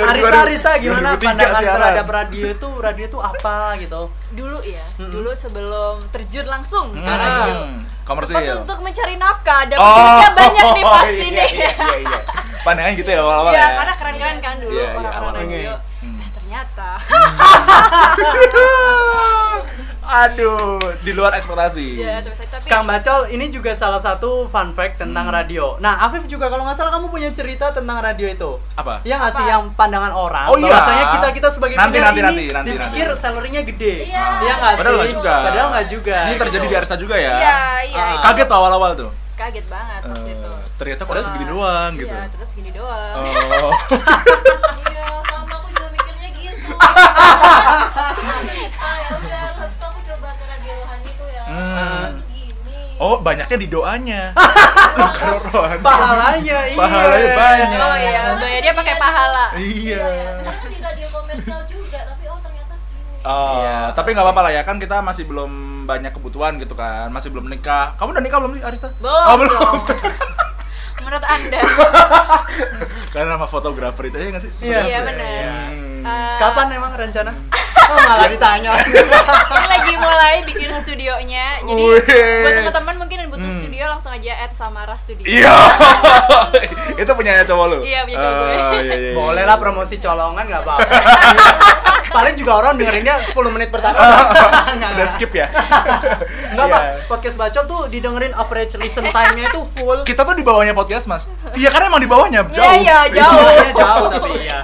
Arista 0.00 0.28
2000 0.30 0.44
Arista 0.44 0.70
gimana 0.76 1.08
2003 1.14 1.26
pandangan 1.26 1.62
terhadap 1.62 2.06
radio 2.08 2.44
itu? 2.50 2.68
Radio 2.78 3.04
itu 3.06 3.18
apa 3.18 3.56
gitu? 3.76 4.02
Dulu 4.30 4.58
ya, 4.62 4.84
dulu 4.96 5.30
sebelum 5.32 5.94
terjun 6.08 6.46
langsung 6.46 6.92
ke 6.92 7.00
Hmm, 7.00 7.18
radio. 7.18 7.54
Komersil. 8.00 8.34
Tempat 8.34 8.58
untuk 8.60 8.78
mencari 8.80 9.14
nafkah, 9.16 9.62
dapat 9.64 9.80
Oh, 9.80 10.30
banyak 10.40 10.64
nih 10.72 10.84
pasti 10.84 11.14
iya, 11.20 11.30
nih. 11.30 11.50
Iya, 11.50 11.70
iya, 11.70 11.96
iya. 12.00 12.18
Pandangan 12.60 12.92
gitu 12.94 13.08
ya 13.08 13.20
awal-awal 13.20 13.50
Iya, 13.50 13.60
ya. 13.60 13.68
karena 13.72 13.94
keren-keren 13.96 14.38
kan 14.40 14.54
dulu 14.58 14.74
Iya, 14.74 14.82
iya, 14.84 14.98
orang-orang 14.98 15.34
radio. 15.40 15.74
Ternyata. 16.50 16.98
Aduh, 20.02 20.82
di 20.98 21.14
luar 21.14 21.30
ekspektasi. 21.32 21.94
ya, 21.94 22.18
tapi, 22.18 22.42
tapi 22.44 22.66
Kang 22.66 22.82
Bacol, 22.82 23.30
ini 23.30 23.46
juga 23.46 23.70
salah 23.72 24.02
satu 24.02 24.50
fun 24.50 24.74
fact 24.74 24.98
tentang 24.98 25.30
Hmm. 25.30 25.36
radio. 25.36 25.78
Nah, 25.78 26.02
Afif 26.02 26.26
juga 26.26 26.50
kalau 26.50 26.66
nggak 26.66 26.74
salah 26.74 26.90
kamu 26.90 27.06
punya 27.06 27.30
cerita 27.30 27.70
tentang 27.70 28.02
radio 28.02 28.26
itu. 28.26 28.58
Apa? 28.74 28.98
Ya 29.06 29.14
nggak 29.16 29.30
sih 29.32 29.46
Apa? 29.46 29.52
yang 29.52 29.62
pandangan 29.70 30.10
orang 30.10 30.50
Oh, 30.50 30.58
iya. 30.58 30.66
bahwasanya 30.66 31.04
kita 31.14 31.28
kita 31.30 31.48
sebagai 31.48 31.78
Nanti, 31.78 32.02
nanti, 32.02 32.18
ini 32.18 32.26
nanti, 32.26 32.42
nanti, 32.50 32.70
dipikir 32.74 33.06
nanti. 33.06 33.22
salary-nya 33.22 33.62
gede. 33.62 33.94
Iya. 34.10 34.26
Iya 34.42 34.54
nggak 34.58 34.72
sih? 34.74 34.78
Padahal 34.82 34.96
nggak 34.98 35.12
juga. 35.14 35.34
Padahal 35.40 35.68
nggak 35.70 35.86
juga. 35.88 36.16
Ini 36.18 36.34
terjadi 36.36 36.66
di 36.66 36.74
Arista 36.74 36.96
juga 36.98 37.14
ya? 37.14 37.32
Iya, 37.32 37.58
iya. 37.86 38.02
Ah. 38.10 38.22
Kaget 38.26 38.46
tuh 38.50 38.56
awal-awal 38.58 38.90
tuh. 38.98 39.10
Kaget 39.38 39.66
banget 39.70 40.00
waktu 40.04 40.26
Eh, 40.26 40.34
itu. 40.34 40.52
ternyata 40.74 41.02
kok 41.06 41.14
segini 41.16 41.46
doang 41.46 41.90
gitu. 41.94 42.10
Iya, 42.10 42.26
terus 42.28 42.50
gini 42.50 42.70
doang. 42.74 43.14
Oh. 43.14 43.72
ah 47.60 48.96
ya 48.98 49.10
udah, 49.14 49.42
habis 49.54 49.76
itu 49.76 49.84
aku 49.84 50.00
coba 50.04 50.28
ke 50.34 50.44
radio 50.46 50.72
rohani 50.76 51.10
tuh 51.12 51.28
ya. 51.28 51.42
Hmm. 51.44 52.04
Gini. 52.26 52.78
Oh, 52.96 53.16
banyaknya 53.18 53.56
di 53.56 53.68
doanya. 53.68 54.22
Kalau 55.18 55.38
rohani. 55.42 55.80
Pahalanya 55.80 56.58
iya. 56.66 56.76
Pahalanya 56.76 57.30
banyak. 57.34 57.78
Oh 57.80 57.96
iya, 57.96 58.20
bayarnya 58.36 58.72
pakai 58.74 58.94
pahala. 58.96 59.46
Iya. 59.54 60.04
Sebenarnya 60.34 60.68
di 60.68 60.78
radio 60.80 61.06
komersial 61.10 61.60
juga, 61.66 61.98
tapi 62.06 62.24
oh 62.26 62.38
ternyata 62.38 62.74
segini. 62.74 63.20
Oh, 63.22 63.52
Iya. 63.58 63.78
tapi 63.92 64.08
nggak 64.10 64.24
apa-apa 64.24 64.40
lah 64.42 64.52
ya 64.52 64.62
kan 64.62 64.76
kita 64.76 64.96
masih 65.00 65.24
belum 65.24 65.52
banyak 65.84 66.12
kebutuhan 66.12 66.56
gitu 66.56 66.74
kan, 66.74 67.08
masih 67.10 67.28
belum 67.28 67.46
nikah. 67.46 67.92
Kamu 67.96 68.12
udah 68.12 68.22
nikah 68.22 68.38
belum 68.38 68.52
sih 68.54 68.62
Arista? 68.62 68.88
Belum 68.96 69.24
Oh, 69.26 69.36
belum. 69.36 69.74
Menurut 71.00 71.24
Anda? 71.24 71.60
Karena 73.12 73.34
nama 73.34 73.46
fotografer 73.46 74.04
itu 74.06 74.16
ya 74.16 74.26
nggak 74.28 74.42
sih? 74.42 74.52
Iya, 74.60 74.78
Iya, 74.82 74.98
benar. 75.02 75.40
Hmm. 75.42 76.00
Eh, 76.00 76.36
Kapan 76.38 76.66
emang 76.72 76.92
rencana? 76.94 77.32
Oh, 77.80 77.98
malah 77.98 78.30
ditanya. 78.30 78.78
Ini 78.86 79.66
lagi 79.66 79.94
mulai 79.98 80.46
bikin 80.46 80.70
studionya. 80.76 81.58
Jadi 81.60 81.82
Wih. 81.82 81.98
buat 82.38 82.54
teman-teman 82.54 82.94
mungkin 82.96 83.16
yang 83.18 83.30
butuh 83.30 83.42
Hmm. 83.42 83.59
Studio 83.80 83.96
langsung 83.96 84.12
aja 84.12 84.32
add 84.44 84.52
Samara 84.52 84.92
Studio. 84.92 85.24
Iya. 85.24 85.56
itu 87.00 87.10
punya 87.16 87.40
cowok 87.48 87.64
lu? 87.64 87.78
Iya, 87.80 88.04
punya 88.04 88.16
cowok 88.20 88.34
gue. 88.36 88.44
Oh, 88.44 88.52
iya, 88.52 88.80
iya, 88.84 88.96
iya. 89.00 89.12
Boleh 89.16 89.44
lah 89.48 89.56
promosi 89.56 89.96
colongan 89.96 90.44
nggak 90.44 90.62
apa-apa. 90.68 90.84
Paling 92.20 92.34
juga 92.36 92.52
orang 92.60 92.76
dengerinnya 92.76 93.24
10 93.24 93.54
menit 93.54 93.72
pertama. 93.72 93.96
Nggak, 94.76 94.90
Udah 95.00 95.08
skip 95.08 95.32
ya? 95.32 95.48
Enggak, 96.52 96.66
Iya. 96.68 96.74
Pak. 96.76 96.82
Podcast 97.08 97.36
bacot 97.40 97.64
tuh 97.64 97.80
didengerin 97.88 98.36
average 98.36 98.76
listen 98.76 99.06
time-nya 99.08 99.48
itu 99.48 99.60
full. 99.72 100.04
Kita 100.04 100.28
tuh 100.28 100.36
di 100.36 100.44
bawahnya 100.44 100.76
podcast, 100.76 101.08
Mas. 101.08 101.24
Iya, 101.56 101.72
karena 101.72 101.88
emang 101.88 102.04
di 102.04 102.10
bawahnya 102.10 102.44
Iya, 102.50 102.52
jauh. 102.52 102.74
iya, 102.84 102.98
jauh. 103.08 103.32
Jauhnya 103.40 103.72
jauh 103.72 104.06
tapi 104.12 104.30
iya. 104.44 104.58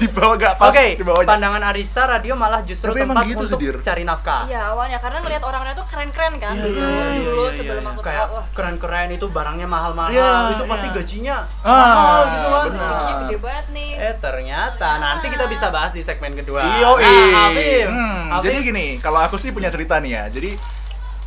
di 0.00 0.06
bawah 0.10 0.34
gak 0.34 0.54
pas 0.58 0.72
Oke, 0.74 0.96
di 0.98 1.04
bawahnya. 1.06 1.28
pandangan 1.28 1.62
Arista 1.62 2.02
radio 2.08 2.34
malah 2.34 2.64
justru 2.66 2.90
Tapi 2.90 3.04
emang 3.06 3.22
tempat 3.22 3.30
gitu, 3.30 3.44
untuk 3.46 3.60
Sedir. 3.60 3.74
cari 3.84 4.02
nafkah. 4.02 4.48
Iya 4.48 4.60
awalnya 4.72 4.98
karena 4.98 5.18
ngeliat 5.22 5.42
orang-orang 5.44 5.74
tuh 5.76 5.86
keren-keren 5.92 6.32
kan 6.40 6.54
Iya, 6.56 6.64
dulu 6.64 6.80
iya, 6.80 6.88
iya, 6.88 7.22
dulu 7.22 7.42
iya, 7.44 7.52
sebelum 7.54 7.82
iya. 7.84 7.92
aku 7.92 8.00
Kayak 8.00 8.24
tahu 8.24 8.32
wah 8.32 8.46
keren-keren 8.52 9.08
itu 9.10 9.26
barangnya 9.26 9.64
mahal-mahal. 9.64 10.10
Iya, 10.10 10.56
itu 10.56 10.64
pasti 10.66 10.86
iya. 10.86 10.94
gajinya 10.94 11.36
Ah, 11.60 11.72
mahal 11.72 12.22
gitu 12.28 12.46
kan. 12.46 12.62
benar. 12.66 12.88
gajinya 12.88 13.14
gede 13.22 13.36
banget 13.38 13.66
nih. 13.70 13.90
Eh 13.94 14.14
ternyata 14.18 14.88
nanti 14.98 15.26
kita 15.28 15.44
bisa 15.46 15.66
bahas 15.68 15.92
di 15.92 16.02
segmen 16.02 16.32
kedua. 16.32 16.60
Iyo, 16.60 16.90
Nah, 16.98 17.48
Afif, 17.48 17.86
hmm, 17.86 18.20
Afif, 18.32 18.44
jadi 18.44 18.56
gini, 18.62 18.86
kalau 18.98 19.20
aku 19.20 19.36
sih 19.36 19.50
punya 19.50 19.68
cerita 19.68 19.98
nih 19.98 20.12
ya. 20.12 20.24
Jadi 20.28 20.50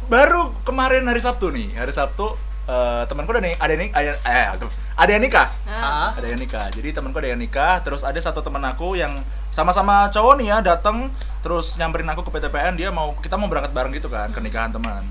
baru 0.06 0.52
kemarin 0.62 1.08
hari 1.08 1.20
Sabtu 1.20 1.50
nih, 1.50 1.72
hari 1.74 1.92
Sabtu 1.92 2.36
eh, 2.68 3.04
temanku 3.06 3.32
ada 3.34 3.42
nih 3.42 3.54
ada 3.58 3.74
nih 3.74 3.90
ada 3.90 4.12
eh 4.22 4.46
ada 4.94 5.12
yang 5.12 5.24
nikah 5.24 5.50
Ah. 5.66 6.14
Nah, 6.14 6.20
ada 6.20 6.28
yang 6.30 6.38
nikah 6.38 6.68
jadi 6.70 6.94
temanku 6.94 7.18
ada 7.18 7.34
yang 7.34 7.42
nikah 7.42 7.82
terus 7.82 8.06
ada 8.06 8.20
satu 8.22 8.44
teman 8.44 8.62
aku 8.62 8.94
yang 8.94 9.12
sama-sama 9.50 10.08
cowok 10.14 10.38
nih 10.40 10.48
ya 10.54 10.58
datang 10.62 11.10
terus 11.42 11.74
nyamperin 11.76 12.06
aku 12.14 12.22
ke 12.22 12.32
PTPN 12.38 12.78
dia 12.78 12.94
mau 12.94 13.18
kita 13.18 13.34
mau 13.36 13.50
berangkat 13.50 13.74
bareng 13.74 13.92
gitu 13.98 14.08
kan 14.08 14.30
ke 14.30 14.40
nikahan 14.40 14.70
teman 14.70 15.02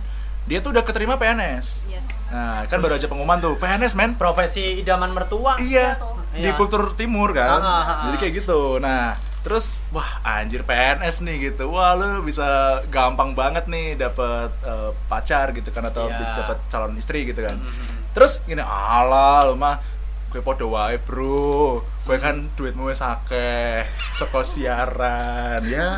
dia 0.50 0.58
tuh 0.58 0.74
udah 0.74 0.82
keterima 0.82 1.14
PNS 1.14 1.86
yes. 1.86 2.10
nah 2.26 2.66
kan 2.66 2.82
baru 2.82 2.98
aja 2.98 3.06
pengumuman 3.06 3.38
tuh 3.38 3.54
PNS 3.54 3.94
men 3.94 4.12
Profesi 4.12 4.76
idaman 4.76 5.10
mertua. 5.10 5.54
iya 5.58 5.94
tuh. 5.94 6.18
di 6.32 6.42
Iya. 6.42 6.54
kultur 6.54 6.94
timur 6.94 7.30
kan 7.32 7.58
Ah, 7.58 7.70
ah, 7.70 7.82
ah, 7.82 7.98
jadi 8.04 8.16
kayak 8.18 8.34
gitu 8.40 8.60
nah 8.76 9.14
terus 9.40 9.78
wah 9.88 10.18
anjir 10.22 10.62
PNS 10.62 11.22
nih 11.22 11.36
gitu 11.48 11.70
wah 11.70 11.94
lu 11.94 12.20
bisa 12.20 12.44
gampang 12.88 13.32
banget 13.32 13.66
nih 13.66 13.94
dapet 13.94 14.50
eh, 14.60 14.90
pacar 15.06 15.50
gitu 15.50 15.70
kan 15.70 15.86
atau 15.86 16.06
Iya. 16.06 16.34
dapet 16.36 16.58
calon 16.66 16.94
istri 16.94 17.22
gitu 17.24 17.40
kan 17.40 17.54
Mhm. 17.54 18.10
terus 18.10 18.42
gini 18.42 18.58
alah 18.60 19.46
lu 19.46 19.54
mah 19.54 19.78
gue 20.30 20.38
podo 20.40 20.70
wae 20.70 20.94
bro. 20.96 21.82
Gue 22.00 22.16
kan 22.16 22.46
duitmu 22.54 22.86
wis 22.86 23.02
akeh 23.02 23.82
saka 24.14 24.40
siaran. 24.42 25.58
Ya 25.66 25.90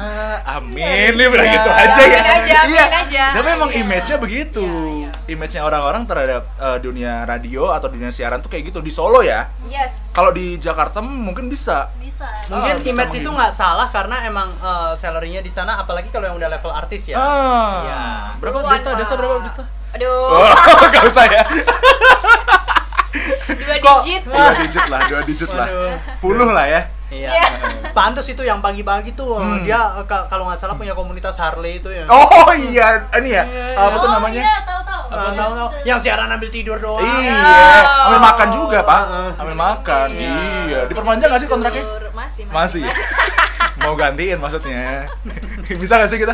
amin. 0.42 1.12
Bilang 1.14 1.37
Iya. 1.45 1.53
gitu 1.53 1.71
aja 1.71 2.01
ya. 2.01 2.18
Amin 2.18 2.37
aja, 2.40 2.55
amin 2.64 2.73
iya. 2.73 2.85
aja. 3.05 3.25
tapi 3.37 3.49
emang 3.51 3.71
Iya. 3.71 3.81
image-nya 3.81 4.16
begitu. 4.16 4.64
Iya, 4.64 4.88
iya. 5.05 5.11
image-nya 5.31 5.62
orang-orang 5.62 6.03
terhadap 6.05 6.42
eh, 6.57 6.79
dunia 6.81 7.23
radio 7.23 7.71
atau 7.71 7.87
dunia 7.87 8.09
siaran 8.09 8.40
tuh 8.40 8.49
kayak 8.49 8.73
gitu. 8.73 8.81
Di 8.81 8.88
Solo 8.88 9.21
ya? 9.21 9.53
Yes. 9.68 10.12
kalau 10.12 10.33
di 10.33 10.57
Jakarta 10.57 11.01
mungkin 11.01 11.53
bisa. 11.53 11.92
Bisa. 11.97 12.25
Mungkin 12.49 12.81
bisa 12.81 12.88
image 12.88 13.14
itu 13.21 13.29
nggak 13.29 13.53
salah 13.53 13.88
karena 13.88 14.25
emang 14.25 14.49
eh, 14.49 14.92
salary-nya 14.97 15.40
di 15.40 15.53
sana 15.53 15.77
apalagi 15.77 16.09
kalau 16.09 16.29
yang 16.29 16.37
udah 16.37 16.49
level 16.49 16.73
artis 16.73 17.12
ya. 17.12 17.21
ah. 17.21 17.85
Iya. 17.85 18.03
berapa? 18.40 18.59
Desta 18.64 18.90
Desta 18.97 19.14
berapa? 19.14 19.45
Desta? 19.45 19.64
Aduh, 19.92 20.09
oh 20.09 20.88
gak 20.97 21.05
usah 21.05 21.29
ya 21.29 21.45
dua 23.46 23.77
Kok- 23.79 24.03
digit. 24.03 24.22
dua 24.25 24.53
digit 24.57 24.85
lah 24.87 25.01
dua 25.05 25.20
digit 25.22 25.51
lah 25.51 25.68
puluh 26.18 26.48
lah 26.48 26.66
ya 26.66 26.83
Iya. 27.12 27.29
Iya. 27.29 27.44
Pantes 27.92 28.25
itu 28.25 28.40
yang 28.40 28.59
pagi-pagi 28.59 29.12
tuh 29.12 29.37
Hmm. 29.37 29.61
dia 29.61 29.77
eh, 29.77 30.05
ka- 30.07 30.25
kalau 30.27 30.48
nggak 30.48 30.57
salah 30.57 30.72
punya 30.72 30.92
komunitas 30.92 31.37
Harley 31.37 31.77
itu 31.77 31.92
ya. 31.92 32.09
oh 32.09 32.48
iya 32.51 33.05
ini 33.20 33.31
ya 33.31 33.44
Iya, 33.44 33.77
apa 33.77 33.96
tuh 33.96 34.09
oh 34.09 34.12
namanya 34.14 34.40
iya 34.40 34.57
tahu 34.64 34.81
tahu 34.81 35.03
Apa 35.12 35.29
tahu 35.31 35.53
tahu 35.53 35.68
yang 35.85 36.01
siaran 36.01 36.25
ambil 36.27 36.48
tidur 36.48 36.81
doang. 36.81 37.05
Iya, 37.05 37.37
Oh. 37.37 38.07
ambil 38.09 38.20
makan 38.22 38.48
juga 38.51 38.79
pak, 38.81 39.01
ambil 39.37 39.57
makan. 39.61 40.09
Iya. 40.09 40.37
Iya, 40.64 40.81
diperpanjang 40.88 41.29
nggak 41.29 41.40
sih 41.40 41.51
kontraknya? 41.53 41.85
Tidur. 41.85 42.03
Masih, 42.12 42.42
Masih. 42.48 42.81
masih. 42.81 43.05
Mau 43.79 43.92
gantiin 43.92 44.38
maksudnya? 44.38 45.05
Bisa 45.81 45.92
nggak 45.94 46.09
sih 46.09 46.16
kita? 46.16 46.33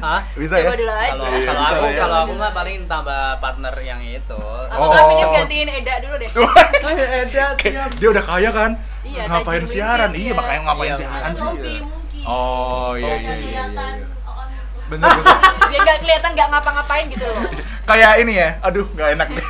Hah? 0.00 0.20
Bisa 0.36 0.54
ya? 0.60 0.68
Coba 0.68 0.76
dulu 0.76 0.92
aja. 0.92 1.12
Kalau 1.16 1.32
Iya, 1.36 1.52
aku 1.72 1.84
ya. 1.88 1.98
kalau 2.04 2.16
aku 2.26 2.32
mah 2.36 2.50
paling 2.52 2.78
tambah 2.84 3.22
partner 3.40 3.74
yang 3.80 4.00
itu. 4.02 4.40
Atau 4.68 4.82
Oh. 4.82 4.92
oh. 4.92 5.06
minum 5.08 5.30
gantiin 5.32 5.68
Eda 5.70 5.94
dulu 6.04 6.14
deh. 6.20 6.30
Eda 7.24 7.44
siap. 7.56 7.90
Dia 7.96 8.08
udah 8.12 8.24
kaya 8.24 8.50
kan? 8.52 8.70
Iya, 9.06 9.22
ngapain 9.30 9.64
siaran? 9.64 10.10
Iya, 10.12 10.32
ya. 10.32 10.34
makanya 10.34 10.60
ngapain 10.66 10.90
Iya, 10.92 10.98
siaran 11.00 11.32
sih? 11.32 11.80
Oh 12.26 12.98
iya 12.98 13.06
iya 13.06 13.14
iya. 13.14 13.34
iya, 13.38 13.38
kelihatan 13.38 13.94
iya. 14.02 14.26
on 14.26 14.48
Bener 14.90 15.06
bener. 15.14 15.36
Biar 15.70 15.80
nggak 15.82 15.98
kelihatan 16.02 16.30
nggak 16.34 16.48
ngapa-ngapain 16.50 17.04
gitu 17.06 17.24
loh. 17.26 17.38
Kayak 17.90 18.12
ini 18.18 18.34
ya, 18.34 18.58
aduh 18.66 18.86
nggak 18.98 19.08
enak 19.14 19.28
nih. 19.30 19.46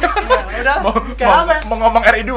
Udah. 0.61 0.77
mau, 0.85 0.93
Kayak 1.17 1.33
mau, 1.33 1.73
mau 1.73 1.77
ngomong 1.89 2.05
RI 2.05 2.23
2 2.29 2.37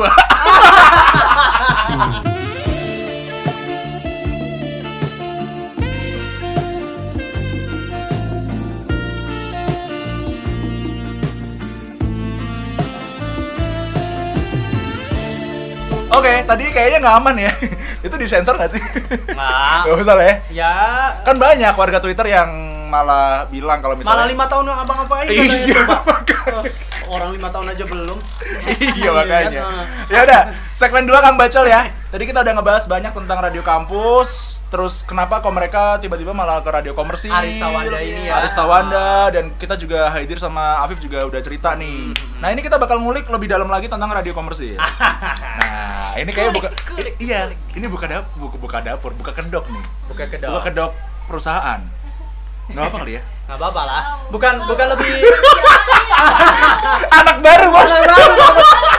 Oke, 16.09 16.33
tadi 16.43 16.63
kayaknya 16.69 16.97
nggak 16.99 17.15
aman 17.17 17.35
ya. 17.37 17.51
Itu 18.05 18.15
disensor 18.15 18.55
nggak 18.55 18.71
sih? 18.71 18.81
Nggak. 19.29 19.77
Gak 19.85 19.95
usah 19.97 20.15
lah 20.15 20.25
ya. 20.25 20.35
Ya. 20.49 20.73
Kan 21.21 21.37
banyak 21.37 21.73
warga 21.73 21.99
Twitter 21.99 22.25
yang 22.27 22.49
malah 22.89 23.45
bilang 23.47 23.77
kalau 23.79 23.93
Malah 23.93 24.01
misalnya 24.01 24.27
lima 24.27 24.45
tahun 24.49 24.65
yang 24.65 24.79
abang-abang 24.81 25.19
ini 25.21 25.29
Iya, 25.29 25.41
katanya 25.45 25.67
coba. 25.77 25.97
makanya. 26.01 26.61
Orang 27.05 27.29
lima 27.33 27.49
tahun 27.49 27.67
aja 27.69 27.85
belum. 27.85 28.17
iya 28.97 29.09
makanya. 29.11 29.59
kan? 29.61 29.85
Ya 30.09 30.19
udah, 30.25 30.41
segmen 30.73 31.05
2 31.05 31.13
Kang 31.19 31.37
Bacol 31.37 31.65
ya. 31.65 31.81
Tadi 32.09 32.25
kita 32.25 32.41
udah 32.41 32.53
ngebahas 32.57 32.89
banyak 32.89 33.13
tentang 33.13 33.37
radio 33.37 33.61
kampus, 33.61 34.57
terus 34.73 35.05
kenapa 35.05 35.45
kok 35.45 35.53
mereka 35.53 36.01
tiba-tiba 36.01 36.33
malah 36.33 36.57
ke 36.57 36.73
radio 36.73 36.97
komersil. 36.97 37.29
Arista 37.29 37.69
Wanda 37.69 38.01
ini 38.01 38.25
ya. 38.25 38.41
Arista 38.41 38.65
Wanda 38.65 39.29
dan 39.29 39.53
kita 39.61 39.77
juga 39.77 40.09
Haidir 40.09 40.41
sama 40.41 40.81
Afif 40.81 40.97
juga 41.05 41.21
udah 41.29 41.37
cerita 41.37 41.77
nih. 41.77 42.09
Hmm. 42.09 42.41
Nah, 42.41 42.49
ini 42.49 42.65
kita 42.65 42.81
bakal 42.81 42.97
ngulik 42.97 43.29
lebih 43.29 43.45
dalam 43.45 43.69
lagi 43.69 43.85
tentang 43.85 44.09
radio 44.09 44.33
komersil. 44.33 44.81
nah, 45.61 46.17
ini 46.17 46.33
kayak 46.33 46.49
buka 46.57 46.73
Kulik, 46.73 47.13
kulik, 47.13 47.13
iya, 47.21 47.45
kulik. 47.45 47.77
ini 47.77 47.85
buka 47.85 48.05
dapur, 48.09 48.33
buka, 48.41 48.55
buka 48.57 48.77
dapur, 48.81 49.11
buka 49.13 49.31
kedok 49.37 49.65
nih. 49.69 49.83
Bukan 50.09 50.25
kedok. 50.33 50.49
Buka 50.49 50.61
kedok 50.65 50.91
perusahaan. 51.29 51.81
Nggak 52.73 52.89
apa 52.89 52.97
kali 53.05 53.13
ya? 53.17 53.23
Nggak 53.49 53.57
apa-apa 53.57 53.81
lah. 53.81 54.01
Bukan 54.29 54.53
bukan 54.69 54.87
lebih 54.93 55.09
Anak 57.11 57.41
baru, 57.41 57.67
Bos. 57.71 57.89
Enggak, 57.89 58.19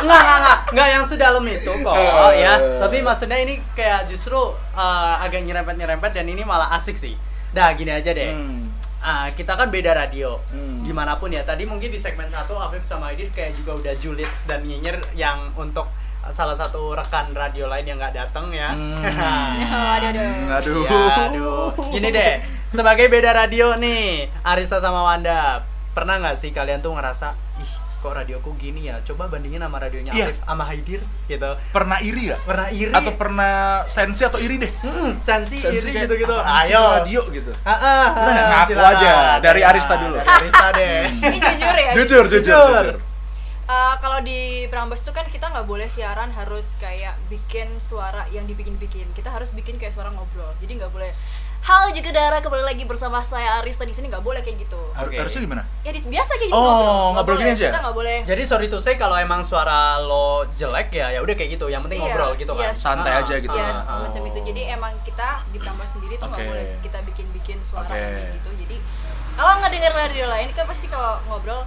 enggak, 0.02 0.38
enggak, 0.40 0.56
enggak 0.72 0.88
yang 0.90 1.04
sedalam 1.06 1.44
itu 1.44 1.70
kok 1.70 1.94
Eh. 1.94 2.32
ya. 2.40 2.52
Tapi 2.80 2.96
maksudnya 2.98 3.38
ini 3.38 3.62
kayak 3.72 4.10
justru 4.10 4.40
eh, 4.74 5.14
agak 5.20 5.44
nyerempet-nyerempet 5.44 6.10
dan 6.10 6.26
ini 6.26 6.42
malah 6.42 6.74
asik 6.74 6.96
sih. 6.96 7.14
Dah 7.50 7.70
gini 7.74 7.94
aja 7.94 8.10
deh. 8.10 8.30
Hmm. 8.32 8.66
Ah, 9.00 9.30
kita 9.32 9.54
kan 9.54 9.70
beda 9.70 9.94
radio. 9.94 10.36
Hmm. 10.50 10.82
Gimana 10.82 11.14
pun 11.14 11.30
ya. 11.30 11.40
Tadi 11.40 11.64
mungkin 11.64 11.88
di 11.88 11.96
segmen 11.96 12.26
satu 12.26 12.58
Afif 12.58 12.82
sama 12.82 13.14
Aidil 13.14 13.30
kayak 13.30 13.54
juga 13.54 13.78
udah 13.78 13.94
julid 13.96 14.28
dan 14.44 14.60
nyinyir 14.60 14.98
yang 15.14 15.54
untuk 15.54 15.86
salah 16.31 16.55
satu 16.55 16.93
rekan 16.93 17.31
radio 17.31 17.66
lain 17.66 17.85
yang 17.85 17.97
nggak 17.97 18.14
datang 18.16 18.49
ya. 18.51 18.71
Hmm. 18.71 18.99
Aduh, 19.95 20.09
aduh. 20.09 20.31
Aduh. 20.53 20.83
Ya, 20.85 21.05
aduh. 21.27 21.69
Gini 21.90 22.09
deh, 22.09 22.33
sebagai 22.69 23.07
beda 23.07 23.31
radio 23.33 23.75
nih, 23.75 24.27
Arista 24.43 24.79
sama 24.79 25.03
Wanda, 25.05 25.62
pernah 25.90 26.19
nggak 26.19 26.37
sih 26.37 26.51
kalian 26.51 26.79
tuh 26.79 26.93
ngerasa, 26.93 27.33
ih 27.59 27.73
kok 28.01 28.16
radioku 28.16 28.57
gini 28.57 28.88
ya? 28.88 28.97
Coba 29.05 29.29
bandingin 29.29 29.61
sama 29.61 29.77
radionya 29.77 30.09
Iya. 30.11 30.27
Arif 30.27 30.40
sama 30.40 30.64
Haidir 30.64 31.01
gitu. 31.27 31.51
Pernah 31.69 32.01
iri 32.01 32.33
gak? 32.33 32.40
Pernah 32.43 32.69
iri? 32.73 32.93
Atau 32.97 33.12
pernah 33.12 33.53
sensi 33.87 34.25
atau 34.25 34.40
iri 34.40 34.57
deh? 34.57 34.73
Hmm, 34.81 35.21
sensi, 35.21 35.61
Sensi 35.61 35.85
iri 35.85 35.90
kayak, 35.93 36.03
gitu-gitu. 36.09 36.33
apaan 36.33 36.64
sih 36.64 36.73
Ayo. 36.73 36.83
radio 36.97 37.21
gitu. 37.29 37.53
Ah, 37.61 37.73
ah, 37.77 38.07
ah, 38.09 38.45
ngaku 38.49 38.73
silakan. 38.73 38.97
aja. 38.97 39.12
Dari 39.38 39.61
Arista 39.61 39.95
dulu. 40.01 40.16
Dari 40.16 40.29
Arista 40.33 40.66
deh. 40.73 40.99
Ini 41.12 41.37
jujur 41.45 41.77
ya. 41.77 41.90
Jujur, 41.93 42.25
jujur, 42.25 42.40
Jujur. 42.40 42.85
jujur. 42.88 43.10
Eh, 43.70 43.94
kalau 44.02 44.18
di 44.18 44.40
Prambors 44.66 44.98
tuh 45.00 45.14
kan 45.14 45.22
kita 45.24 45.46
nggak 45.46 45.62
boleh 45.62 45.87
siaran 45.87 46.35
harus 46.35 46.74
kayak 46.76 47.14
bikin 47.30 47.70
suara 47.78 48.26
yang 48.28 48.42
dibikin-bikin. 48.42 49.06
Kita 49.14 49.30
harus 49.30 49.54
bikin 49.54 49.78
kayak 49.78 49.94
suara 49.94 50.11
ngobrol. 50.11 50.50
Jadi 50.59 50.74
nggak 50.74 50.90
boleh. 50.90 51.14
Halo 51.61 51.92
juga 51.92 52.11
Dara 52.11 52.40
kembali 52.40 52.64
lagi 52.64 52.83
bersama 52.83 53.20
saya 53.22 53.61
Arista 53.61 53.85
di 53.85 53.94
sini 53.94 54.11
nggak 54.11 54.24
boleh 54.24 54.42
kayak 54.42 54.66
gitu. 54.66 54.80
Oke. 54.96 55.14
Harusnya 55.14 55.46
gimana? 55.46 55.62
Ya 55.87 55.92
di, 55.92 56.02
biasa 56.02 56.33
kayak 56.35 56.50
gitu 56.50 56.56
Oh, 56.56 56.66
Nggak 56.66 57.14
ngobrol 57.14 57.30
boleh. 57.30 57.46
gini 57.46 57.52
aja? 57.54 57.68
Kita 57.68 57.78
nggak 57.78 57.94
boleh. 57.94 58.16
Jadi 58.26 58.42
sorry 58.42 58.66
to 58.66 58.78
say 58.80 58.94
kalau 58.96 59.14
emang 59.14 59.46
suara 59.46 59.80
lo 60.00 60.26
jelek 60.59 60.88
ya 60.90 61.06
ya 61.14 61.20
udah 61.22 61.35
kayak 61.38 61.50
gitu. 61.54 61.70
Yang 61.70 61.83
penting 61.87 62.00
Iya, 62.00 62.06
ngobrol 62.11 62.33
gitu 62.35 62.52
kan. 62.59 62.66
yes. 62.66 62.80
Santai 62.80 63.12
Ah, 63.14 63.22
aja 63.22 63.35
gitu. 63.38 63.54
Ya, 63.54 63.62
ah, 63.62 63.76
ah. 63.76 63.85
semacam 64.02 64.22
itu. 64.26 64.38
Jadi 64.50 64.62
emang 64.66 64.92
kita 65.06 65.28
di 65.46 65.59
Prambors 65.62 65.94
sendiri 65.94 66.18
tuh 66.18 66.26
nggak 66.26 66.42
Oke. 66.42 66.48
boleh 66.50 66.64
kita 66.83 66.98
bikin-bikin 67.06 67.59
suara 67.62 67.87
Oke. 67.87 67.94
kayak 67.94 68.35
gitu. 68.35 68.50
Jadi 68.66 68.76
kalau 69.37 69.52
nggak 69.62 69.70
denger 69.70 69.92
radio 69.94 70.24
lain 70.26 70.48
kan 70.50 70.64
pasti 70.66 70.90
kalau 70.90 71.22
ngobrol 71.28 71.62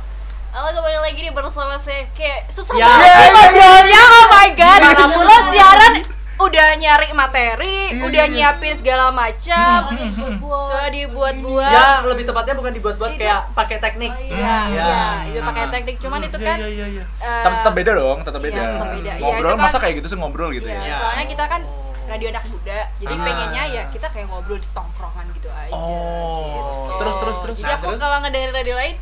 Halo 0.53 0.69
kembali 0.71 0.99
lagi 1.01 1.19
nih 1.19 1.33
bersama 1.33 1.75
saya 1.75 2.05
kayak 2.13 2.45
susah 2.47 2.77
Ya. 2.77 2.85
banget 2.85 3.01
Ya, 3.01 3.09
sih 3.09 3.17
ya, 3.17 3.29
ngobrolnya 3.33 4.01
oh 4.05 4.25
my 4.29 4.49
god 4.53 4.79
lo 5.19 5.37
siaran 5.49 5.93
udah 6.35 6.67
nyari 6.75 7.09
materi 7.11 7.77
Iya, 7.89 8.03
udah 8.03 8.23
iya. 8.23 8.33
nyiapin 8.51 8.73
segala 8.75 9.09
macam 9.09 9.89
sudah 10.37 10.89
dibuat-buat 10.89 11.71
Ya, 11.71 12.05
lebih 12.05 12.23
tepatnya 12.23 12.53
bukan 12.53 12.71
dibuat-buat 12.71 13.11
kayak 13.15 13.49
pakai 13.53 13.77
teknik. 13.79 14.11
Oh, 14.11 14.19
Hmm, 14.19 14.29
iya, 14.31 14.57
iya. 14.67 14.85
iya, 15.23 15.31
itu 15.31 15.39
pakai 15.43 15.65
teknik 15.71 15.95
cuman 15.99 16.19
itu 16.21 16.37
Iya, 16.37 16.45
kan 16.45 16.57
iya, 16.59 16.69
iya, 16.69 16.85
iya. 16.91 17.03
eh, 17.17 17.43
tetap 17.49 17.73
beda 17.73 17.91
dong, 17.95 18.17
tetap 18.21 18.37
iya, 18.39 18.45
beda. 18.45 18.61
tetap 18.67 18.89
beda. 18.91 19.11
Iya, 19.11 19.21
Ngobrol 19.23 19.51
kan- 19.51 19.63
masa 19.63 19.77
kayak 19.79 19.93
gitu 19.97 20.07
sih 20.07 20.17
ngobrol 20.17 20.49
gitu 20.51 20.67
Iya, 20.67 20.75
ya. 20.75 20.83
Iya. 20.83 20.95
soalnya 20.99 21.25
kita 21.27 21.43
kan 21.47 21.61
radio 22.03 22.27
anak 22.29 22.45
muda, 22.45 22.79
jadi 22.93 23.13
Ah. 23.15 23.23
pengennya 23.23 23.63
ya 23.71 23.83
kita 23.89 24.07
kayak 24.07 24.27
ngobrol 24.27 24.59
di 24.59 24.69
tongkrongan 24.69 25.25
gitu 25.33 25.49
aja. 25.49 25.71
Oh. 25.71 26.45
gitu. 26.45 26.71
Terus, 26.93 27.15
terus, 27.17 27.37
terus. 27.39 27.57
Jadi 27.57 27.71
Nah, 27.71 27.77
aku 27.79 27.89
kalau 27.97 28.17
ngedengerin 28.19 28.53
radio 28.53 28.75
lain, 28.75 28.95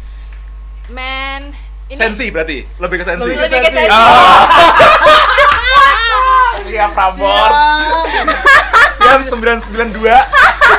man, 0.90 1.54
ini 1.92 2.00
Sensi 2.00 2.32
berarti, 2.34 2.66
lebih 2.82 2.98
ke 3.02 3.06
sensi. 3.06 3.30
Lebih 3.30 3.60
ke 3.62 3.72
sensi. 3.72 3.92
Ah. 3.92 4.48
Siap 6.72 6.92
Prambors. 6.96 7.58
Siap 8.96 9.20
992. 9.28 10.08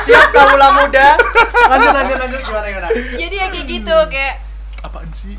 Siap 0.09 0.27
kaula 0.33 0.67
muda. 0.83 1.21
Lanjut 1.69 1.91
lanjut 1.93 2.17
lanjut 2.17 2.41
gimana 2.41 2.65
gimana? 2.65 2.87
Jadi 2.91 3.35
ya 3.37 3.47
kayak 3.53 3.65
gitu, 3.69 3.97
kayak 4.09 4.41
Apaan 4.83 5.07
sih 5.15 5.31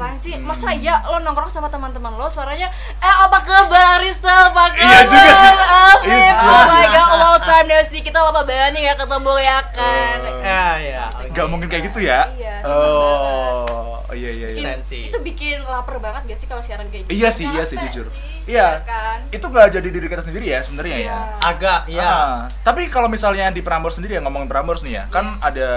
apaan 0.00 0.16
sih? 0.16 0.32
Masa 0.34 0.72
ya 0.72 1.04
lo 1.04 1.20
nongkrong 1.20 1.52
sama 1.52 1.68
teman-teman 1.68 2.16
lo 2.16 2.24
suaranya 2.26 2.72
Eh 2.96 3.14
apa 3.20 3.36
kabar 3.38 4.00
Arista? 4.00 4.48
Apa 4.48 4.72
kabar? 4.72 4.80
Iya 4.80 5.00
juga 5.04 5.28
sih. 5.30 5.52
Afif? 5.60 6.08
Iya 6.08 6.32
sih. 6.32 6.48
Oh 6.48 6.62
my 6.64 6.86
god, 6.88 7.08
long 7.12 7.38
time 7.38 7.66
no 7.68 7.76
see 7.84 8.00
Kita 8.00 8.18
lama 8.18 8.40
banget 8.40 8.70
nih 8.72 8.80
gak 8.88 8.98
ketemu 8.98 9.32
ya 9.38 9.58
kan 9.70 10.18
Oh. 10.22 10.40
Ya 10.40 10.66
ya. 10.80 11.04
oke. 11.12 11.28
Gak 11.30 11.46
mungkin 11.46 11.68
kayak 11.68 11.84
gitu 11.92 12.00
ya? 12.00 12.32
Iya, 12.32 12.56
Oh. 12.64 14.00
Oh 14.02 14.16
iya 14.16 14.32
iya 14.32 14.48
iya. 14.50 14.62
Sensi. 14.74 15.06
itu 15.06 15.18
bikin 15.20 15.60
lapar 15.62 16.00
banget 16.00 16.26
gak 16.26 16.38
sih 16.40 16.48
kalau 16.48 16.64
siaran 16.64 16.88
kayak 16.88 17.04
gitu 17.04 17.12
Iya 17.14 17.28
sih, 17.28 17.44
iya 17.46 17.62
sih 17.62 17.76
jujur. 17.78 18.08
sih. 18.08 18.16
Iya. 18.48 18.80
Iya 18.80 18.82
kan? 18.82 19.18
Itu 19.28 19.46
nggak 19.46 19.68
jadi 19.70 19.86
diri 19.86 20.06
kita 20.08 20.24
sendiri 20.24 20.48
ya 20.48 20.58
sebenarnya 20.60 20.96
ya. 20.96 21.04
Iya. 21.04 21.18
Agak, 21.44 21.80
iya. 21.86 22.02
Ah, 22.02 22.38
tapi 22.64 22.88
kalau 22.88 23.06
misalnya 23.06 23.52
di 23.52 23.60
Prambors 23.60 23.94
sendiri 23.94 24.16
ya 24.16 24.24
ngomongin 24.24 24.48
Prambors 24.48 24.80
nih 24.80 24.96
ya, 24.96 25.04
kan 25.06 25.30
Yes. 25.30 25.44
ada 25.44 25.68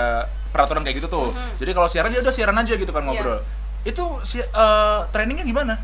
peraturan 0.50 0.82
kayak 0.82 0.98
gitu 0.98 1.10
tuh. 1.12 1.30
Mhm. 1.30 1.60
Jadi 1.60 1.72
kalau 1.72 1.86
siaran 1.86 2.10
ya 2.10 2.22
udah 2.22 2.32
siaran 2.32 2.56
aja 2.56 2.74
gitu 2.74 2.90
kan 2.90 3.04
Iya. 3.04 3.10
ngobrol. 3.12 3.40
Itu 3.84 4.24
si 4.24 4.40
eh, 4.40 5.00
trainingnya 5.12 5.44
gimana? 5.44 5.76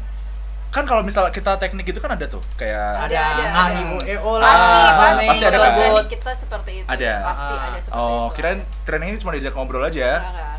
Kan 0.70 0.86
kalau 0.86 1.02
misalnya 1.02 1.30
kita 1.30 1.58
teknik 1.58 1.82
itu 1.84 1.98
kan 1.98 2.14
ada 2.14 2.26
tuh 2.26 2.46
kayak 2.54 2.78
Ada 3.04 3.18
Ada, 3.18 3.42
A, 3.44 3.64
ada. 3.66 3.74
I, 3.74 3.84
U, 3.88 3.98
E, 4.00 4.16
O 4.18 4.38
pasti 4.38 4.70
lah. 4.70 4.94
pasti 4.94 5.26
pasti 5.26 5.44
ada 5.44 5.58
kan? 5.58 5.66
teknik 5.66 6.08
kita 6.08 6.32
seperti 6.32 6.72
itu 6.76 6.88
Ada. 6.88 7.14
pasti 7.26 7.42
Ah. 7.52 7.66
ada 7.66 7.80
seperti 7.80 7.98
Oh, 7.98 8.06
itu 8.22 8.36
kirain 8.36 8.60
trainingnya 8.80 9.18
cuma 9.18 9.32
diajak 9.34 9.54
ngobrol 9.54 9.82
aja. 9.82 10.10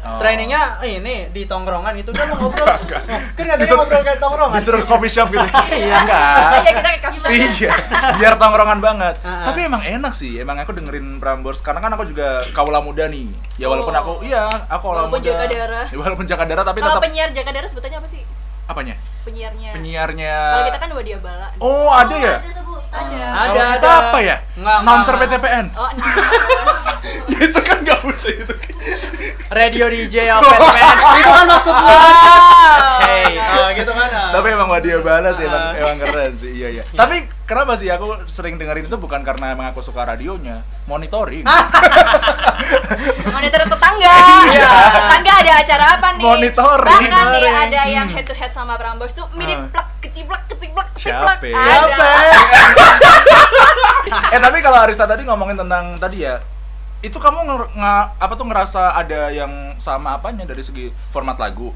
Oh. 0.01 0.19
Trainingnya 0.19 0.63
ini 0.83 1.31
di 1.31 1.43
tongkrongan 1.45 1.95
itu 1.95 2.11
udah 2.11 2.25
mau 2.27 2.37
ngobrol. 2.43 2.67
Oh, 2.67 2.79
kan 2.83 3.03
katanya 3.39 3.55
Disuruh- 3.57 3.79
ngobrol 3.81 4.03
kayak 4.03 4.19
tongkrongan. 4.19 4.57
Disuruh 4.57 4.83
coffee 4.85 5.13
shop 5.13 5.29
gitu. 5.29 5.47
Iya. 5.73 5.95
enggak. 5.97 6.51
iya 6.59 6.73
kita 6.73 6.89
ke 6.91 6.99
coffee 7.01 7.21
shop 7.21 7.31
iya, 7.31 7.73
biar 8.17 8.35
tongkrongan 8.35 8.79
banget. 8.81 9.15
Ah, 9.17 9.31
ah. 9.31 9.45
Tapi 9.47 9.59
emang 9.63 9.83
enak 9.85 10.13
sih, 10.13 10.33
emang 10.37 10.59
aku 10.59 10.73
dengerin 10.73 11.07
Prambors 11.17 11.61
karena 11.61 11.79
kan 11.79 11.91
aku 11.93 12.05
juga 12.05 12.29
kaula 12.51 12.81
muda 12.81 13.07
nih. 13.07 13.31
Ya 13.57 13.67
walaupun 13.67 13.93
Oh. 13.93 14.01
aku, 14.01 14.13
iya, 14.25 14.43
aku 14.67 14.83
kaula 14.85 15.07
Walaupun 15.07 15.17
muda. 15.17 15.29
jaga 15.29 15.45
darah. 15.47 15.87
Ya, 15.87 15.97
walaupun 15.97 16.27
jaga 16.27 16.45
darah 16.45 16.65
tapi 16.65 16.79
kalau 16.79 16.93
tetap 16.93 17.05
penyiar 17.05 17.31
jaga 17.31 17.51
darah 17.53 17.69
sebutannya 17.69 17.99
apa 17.99 18.09
sih 18.09 18.23
apanya? 18.67 18.95
Penyiarnya 19.31 19.71
Penyiarnya. 19.73 20.35
kalau 20.51 20.65
kita 20.67 20.79
kan 20.83 20.91
wadia 20.91 21.19
bala 21.23 21.49
Oh, 21.63 21.89
ada 21.95 22.17
ya? 22.19 22.35
Ada. 22.43 22.51
Ada. 22.91 23.23
Ada, 23.23 23.39
Kalau 23.47 23.71
kita 23.71 23.89
ada. 23.89 24.01
apa 24.03 24.19
ya? 24.21 24.37
Nggak, 24.53 24.77
Announcer 24.81 25.15
nggak, 25.15 25.29
PTPN. 25.33 25.67
oh 25.73 25.91
nah. 25.91 26.15
Ya, 27.31 27.47
itu 27.47 27.61
kan 27.63 27.79
nggak 27.81 28.01
usah 28.05 28.33
itu. 28.35 28.55
Radio 29.49 29.87
DJ 29.89 30.29
apa 30.29 30.45
Batman. 30.45 30.97
Itu 31.17 31.31
kan 31.31 31.47
maksud 31.49 31.73
lu. 31.73 31.89
Hey, 33.01 33.35
oh, 33.41 33.69
gitu 33.73 33.91
kan. 33.91 34.09
ah. 34.11 34.29
Tapi 34.31 34.47
emang 34.51 34.69
Wadia 34.69 34.99
Bala 35.01 35.31
sih, 35.33 35.43
emang, 35.43 35.73
emang 35.75 35.97
keren 35.99 36.33
sih, 36.35 36.51
iya 36.53 36.69
iya. 36.71 36.83
Tapi 36.87 37.17
kenapa 37.45 37.75
sih 37.75 37.89
aku 37.89 38.05
sering 38.27 38.55
dengerin 38.57 38.85
itu 38.85 38.95
bukan 38.95 39.23
karena 39.23 39.51
emang 39.51 39.71
aku 39.71 39.81
suka 39.81 40.05
radionya, 40.05 40.61
monitoring. 40.85 41.47
monitor 43.27 43.61
tetangga 43.65 44.13
Iya. 44.47 44.71
tetangga 44.93 45.33
ada 45.35 45.53
acara 45.57 45.85
apa 45.97 46.09
nih 46.13 46.23
Monitoring. 46.23 46.87
bahkan 46.87 47.09
nih 47.09 47.41
Monitoring. 47.41 47.57
ada 47.57 47.81
yang 47.87 48.07
Hmm. 48.07 48.15
head 48.15 48.27
to 48.27 48.35
head 48.35 48.51
sama 48.51 48.75
Prambors 48.77 49.13
tuh 49.13 49.27
mirip 49.33 49.57
Ah. 49.57 49.69
plak 49.73 49.87
keciplak 50.01 50.43
keciplak 50.47 50.89
Siapa 50.95 51.33
keciplak 51.37 51.41
ya? 51.43 51.57
Siapa? 51.57 52.05
ada 52.05 52.80
eh 54.35 54.41
tapi 54.41 54.59
kalau 54.61 54.79
Arista 54.81 55.05
tadi 55.05 55.23
ngomongin 55.23 55.57
tentang 55.57 55.97
tadi 55.97 56.25
ya, 56.25 56.41
itu 57.01 57.17
kamu 57.17 57.39
nger- 57.45 57.71
nga- 57.75 58.09
apa 58.17 58.33
tuh 58.35 58.47
ngerasa 58.47 58.95
ada 58.95 59.31
yang 59.31 59.51
sama 59.77 60.17
apanya 60.17 60.45
dari 60.45 60.61
segi 60.61 60.91
format 61.11 61.37
lagu? 61.37 61.71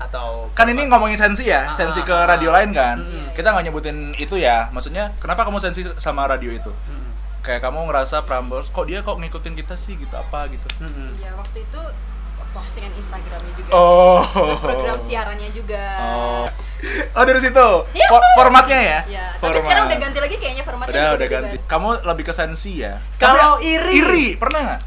Atau 0.00 0.48
Kan 0.56 0.64
ini 0.66 0.88
ngomongin 0.88 1.20
sensi 1.20 1.44
ya, 1.44 1.68
Ah, 1.70 1.76
sensi 1.76 2.00
ah, 2.00 2.06
ke 2.08 2.16
ah, 2.16 2.24
radio 2.24 2.50
ah. 2.50 2.60
lain 2.60 2.72
kan. 2.72 2.96
Mm-mm. 2.96 3.36
Kita 3.36 3.52
nggak 3.52 3.64
nyebutin 3.68 4.16
itu 4.16 4.40
ya. 4.40 4.72
Maksudnya 4.72 5.12
kenapa 5.20 5.44
kamu 5.44 5.60
sensi 5.60 5.84
sama 6.00 6.24
radio 6.24 6.48
itu? 6.50 6.72
Mm-mm. 6.72 7.12
Kayak 7.44 7.68
kamu 7.68 7.84
ngerasa 7.88 8.24
Prambors, 8.24 8.68
kok 8.68 8.84
dia 8.84 9.00
kok 9.00 9.16
ngikutin 9.16 9.56
kita 9.56 9.76
sih 9.76 9.96
gitu 9.96 10.12
apa 10.12 10.48
gitu? 10.48 10.64
Mm-mm. 10.80 11.12
ya 11.16 11.32
waktu 11.36 11.64
itu 11.64 11.82
postingan 12.50 12.92
Instagramnya 12.92 13.52
juga 13.54 13.70
Oh. 13.70 14.22
terus 14.26 14.60
program 14.60 14.98
siarannya 14.98 15.50
juga 15.50 15.82
Oh. 16.00 16.44
Oh 17.12 17.24
dari 17.24 17.38
situ. 17.38 17.68
For- 18.08 18.28
formatnya 18.34 18.80
ya? 18.80 18.98
ya 19.06 19.26
tapi 19.36 19.52
Format. 19.52 19.62
sekarang 19.62 19.84
udah 19.86 19.98
ganti 20.00 20.18
lagi 20.18 20.36
kayaknya 20.36 20.64
formatnya 20.64 20.92
Udah, 20.92 21.08
udah 21.12 21.28
ganti. 21.28 21.56
Kamu 21.62 21.88
lebih 22.02 22.24
ke 22.24 22.32
sensi 22.32 22.80
ya? 22.80 22.96
Kalau 23.16 23.56
Tapi- 23.56 23.68
iri. 23.68 23.92
Iri, 23.94 24.26
pernah 24.34 24.60
nggak? 24.64 24.80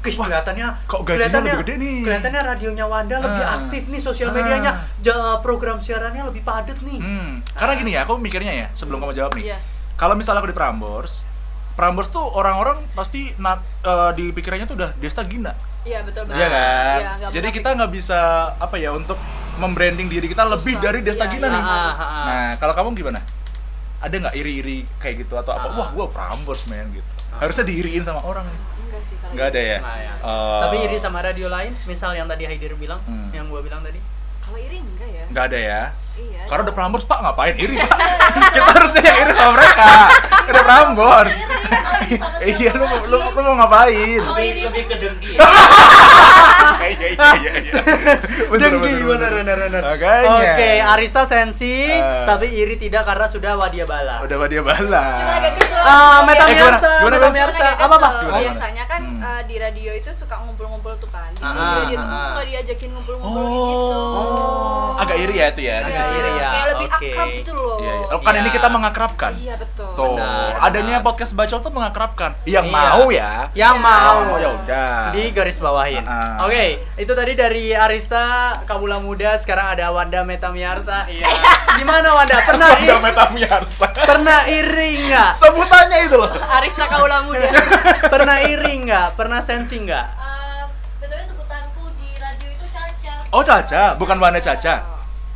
Ih, 0.00 0.16
Wah, 0.16 0.26
kelihatannya 0.26 0.66
kok 0.86 1.00
gajinya 1.02 1.12
kelihatannya- 1.12 1.44
lebih 1.44 1.60
gede 1.60 1.74
nih? 1.76 1.96
Kelihatannya 2.00 2.40
radionya 2.46 2.84
Wanda 2.86 3.16
lebih 3.18 3.44
Ah. 3.44 3.54
aktif 3.54 3.82
nih 3.84 4.00
sosial 4.00 4.28
Ah. 4.28 4.34
medianya. 4.34 4.70
Ja- 4.98 5.36
program 5.40 5.76
siarannya 5.76 6.24
lebih 6.24 6.40
padat 6.40 6.80
nih. 6.80 6.96
Hmm, 6.96 7.44
karena 7.52 7.72
gini 7.74 7.90
ya, 7.92 8.00
aku 8.02 8.16
mikirnya 8.16 8.54
ya, 8.54 8.66
sebelum 8.72 8.96
kamu 8.98 9.12
jawab 9.12 9.34
nih. 9.34 9.52
Iya. 9.52 9.58
Kalau 9.94 10.14
misalnya 10.14 10.40
aku 10.40 10.48
di 10.48 10.56
Prambors, 10.56 11.28
Prambors 11.70 12.08
tuh 12.08 12.24
orang-orang 12.24 12.80
pasti 12.90 13.34
nak 13.36 13.60
eh, 13.82 14.10
di 14.14 14.30
pikirannya 14.30 14.64
tuh 14.64 14.76
udah 14.76 14.96
Desta 14.96 15.20
Gina. 15.22 15.52
Iya 15.82 15.98
betul 16.00 16.22
betul 16.24 16.36
Iya 16.36 16.48
kan? 16.48 16.98
Iya, 17.00 17.10
nggak 17.16 17.30
Jadi 17.32 17.48
kita 17.50 17.68
nggak 17.72 17.90
bisa 17.90 18.18
apa 18.54 18.76
ya 18.76 18.90
untuk 18.92 19.16
membranding 19.56 20.06
diri 20.06 20.26
kita 20.26 20.44
lebih 20.44 20.74
Susah. 20.74 20.84
dari 20.84 20.98
Desta 21.00 21.24
Iya, 21.24 21.32
Gina 21.32 21.46
iya. 21.46 21.52
nih. 21.52 21.62
Ah, 21.62 21.70
ah, 21.70 22.00
ah. 22.00 22.24
Nah, 22.24 22.48
kalau 22.56 22.72
kamu 22.72 22.88
gimana? 22.94 23.20
Ada 24.00 24.14
nggak 24.16 24.34
iri-iri 24.34 24.78
kayak 24.96 25.14
gitu 25.20 25.34
atau 25.34 25.52
apa? 25.52 25.66
Ah. 25.66 25.76
Wah, 25.76 25.88
gua 25.90 26.06
Prambors 26.08 26.64
men 26.66 26.88
gitu. 26.90 27.04
Ah. 27.30 27.40
Harusnya 27.40 27.64
diiriin 27.64 28.00
sama 28.00 28.20
orang 28.20 28.44
nih. 28.44 28.60
enggak 28.80 29.02
sih 29.02 29.16
kalau 29.16 29.32
Nggak 29.32 29.46
ada 29.46 29.60
ya? 29.62 29.78
Nah, 29.78 29.98
ya. 29.98 30.12
Oh. 30.20 30.60
Tapi 30.62 30.76
iri 30.82 30.96
sama 30.96 31.18
radio 31.20 31.46
lain, 31.46 31.72
misal 31.84 32.10
yang 32.12 32.26
tadi 32.26 32.42
Haidir 32.42 32.72
bilang, 32.74 33.00
Hmm. 33.04 33.28
yang 33.30 33.46
gua 33.46 33.60
bilang 33.60 33.80
tadi. 33.80 34.00
kalau 34.40 34.58
iri 34.58 34.78
enggak 34.78 35.08
ya 35.08 35.24
Nggak 35.28 35.44
ada 35.46 35.58
ya? 35.58 35.82
Iya 36.18 36.42
Karena 36.50 36.62
udah 36.66 36.74
Prambors, 36.74 37.06
Pak, 37.06 37.18
ngapain 37.22 37.54
iri, 37.54 37.78
Pak? 37.78 37.98
Kita 38.58 38.70
harusnya 38.74 39.02
yang 39.06 39.18
iri 39.22 39.32
sama 39.38 39.52
mereka. 39.54 39.86
Udah 40.50 40.62
Prambors. 40.66 41.34
Iya, 42.42 42.70
lu, 42.80 42.84
lu, 43.06 43.16
lu 43.22 43.40
mau 43.46 43.54
ngapain? 43.54 44.18
Oh, 44.26 44.34
iri. 44.34 44.66
lebih 44.66 44.82
ke 44.90 44.94
dengki 44.98 45.38
Iya, 45.38 45.46
iya, 46.82 47.08
iya, 47.34 47.52
iya. 47.60 47.82
Dengki, 48.50 48.94
bener, 49.02 49.30
bener, 49.34 49.56
bener. 49.60 49.82
Makanya. 49.82 50.32
Oke, 50.50 50.70
Arista 50.80 51.22
sensi, 51.24 51.88
Ah. 51.90 52.26
tapi 52.26 52.46
iri 52.50 52.76
tidak 52.76 53.02
karena 53.04 53.26
sudah 53.26 53.52
wadia 53.54 53.84
bala. 53.84 54.20
Udah 54.20 54.36
dia 54.44 54.60
bala. 54.60 55.04
cuma 55.12 55.32
agak 55.36 55.52
kesel 55.54 55.78
Ah, 55.80 56.20
Oke. 56.20 56.26
Meta 56.26 56.42
Eh, 56.42 56.48
gimana? 56.50 56.70
Miarsa, 56.70 56.90
Gimana, 56.92 57.10
Meta 57.10 57.20
Bang? 57.22 57.32
Miarsa, 57.32 57.56
Cuman 57.56 57.70
agak 57.70 57.86
apa 57.86 57.96
apa? 57.96 58.38
biasanya 58.40 58.84
kan 58.84 59.02
Hmm. 59.02 59.22
eh, 59.22 59.42
di 59.44 59.56
radio 59.56 59.90
itu 59.92 60.10
suka 60.10 60.34
ngumpul-ngumpul 60.38 60.92
tuh 60.96 61.08
kan 61.08 61.30
di 61.30 61.40
Ah, 61.40 61.54
radio 61.80 61.96
tuh 61.96 62.06
ah. 62.06 62.30
nggak 62.32 62.46
diajakin 62.46 62.88
ngumpul-ngumpul 62.90 63.44
gitu 63.46 63.98
Oh. 64.10 65.00
Agak 65.00 65.16
iri 65.18 65.34
ya 65.34 65.46
itu 65.48 65.60
ya 65.62 65.76
di 65.80 65.90
Agak 65.90 66.06
iri 66.12 66.30
ya, 66.30 66.44
kayak 66.46 66.66
lebih 66.68 66.88
akrab 66.90 67.28
gitu 67.32 67.52
loh 67.54 67.76
Iya, 67.80 67.92
iya. 67.94 68.06
Oh, 68.10 68.20
kan 68.20 68.32
Iya. 68.32 68.40
ini 68.40 68.50
kita 68.50 68.68
mengakrabkan. 68.68 69.32
Iya, 69.34 69.54
betul 69.56 69.88
Tuh, 69.90 70.12
Benar, 70.12 70.50
adanya 70.60 70.96
benar. 70.98 71.06
podcast 71.06 71.32
bacol 71.32 71.58
tuh 71.58 71.72
mengakrabkan. 71.72 72.30
Yang 72.44 72.66
Iya. 72.66 72.74
mau 72.74 73.02
ya. 73.10 73.30
Yang 73.54 73.76
mau. 73.80 74.16
Oh, 74.22 74.36
ya 74.36 74.48
udah. 74.54 74.92
Di 75.10 75.22
garis 75.30 75.56
bawahin. 75.56 76.04
Ah, 76.04 76.36
Oke, 76.50 76.66
itu 76.98 77.12
tadi 77.14 77.38
dari 77.38 77.70
Arista 77.70 78.58
Kabula 78.66 78.98
Muda, 78.98 79.38
sekarang 79.38 79.70
ada 79.70 79.94
Wanda 79.94 80.26
Metamiarsa. 80.26 81.06
Iya. 81.06 81.30
Gimana 81.78 82.10
Wanda? 82.10 82.42
Pernah 82.42 82.74
iri, 82.74 82.90
metamiarsa. 82.98 83.86
pernah 83.94 84.42
iri 84.50 85.06
nggak? 85.06 85.30
Sebutannya 85.30 86.10
itu 86.10 86.18
loh. 86.18 86.26
Arista 86.50 86.90
Kaula 86.90 87.22
Muda 87.22 87.54
Pernah 88.18 88.42
iri 88.42 88.82
nggak? 88.82 89.14
Pernah 89.14 89.38
sensi 89.38 89.78
nggak? 89.78 90.06
Eh, 90.10 90.62
btw 90.98 91.22
sebutanku 91.22 91.86
di 91.94 92.18
radio 92.18 92.48
itu 92.50 92.66
Caca. 92.66 93.12
Oh, 93.30 93.46
Caca, 93.46 93.94
bukan 93.94 94.18
Wanda 94.18 94.42
Caca. 94.42 94.74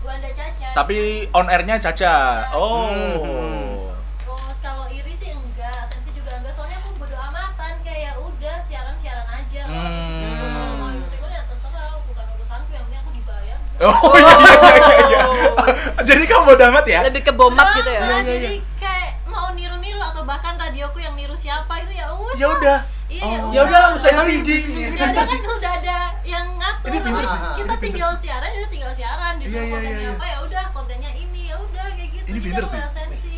Wanda 0.02 0.30
Caca. 0.34 0.66
Tapi 0.74 1.30
on 1.30 1.46
airnya 1.46 1.78
Caca. 1.78 2.50
Oh. 2.50 2.90
Hmm. 3.22 3.86
Terus 4.18 4.58
kalau 4.58 4.90
iri 4.90 5.14
sih 5.14 5.30
enggak, 5.30 5.94
sensi 5.94 6.10
juga 6.10 6.42
enggak. 6.42 6.50
Soalnya 6.50 6.82
aku 6.82 6.98
bodo 6.98 7.14
amatan 7.14 7.78
kayak 7.86 8.02
ya 8.02 8.12
udah 8.18 8.56
siaran-siaran 8.66 9.30
aja. 9.30 9.62
Kalau 9.62 9.78
Hmm. 9.78 9.94
ikut-ikut, 9.94 10.50
kalau 10.50 10.74
mau 10.76 10.90
ikut-ikut 10.92 11.30
ya 11.30 11.42
terserah, 11.46 11.88
bukan 12.04 12.26
urusanku. 12.36 12.70
Yang 12.70 12.84
penting 12.84 13.00
aku 13.00 13.10
dibayar. 13.14 13.58
Oh 13.76 14.14
iya 14.14 14.34
iya 14.38 14.54
iya. 14.70 14.96
iya. 15.04 15.22
Jadi 16.08 16.22
kamu 16.24 16.42
bodo 16.46 16.64
amat 16.68 16.86
ya? 16.86 17.00
lebih 17.02 17.22
ke 17.22 17.32
bomat 17.32 17.66
gitu 17.74 17.90
ya 17.90 18.00
Nah, 18.00 18.20
jadi 18.20 18.62
kayak 18.76 19.10
mau 19.26 19.50
niru-niru 19.50 19.98
atau 19.98 20.22
bahkan 20.22 20.54
radioku 20.54 20.98
yang 20.98 21.14
niru 21.14 21.34
siapa 21.34 21.82
itu 21.82 21.92
ya 21.92 22.06
wes 22.12 22.36
Ya 22.36 22.48
udah. 22.50 22.78
Iya, 23.04 23.22
Oh. 23.24 23.52
Ya 23.52 23.60
udah 23.62 23.78
lah, 23.80 23.90
usah 23.94 24.10
di- 24.24 24.42
di- 24.42 24.64
Ya 24.80 25.06
udah 25.06 25.22
kan 25.22 25.40
udah 25.44 25.72
ada 25.76 25.96
yang 26.24 26.46
ngatur. 26.56 26.88
Ini. 26.88 27.24
Kita 27.54 27.74
tinggal 27.76 28.10
siaran, 28.16 28.48
udah 28.50 28.70
tinggal 28.70 28.92
siaran. 28.92 29.32
Disuruh 29.36 29.54
Iya, 29.54 29.60
iya, 29.60 29.72
kontennya 29.72 29.94
iya, 29.94 30.08
iya. 30.08 30.16
apa 30.16 30.24
ya 30.24 30.36
udah 30.40 30.64
kontennya 30.72 31.10
ini 31.12 31.40
ya 31.46 31.56
udah 31.56 31.84
kayak 31.90 32.10
gitu. 32.10 32.13
Ini 32.24 32.38
aku 32.50 32.66
sih. 32.66 32.80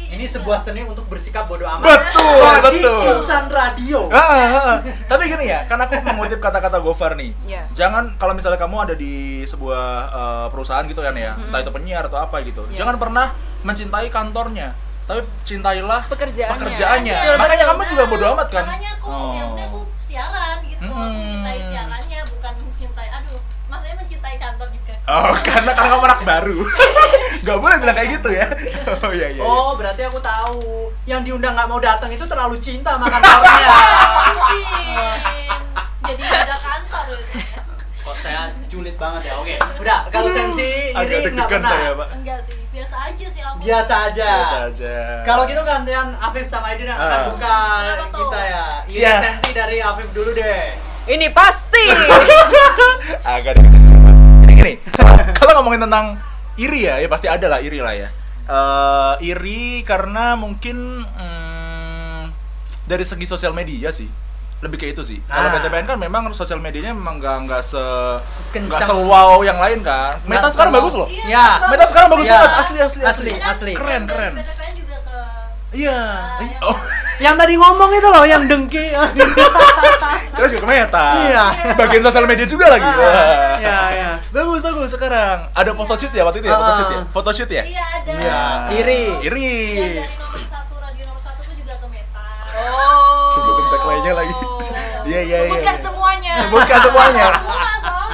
Ini 0.06 0.22
Iya. 0.22 0.38
sebuah 0.38 0.62
seni 0.62 0.80
untuk 0.80 1.02
bersikap 1.06 1.44
bodoh 1.44 1.66
amat. 1.66 1.82
Betul, 1.82 2.38
Bagi 2.62 2.78
betul. 2.78 3.02
insan 3.12 3.44
radio. 3.50 4.00
Ah, 4.08 4.22
ah, 4.22 4.38
ah. 4.54 4.78
Tapi 5.04 5.22
gini 5.26 5.44
ya, 5.46 5.66
kan 5.66 5.76
aku 5.76 5.98
mengutip 5.98 6.38
kata-kata 6.38 6.78
Gofar 6.78 7.18
nih. 7.18 7.34
Iya. 7.42 7.66
Jangan 7.74 8.14
kalau 8.14 8.30
misalnya 8.32 8.54
kamu 8.56 8.76
ada 8.80 8.94
di 8.94 9.14
sebuah 9.42 9.82
eh, 10.08 10.46
perusahaan 10.48 10.86
gitu 10.86 11.02
kan 11.02 11.10
ya, 11.12 11.34
entah 11.36 11.58
itu 11.58 11.70
penyiar 11.70 12.06
atau 12.06 12.18
apa 12.18 12.38
gitu. 12.40 12.62
Iya. 12.70 12.78
Jangan 12.78 12.96
pernah 12.96 13.34
mencintai 13.60 14.06
kantornya, 14.06 14.78
tapi 15.04 15.26
cintailah 15.42 16.06
pekerjaannya 16.06 16.54
pekerjaannya. 16.54 17.14
Betul, 17.16 17.34
Makanya 17.36 17.56
betul. 17.58 17.70
kamu 17.74 17.90
juga 17.90 18.04
bodo 18.06 18.24
amat 18.32 18.48
kan? 18.48 18.64
Makanya 18.64 18.90
aku 18.94 19.08
Oh. 19.08 19.30
yang 19.34 19.50
aku 19.58 19.78
siaran 19.98 20.56
gitu. 20.62 20.80
Aku 20.80 20.94
Hmm. 20.94 21.10
mencintai 21.10 21.60
siarannya 21.66 22.20
bukan 22.30 22.52
mencintai 22.62 23.08
aduh. 23.10 23.40
Maksudnya 23.66 23.96
mencintai 23.98 24.36
kantor 24.38 24.68
juga. 24.70 24.94
Oh, 25.04 25.34
karena 25.46 25.70
karena 25.74 25.90
kamu 25.92 26.04
anak 26.06 26.20
baru. 26.22 26.58
Gak 27.46 27.56
boleh 27.56 27.76
bilang 27.78 27.94
kayak 27.94 28.10
gitu 28.12 28.28
ya. 28.28 28.46
Oh 28.98 29.12
iya 29.12 29.28
iya. 29.28 29.38
iya. 29.38 29.42
Oh, 29.42 29.74
berarti 29.74 30.02
aku 30.02 30.18
tahu. 30.18 30.90
Yang 31.04 31.20
diundang 31.24 31.54
nggak 31.54 31.68
mau 31.68 31.78
datang 31.78 32.10
itu 32.10 32.24
terlalu 32.24 32.58
cinta 32.58 32.90
sama 32.92 33.06
kantornya. 33.06 33.68
Mungkin 36.02 36.16
jadi 36.16 36.22
ada 36.40 36.56
kantor 36.56 37.04
gitu. 37.12 37.38
Kok 38.00 38.16
saya 38.16 38.40
julid 38.66 38.94
banget 38.96 39.22
ya. 39.26 39.32
Oke. 39.36 39.54
Udah, 39.76 39.98
kalau 40.08 40.28
sensi 40.28 40.90
Agak 40.90 41.10
iri 41.12 41.30
nggak 41.32 41.48
pernah. 41.48 41.70
saya, 41.72 41.90
Pak. 41.92 42.08
Enggak 42.12 42.38
sih, 42.42 42.58
biasa 42.68 42.96
aja 43.04 43.26
sih 43.28 43.42
aku. 43.42 43.56
Biasa 43.60 43.94
aja. 44.06 44.30
Biasa 44.32 44.56
aja. 44.64 44.94
Kalau 45.22 45.42
gitu 45.44 45.62
gantian 45.62 46.06
Afif 46.16 46.46
sama 46.46 46.66
Aidin 46.68 46.86
yang 46.86 46.94
akan 46.96 47.10
Ah. 47.12 47.26
buka 47.26 47.56
Kenapa 47.80 48.06
tuh? 48.06 48.18
kita 48.20 48.40
ya. 48.44 48.64
Iri 48.86 48.98
Iya. 49.00 49.14
sensi 49.20 49.50
dari 49.52 49.78
Afif 49.80 50.08
dulu 50.10 50.30
deh. 50.32 50.62
ini 51.06 51.30
pasti 51.30 51.84
agak 53.24 53.54
Mas. 54.00 54.18
Ini 54.42 54.52
gini. 54.52 54.72
Kalau 55.32 55.52
ngomongin 55.56 55.78
tentang 55.80 56.18
iri 56.56 56.84
ya, 56.84 56.96
ya 56.96 57.06
pasti 57.06 57.26
ada 57.26 57.46
lah 57.46 57.60
iri 57.60 57.78
lah 57.78 57.92
ya. 57.92 58.08
Eh, 58.46 59.14
iri 59.26 59.82
karena 59.82 60.34
mungkin 60.34 61.02
hmm, 61.02 62.22
dari 62.84 63.02
segi 63.02 63.24
sosial 63.24 63.50
media 63.50 63.90
sih. 63.90 64.06
Lebih 64.56 64.80
kayak 64.80 64.92
itu 64.96 65.02
sih. 65.04 65.18
Kalau 65.22 65.52
Ah. 65.52 65.54
PTPN 65.54 65.84
kan 65.84 65.98
memang 65.98 66.32
sosial 66.32 66.56
medianya 66.56 66.90
memang 66.90 67.20
nggak 67.20 67.36
nggak 67.44 67.60
se 67.60 67.82
nggak 68.54 68.80
sewow 68.82 69.44
yang 69.44 69.60
lain 69.60 69.84
kan. 69.84 70.16
Meta 70.24 70.48
sekarang 70.48 70.72
bagus 70.72 70.96
loh. 70.96 71.04
Iya, 71.06 71.28
Ya. 71.28 71.46
bagus. 71.60 71.70
Meta 71.76 71.84
sekarang 71.86 72.08
bagus 72.08 72.24
Iya. 72.24 72.32
banget, 72.32 72.52
asli 72.56 72.78
asli 72.80 73.02
Asli. 73.04 73.32
Kan 73.36 73.76
Keren, 73.76 74.02
dari 74.02 74.08
keren. 74.08 74.32
PTPN 74.40 74.72
juga 74.74 74.96
ke 75.04 75.18
Iya. 75.76 76.00
Oh, 76.64 76.76
Yang 77.16 77.34
tadi 77.36 77.54
ngomong 77.56 77.90
itu 77.90 78.08
loh 78.08 78.24
yang 78.24 78.42
dengki. 78.44 78.86
terus 80.36 80.48
juga 80.52 80.60
ke 80.62 80.68
Meta. 80.68 81.06
Iya. 81.18 81.44
Bagian 81.74 82.02
sosial 82.02 82.24
media 82.24 82.44
juga 82.44 82.68
lagi. 82.68 82.84
Wah. 82.84 83.56
Iya, 83.56 83.78
iya. 83.90 84.10
Bagus 84.28 84.60
bagus 84.60 84.92
sekarang. 84.92 85.48
Ada 85.50 85.70
photoshoot 85.72 86.12
ya 86.12 86.22
waktu 86.22 86.38
itu 86.40 86.46
ya, 86.46 86.52
Ah. 86.52 86.60
photoshoot 86.60 86.88
ya. 86.88 87.00
Photoshoot 87.08 87.50
ya? 87.50 87.62
Iya 87.64 87.84
ada. 87.96 88.10
Iya. 88.12 88.40
Iri. 88.74 89.02
Iri. 89.22 89.48
Dari 89.96 90.12
nomor 90.12 90.44
satu 90.44 90.74
radio 90.76 91.04
nomor 91.08 91.22
satu 91.22 91.40
tuh 91.40 91.56
juga 91.56 91.74
ke 91.74 91.86
Meta. 91.88 92.24
Oh. 92.52 93.32
Sebutin 93.32 93.64
tagline-nya 93.66 94.12
lagi. 94.12 94.34
Iya, 95.06 95.20
iya, 95.28 95.38
iya. 95.38 95.38
Sebutkan 95.48 95.76
semuanya. 95.80 96.32
Sebutkan 96.38 96.78
semuanya. 96.82 97.28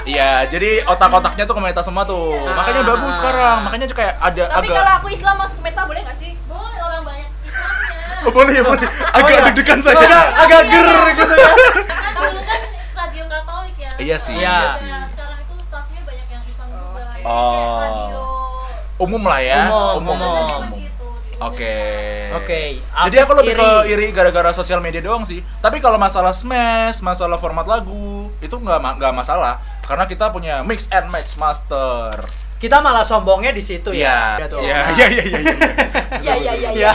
Iya, 0.02 0.50
jadi 0.50 0.82
otak-otaknya 0.82 1.46
tuh 1.46 1.54
ke 1.54 1.62
Meta 1.62 1.78
semua 1.78 2.02
tuh. 2.02 2.34
Iya. 2.34 2.58
Makanya 2.58 2.82
bagus 2.82 3.14
sekarang. 3.14 3.62
Makanya 3.62 3.86
tuh 3.86 3.94
kayak 3.94 4.18
ada 4.18 4.42
Tapi 4.50 4.66
agak 4.66 4.74
kalau 4.74 4.92
aku 4.98 5.08
Islam 5.14 5.34
masuk 5.38 5.56
ke 5.58 5.62
meta 5.62 5.82
boleh 5.86 6.02
nggak 6.02 6.18
sih? 6.18 6.34
Boleh 6.50 6.78
orang 6.82 7.02
banyak 7.06 7.30
Islamnya. 7.46 8.11
Oh, 8.22 8.32
boleh 8.32 8.52
ya, 8.52 8.62
boleh. 8.62 8.86
Agak 9.10 9.30
iya. 9.32 9.44
deg-degan 9.46 9.78
saya. 9.78 9.96
Agak 9.98 10.24
agak 10.38 10.62
ger 10.64 10.88
gitu 11.12 11.34
ya. 11.34 11.50
Kan 11.52 12.12
dulu 12.14 12.40
kan 12.40 12.60
radio 12.94 13.24
Katolik 13.26 13.76
ya. 13.76 13.90
Iya 13.98 14.16
sih, 14.16 14.34
iya 14.36 14.56
Nah, 14.62 14.72
sih. 14.72 14.88
sekarang 15.10 15.38
itu 15.40 15.54
staffnya 15.60 16.00
banyak 16.02 16.26
yang 16.28 16.42
Islam 16.44 16.68
juga. 16.70 17.02
Oke. 17.02 17.10
Jadi 17.12 17.24
Oh. 17.24 17.78
radio 17.80 18.20
Umum 18.98 19.22
lah 19.24 19.40
ya. 19.40 19.62
Umum, 19.66 19.82
umum. 19.98 20.14
umum. 20.14 20.22
Umum. 20.22 20.78
Gitu, 20.78 21.06
di 21.26 21.34
umum. 21.34 21.42
Oke. 21.42 21.74
Oke, 22.32 22.60
Jadi 22.80 23.16
aku 23.18 23.32
lebih 23.34 23.54
ke 23.54 23.68
iri. 23.84 23.92
iri 23.92 24.06
gara-gara 24.08 24.50
sosial 24.52 24.78
media 24.78 24.98
doang 24.98 25.20
sih. 25.20 25.42
Tapi 25.58 25.78
kalau 25.78 25.98
masalah 25.98 26.30
smash, 26.30 27.02
masalah 27.02 27.36
format 27.36 27.66
lagu, 27.66 28.30
itu 28.38 28.54
nggak 28.54 28.78
nggak 28.96 29.12
masalah 29.12 29.58
karena 29.82 30.06
kita 30.06 30.30
punya 30.30 30.62
mix 30.62 30.86
and 30.88 31.10
match 31.10 31.34
master. 31.34 32.14
Kita 32.62 32.78
malah 32.78 33.02
sombongnya 33.02 33.50
di 33.50 33.58
situ 33.58 33.90
ya. 33.90 34.38
Iya. 34.38 34.46
Iya, 34.62 34.76
Nah, 34.86 34.90
iya, 34.94 35.06
iya, 35.10 35.24
iya. 35.26 35.38
iya. 35.42 35.54
Iya 36.22 36.34
iya 36.38 36.52
iya. 36.54 36.70
Ya. 36.78 36.92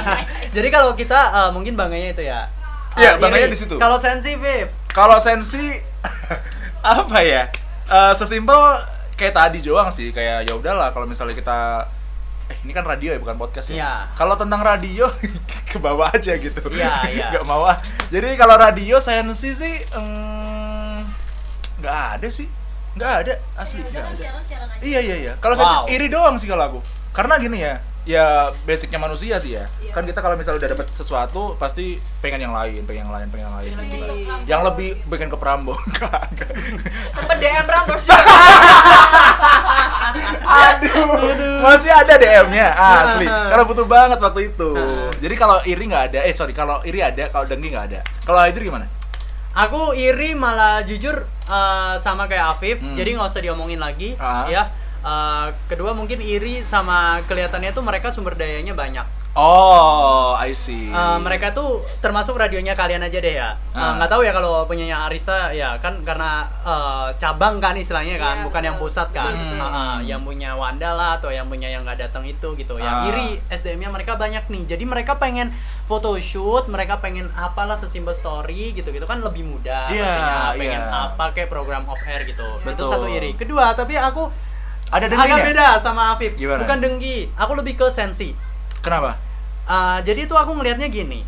Jadi 0.56 0.68
kalau 0.72 0.96
kita 0.96 1.20
eh, 1.28 1.50
mungkin 1.52 1.76
bangganya 1.76 2.16
itu 2.16 2.24
ya. 2.24 2.48
Iya, 2.96 3.14
Eh, 3.14 3.20
bangganya 3.20 3.52
di 3.52 3.60
situ. 3.60 3.76
Kalau 3.76 4.00
sensi, 4.00 4.40
Viv. 4.40 4.72
Kalau 4.88 5.20
sensi 5.20 5.76
apa 6.98 7.20
ya? 7.20 7.52
Eh, 7.84 8.14
sesimpel 8.16 8.58
kayak 9.20 9.36
tadi 9.36 9.60
doang 9.60 9.92
sih, 9.92 10.16
kayak 10.16 10.48
ya 10.48 10.54
udahlah 10.56 10.96
kalau 10.96 11.04
misalnya 11.04 11.36
kita 11.36 11.84
eh 12.48 12.56
ini 12.64 12.72
kan 12.72 12.88
radio 12.88 13.12
ya 13.12 13.20
bukan 13.20 13.36
podcast 13.36 13.68
ya. 13.70 13.76
Iya. 13.76 13.94
Kalau 14.16 14.40
tentang 14.40 14.64
radio 14.64 15.12
ke 15.70 15.78
bawah 15.84 16.08
aja 16.16 16.32
gitu. 16.40 16.64
Iya, 16.72 17.12
iya. 17.12 17.28
Gak 17.36 17.44
mau 17.44 17.68
ah. 17.68 17.76
Jadi 18.08 18.40
kalau 18.40 18.56
radio 18.56 19.04
sensi 19.04 19.52
sih 19.52 19.76
em, 19.92 21.04
nggak 21.84 21.98
ada 22.18 22.28
sih. 22.32 22.48
Nggak 22.98 23.14
ada 23.22 23.34
asli 23.56 23.80
Ya 23.80 23.86
nggak 23.86 23.94
kan 23.96 24.10
ada. 24.10 24.18
siaran-siaran 24.18 24.68
aja. 24.68 24.82
Iya 24.82 25.00
iya 25.00 25.16
iya. 25.20 25.34
Kalau 25.38 25.54
Wow. 25.54 25.62
sensi 25.86 25.94
iri 25.94 26.08
doang 26.08 26.36
sih 26.36 26.46
kalau 26.46 26.64
aku. 26.68 26.80
Karena 27.10 27.34
gini 27.38 27.58
ya, 27.60 27.74
ya 28.04 28.26
basicnya 28.62 28.98
manusia 28.98 29.38
sih 29.38 29.54
ya. 29.54 29.66
Iya. 29.78 29.90
Kan 29.92 30.04
kita 30.04 30.20
kalau 30.20 30.34
misalnya 30.34 30.60
udah 30.60 30.72
dapet 30.72 30.88
sesuatu 30.92 31.54
pasti 31.56 31.98
pengen 32.20 32.42
yang 32.42 32.54
lain, 32.54 32.82
pengen 32.84 33.06
yang 33.06 33.12
lain, 33.12 33.28
pengen 33.28 33.46
yang 33.46 33.56
lain. 33.56 33.68
Yang 33.68 33.82
gitu 33.84 33.96
lebih- 33.98 34.28
kan. 34.28 34.40
Yang 34.46 34.62
lebih 34.64 34.90
bikin 35.08 35.28
ke 35.28 35.38
enggak. 35.38 36.22
Sempet 37.16 37.38
DM 37.38 37.66
Rambos 37.66 38.02
juga. 38.02 38.18
Aduh, 40.48 41.06
masih 41.62 41.92
ada 41.92 42.14
DM-nya 42.16 42.68
asli. 42.74 43.26
Karena 43.26 43.64
butuh 43.64 43.86
banget 43.86 44.20
waktu 44.20 44.42
itu. 44.48 44.70
Jadi 45.18 45.36
kalau 45.36 45.58
iri 45.64 45.84
nggak 45.84 46.04
ada, 46.14 46.20
eh 46.22 46.34
sorry 46.34 46.54
kalau 46.54 46.80
iri 46.84 47.02
ada, 47.02 47.28
kalau 47.28 47.46
dengki 47.46 47.70
nggak 47.70 47.86
ada. 47.94 48.00
Kalau 48.24 48.40
Aidir 48.40 48.64
gimana? 48.64 48.86
Aku 49.58 49.92
iri 49.92 50.34
malah 50.34 50.82
jujur 50.82 51.26
eh, 51.48 51.96
sama 51.98 52.28
kayak 52.28 52.54
Afif, 52.54 52.78
Hmm. 52.78 52.94
jadi 52.94 53.16
nggak 53.16 53.32
usah 53.32 53.42
diomongin 53.42 53.80
lagi, 53.80 54.14
Ah. 54.16 54.46
ya. 54.46 54.68
Eh, 55.00 55.46
kedua 55.66 55.96
mungkin 55.96 56.20
iri 56.20 56.60
sama 56.62 57.24
kelihatannya 57.24 57.72
tuh 57.72 57.82
mereka 57.82 58.12
sumber 58.12 58.36
dayanya 58.36 58.76
banyak. 58.76 59.08
Oh, 59.38 60.34
I 60.34 60.50
see. 60.52 60.90
Eh, 60.90 61.18
mereka 61.22 61.54
tuh 61.54 61.86
termasuk 62.02 62.34
radionya 62.34 62.74
kalian 62.74 63.06
aja 63.06 63.22
deh 63.22 63.38
ya. 63.38 63.54
Eh, 63.54 63.78
Ah. 63.78 63.94
Nggak 63.96 64.10
tahu 64.10 64.26
ya 64.26 64.34
kalau 64.34 64.66
punyanya 64.66 65.06
Arista 65.06 65.54
ya 65.54 65.78
kan 65.78 66.02
karena 66.02 66.42
eh, 66.66 67.14
cabang 67.16 67.62
kan 67.62 67.78
istilahnya 67.78 68.18
kan, 68.18 68.42
Iya, 68.42 68.46
bukan 68.50 68.62
yang 68.66 68.76
betul. 68.76 68.90
pusat 68.90 69.08
kan. 69.14 69.30
Betul, 69.30 69.54
betul. 69.54 69.62
Ah, 69.62 69.70
ah, 69.70 69.96
yang 70.02 70.26
punya 70.26 70.58
Wanda 70.58 70.90
lah 70.92 71.22
atau 71.22 71.30
yang 71.30 71.46
punya 71.46 71.70
yang 71.70 71.86
nggak 71.86 72.02
datang 72.02 72.26
itu 72.26 72.50
gitu. 72.56 72.76
Yang 72.76 72.96
Ah. 72.98 73.08
iri 73.08 73.30
SDM-nya 73.48 73.94
mereka 73.94 74.18
banyak 74.18 74.42
nih. 74.44 74.64
Jadi 74.68 74.84
mereka 74.84 75.16
pengen 75.16 75.54
photoshoot, 75.86 76.66
mereka 76.66 76.98
pengen 76.98 77.30
apalah 77.32 77.78
sesimpel 77.78 78.12
story 78.12 78.74
gitu-gitu 78.74 79.06
kan 79.06 79.22
lebih 79.22 79.46
mudah 79.46 79.86
Iya, 79.88 80.02
pastinya. 80.02 80.38
Pengen 80.58 80.82
iya. 80.82 81.06
apa 81.08 81.26
kayak 81.32 81.48
program 81.48 81.86
off 81.86 82.02
air 82.04 82.26
gitu. 82.26 82.42
Itu 82.58 82.74
Betul. 82.74 82.90
satu 82.90 83.06
iri. 83.06 83.38
Kedua, 83.38 83.72
tapi 83.72 83.94
aku 83.94 84.34
ada 84.90 85.06
agak 85.06 85.14
dengkinya? 85.14 85.46
beda 85.46 85.68
sama 85.78 86.18
Afif. 86.18 86.34
Gimana? 86.34 86.66
Bukan 86.66 86.78
dengki, 86.80 87.30
aku 87.38 87.54
lebih 87.54 87.78
ke 87.78 87.88
sensi. 87.88 88.34
Kenapa? 88.80 89.27
Uh, 89.68 90.00
jadi 90.02 90.26
itu 90.26 90.34
aku 90.34 90.56
ngelihatnya 90.56 90.88
gini. 90.88 91.28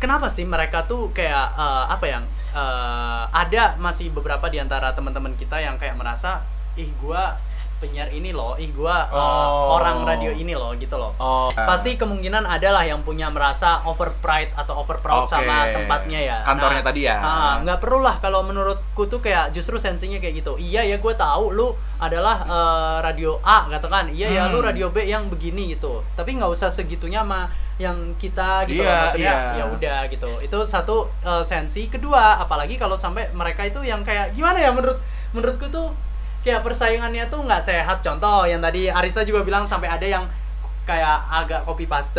Kenapa 0.00 0.32
sih 0.32 0.48
mereka 0.48 0.88
tuh 0.88 1.12
kayak 1.12 1.52
uh, 1.58 1.84
apa 1.92 2.06
yang 2.08 2.24
uh, 2.56 3.28
ada 3.28 3.76
masih 3.76 4.08
beberapa 4.08 4.48
di 4.48 4.56
antara 4.56 4.96
teman-teman 4.96 5.36
kita 5.36 5.60
yang 5.60 5.76
kayak 5.76 5.98
merasa 6.00 6.42
ih 6.78 6.88
gua 7.02 7.36
penyiar 7.78 8.06
ini 8.08 8.30
loh 8.30 8.54
ih 8.54 8.70
gua 8.70 9.06
uh, 9.06 9.16
Oh. 9.18 9.76
orang 9.76 10.02
radio 10.02 10.30
ini 10.30 10.52
loh 10.52 10.74
gitu 10.74 10.94
loh 10.94 11.14
Oh. 11.16 11.48
pasti 11.50 11.94
kemungkinan 11.94 12.44
adalah 12.44 12.82
yang 12.82 13.00
punya 13.00 13.26
merasa 13.26 13.80
over 13.82 14.12
pride 14.16 14.50
atau 14.52 14.78
over 14.78 14.98
proud 14.98 15.24
Oke. 15.24 15.32
sama 15.32 15.70
tempatnya 15.70 16.20
ya 16.20 16.36
Kantornya 16.42 16.82
tadi 16.82 17.00
ya. 17.04 17.16
ah, 17.16 17.54
nggak 17.58 17.78
perlu 17.78 17.98
lah 18.00 18.18
kalau 18.18 18.42
menurutku 18.42 19.04
tuh 19.04 19.18
kayak 19.18 19.50
justru 19.50 19.76
sensinya 19.76 20.16
kayak 20.16 20.38
gitu 20.38 20.54
iya 20.56 20.82
ya 20.82 20.96
gue 20.96 21.14
tahu 21.14 21.50
lu 21.50 21.70
adalah 21.96 22.42
eh, 22.42 22.96
radio 23.00 23.38
A 23.40 23.66
katakan 23.68 24.10
iya 24.10 24.28
ya 24.28 24.42
lu 24.46 24.58
Hmm. 24.58 24.68
radio 24.68 24.86
B 24.88 25.02
yang 25.02 25.26
begini 25.26 25.72
gitu 25.72 26.02
tapi 26.12 26.34
nggak 26.34 26.48
usah 26.48 26.68
segitunya 26.68 27.20
sama 27.20 27.46
yang 27.76 27.94
kita 28.14 28.66
gitu 28.66 28.82
Iya, 28.82 28.90
loh. 28.90 28.98
maksudnya 29.00 29.34
iya. 29.34 29.54
ya 29.54 29.64
udah 29.70 29.98
gitu 30.08 30.30
itu 30.40 30.58
satu 30.64 30.96
eh, 31.20 31.42
sensi 31.42 31.86
kedua 31.86 32.38
apalagi 32.38 32.74
kalau 32.74 32.94
sampai 32.94 33.30
mereka 33.32 33.62
itu 33.62 33.78
yang 33.80 34.02
kayak 34.02 34.30
gimana 34.32 34.58
ya 34.58 34.70
menurut 34.70 34.98
menurutku 35.30 35.68
tuh 35.68 35.94
kayak 36.40 36.62
persaingannya 36.62 37.26
tuh 37.26 37.42
nggak 37.42 37.60
sehat 37.60 37.98
contoh 38.00 38.44
yang 38.44 38.58
tadi 38.58 38.86
Arisa 38.88 39.22
juga 39.22 39.42
bilang 39.42 39.64
sampai 39.64 39.88
ada 39.88 40.06
yang 40.06 40.24
kayak 40.84 41.20
agak 41.28 41.60
copy 41.64 41.84
paste 41.84 42.16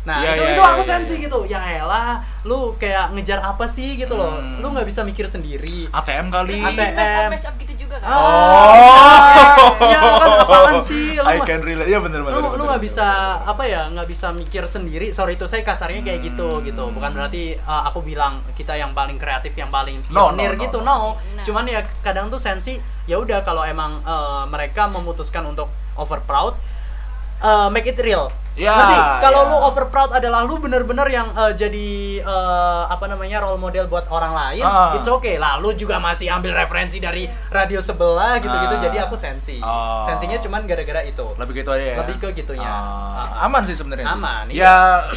nah 0.00 0.22
Iya, 0.22 0.38
itu 0.38 0.42
iya, 0.46 0.52
itu 0.54 0.62
iya, 0.62 0.70
aku 0.72 0.82
iya, 0.82 0.90
sensi 0.94 1.14
iya. 1.18 1.24
gitu 1.26 1.38
ya 1.44 1.58
elah 1.58 2.22
lu 2.46 2.78
kayak 2.78 3.10
ngejar 3.12 3.42
apa 3.42 3.66
sih 3.66 3.98
gitu 3.98 4.14
loh 4.14 4.38
Hmm. 4.38 4.62
lu 4.62 4.70
nggak 4.70 4.86
bisa 4.86 5.02
mikir 5.02 5.26
sendiri 5.26 5.90
ATM 5.90 6.30
kali. 6.30 6.62
ATM. 6.62 7.34
Up 7.34 7.54
gitu 7.58 7.69
juga 7.69 7.69
kan. 8.00 8.10
Oh. 8.10 9.76
ya 9.84 10.00
kan 10.16 10.30
apaan 10.40 10.76
sih 10.80 11.14
lu 11.14 11.28
I 11.28 11.38
can 11.40 11.60
relate. 11.60 11.86
Iya 11.86 12.00
benar 12.00 12.20
benar. 12.20 12.34
lu 12.34 12.42
benar, 12.42 12.56
lu 12.56 12.62
nggak 12.66 12.82
bisa 12.82 13.06
apa 13.42 13.62
ya 13.64 13.86
nggak 13.88 14.08
bisa 14.08 14.32
mikir 14.32 14.64
sendiri 14.64 15.10
sorry 15.10 15.34
itu 15.34 15.44
saya 15.44 15.60
kasarnya 15.60 16.00
kayak 16.02 16.20
gitu 16.24 16.48
Hmm. 16.50 16.64
gitu 16.64 16.82
bukan 16.90 17.10
berarti 17.10 17.42
uh, 17.60 17.86
aku 17.86 18.00
bilang 18.00 18.40
kita 18.52 18.72
yang 18.72 18.90
paling 18.90 19.16
kreatif 19.16 19.52
yang 19.52 19.68
paling 19.68 20.00
No, 20.08 20.32
no, 20.32 20.34
pionir 20.34 20.56
no, 20.56 20.60
gitu 20.60 20.78
no. 20.80 20.86
no, 20.86 20.96
Nah. 21.36 21.44
cuman 21.44 21.64
ya 21.64 21.80
kadang 22.00 22.28
tuh 22.28 22.38
sensi 22.38 22.76
ya 23.04 23.16
udah 23.16 23.40
kalau 23.40 23.62
emang 23.62 24.00
uh, 24.02 24.44
mereka 24.44 24.86
memutuskan 24.86 25.44
untuk 25.44 25.68
over 25.94 26.20
proud 26.20 26.56
uh, 27.38 27.68
make 27.68 27.84
it 27.84 27.98
real 27.98 28.32
Ya, 28.60 28.76
Ngerti? 28.76 28.96
Kalau 29.24 29.40
ya. 29.40 29.48
lu 29.48 29.56
over 29.58 29.84
proud 29.88 30.10
adalah 30.12 30.44
lu 30.44 30.60
bener-bener 30.60 31.08
yang 31.08 31.32
uh, 31.32 31.48
jadi 31.50 31.88
uh, 32.20 32.84
apa 32.86 33.08
namanya 33.08 33.40
role 33.40 33.56
model 33.56 33.88
buat 33.88 34.04
orang 34.06 34.32
lain, 34.32 34.60
Ah. 34.62 34.92
it's 34.92 35.08
okay 35.08 35.40
lah. 35.40 35.56
Lu 35.56 35.72
juga 35.72 35.96
masih 35.96 36.28
ambil 36.28 36.52
referensi 36.52 37.00
dari 37.00 37.24
radio 37.48 37.80
sebelah 37.80 38.36
gitu-gitu. 38.36 38.76
Ah. 38.76 38.82
Jadi 38.82 38.96
aku 39.00 39.16
sensi. 39.16 39.56
Oh. 39.58 40.04
Sensinya 40.04 40.36
cuman 40.36 40.68
gara-gara 40.68 41.00
itu. 41.02 41.24
lebih 41.32 41.64
gitu 41.64 41.72
aja 41.72 41.86
ya. 41.86 41.96
Lebih 42.04 42.16
ke 42.20 42.28
gitunya. 42.36 42.68
Ah, 42.68 43.48
aman 43.48 43.64
sih 43.64 43.72
sebenarnya. 43.72 44.04
sih. 44.04 44.14
Aman, 44.14 44.44
Ya 44.52 44.74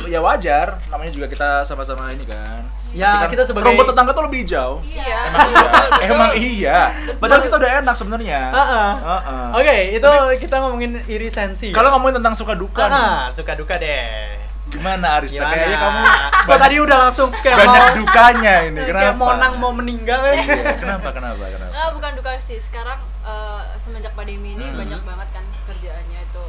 ya 0.07 0.23
wajar. 0.23 0.79
Namanya 0.87 1.11
juga 1.11 1.27
kita 1.27 1.67
sama-sama 1.67 2.07
ini 2.09 2.23
kan. 2.23 2.63
Ya, 2.93 3.09
kan 3.19 3.27
kita 3.27 3.43
sebagai- 3.43 3.65
rumput 3.67 3.89
tetangga 3.89 4.11
tuh 4.11 4.23
lebih 4.23 4.39
hijau. 4.41 4.71
Iya. 4.83 5.17
Emang 5.25 5.33
betul, 5.33 5.49
iya. 5.49 5.81
betul. 5.89 6.05
Emang 6.05 6.31
iya. 6.35 6.79
Betul. 6.93 7.17
Padahal 7.17 7.41
kita 7.41 7.55
udah 7.57 7.71
enak 7.75 7.95
sebenarnya. 7.95 8.41
Heeh. 8.49 8.89
Heeh. 8.99 9.45
Oke, 9.51 9.75
itu 9.93 10.11
kita 10.39 10.55
ngomongin 10.59 10.91
iri 11.07 11.27
sensi. 11.27 11.67
Kalau 11.69 11.89
ngomongin 11.91 12.15
tentang 12.17 12.33
suka 12.33 12.53
duka 12.53 12.85
nih, 12.85 12.93
Ah, 12.95 13.25
suka 13.29 13.53
duka 13.53 13.75
deh. 13.75 14.37
gimana 14.65 15.17
Arista? 15.17 15.37
Gimana? 15.37 15.51
Kayaknya 15.51 15.77
kamu 15.77 15.99
Kok 16.01 16.45
banyak, 16.47 16.59
tadi 16.59 16.75
udah 16.79 16.97
langsung 16.99 17.27
kayak 17.31 17.57
banyak 17.59 17.77
mau 17.79 17.93
dukanya 17.95 18.53
ini. 18.63 18.79
Kenapa? 18.83 19.01
kayak 19.03 19.15
mau 19.15 19.31
nang 19.35 19.53
mau 19.57 19.71
meninggal 19.71 20.19
ya. 20.23 20.33
Iya, 20.35 20.73
kenapa? 20.75 21.07
Kenapa? 21.11 21.43
Kenapa? 21.45 21.71
Nggak, 21.71 21.89
bukan 21.93 22.11
duka 22.15 22.31
sih. 22.39 22.57
Sekarang 22.57 22.97
eh, 23.21 23.61
semenjak 23.77 24.13
pandemi 24.13 24.53
ini 24.53 24.65
Hmm. 24.65 24.77
banyak 24.77 25.01
banget 25.03 25.27
kan 25.31 25.45
kerjaannya 25.65 26.19
itu. 26.23 26.43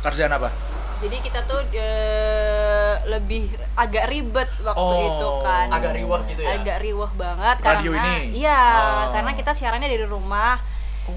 Kerjaan 0.00 0.32
apa? 0.32 0.48
Jadi 1.06 1.16
kita 1.22 1.40
tuh 1.42 1.62
eh, 1.70 2.94
lebih 3.06 3.46
agak 3.74 4.04
ribet 4.06 4.50
waktu 4.60 4.82
Oh, 4.82 4.98
itu 5.00 5.28
kan. 5.40 5.70
agak 5.70 5.92
riwah 5.94 6.20
gitu 6.26 6.40
ya? 6.40 6.48
Agak 6.56 6.78
riwah 6.80 7.10
banget 7.12 7.56
Radio 7.60 7.92
karena 7.92 8.02
ini? 8.16 8.34
iya, 8.36 8.62
Oh. 8.74 9.14
karena 9.14 9.30
kita 9.32 9.50
siarannya 9.52 9.86
dari 9.86 10.02
rumah. 10.04 10.58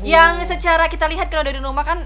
yang 0.06 0.38
secara 0.46 0.86
kita 0.86 1.10
lihat 1.10 1.28
kalau 1.28 1.42
dari 1.42 1.58
rumah 1.58 1.82
kan 1.82 2.06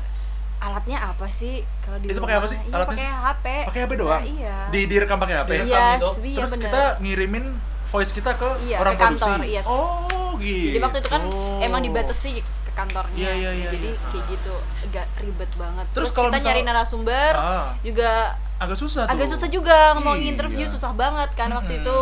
alatnya 0.57 1.03
apa 1.03 1.27
sih 1.27 1.59
kalau 1.83 1.99
di 1.99 2.07
Itu 2.07 2.23
pakai 2.23 2.39
apa 2.39 2.47
sih? 2.47 2.55
Iya, 2.57 2.71
Alatnya 2.71 2.95
pakai? 2.95 3.23
HP 3.27 3.45
Pakai 3.67 3.79
HP 3.83 3.91
doang. 3.93 4.15
Nah, 4.15 4.23
iya 4.23 4.55
Di 4.71 4.79
direkam 4.87 5.17
pakai 5.19 5.35
HP. 5.35 5.51
Yes, 5.61 5.99
gitu. 5.99 6.09
iya 6.23 6.37
Terus 6.39 6.51
bener. 6.55 6.63
kita 6.63 6.81
ngirimin 6.97 7.45
voice 7.85 8.11
kita 8.15 8.31
ke 8.33 8.49
Iya, 8.63 8.77
orang 8.79 8.95
ke 8.95 9.03
kantor, 9.03 9.27
produksi. 9.35 9.51
yes. 9.51 9.65
Oh, 9.67 10.31
gitu. 10.39 10.65
jadi 10.65 10.79
waktu 10.79 10.97
itu 10.97 11.09
kan 11.11 11.21
emang 11.59 11.81
dibatasi 11.83 12.33
kantornya 12.73 13.15
Iya, 13.15 13.31
iya, 13.33 13.51
iya, 13.55 13.69
jadi 13.69 13.89
iya. 13.89 14.07
kayak 14.07 14.25
gitu 14.27 14.53
agak 14.83 15.05
ribet 15.17 15.51
banget 15.55 15.85
Terus 15.87 15.95
terus, 15.95 16.09
kalau 16.11 16.27
kita 16.27 16.37
misal- 16.37 16.47
nyari 16.49 16.61
narasumber 16.63 17.31
Ah. 17.33 17.69
juga 17.79 18.11
agak 18.55 18.77
susah 18.77 19.03
tuh. 19.03 19.11
agak 19.11 19.27
susah 19.27 19.47
juga 19.47 19.77
mau 19.95 20.13
Iya. 20.13 20.25
interview 20.29 20.65
susah 20.65 20.91
banget 20.91 21.29
kan 21.33 21.49
waktu 21.51 21.73
Hmm. 21.73 21.81
itu 21.81 21.95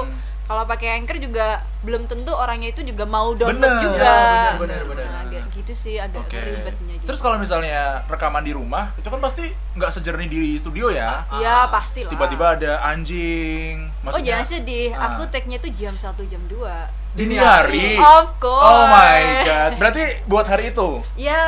kalau 0.52 0.64
pakai 0.66 0.88
anchor 0.94 1.16
juga 1.16 1.48
belum 1.82 2.06
tentu 2.06 2.30
orangnya 2.30 2.70
itu 2.70 2.84
juga 2.84 3.04
mau 3.06 3.32
download 3.32 3.58
Bener. 3.58 3.80
juga 3.82 4.04
Ya, 4.04 4.54
bener, 4.54 4.82
bener, 4.82 4.82
bener. 4.86 5.06
Nah, 5.08 5.24
agak 5.24 5.44
gitu 5.54 5.72
sih 5.74 5.96
agak 5.96 6.22
Oke. 6.22 6.36
ribetnya 6.36 6.94
gitu. 6.94 7.08
Terus 7.08 7.20
kalau 7.20 7.38
misalnya 7.38 7.82
rekaman 8.06 8.42
di 8.42 8.52
rumah, 8.52 8.92
itu 8.94 9.06
kan 9.06 9.18
pasti 9.18 9.48
nggak 9.74 9.90
sejernih 9.90 10.28
di 10.28 10.42
studio 10.56 10.88
ya. 10.90 11.24
ya 11.38 11.66
pasti 11.68 12.04
lah 12.04 12.12
Tiba-tiba 12.12 12.46
ada 12.54 12.74
anjing. 12.86 13.88
oh 13.88 14.04
Maksudnya, 14.06 14.28
jangan 14.28 14.46
sedih 14.46 14.92
Ah. 14.92 15.08
aku 15.10 15.22
tag-nya 15.28 15.58
tuh 15.58 15.72
jam 15.72 15.94
1 15.94 16.04
jam 16.26 16.42
2 16.46 16.68
dini 17.12 17.36
hari. 17.36 17.96
of 17.96 18.36
course 18.38 18.64
Oh 18.66 18.84
my 18.86 19.20
god. 19.44 19.72
Berarti 19.78 20.02
buat 20.26 20.46
hari 20.46 20.70
itu. 20.70 21.00
ya 21.16 21.44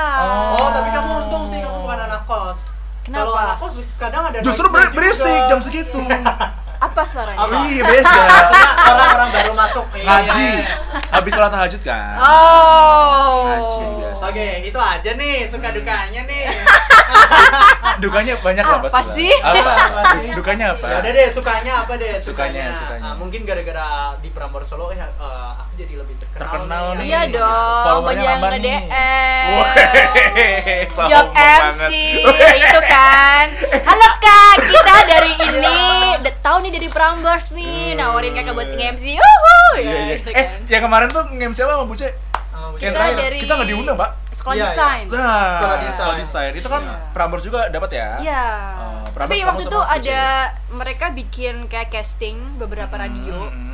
Oh, 0.55 0.69
tapi 0.69 0.89
kamu 0.89 1.11
untung 1.21 1.43
sih 1.45 1.59
kamu 1.59 1.77
bukan 1.81 1.99
anak 2.01 2.23
kos. 2.23 2.63
Kenapa? 3.01 3.19
Kalau 3.21 3.33
anak 3.35 3.57
kos 3.59 3.73
kadang 3.95 4.23
ada 4.25 4.39
Justru 4.39 4.65
berisik 4.67 5.27
juga. 5.29 5.47
jam 5.47 5.59
segitu. 5.59 5.99
Apa 6.93 7.03
suaranya 7.09 7.41
Apa? 7.41 7.57
Iya 7.65 7.81
beda. 7.89 8.21
Orang-orang 8.93 9.29
baru 9.33 9.53
masuk. 9.57 9.85
Iya. 9.97 10.05
Ngaji. 10.05 10.49
Habis 11.09 11.31
sholat 11.33 11.49
tahajud 11.49 11.81
kan. 11.81 12.15
oh 12.21 13.49
Ngaji 13.49 13.81
biasa. 13.97 14.23
Oke, 14.29 14.47
itu 14.69 14.77
aja 14.77 15.11
nih 15.17 15.49
suka 15.49 15.73
dukanya 15.73 16.21
nih. 16.29 16.45
Dukanya 18.03 18.33
banyak 18.35 18.63
lah 18.63 18.79
Apa 18.79 18.89
pasti. 18.89 19.27
sih? 19.27 19.33
lah. 19.35 19.53
Apa? 19.53 19.73
Apa 19.87 20.01
sih? 20.13 20.27
Dukanya 20.33 20.65
apa? 20.71 20.85
Ya 20.85 20.95
udah 20.99 21.11
deh, 21.13 21.27
sukanya 21.29 21.73
apa 21.79 21.93
deh? 21.95 22.15
Sukanya, 22.17 22.65
sukanya. 22.73 23.03
Ah, 23.05 23.15
mungkin 23.15 23.41
gara-gara 23.43 23.87
di 24.17 24.29
Prambors 24.29 24.65
Solo 24.65 24.89
ya 24.89 25.05
eh, 25.05 25.51
aku 25.55 25.73
jadi 25.75 25.93
lebih 25.95 26.15
terkenal. 26.17 26.41
Terkenal 26.43 26.83
nih. 26.95 27.05
iya 27.05 27.21
dong 27.27 27.83
Followernya 27.83 28.09
banyak 28.09 28.25
yang 28.25 28.41
nge. 28.41 28.59
DM 28.59 28.83
job 31.05 31.25
MC 31.35 31.91
itu 32.55 32.79
kan 32.83 33.45
halo 33.83 34.09
kak 34.17 34.55
kita 34.63 34.95
dari 35.05 35.31
ini 35.37 35.77
D- 36.19 36.37
tahu 36.39 36.57
nih 36.59 36.71
dari 36.71 36.87
Prambors 36.87 37.51
nih 37.51 37.93
nawarin 37.93 38.33
kakak 38.33 38.53
buat 38.53 38.69
nge-MC 38.69 39.03
uhu 39.13 39.57
Iya, 39.75 39.83
ya 39.83 39.93
iya. 39.99 40.15
gitu 40.15 40.29
Eh, 40.29 40.35
kan 40.39 40.59
yang 40.67 40.81
kemarin 40.81 41.07
tuh 41.09 41.23
nge-MC 41.27 41.57
apa 41.61 41.73
sama 41.73 41.85
Buce? 41.85 42.09
Kita 42.73 42.99
dari- 43.13 43.39
Kita 43.39 43.53
nggak 43.53 43.69
diundang, 43.69 43.95
Pak. 43.95 44.09
Sekolah 44.43 44.53
Iya, 44.53 44.59
iya. 44.59 44.69
desain 44.69 45.05
Nah, 45.07 45.15
Sekolah 45.55 45.77
desain. 45.77 45.95
sekolah 45.95 46.17
desain. 46.19 46.51
Itu 46.53 46.67
kan 46.67 46.83
Iya. 46.83 46.95
Prambors 47.09 47.41
juga 47.41 47.59
dapat 47.67 47.89
ya? 47.91 48.09
Iya. 48.19 48.45
Prambors 49.07 49.31
Tapi 49.31 49.37
waktu 49.41 49.63
itu 49.63 49.79
ada 49.79 50.21
mereka 50.69 51.05
bikin 51.09 51.55
kayak 51.65 51.89
casting 51.89 52.35
beberapa 52.57 52.91
radio. 52.91 53.47
Hmm, 53.47 53.71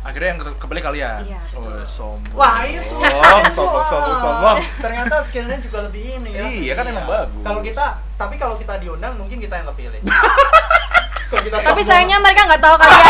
Akhirnya 0.00 0.28
yang 0.28 0.40
ke- 0.40 0.56
kebeli 0.56 0.80
kalian. 0.80 1.20
Iya, 1.24 1.40
betul. 1.50 1.74
Oh, 1.74 1.84
sombong. 1.84 2.32
Wah, 2.32 2.62
itu. 2.62 2.80
Sombong, 2.88 3.50
sombong, 3.50 3.84
sombong, 3.84 4.16
sombong. 4.16 4.56
Ternyata 4.78 5.14
skillnya 5.22 5.58
juga 5.58 5.84
lebih 5.84 6.00
ini 6.16 6.30
ya. 6.30 6.42
Iya, 6.46 6.72
kan 6.72 6.84
emang 6.86 7.04
bagus. 7.04 7.42
Kalau 7.42 7.60
kita, 7.60 7.84
tapi 8.14 8.34
kalau 8.36 8.54
kita 8.54 8.78
diundang 8.78 9.12
mungkin 9.14 9.36
kita 9.36 9.54
yang 9.56 9.68
kepilih. 9.68 10.00
kalau 11.28 11.42
kita 11.42 11.56
Tapi 11.58 11.66
sombong- 11.66 11.84
sayangnya 11.84 12.16
mereka 12.16 12.40
nggak 12.46 12.62
tahu 12.62 12.76
kalian. 12.80 13.04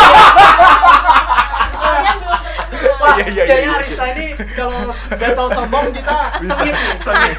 kalian 1.72 2.16
belum 2.20 2.39
Iya, 3.12 3.24
iya, 3.26 3.42
kayaknya 3.44 3.66
iya, 3.66 3.76
Arista 3.76 4.04
ini 4.08 4.26
kalau 4.52 4.78
battle 5.10 5.48
sombong 5.50 5.86
kita 5.90 6.18
sengit 6.46 6.74
nih, 6.74 6.94
sengit. 6.96 7.36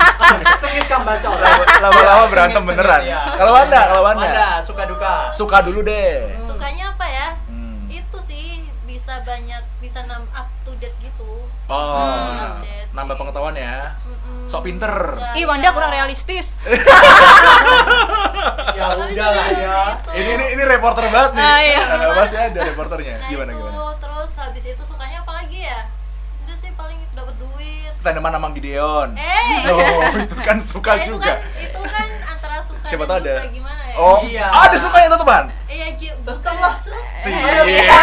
sengit 0.58 0.86
kan 0.86 1.02
bacot. 1.02 1.34
Lama- 1.34 1.66
Lama-lama 1.82 2.24
berantem 2.28 2.60
Sengit, 2.60 2.70
beneran. 2.72 3.02
iya. 3.02 3.20
Kalau 3.32 3.52
Wanda, 3.54 3.80
kalau 3.86 4.04
Wanda. 4.04 4.24
Wanda, 4.24 4.50
suka 4.62 4.84
duka. 4.86 5.16
Suka 5.32 5.58
dulu 5.62 5.80
deh. 5.82 6.36
sukanya 6.42 6.92
apa 6.92 7.06
ya 7.06 7.28
Hmm. 7.46 7.88
itu 7.88 8.18
sih 8.22 8.46
bisa 8.84 9.22
banyak 9.22 9.64
bisa 9.78 10.04
nam 10.04 10.28
up 10.30 10.48
to 10.62 10.76
date 10.76 10.96
gitu 11.00 11.48
Oh, 11.66 11.80
Hmm. 11.96 12.60
Update. 12.60 12.90
nambah 12.92 13.16
pengetahuan 13.16 13.56
ya. 13.56 13.96
Mm-mm. 14.04 14.44
Sok 14.46 14.62
pinter. 14.64 14.92
Ya, 15.16 15.32
Ih, 15.34 15.46
Wanda 15.46 15.66
ya. 15.66 15.72
kurang 15.72 15.90
realistis. 15.90 16.60
Ya 18.72 18.88
udah 18.90 19.30
lah 19.30 19.48
ya. 19.52 19.80
Ini 20.12 20.30
ini 20.34 20.46
ini 20.52 20.64
reporter 20.66 21.06
banget 21.08 21.32
nih. 21.34 21.44
Ah, 21.46 21.60
iya. 21.62 21.80
Pasti 22.20 22.36
ada 22.36 22.60
reporternya. 22.66 23.16
nah 23.18 23.30
Gimana 23.30 23.52
itu 23.52 23.62
gimana? 23.62 23.94
terus 23.98 24.32
habis 24.36 24.64
itu 24.66 24.84
sukanya 24.84 25.22
apa 25.22 25.32
lagi 25.36 25.60
ya 25.62 25.86
udah 26.42 26.58
sih 26.58 26.72
paling 26.74 26.98
dapat 27.12 27.36
duit 27.38 27.91
Tanaman 28.02 28.32
sama 28.32 28.47
Gideon. 28.52 29.10
eh 29.14 29.62
Oh, 29.68 30.02
itu 30.18 30.36
kan 30.38 30.58
suka 30.58 30.91
Nah, 30.91 30.99
itu 30.99 31.10
juga. 31.12 31.32
kan 31.32 31.38
itu 31.56 31.80
kan 31.80 32.08
antara 32.28 32.58
suka 32.60 32.82
Siapa 32.82 33.04
dan 33.04 33.12
tahu 33.12 33.20
ada. 33.22 33.34
gimana 33.47 33.82
ya 33.84 33.95
Oh, 33.95 34.18
Iya. 34.24 34.45
ada 34.47 34.76
sukanya 34.76 35.08
teman. 35.14 35.45
iya 35.68 35.88
Gi- 35.93 36.18
Betul 36.20 36.38
bukan 36.38 36.56
lah. 36.58 36.74
Cie. 37.20 37.34
Ayo, 37.34 37.64
Iya. 37.64 37.93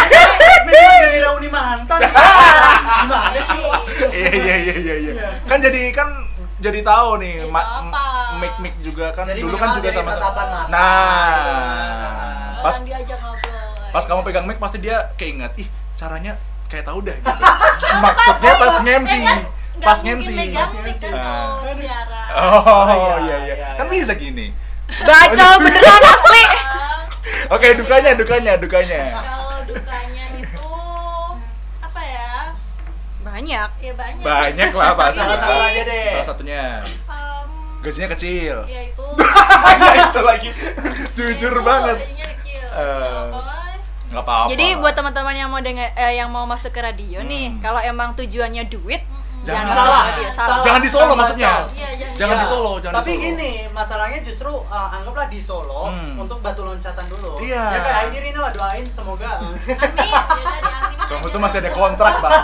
Minimal 0.60 0.94
jadi 1.00 1.18
reuni 1.20 1.48
mantan. 1.48 1.98
Gimana 1.98 3.40
sih? 3.48 3.62
Iya 4.08 4.30
iya 4.32 4.54
iya 4.56 4.74
iya 4.76 4.94
iya. 5.00 5.12
Kan 5.44 5.58
jadi 5.58 5.90
kan 5.90 6.08
jadi 6.58 6.80
tahu 6.80 7.18
nih 7.18 7.34
apa. 7.44 7.62
Mik 8.38 8.54
Mik 8.60 8.74
juga 8.80 9.10
kan 9.12 9.24
Jadi 9.24 9.40
dulu 9.40 9.56
kan 9.56 9.74
juga 9.74 9.88
sama 9.90 10.10
mata. 10.12 10.44
Nah, 10.68 12.60
pas 12.60 12.76
ngobrol 12.76 13.34
pas 13.88 14.04
kamu 14.04 14.20
pegang 14.22 14.44
mic 14.44 14.58
pasti 14.58 14.78
dia 14.78 15.10
keinget 15.14 15.50
ih 15.56 15.66
caranya 15.94 16.36
kayak 16.68 16.84
tahu 16.84 17.00
dah 17.00 17.16
gitu. 17.16 17.42
Maksudnya 18.04 18.52
pas 18.54 18.74
nge-MC. 18.78 19.12
Kan 19.78 19.80
nggak 19.80 19.88
Pas 19.88 20.00
mungkin 20.00 20.34
megang 20.34 20.72
mic 20.80 20.96
kan 20.96 21.12
Ah. 21.12 21.22
kalau 21.62 21.72
siaran 21.72 22.26
Oh, 22.30 22.86
iya, 22.88 23.14
iya 23.16 23.36
iya. 23.40 23.54
iya, 23.54 23.68
Kan 23.74 23.86
iya. 23.86 23.92
bisa 23.94 24.12
gini. 24.14 24.46
Bacol 24.98 25.52
beneran 25.64 26.02
asli. 26.04 26.42
Oke, 27.54 27.66
dukanya 27.74 28.10
dukanya 28.12 28.52
dukanya. 28.56 29.00
kalau 29.14 29.62
dukanya 29.64 30.24
itu 30.34 30.70
apa 31.78 32.00
ya 32.02 32.30
Banyak. 33.20 33.68
ya 33.78 33.92
banyak 33.94 34.22
Banyak 34.22 34.70
lah 34.72 34.90
pasti. 34.94 35.20
Ini 35.20 35.36
Salah 35.36 35.38
sih, 35.38 35.70
aja 35.70 35.82
deh. 35.84 36.08
Salah 36.10 36.26
satunya. 36.26 36.62
em, 36.82 37.48
Gajinya 37.78 38.08
kecil. 38.10 38.56
ya 38.64 38.80
itu 38.84 39.06
Ya 39.86 39.92
itu 40.04 40.20
lagi. 40.20 40.50
Jujur 41.12 41.52
itu 41.52 41.62
banget. 41.62 41.96
gajinya 41.96 42.26
kecil 42.34 42.64
Eh. 42.68 43.26
Nggak 44.08 44.24
apa-apa. 44.24 44.48
Jadi 44.48 44.66
buat 44.74 44.94
teman-teman 44.94 45.34
yang 45.34 45.48
mau 45.48 45.60
dengar 45.60 45.92
eh, 45.92 46.16
yang 46.16 46.28
mau 46.28 46.42
masuk 46.44 46.70
ke 46.70 46.80
radio 46.80 47.20
nih, 47.22 47.50
Hmm. 47.50 47.60
kalau 47.60 47.76
emang 47.78 48.12
tujuannya 48.14 48.64
duit, 48.66 49.04
Mm-mm. 49.04 49.17
Jangan 49.50 49.74
salah. 49.74 50.04
radio. 50.06 50.28
Salah. 50.30 50.60
Jangan 50.60 50.80
di 50.80 50.90
Solo 50.90 51.12
maksudnya. 51.14 51.52
bacot. 51.54 51.68
Iya, 51.72 51.88
jangan- 51.90 52.16
Jangan 52.18 52.34
Iya. 52.34 52.42
di 52.42 52.48
Solo, 52.48 52.72
jangan 52.76 52.94
Tapi 52.94 53.06
di 53.06 53.14
Solo. 53.14 53.24
gini, 53.24 53.52
masalahnya 53.70 54.18
justru 54.20 54.50
uh, 54.50 54.88
anggaplah 54.90 55.26
di 55.26 55.40
Solo 55.40 55.82
Hmm. 55.86 56.14
untuk 56.18 56.38
batu 56.38 56.62
loncatan 56.62 57.04
dulu. 57.06 57.30
Iya. 57.38 57.62
Ya 57.64 57.78
kayak 57.80 58.02
ini 58.06 58.18
Rina 58.20 58.40
lah 58.40 58.52
doain 58.52 58.84
semoga. 58.84 59.30
amin 59.38 59.54
ya 59.70 61.06
Kamu 61.08 61.24
tuh 61.26 61.40
masih 61.40 61.58
ada 61.58 61.70
kontrak, 61.70 62.14
Bang. 62.18 62.42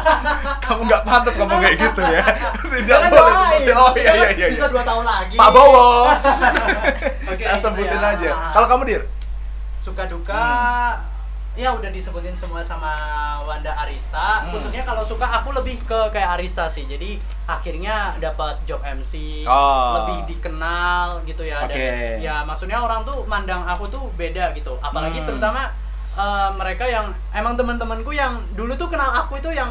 Kamu 0.59 0.81
nggak 0.85 1.03
pantas 1.03 1.35
ngomong 1.37 1.59
kayak 1.59 1.77
gitu 1.77 2.01
ya. 2.03 2.25
Tidak 2.65 2.87
Jangan 2.87 3.11
boleh 3.11 3.21
doain. 3.21 3.37
seperti 3.37 3.71
Oh 3.75 3.91
iya 3.95 4.13
iya 4.15 4.29
iya. 4.33 4.47
Bisa 4.49 4.65
dua 4.67 4.83
tahun 4.83 5.05
lagi. 5.05 5.37
Pak 5.37 5.49
Bowo. 5.51 6.09
Oke, 7.35 7.43
Ya, 7.43 7.53
gitu 7.53 7.61
sebutin 7.61 7.99
ya. 7.99 8.11
aja. 8.11 8.31
Kalau 8.51 8.67
kamu, 8.67 8.83
Dir? 8.87 9.03
suka 9.77 10.05
duka 10.07 10.47
ya 11.55 11.71
udah 11.71 11.87
disebutin 11.89 12.35
semua 12.35 12.61
sama 12.61 12.91
Wanda 13.41 13.71
Arista 13.77 14.43
Hmm. 14.43 14.51
khususnya 14.51 14.83
kalau 14.83 15.01
suka 15.01 15.23
aku 15.23 15.53
lebih 15.53 15.79
ke 15.81 15.99
kayak 16.11 16.35
Arista 16.35 16.67
sih 16.67 16.83
jadi 16.85 17.15
akhirnya 17.45 18.19
dapat 18.19 18.59
job 18.65 18.83
MC 18.83 19.45
Oh. 19.45 20.03
lebih 20.03 20.35
dikenal 20.35 21.23
gitu 21.23 21.43
ya 21.43 21.61
Oke. 21.61 21.71
dan 21.71 22.19
ya 22.19 22.43
maksudnya 22.43 22.77
orang 22.77 23.03
tuh 23.03 23.23
mandang 23.25 23.63
aku 23.63 23.87
tuh 23.87 24.11
beda 24.13 24.51
gitu 24.53 24.75
apalagi 24.79 25.23
Hmm. 25.23 25.29
terutama 25.29 25.71
eh, 26.15 26.51
mereka 26.53 26.85
yang 26.85 27.07
emang 27.31 27.55
teman-temanku 27.55 28.11
yang 28.11 28.39
dulu 28.53 28.75
tuh 28.75 28.87
kenal 28.87 29.11
aku 29.17 29.35
itu 29.37 29.51
yang 29.51 29.71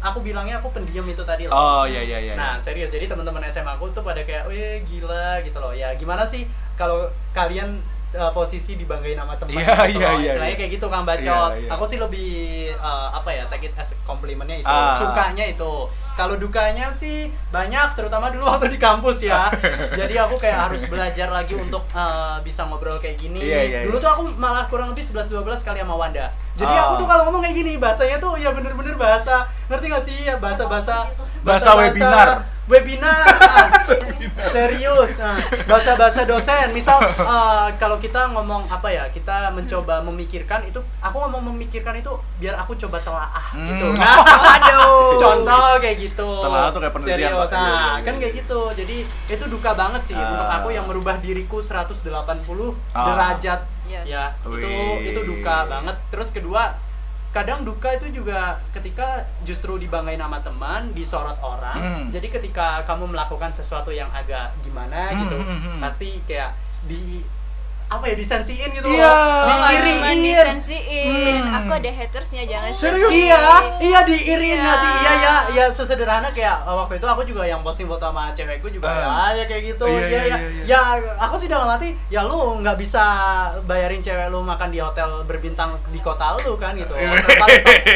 aku 0.00 0.18
bilangnya 0.20 0.56
aku 0.56 0.70
pendiam 0.70 1.04
itu 1.04 1.20
tadi 1.20 1.44
loh 1.44 1.52
Oh 1.52 1.82
iya 1.84 2.00
iya 2.00 2.18
iya. 2.20 2.34
Nah 2.34 2.56
serius 2.56 2.88
jadi 2.88 3.04
teman-teman 3.04 3.42
SMA 3.44 3.70
aku 3.70 3.90
tuh 3.90 4.00
pada 4.00 4.18
kayak, 4.20 4.46
wih 4.46 4.80
gila 4.82 5.38
gitu 5.40 5.58
loh. 5.58 5.70
Ya 5.70 5.92
gimana 5.92 6.24
sih 6.24 6.48
kalau 6.74 7.04
kalian 7.30 7.82
uh, 8.12 8.30
posisi 8.30 8.74
dibanggain 8.74 9.14
sama 9.14 9.34
teman 9.34 9.58
Iya, 9.58 9.74
gitu 9.86 9.98
iya, 9.98 10.08
loh. 10.08 10.18
iya, 10.18 10.30
Istilahnya 10.32 10.50
iya. 10.50 10.58
kayak 10.58 10.70
gitu 10.74 10.86
kan 10.86 11.02
bacot. 11.02 11.50
Iya, 11.52 11.60
iya. 11.60 11.70
Aku 11.72 11.84
sih 11.84 11.98
lebih 11.98 12.30
uh, 12.76 13.08
apa 13.12 13.30
ya 13.30 13.44
take 13.46 13.66
it 13.66 13.74
as 13.74 13.90
a 13.90 13.96
complimentnya 14.02 14.58
itu, 14.58 14.66
Ah. 14.66 14.94
sukanya 14.94 15.44
itu. 15.44 15.72
Kalau 16.10 16.36
dukanya 16.36 16.92
sih 16.92 17.32
banyak, 17.48 17.96
terutama 17.96 18.28
dulu 18.28 18.44
waktu 18.44 18.68
di 18.68 18.76
kampus 18.76 19.24
ya. 19.24 19.48
Jadi 20.00 20.14
aku 20.14 20.36
kayak 20.36 20.68
harus 20.68 20.84
belajar 20.84 21.32
lagi 21.32 21.54
untuk 21.54 21.80
uh, 21.90 22.36
bisa 22.40 22.66
ngobrol 22.66 23.00
kayak 23.00 23.16
gini. 23.16 23.40
Iya, 23.40 23.60
iya, 23.64 23.78
dulu 23.88 23.96
iya. 23.96 24.04
tuh 24.04 24.10
aku 24.10 24.22
malah 24.36 24.68
kurang 24.68 24.92
lebih 24.92 25.00
11-12 25.00 25.40
kali 25.62 25.80
sama 25.80 25.96
Wanda. 25.96 26.28
Jadi 26.54 26.74
Ah. 26.76 26.84
aku 26.86 27.00
tuh 27.00 27.06
kalau 27.08 27.22
ngomong 27.24 27.40
kayak 27.40 27.56
gini 27.56 27.72
bahasanya 27.76 28.20
tuh 28.20 28.36
ya 28.36 28.52
bener-bener 28.52 28.94
bahasa 28.94 29.48
ngerti 29.66 29.86
gak 29.88 30.02
sih 30.04 30.16
ya 30.28 30.36
bahasa-bahasa 30.36 31.08
Bahasa 31.40 31.72
webinar. 31.72 32.44
Webinar. 32.70 33.26
Ah, 34.40 34.48
serius. 34.48 35.20
Ah, 35.20 35.36
bahasa-bahasa 35.68 36.24
dosen. 36.24 36.72
Misal 36.72 36.96
eh, 37.02 37.68
kalau 37.82 38.00
kita 38.00 38.32
ngomong 38.32 38.64
apa 38.72 38.88
ya 38.88 39.04
kita 39.12 39.52
mencoba 39.52 40.00
memikirkan 40.00 40.64
itu 40.64 40.80
aku 40.96 41.16
ngomong 41.20 41.52
memikirkan 41.52 41.92
itu 41.94 42.08
biar 42.40 42.56
aku 42.56 42.72
coba 42.78 43.04
telaah 43.04 43.52
gitu. 43.52 43.84
Hmm. 43.84 44.00
nah 44.00 44.56
Aduh. 44.56 45.20
contoh 45.20 45.76
kayak 45.76 45.96
gitu. 46.00 46.30
Telaah 46.40 46.72
tuh 46.72 46.80
kayak 46.80 46.94
penelitian, 46.94 47.32
serius. 47.36 47.50
Nah 47.52 47.96
kan 48.00 48.14
kayak 48.16 48.34
gitu. 48.40 48.60
Jadi 48.72 48.96
itu 49.04 49.44
duka 49.44 49.70
banget 49.76 50.02
sih 50.08 50.16
Ah. 50.16 50.24
untuk 50.24 50.48
aku 50.48 50.68
yang 50.72 50.86
merubah 50.88 51.20
diriku 51.20 51.60
180 51.60 52.72
Ah. 52.96 53.04
derajat. 53.12 53.60
Yes. 53.90 54.06
ya 54.06 54.24
itu 54.46 54.72
itu 55.04 55.20
duka 55.26 55.66
banget. 55.66 55.96
Terus 56.08 56.30
kedua 56.30 56.78
kadang 57.30 57.62
duka 57.62 57.94
itu 57.94 58.10
juga 58.12 58.58
ketika 58.70 59.22
justru 59.42 59.78
dibanggain 59.78 60.18
sama 60.18 60.42
teman 60.42 60.90
disorot 60.90 61.38
orang 61.38 61.78
Hmm. 61.78 62.04
jadi 62.10 62.26
ketika 62.28 62.82
kamu 62.82 63.06
melakukan 63.08 63.50
sesuatu 63.50 63.90
yang 63.90 64.10
agak 64.10 64.50
gimana 64.60 65.14
Hmm, 65.14 65.18
gitu 65.22 65.38
hmm, 65.38 65.58
hmm. 65.60 65.78
pasti 65.78 66.18
kayak 66.26 66.50
di 66.84 67.22
apa 67.90 68.06
ya 68.06 68.14
disensiin 68.14 68.70
gitu 68.70 68.86
Iya. 68.86 69.02
loh 69.02 69.18
Oh, 69.42 69.50
cuma 69.50 69.68
diiriin 69.74 70.18
disensiin. 70.22 71.42
Hmm. 71.42 71.58
Aku 71.58 71.70
ada 71.72 71.90
hatersnya 71.90 72.42
jangan 72.44 72.70
Serius? 72.70 73.10
sedih. 73.10 73.26
Iya, 73.26 73.42
iya 73.80 74.00
diiriin 74.04 74.38
Iya. 74.52 74.62
nggak 74.62 74.76
sih? 74.78 74.92
Iya 74.94 75.12
ya, 75.16 75.34
ya 75.50 75.64
sesederhana 75.68 76.30
kayak 76.30 76.62
uh, 76.62 76.76
waktu 76.76 76.96
itu 76.96 77.06
aku 77.06 77.22
juga 77.24 77.42
yang 77.42 77.60
posting 77.60 77.84
foto 77.84 78.04
sama 78.04 78.30
cewekku 78.30 78.70
juga 78.70 78.86
Ah. 78.86 79.34
ya, 79.34 79.42
ya 79.42 79.44
kayak 79.44 79.62
gitu. 79.68 79.84
Iya, 79.84 79.98
Iya, 79.98 80.06
iya, 80.06 80.22
ya, 80.22 80.36
iya, 80.38 80.38
iya. 80.62 80.64
ya 80.64 80.80
aku 81.20 81.34
sih 81.36 81.48
dalam 81.48 81.66
hati 81.66 81.98
ya 82.06 82.22
lu 82.22 82.38
nggak 82.58 82.76
bisa 82.76 83.02
bayarin 83.64 83.98
cewek 83.98 84.28
lu 84.28 84.40
makan 84.40 84.70
di 84.70 84.78
hotel 84.78 85.26
berbintang 85.26 85.74
di 85.88 85.98
kota 85.98 86.38
lu 86.38 86.54
kan 86.54 86.72
gitu. 86.74 86.94
Iya. 86.94 87.10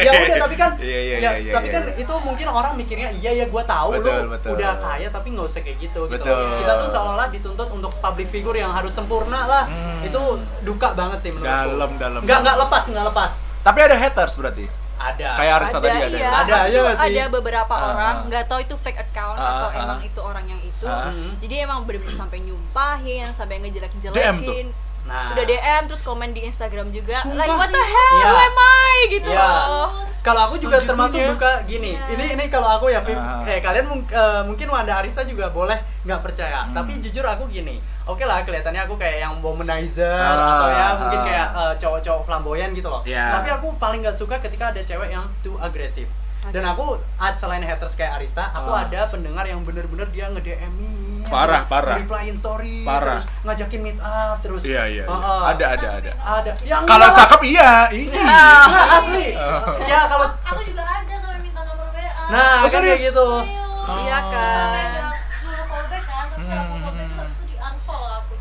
Ya 0.00 0.10
udah 0.24 0.36
tapi 0.40 0.54
kan 0.54 0.70
Iya, 0.74 0.98
iya, 0.98 1.14
ya, 1.14 1.16
iya, 1.16 1.30
iya, 1.40 1.52
tapi 1.54 1.70
iya, 1.70 1.72
kan 1.72 1.82
iya. 1.86 2.02
itu 2.02 2.14
mungkin 2.20 2.46
orang 2.48 2.74
mikirnya 2.74 3.08
iya 3.14 3.30
ya 3.32 3.46
gua 3.46 3.62
tahu 3.62 3.94
Betul, 3.94 4.26
lu 4.26 4.34
betul. 4.34 4.50
udah 4.58 4.72
kaya 4.76 5.06
tapi 5.08 5.28
nggak 5.30 5.46
usah 5.46 5.62
kayak 5.62 5.78
gitu 5.78 6.00
gitu. 6.08 6.18
Betul. 6.18 6.58
Kita 6.58 6.72
tuh 6.76 6.88
seolah-olah 6.88 7.28
dituntut 7.30 7.68
untuk 7.70 7.92
public 7.96 8.28
figure 8.28 8.58
yang 8.58 8.74
harus 8.74 8.90
sempurna 8.90 9.46
lah. 9.46 9.64
Hmm. 9.64 9.82
Itu 10.04 10.22
duka 10.62 10.88
banget 10.92 11.18
sih 11.20 11.30
menurutku. 11.30 11.50
Dalam, 11.50 11.90
dalam. 11.96 12.20
Nggak 12.24 12.38
nggak 12.44 12.56
lepas, 12.66 12.84
nggak 12.88 13.06
lepas. 13.12 13.30
Tapi 13.64 13.78
ada 13.80 13.96
haters 13.96 14.34
berarti. 14.36 14.66
Ada. 14.94 15.28
Kayak 15.36 15.52
Arista 15.58 15.78
tadi 15.82 15.98
ada. 15.98 16.06
iya. 16.16 16.30
Ada, 16.32 16.54
nggak 16.70 16.96
sih? 17.02 17.12
ada 17.12 17.22
beberapa 17.28 17.74
Ah, 17.74 17.88
orang, 17.92 18.16
nggak 18.30 18.44
tahu 18.46 18.60
itu 18.62 18.74
fake 18.78 19.00
account 19.10 19.36
Ah, 19.36 19.50
atau 19.58 19.68
ah, 19.68 19.80
emang 19.82 20.00
itu 20.06 20.20
orang 20.22 20.44
yang 20.46 20.60
itu. 20.62 20.86
Hmm. 20.86 21.34
Jadi 21.42 21.54
emang 21.60 21.82
bener-bener 21.84 22.14
sampai 22.14 22.38
nyumpahin, 22.40 23.28
sampai 23.34 23.58
DM 23.58 23.60
tuh? 23.60 23.68
ngejelek-jelekin. 23.68 24.66
Nah. 25.04 25.30
Udah 25.30 25.44
DM 25.44 25.82
terus 25.84 26.00
komen 26.00 26.32
di 26.32 26.40
Instagram 26.42 26.88
juga. 26.88 27.20
Sumpah? 27.20 27.36
Like 27.38 27.52
what 27.52 27.68
the 27.68 27.78
hell, 27.78 28.16
Iya. 28.16 28.26
who 28.26 28.38
am 28.38 28.58
I 28.58 28.96
gitu 29.10 29.28
Iya. 29.28 29.44
loh. 29.44 29.88
Kalau 30.18 30.40
aku 30.42 30.56
juga 30.56 30.80
termasuk 30.80 31.20
duka 31.20 31.60
gini. 31.64 31.92
Iya. 31.92 32.08
Ini 32.10 32.24
ini 32.32 32.44
kalau 32.48 32.68
aku 32.70 32.88
ya, 32.88 32.98
Vip. 32.98 33.12
Ah. 33.14 33.44
Eh 33.44 33.60
kalian 33.60 33.84
mung- 33.84 34.08
eh, 34.08 34.42
mungkin 34.42 34.64
Wanda 34.66 34.96
Arista 34.96 35.20
juga 35.22 35.48
boleh 35.48 35.76
nggak 36.02 36.20
percaya. 36.20 36.64
Hmm. 36.64 36.72
Tapi 36.72 36.98
jujur 36.98 37.20
aku 37.22 37.44
gini. 37.46 37.76
Oke 38.04 38.24
lah 38.24 38.40
kelihatannya 38.40 38.80
aku 38.82 38.96
kayak 38.96 39.16
yang 39.18 39.36
womanizer 39.40 40.08
Ah, 40.10 40.56
atau 40.56 40.68
ya 40.70 40.80
ah. 40.82 40.92
mungkin 40.96 41.20
kayak 41.22 41.48
eh, 41.52 41.74
cowok-cowok 41.78 42.22
flamboyan 42.24 42.72
gitu 42.72 42.88
loh. 42.88 43.04
Iya. 43.04 43.36
Tapi 43.36 43.48
aku 43.50 43.76
paling 43.76 44.00
nggak 44.00 44.16
suka 44.16 44.40
ketika 44.40 44.72
ada 44.72 44.80
cewek 44.80 45.08
yang 45.10 45.28
too 45.40 45.56
agresif. 45.58 46.08
Dan 46.46 46.62
Oke. 46.62 46.72
aku 46.72 46.86
ad- 47.16 47.34
selain 47.34 47.60
haters 47.60 47.94
kayak 47.94 48.12
Arista, 48.16 48.44
aku 48.50 48.68
Ah. 48.68 48.84
ada 48.84 49.00
pendengar 49.06 49.44
yang 49.44 49.60
bener-bener 49.60 50.04
dia 50.08 50.28
nge-DM-in 50.28 51.24
Parah, 51.24 51.56
terus 51.58 51.72
parah. 51.72 51.96
replyin 51.96 52.34
story, 52.34 52.84
Parah. 52.84 53.16
terus 53.16 53.24
ngajakin 53.42 53.80
meet 53.80 53.96
up, 53.96 54.36
terus 54.38 54.60
Iya, 54.62 54.82
iya. 54.84 55.02
iya. 55.02 55.04
Heeh. 55.06 55.42
Ada, 55.48 55.64
ada, 55.72 55.88
ada. 55.96 56.10
ada 56.12 56.50
yang 56.62 56.82
Kalau 56.84 57.06
enggak. 57.06 57.18
cakep 57.18 57.40
iya, 57.46 57.70
iya. 57.90 58.12
Nggak, 58.12 58.86
asli. 58.94 59.26
Oh. 59.32 59.60
Ya 59.82 60.00
kalau 60.04 60.26
aku 60.28 60.60
juga 60.64 60.82
ada 60.84 61.14
sampai 61.14 61.40
minta 61.40 61.60
nomor 61.62 61.86
WA 61.88 62.12
Nah, 62.26 62.52
Oh, 62.60 62.68
kayak 62.68 63.00
gitu. 63.00 63.28
Serius. 63.40 63.62
Iya 63.96 64.18
kan. 64.22 64.68
kan 64.74 65.72
tapi 65.86 65.96
Hmm. 66.34 66.76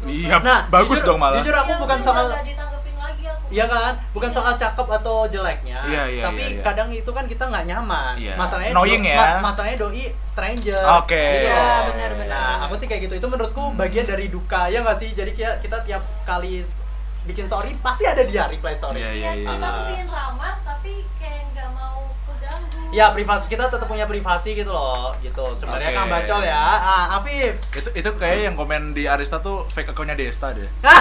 Iya, 0.04 0.36
Nah, 0.42 0.68
bagus 0.68 1.00
jujur- 1.00 1.08
dong 1.08 1.18
malah. 1.18 1.40
Jujur 1.40 1.56
aku 1.56 1.70
Yang 1.70 1.80
bukan 1.80 1.98
soal 2.04 2.26
nggak 2.28 2.44
ditanggepin 2.44 2.96
lagi 2.98 3.24
aku 3.26 3.43
Iya 3.54 3.66
kan, 3.70 3.94
bukan 4.12 4.28
soal 4.28 4.58
cakep 4.58 4.88
atau 4.92 5.30
jeleknya. 5.30 5.78
Iya, 5.86 6.04
iya, 6.10 6.24
Tapi 6.26 6.42
iya, 6.42 6.58
iya. 6.58 6.64
kadang 6.66 6.90
itu 6.90 7.06
kan 7.08 7.30
kita 7.30 7.46
nggak 7.46 7.66
nyaman. 7.70 8.14
Iya. 8.18 8.34
Masalahnya 8.34 8.74
Annoying 8.74 9.04
do- 9.04 9.14
ya. 9.14 9.18
ma- 9.38 9.42
masalahnya 9.46 9.78
doi 9.78 10.06
stranger. 10.26 10.82
Oke. 10.98 11.26
Iya, 11.46 11.64
benar-benar. 11.88 12.34
Nah, 12.34 12.66
aku 12.66 12.74
sih 12.76 12.90
kayak 12.90 13.06
gitu. 13.06 13.16
Itu 13.16 13.28
menurutku 13.30 13.78
bagian 13.78 14.04
dari 14.04 14.26
duka 14.28 14.66
ya 14.68 14.82
nggak 14.82 14.98
sih? 14.98 15.14
Jadi 15.14 15.32
kita, 15.32 15.62
kita 15.62 15.78
tiap 15.86 16.02
kali 16.26 16.66
bikin 17.24 17.46
story 17.46 17.78
pasti 17.80 18.04
ada 18.04 18.20
dia 18.22 18.50
reply 18.50 18.74
story. 18.74 19.00
Iya, 19.00 19.12
iya, 19.14 19.32
iya. 19.38 19.50
kita 19.54 19.68
tuh 19.70 19.82
pengen 19.88 20.10
ramah 20.10 20.54
tapi 20.60 20.92
kayak 21.16 21.43
Ya 22.94 23.10
privasi 23.10 23.50
kita 23.50 23.68
tetap 23.68 23.90
punya 23.90 24.06
privasi 24.06 24.54
gitu 24.54 24.70
loh, 24.70 25.10
gitu. 25.20 25.42
Sebenarnya 25.58 25.90
Oke. 25.90 25.98
Kang 25.98 26.10
Bacol 26.14 26.42
ya. 26.46 26.62
Ah, 26.78 27.18
Afif. 27.18 27.58
Itu 27.74 27.90
itu 27.90 28.10
kayak 28.14 28.46
yang 28.46 28.56
komen 28.56 28.94
di 28.94 29.10
Arista 29.10 29.42
tuh 29.42 29.66
fake 29.68 29.92
akunnya 29.92 30.14
Desta 30.14 30.54
deh. 30.54 30.70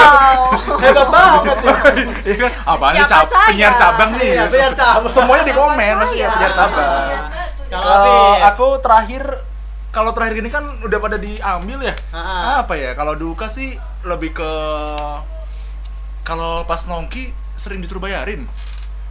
Wow. 0.00 0.56
Hebat 0.80 1.08
banget 1.12 1.44
ya. 1.44 1.74
Iya 2.28 2.36
kan? 2.40 2.52
Apaan 2.64 2.92
nih 2.96 3.04
cab- 3.04 3.28
penyiar 3.28 3.74
cabang 3.76 4.10
nih. 4.16 4.30
Iya, 4.32 4.44
biar 4.48 4.72
cabang. 4.72 5.12
Semuanya 5.12 5.44
di 5.44 5.54
komen 5.54 5.92
maksudnya 6.00 6.28
penyiar 6.32 6.52
cabang. 6.56 7.12
Iya. 7.68 7.78
Kalau 7.78 8.18
aku 8.40 8.66
terakhir 8.80 9.22
kalau 9.90 10.10
terakhir 10.14 10.38
gini 10.38 10.50
kan 10.50 10.64
udah 10.80 10.98
pada 10.98 11.20
diambil 11.20 11.78
ya. 11.84 11.94
Ah. 12.10 12.64
Apa 12.64 12.74
ya? 12.80 12.96
Kalau 12.96 13.12
duka 13.14 13.46
sih 13.46 13.76
lebih 14.02 14.32
ke 14.32 14.50
kalau 16.22 16.64
pas 16.64 16.80
nongki 16.86 17.32
sering 17.56 17.80
disuruh 17.80 18.00
bayarin 18.00 18.48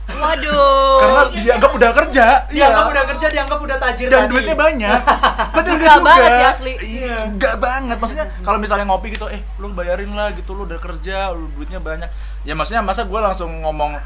Waduh. 0.09 0.97
karena 0.99 1.21
dianggap 1.31 1.71
udah 1.71 1.91
kerja. 1.93 2.25
Dianggap 2.49 2.85
udah 2.89 3.03
kerja, 3.15 3.27
dianggap 3.29 3.59
udah 3.59 3.77
tajir 3.77 4.07
dan 4.09 4.25
tadi. 4.25 4.31
duitnya 4.31 4.55
banyak. 4.57 4.99
Bener 5.55 5.71
Enggak 5.75 5.77
enggak 5.79 5.95
juga? 5.95 6.07
banget 6.09 6.29
sih, 6.29 6.45
asli. 6.49 6.73
Iya, 6.81 7.17
enggak 7.29 7.55
banget. 7.57 7.97
Maksudnya 7.99 8.25
kalau 8.41 8.57
misalnya 8.57 8.85
ngopi 8.89 9.07
gitu, 9.13 9.25
eh 9.29 9.41
lu 9.57 9.71
bayarin 9.71 10.11
lah 10.13 10.33
gitu, 10.33 10.51
lu 10.53 10.65
udah 10.65 10.79
kerja, 10.79 11.29
lu 11.31 11.47
duitnya 11.53 11.79
banyak. 11.79 12.09
Ya 12.47 12.55
maksudnya 12.55 12.79
masa 12.79 13.03
gue 13.03 13.19
langsung 13.19 13.51
ngomong 13.61 13.99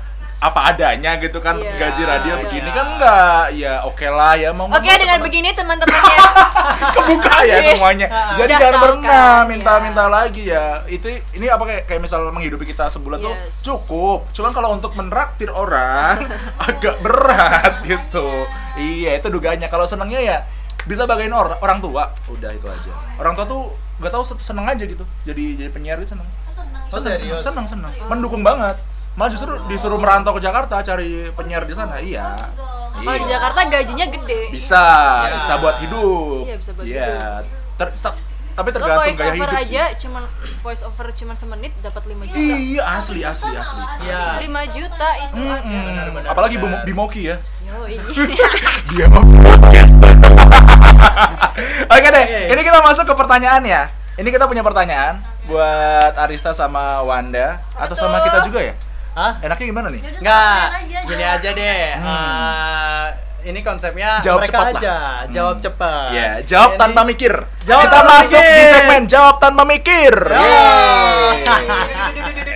apa 0.44 0.60
adanya 0.68 1.16
gitu 1.18 1.40
kan 1.40 1.56
Iya, 1.56 1.72
gaji 1.78 2.02
radio 2.04 2.34
iya. 2.34 2.42
begini 2.42 2.70
kan 2.70 2.86
enggak? 2.90 3.44
Ya 3.56 3.74
oke 3.82 4.04
lah 4.06 4.36
ya 4.36 4.52
mau 4.52 4.68
Oke, 4.68 4.76
ngomong 4.76 5.00
dengan 5.00 5.20
begini 5.22 5.50
teman-temannya. 5.52 6.20
Kebuka 6.96 7.36
ya 7.42 7.56
Iya. 7.56 7.72
semuanya. 7.72 8.08
Jadi 8.36 8.52
Udah 8.52 8.60
jangan 8.60 8.82
pernah 8.82 9.08
kan, 9.34 9.48
minta-minta 9.48 10.04
ya. 10.04 10.12
lagi 10.12 10.44
ya. 10.46 10.66
Itu 10.86 11.08
ini 11.32 11.48
apa 11.48 11.64
kayak 11.64 11.84
kayak 11.86 12.02
misal 12.02 12.28
menghidupi 12.30 12.66
kita 12.66 12.88
sebulan 12.88 13.20
tuh 13.20 13.32
Yes. 13.32 13.64
cukup. 13.64 14.28
Cuman 14.32 14.52
kalau 14.52 14.70
untuk 14.72 14.92
menraktir 14.94 15.48
orang 15.48 16.28
agak 16.68 17.00
berat 17.00 17.80
gitu. 17.88 18.28
Iya. 18.76 19.16
Itu 19.18 19.32
dugaannya. 19.32 19.66
Kalau 19.66 19.88
senangnya 19.88 20.20
ya 20.20 20.38
bisa 20.84 21.04
bagain 21.04 21.32
orang 21.32 21.56
orang 21.58 21.80
tua. 21.80 22.12
Udah 22.28 22.52
itu 22.52 22.68
aja. 22.68 22.92
Orang 23.16 23.34
tua 23.34 23.48
tuh 23.48 23.72
nggak 23.98 24.12
tahu 24.12 24.24
se- 24.24 24.44
seneng 24.44 24.68
aja 24.68 24.84
gitu. 24.84 25.08
Jadi 25.24 25.56
jadi 25.56 25.72
penyiar 25.72 25.98
itu 25.98 26.12
seneng. 26.12 26.28
Seneng. 26.52 26.84
Oh, 26.84 26.92
seneng 26.94 27.16
serius? 27.16 27.42
seneng 27.42 27.66
seneng. 27.66 27.90
Serius? 27.90 28.06
mendukung 28.06 28.44
banget 28.44 28.76
malah 29.14 29.30
justru 29.30 29.54
disuruh 29.66 29.96
merantau 29.96 30.34
ke 30.34 30.42
Jakarta 30.42 30.82
cari 30.82 31.30
penyiar 31.32 31.64
di 31.64 31.74
sana 31.74 31.98
iya. 31.98 32.34
Kalau 32.94 33.10
di 33.12 33.26
Iya. 33.26 33.32
Jakarta 33.32 33.60
gajinya 33.68 34.06
gede. 34.08 34.42
bisa 34.50 34.84
Ya. 35.24 35.34
bisa 35.36 35.54
buat 35.58 35.76
hidup 35.80 36.46
Iya, 36.46 36.56
bisa 36.58 36.72
buat 36.72 36.86
Iya. 36.86 37.06
Ter- 37.76 37.94
te- 37.96 38.22
tapi 38.54 38.70
Lo 38.70 38.76
tergantung 38.76 39.02
voice 39.04 39.18
gaya 39.18 39.26
over 39.28 39.38
hidup 39.40 39.50
aja 39.60 39.84
sih 39.88 39.98
cuman 40.00 40.24
voice 40.62 40.84
over 40.84 41.08
cuman 41.10 41.34
semenit 41.34 41.74
dapat 41.80 42.04
5 42.06 42.22
juta. 42.24 42.38
iya 42.38 42.84
asli 42.94 43.22
asli 43.22 43.50
asli 43.52 43.82
Iya. 44.04 44.18
5 44.40 44.62
juta 44.68 45.10
itu 45.20 45.36
Mm-mm. 45.36 45.50
ada. 45.52 45.66
Benar, 45.66 46.08
benar, 46.12 46.30
apalagi 46.30 46.56
benar. 46.56 46.86
Bimo- 46.86 47.10
Bimoki 47.10 47.22
ya 47.28 47.38
Yoi. 47.66 47.98
dia 48.92 49.06
mau 49.08 49.26
podcast 49.26 49.94
oke 51.90 52.08
deh 52.08 52.26
ini 52.48 52.62
kita 52.62 52.80
masuk 52.80 53.06
ke 53.06 53.16
pertanyaan 53.16 53.64
ya 53.64 53.82
ini 54.16 54.30
kita 54.30 54.46
punya 54.46 54.62
pertanyaan 54.62 55.18
buat 55.44 56.14
Arista 56.16 56.54
sama 56.54 57.02
Wanda 57.02 57.58
atau 57.74 57.96
sama 57.96 58.22
kita 58.22 58.46
juga 58.46 58.62
ya 58.64 58.74
Hah? 59.14 59.34
enaknya 59.40 59.66
gimana 59.68 59.88
nih 59.88 60.02
Enggak, 60.16 60.66
aja, 60.76 60.98
gini 61.04 61.24
aja 61.24 61.50
deh. 61.52 61.86
Hmm. 61.96 62.10
Eh, 62.10 63.08
ini 63.46 63.60
konsepnya 63.60 64.18
Jawab 64.20 64.40
mereka 64.40 64.56
cepat 64.56 64.66
lah. 64.66 64.80
aja, 64.80 64.96
jawab 65.30 65.56
Hmm. 65.56 65.64
cepat. 65.64 66.08
ya 66.12 66.30
jawab 66.44 66.70
Ini- 66.70 66.80
tanpa 66.80 67.02
mikir 67.04 67.34
Jawab 67.62 67.84
kita 67.84 67.94
tanpa 67.94 68.14
masuk 68.16 68.40
di 68.40 68.48
mikir. 68.50 68.72
segmen 68.72 69.02
jawab 69.06 69.36
tanpa 69.38 69.64
mikir 69.64 70.14
Ya. 70.26 70.66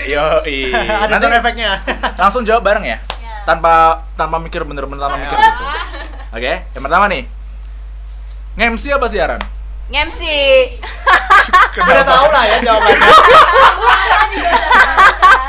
Yo, 0.08 0.26
Ada 1.04 1.16
sound 1.20 1.36
efeknya. 1.36 1.72
langsung 2.22 2.42
jawab 2.42 2.64
bareng 2.64 2.86
ya 2.86 2.98
Ya. 2.98 3.34
tanpa 3.46 3.74
tanpa 4.14 4.38
mikir 4.38 4.64
bener-bener 4.64 4.98
tanpa 4.98 5.18
mikir 5.20 5.38
gitu 5.38 5.64
oke 6.30 6.54
yang 6.68 6.84
pertama 6.84 7.06
nih 7.08 7.24
ngemsi 8.56 8.90
apa 8.90 9.06
siaran 9.06 9.40
Ngemsi. 9.88 10.38
Udah 11.80 12.04
tahu 12.04 12.26
lah 12.28 12.44
ya 12.46 12.58
jawabannya. 12.60 13.08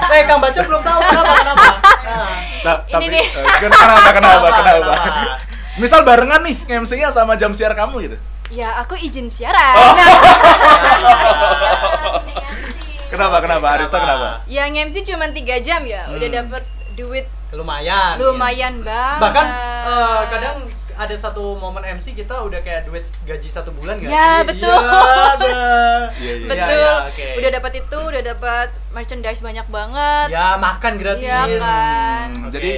eh, 0.15 0.23
Kang 0.25 0.39
Bacot 0.39 0.65
belum 0.65 0.81
tahu 0.81 0.99
kenapa 1.03 1.33
kenapa. 1.37 1.67
Nah. 2.01 2.29
Ini 2.59 2.87
tapi 2.89 3.07
nih. 3.09 3.27
eh, 3.29 3.47
kenapa 3.61 4.09
kenapa 4.11 4.47
kenapa 4.49 4.49
Kenapa? 4.51 4.95
misal 5.77 6.03
barengan 6.03 6.43
nih 6.43 6.57
ngemsi-nya 6.67 7.11
sama 7.11 7.35
jam 7.35 7.51
siar 7.51 7.73
kamu 7.73 7.97
gitu 8.05 8.19
Ya, 8.49 8.81
aku 8.81 8.97
izin 8.97 9.29
siaran. 9.29 9.77
Oh. 9.77 9.93
Kenapa 13.09 13.41
kenapa 13.41 13.67
Arista 13.75 13.97
kenapa 13.97 14.45
ya 14.45 14.65
ngemsi 14.67 15.01
cuma 15.03 15.25
3 15.27 15.37
jam 15.59 15.81
ya, 15.83 16.09
udah 16.09 16.29
Hmm. 16.29 16.37
dapat 16.45 16.63
duit 16.93 17.25
Lumayan. 17.51 18.17
lumayan 18.17 18.81
banget. 18.83 19.21
Bahkan 19.21 19.47
eh, 19.83 20.21
kadang 20.29 20.57
ada 20.99 21.15
satu 21.15 21.55
momen 21.55 21.79
MC 21.89 22.11
kita 22.13 22.35
udah 22.37 22.59
kayak 22.59 22.83
duit 22.85 23.07
gaji 23.23 23.47
satu 23.47 23.71
bulan 23.71 23.97
nggak 23.97 24.11
Ya, 24.11 24.43
sih? 24.43 24.51
betul. 24.51 24.75
Iya, 24.75 24.99
ada. 25.31 25.49
Iya, 26.19 26.33
iya. 26.35 26.49
Betul. 26.49 26.75
Ya, 26.75 26.91
ya, 26.91 26.95
oke. 27.07 27.27
Udah 27.39 27.51
dapat 27.53 27.73
itu, 27.77 27.99
udah 28.03 28.23
dapat 28.27 28.69
merchandise 28.91 29.39
banyak 29.39 29.67
banget. 29.69 30.27
Ya 30.29 30.47
makan 30.57 30.93
gratis. 30.97 31.23
Iya 31.23 31.41
kan. 31.57 32.27
Hmm, 32.29 32.45
Oke. 32.45 32.53
Jadi 32.53 32.71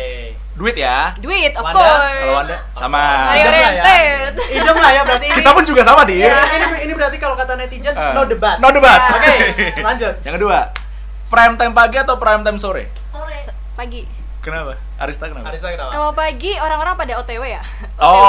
duit 0.52 0.76
ya. 0.76 1.16
Duit, 1.16 1.52
of 1.54 1.64
Wanda, 1.64 1.80
course. 1.80 2.20
Kalau 2.20 2.36
Anda 2.38 2.56
sama. 2.74 3.00
Lah 3.00 3.34
ya. 3.34 3.44
oriented. 3.48 4.32
Idem 4.52 4.76
lah 4.76 4.90
ya 4.90 5.02
berarti 5.02 5.26
ini. 5.30 5.36
Kita 5.40 5.50
pun 5.50 5.64
juga 5.64 5.82
sama, 5.82 6.00
Dir. 6.04 6.20
Iya. 6.20 6.36
ini, 6.52 6.66
ini 6.84 6.92
berarti 6.92 7.16
kalau 7.16 7.32
kata 7.34 7.56
netizen 7.56 7.96
Eh, 7.96 8.12
no 8.12 8.22
debat. 8.24 8.60
No 8.60 8.68
debat. 8.68 9.00
Ya. 9.00 9.16
Oke, 9.16 9.34
lanjut. 9.88 10.14
Yang 10.20 10.34
kedua, 10.36 10.58
prime 11.26 11.54
time 11.56 11.72
pagi 11.72 11.96
atau 11.96 12.14
prime 12.14 12.42
time 12.42 12.58
sore? 12.58 12.84
Sore. 13.08 13.40
Pagi. 13.72 14.04
Kenapa? 14.40 14.76
Arista 15.00 15.24
kenapa? 15.26 15.48
Arista 15.48 15.66
kenapa? 15.66 15.90
Kalau 15.90 16.10
pagi 16.12 16.52
orang-orang 16.54 16.94
pada 16.94 17.12
OTW 17.18 17.42
ya. 17.42 17.62
Oh. 17.96 18.12
OTW 18.12 18.28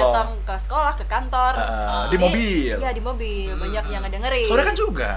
datang 0.00 0.28
ke 0.40 0.54
sekolah, 0.58 0.92
ke 0.94 1.04
kantor. 1.04 1.52
Uh, 1.54 2.04
di 2.08 2.16
Jadi- 2.16 2.22
mobil. 2.22 2.74
Iya, 2.78 2.90
di 2.90 3.02
mobil. 3.02 3.50
Hmm. 3.50 3.60
Banyak 3.60 3.84
yang 3.88 4.02
ngedengerin. 4.02 4.46
Sore 4.46 4.62
kan 4.62 4.72
juga 4.74 5.10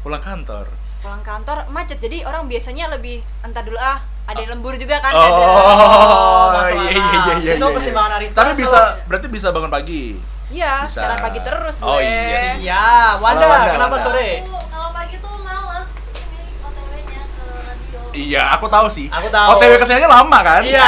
pulang 0.00 0.20
kantor. 0.20 0.66
pulang 1.00 1.20
kantor 1.20 1.68
macet. 1.68 1.98
Jadi 1.98 2.22
orang 2.22 2.46
biasanya 2.46 2.88
lebih 2.88 3.20
entar 3.42 3.60
dulu 3.60 3.76
ah, 3.76 3.98
ada 4.24 4.38
yang 4.38 4.56
lembur 4.56 4.72
juga 4.74 4.96
kan 4.98 5.12
Oh, 5.12 6.48
masuk 6.56 6.80
iya 6.80 6.96
akal. 6.96 6.96
iya 6.96 7.20
iya 7.20 7.34
iya. 7.36 7.52
Itu 7.52 7.60
iya. 7.60 7.74
pertimbangan 7.76 8.12
Arista 8.16 8.36
Tapi 8.38 8.52
bisa 8.54 8.80
berarti 9.04 9.26
bisa 9.28 9.46
bangun 9.50 9.68
pagi. 9.68 10.16
Iya, 10.46 10.86
sekarang 10.86 11.18
pagi 11.20 11.40
terus 11.40 11.76
gue. 11.76 11.84
Oh, 11.84 11.98
iya. 11.98 12.56
Iya, 12.56 12.84
Wanda, 13.18 13.44
Wanda, 13.44 13.68
kenapa 13.70 13.96
Wanda. 13.96 14.06
sore? 14.06 14.28
Aku 14.40 14.56
kalau 14.64 14.90
pagi 14.92 15.16
tuh 15.18 15.34
males 15.40 15.90
ini 16.14 16.40
OTW-nya 16.62 17.22
ke 17.26 17.44
radio. 17.50 18.03
Iya, 18.14 18.42
aku 18.52 18.66
tahu 18.66 18.86
sih. 18.86 19.06
Aku 19.08 19.26
tahu. 19.26 19.48
OTW 19.52 19.74
ke 19.74 19.84
sananya 19.84 20.06
lama 20.08 20.38
kan? 20.40 20.62
Iya. 20.62 20.86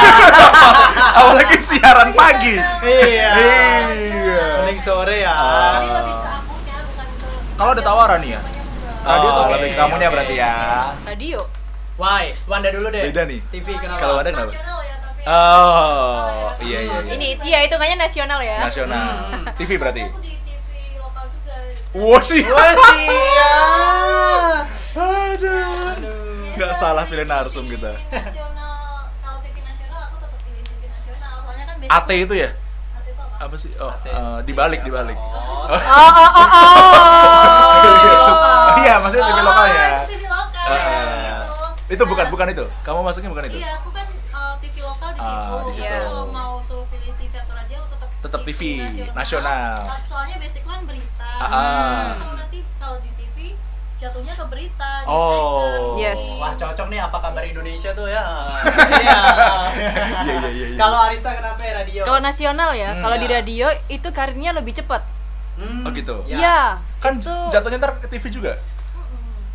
Apalagi 1.19 1.57
siaran 1.59 2.09
pagi. 2.11 2.55
Iya. 2.81 3.29
Iya. 3.35 4.43
Mending 4.57 4.79
sore 4.79 5.15
ya. 5.19 5.29
Ah. 5.29 5.75
Jadi 5.77 5.87
lebih 5.93 6.15
ke 6.15 6.29
akunya 6.29 6.75
bukan 6.81 7.07
ke 7.13 7.27
Kalau 7.53 7.71
ada 7.71 7.83
tawaran 7.83 8.19
nih 8.19 8.31
ya? 8.31 8.41
Radio 9.03 9.29
tuh 9.29 9.39
Oh, 9.39 9.47
lebih 9.49 9.69
ke 9.69 9.77
kamunya 9.77 10.07
oke. 10.07 10.13
berarti 10.13 10.35
ya. 10.35 10.53
Radio. 11.03 11.39
Why? 11.95 12.23
Wanda 12.45 12.69
dulu 12.69 12.87
deh. 12.89 13.03
Beda 13.05 13.23
nih. 13.23 13.39
TV 13.49 13.67
kenapa? 13.75 13.97
Kalau 13.97 14.13
Wanda 14.17 14.29
kenapa? 14.29 14.47
Nasional 14.47 14.79
ya 14.81 14.95
tapi 14.97 15.21
Oh, 15.27 16.23
iya 16.61 16.79
iya 16.81 16.97
iya. 16.97 17.11
Ini 17.11 17.27
iya 17.43 17.57
hitungannya 17.61 17.97
nasional 17.97 18.39
ya. 18.39 18.57
nasional. 18.63 19.07
Hmm. 19.27 19.43
TV 19.55 19.75
berarti. 19.75 20.01
aku 20.01 20.19
di 20.21 20.31
TV 20.37 20.67
lokal 20.95 21.25
juga. 21.27 21.55
Wah 21.93 22.21
sih. 22.21 22.43
Wah 22.45 22.71
siap. 22.71 24.63
Aduh. 24.93 26.16
Nggak 26.57 26.73
salah 26.73 27.05
pilih 27.05 27.23
narsum 27.23 27.63
TV 27.63 27.77
kita. 27.77 27.93
Nasional, 28.09 28.73
kalau 29.19 29.39
TV 29.39 29.57
nasional 29.61 29.99
aku 30.03 30.15
tetap 30.17 30.39
pilih 30.41 30.63
TV 30.65 30.81
nasional. 30.87 31.33
Soalnya 31.39 31.65
kan 31.65 31.75
basic 31.77 31.93
AT 31.93 32.09
itu 32.17 32.33
ya? 32.35 32.49
AT 32.49 33.05
itu 33.05 33.21
apa? 33.21 33.45
Apa 33.45 33.55
sih? 33.55 33.69
Oh, 33.77 33.93
eh, 34.03 34.37
dibalik 34.43 34.81
dibalik. 34.81 35.17
Oh. 35.17 35.69
Oh 35.69 35.77
oh 35.77 36.29
oh 36.33 36.49
oh. 36.49 36.89
Iya, 38.81 38.93
maksudnya 38.97 39.25
TV 39.27 39.39
lokal 39.41 39.65
ya. 39.67 39.85
Oh, 39.85 40.01
itu 40.01 40.09
TV 40.09 40.23
lokal 40.25 40.65
ya, 40.65 40.73
Eh, 40.73 41.37
gitu. 41.85 41.93
Itu 41.93 42.03
bukan 42.03 42.25
Nah, 42.25 42.31
bukan 42.33 42.47
itu. 42.49 42.65
Kamu 42.81 42.99
masuknya 43.01 43.29
bukan 43.29 43.43
itu. 43.45 43.57
Iya, 43.57 43.71
aku 43.77 43.89
kan 43.91 44.05
uh, 44.31 44.53
TV 44.57 44.75
lokal 44.81 45.09
di 45.11 45.19
Ah, 45.19 45.27
situ. 45.27 45.55
di 45.61 45.71
situ. 45.71 45.83
Jadi 45.83 45.97
kalau 46.03 46.25
mau 46.27 46.53
suruh 46.59 46.85
pilih 46.87 47.13
TV 47.13 47.33
atau 47.33 47.53
radio 47.53 47.79
tetap 47.85 48.09
Tetap 48.17 48.41
TV 48.43 48.61
nasional. 49.13 49.77
Soalnya 50.03 50.35
basic 50.37 50.63
kan 50.63 50.81
berita. 50.83 51.29
Ah, 51.37 51.45
ah. 51.45 51.53
Terus 51.53 52.17
kalau 52.17 52.35
nanti 52.35 52.59
kalau 52.75 52.97
di 52.97 53.09
TV 53.11 53.16
jatuhnya 53.97 54.33
ke 54.33 54.45
berita, 54.45 54.91
di 55.01 55.09
Oh. 55.09 55.97
Yes. 55.97 56.37
Wah 56.37 56.53
cocok 56.53 56.87
nih 56.87 57.01
apa 57.01 57.17
kabar 57.17 57.41
Indonesia 57.41 57.89
tuh 57.91 58.05
ya. 58.05 58.21
Iya. 58.97 59.19
Iya, 59.73 59.93
iya, 60.23 60.35
iya, 60.47 60.65
iya. 60.69 60.77
Kalau 60.77 60.97
Arista 61.01 61.33
kenapa 61.33 61.61
ya 61.61 61.73
radio? 61.75 62.01
Kalau 62.03 62.19
nasional 62.19 62.71
ya, 62.73 62.89
Hmm. 62.93 63.01
kalau 63.01 63.17
di 63.17 63.25
Ya. 63.25 63.33
radio 63.35 63.67
itu 63.87 64.07
karirnya 64.11 64.51
lebih 64.53 64.73
cepat. 64.73 65.01
Hmm, 65.57 65.81
Oh, 65.81 65.91
gitu? 65.91 66.21
ya. 66.25 66.37
Iya. 66.37 66.59
Kan 66.99 67.17
itu 67.17 67.33
jatuhnya 67.49 67.77
ntar 67.77 67.97
ke 67.97 68.07
TV 68.07 68.29
juga. 68.29 68.53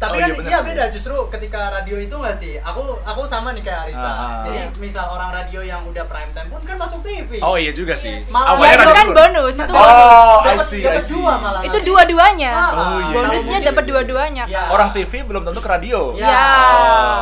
Tapi 0.02 0.12
Oh, 0.12 0.18
kan 0.18 0.28
iya, 0.34 0.42
iya 0.42 0.58
beda 0.60 0.84
justru 0.90 1.14
ketika 1.30 1.70
radio 1.70 1.96
itu 1.96 2.10
nggak 2.10 2.34
sih? 2.34 2.58
Aku 2.58 2.98
aku 3.00 3.22
sama 3.24 3.54
nih 3.54 3.62
kayak 3.62 3.86
Arista. 3.86 4.02
Ah, 4.02 4.18
ah. 4.18 4.42
Jadi 4.42 4.58
misal 4.76 5.06
orang 5.06 5.30
radio 5.30 5.62
yang 5.62 5.86
udah 5.86 6.02
prime 6.04 6.34
time 6.34 6.50
pun 6.50 6.58
kan 6.60 6.74
masuk 6.74 6.98
TV. 7.00 7.38
Oh 7.38 7.54
iya 7.54 7.70
juga 7.70 7.94
sih. 7.94 8.10
Iya 8.10 8.26
sih. 8.26 8.28
Malah 8.28 8.50
Awalnya 8.52 8.66
ya 8.68 8.82
itu 8.82 8.90
kan 8.90 9.06
bonus 9.12 9.56
itu. 9.56 9.72
Oh, 9.72 10.36
I 10.42 10.56
see, 10.58 10.82
I 10.82 10.98
see. 10.98 11.14
dua 11.14 11.32
malah. 11.38 11.62
Itu 11.62 11.78
dua-duanya. 11.86 12.50
Ah, 12.50 12.70
Oh, 12.72 12.98
iya. 13.00 13.14
Bonusnya 13.14 13.58
dapat 13.62 13.84
dua-duanya. 13.86 14.44
Iya. 14.44 14.62
Orang 14.68 14.90
TV 14.90 15.22
belum 15.22 15.42
tentu 15.44 15.60
ke 15.60 15.70
radio. 15.70 16.18
Ya. 16.18 16.26
Ya. 16.26 16.42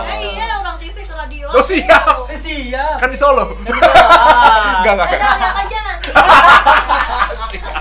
Eh 0.08 0.18
iya 0.32 0.56
orang 0.56 0.80
TV 0.80 0.96
ke 1.04 1.12
radio. 1.12 1.46
Oh, 1.52 1.60
siap. 1.60 2.24
Eh, 2.26 2.38
siap. 2.38 2.96
Kan 2.96 3.12
di 3.12 3.18
Solo. 3.18 3.52
Enggak. 3.60 3.76
Enggak 4.80 4.94
enggak. 4.96 5.52
Aja 5.52 5.78
nanti. 5.84 6.08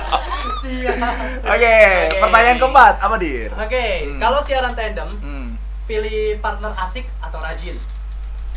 Siap. 0.59 0.95
Oke, 1.41 1.55
Oke. 1.55 1.77
pertanyaan 2.17 2.57
keempat 2.57 2.93
apa 2.97 3.15
dir? 3.15 3.49
Oke, 3.53 3.85
Hmm. 4.05 4.17
kalau 4.17 4.39
siaran 4.39 4.73
tandem, 4.73 5.09
Hmm. 5.17 5.47
pilih 5.85 6.37
partner 6.37 6.73
asik 6.77 7.07
atau 7.19 7.39
rajin? 7.39 7.75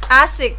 Asik. 0.06 0.54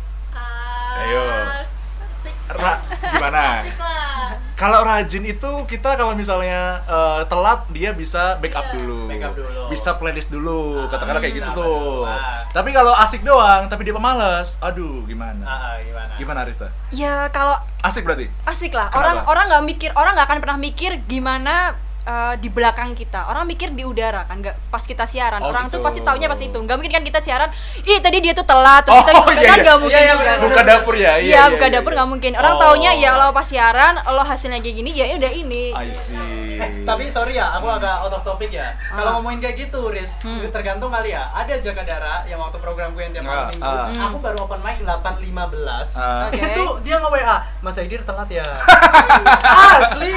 Ayo. 0.93 1.21
Asik. 1.53 2.35
Ra, 2.49 2.73
gimana? 3.09 3.41
Asik 3.59 3.77
lah. 3.77 4.29
Kalau 4.63 4.79
rajin 4.81 5.23
itu 5.25 5.51
kita 5.67 5.89
kalau 5.93 6.15
misalnya 6.15 6.79
eh, 6.85 7.21
telat 7.27 7.67
dia 7.67 7.91
bisa 7.91 8.39
backup 8.39 8.63
Iya. 8.63 8.73
dulu. 8.73 8.99
Backup 9.05 9.33
dulu. 9.35 9.61
Bisa 9.67 9.89
playlist 9.93 10.29
dulu, 10.29 10.59
Ah, 10.79 10.87
katakanlah 10.87 11.19
kayak 11.19 11.35
gitu 11.35 11.49
betul. 11.51 11.67
tuh. 11.67 12.07
Ah. 12.07 12.47
Tapi 12.47 12.69
kalau 12.71 12.95
asik 12.95 13.21
doang, 13.21 13.67
tapi 13.67 13.83
dia 13.83 13.91
pemalas, 13.91 14.55
aduh 14.59 15.03
gimana? 15.03 15.43
Ah, 15.43 15.75
gimana? 15.77 16.11
Gimana 16.15 16.39
Arista? 16.41 16.67
Ya 16.89 17.27
kalau 17.27 17.59
Asik 17.81 18.07
berarti? 18.07 18.31
asik 18.45 18.71
lah. 18.71 18.87
Kenapa? 18.87 19.03
Orang 19.03 19.17
orang 19.27 19.45
nggak 19.49 19.65
mikir, 19.67 19.89
orang 19.93 20.15
nggak 20.15 20.27
akan 20.29 20.39
pernah 20.39 20.55
mikir 20.57 20.91
gimana 21.03 21.75
eh, 22.03 22.33
di 22.37 22.47
belakang 22.47 22.93
kita. 22.93 23.25
Orang 23.25 23.45
mikir 23.45 23.71
di 23.71 23.81
udara 23.81 24.23
kan, 24.23 24.39
nggak 24.39 24.55
pas 24.67 24.81
kita 24.81 25.03
siaran. 25.03 25.39
Oh, 25.39 25.49
orang 25.49 25.67
gitu. 25.67 25.77
tuh 25.77 25.79
pasti 25.81 25.99
taunya 25.99 26.27
pas 26.27 26.37
itu. 26.37 26.53
Nggak 26.53 26.75
mungkin 26.75 26.93
kan 26.93 27.03
kita 27.03 27.19
siaran, 27.19 27.49
ih 27.79 27.99
tadi 27.99 28.17
dia 28.19 28.31
tuh 28.31 28.43
telat, 28.43 28.83
Oh, 28.85 29.01
terus 29.01 29.23
kita 29.25 29.33
iya, 29.35 29.47
kan 29.47 29.57
iya. 29.57 29.63
nggak 29.63 29.77
mungkin. 29.79 29.95
Iya, 29.95 30.13
iya, 30.13 30.35
Buka 30.39 30.61
dapur 30.61 30.93
ya? 30.93 31.13
Iya, 31.17 31.41
buka 31.49 31.67
dapur 31.67 31.91
nggak 31.91 32.09
mungkin. 32.09 32.31
Orang 32.33 32.53
Oh. 32.53 32.59
taunya 32.61 32.91
ya 32.93 33.09
kalau 33.11 33.31
pas 33.31 33.43
siaran, 33.43 33.93
lo 34.03 34.21
hasilnya 34.21 34.59
kayak 34.59 34.75
gini, 34.77 34.89
ya 34.91 35.05
udah 35.13 35.31
ini. 35.31 35.63
I 35.71 35.89
see. 35.89 36.15
Eh, 36.53 36.85
tapi 36.85 37.09
sorry 37.09 37.33
ya, 37.33 37.49
aku 37.51 37.65
agak 37.65 37.95
out 37.99 38.13
of 38.13 38.21
topic 38.21 38.53
ya. 38.53 38.69
Ah. 38.87 39.01
Kalau 39.01 39.09
ngomongin 39.17 39.41
kayak 39.41 39.55
gitu, 39.59 39.89
Riz, 39.89 40.13
Hmm. 40.21 40.45
tergantung 40.47 40.93
kali 40.93 41.09
ya. 41.09 41.25
Ada 41.33 41.57
Jakadara 41.57 42.21
yang 42.23 42.37
waktu 42.37 42.61
program 42.61 42.93
gue 42.93 43.01
yang 43.01 43.09
tiap 43.11 43.25
malam 43.25 43.41
Ah, 43.41 43.49
minggu, 43.49 43.65
ah. 43.65 43.85
Hmm. 43.89 44.05
aku 44.05 44.17
baru 44.21 44.37
open 44.45 44.61
mic 44.61 44.77
8.15. 44.79 45.97
Ah. 45.97 46.29
Oke. 46.29 46.37
Itu 46.37 46.65
dia 46.81 47.01
nge-WA, 47.01 47.37
Mas 47.59 47.75
Aidir 47.75 48.01
telat 48.03 48.29
ya. 48.29 48.45
Asli. 49.81 50.13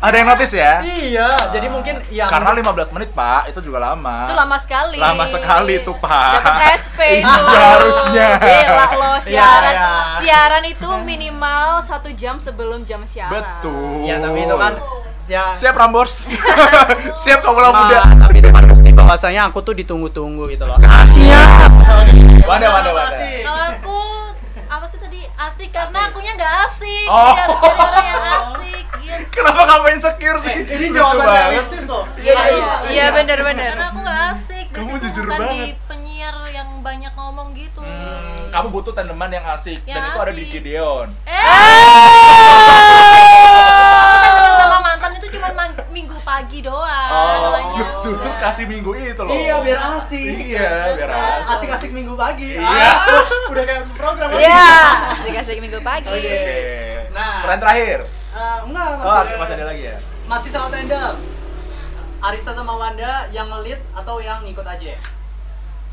Ada 0.00 0.14
yang 0.14 0.28
notice 0.28 0.54
ya? 0.54 0.72
Iya, 0.80 1.23
jadi 1.52 1.66
mungkin 1.70 1.94
yang 2.10 2.28
Karena 2.30 2.50
15 2.56 2.94
menit 2.94 3.10
pak, 3.12 3.50
itu 3.52 3.60
juga 3.62 3.78
lama. 3.92 4.26
Itu 4.26 4.34
lama 4.34 4.56
sekali. 4.58 4.98
Lama 4.98 5.24
sekali 5.28 5.74
tuh 5.84 5.94
pak. 5.98 6.40
Dapat 6.40 6.54
SP 6.80 6.98
itu. 7.22 7.28
Iya 7.28 7.62
harusnya. 7.78 8.28
Gila 8.40 8.86
lo 8.98 9.12
siaran. 9.22 9.74
Iya, 9.74 9.86
iya. 9.86 9.92
Siaran 10.18 10.64
itu 10.66 10.88
minimal 11.04 11.82
satu 11.86 12.08
jam 12.14 12.36
sebelum 12.40 12.82
jam 12.82 13.04
siaran. 13.06 13.32
Betul. 13.32 14.08
Ya, 14.08 14.18
tapi 14.18 14.38
itu 14.44 14.56
kan 14.56 14.72
ya 15.24 15.54
Siap 15.56 15.74
Rambors. 15.76 16.28
Siap 17.22 17.38
kamu 17.40 17.58
muda. 17.72 18.00
tapi 18.28 18.36
itu 18.40 18.48
kan 18.52 18.64
bukti 18.68 18.90
bahwasanya 18.92 19.48
aku 19.48 19.60
tuh 19.64 19.74
ditunggu-tunggu 19.76 20.50
gitu 20.52 20.64
loh. 20.68 20.76
Siap. 20.82 21.70
Wadah, 22.44 22.68
wadah, 22.70 22.92
wadah. 22.92 23.20
aku 23.72 24.23
asik 25.46 25.68
karena 25.70 25.98
Asik. 25.98 26.08
akunya 26.08 26.32
nggak 26.34 26.52
asik. 26.64 27.06
Oh. 27.06 27.16
Jadi 27.16 27.38
harus 27.38 27.58
cari 27.58 27.78
orang 27.78 28.04
yang 28.04 28.22
asik 28.24 28.84
gitu. 29.00 29.24
Kenapa 29.30 29.62
kamu 29.66 29.86
insecure 29.90 30.38
sih? 30.40 30.56
Eh, 30.56 30.74
Ini 30.74 30.86
jawaban 30.90 31.16
banget. 31.20 31.34
realistis 31.34 31.84
loh. 31.84 32.04
Iya, 32.16 32.34
iya, 32.48 32.66
iya 32.88 33.04
benar-benar. 33.10 33.70
Karena 33.70 33.86
aku 33.86 33.98
nggak 34.00 34.20
asik. 34.30 34.66
Kamu 34.70 34.86
aku 34.86 34.96
jujur 35.00 35.24
bukan 35.24 35.36
di 35.36 35.46
banget. 35.46 35.74
penyiar 35.86 36.36
yang 36.50 36.68
banyak 36.80 37.12
ngomong 37.12 37.48
gitu. 37.54 37.78
Hmm, 37.78 38.50
kamu 38.50 38.66
butuh 38.70 38.92
tandeman 38.92 39.28
yang 39.28 39.44
asik 39.48 39.78
dan 39.82 39.94
Yang 39.94 40.04
itu 40.04 40.18
ada 40.18 40.30
di 40.30 40.40
asik. 40.40 40.52
Gideon. 40.52 41.08
Aku 41.24 43.23
pagi 46.34 46.58
doang. 46.66 47.10
Oh, 47.14 48.02
justru 48.02 48.26
udah. 48.26 48.42
kasih 48.42 48.66
minggu 48.66 48.90
itu 48.98 49.22
loh. 49.22 49.30
Iya, 49.30 49.54
biar 49.62 49.78
asik. 49.94 50.34
Iya, 50.50 50.70
biar 50.98 51.10
asik. 51.14 51.46
Asik-asik 51.54 51.90
minggu 51.94 52.14
pagi. 52.18 52.58
Iya. 52.58 52.90
Ah, 52.90 53.22
udah 53.54 53.62
kayak 53.62 53.82
program 53.94 54.28
lagi. 54.34 54.42
Iya, 54.42 54.74
asik-asik 55.14 55.58
minggu 55.62 55.78
pagi. 55.78 56.10
Oke. 56.10 56.42
Nah. 57.14 57.46
Pertanyaan 57.46 57.62
terakhir. 57.62 57.98
Eh, 58.34 58.58
enggak, 58.66 58.88
masih, 58.98 59.06
Oh, 59.06 59.38
masih 59.38 59.54
ada 59.54 59.66
lagi 59.70 59.82
ya? 59.86 59.96
Masih 60.26 60.50
sama 60.50 60.66
tandem. 60.74 61.14
Arista 62.18 62.50
sama 62.50 62.72
Wanda 62.74 63.30
yang 63.30 63.46
ngelit 63.46 63.78
atau 63.94 64.18
yang 64.18 64.42
ngikut 64.42 64.66
aja? 64.66 64.98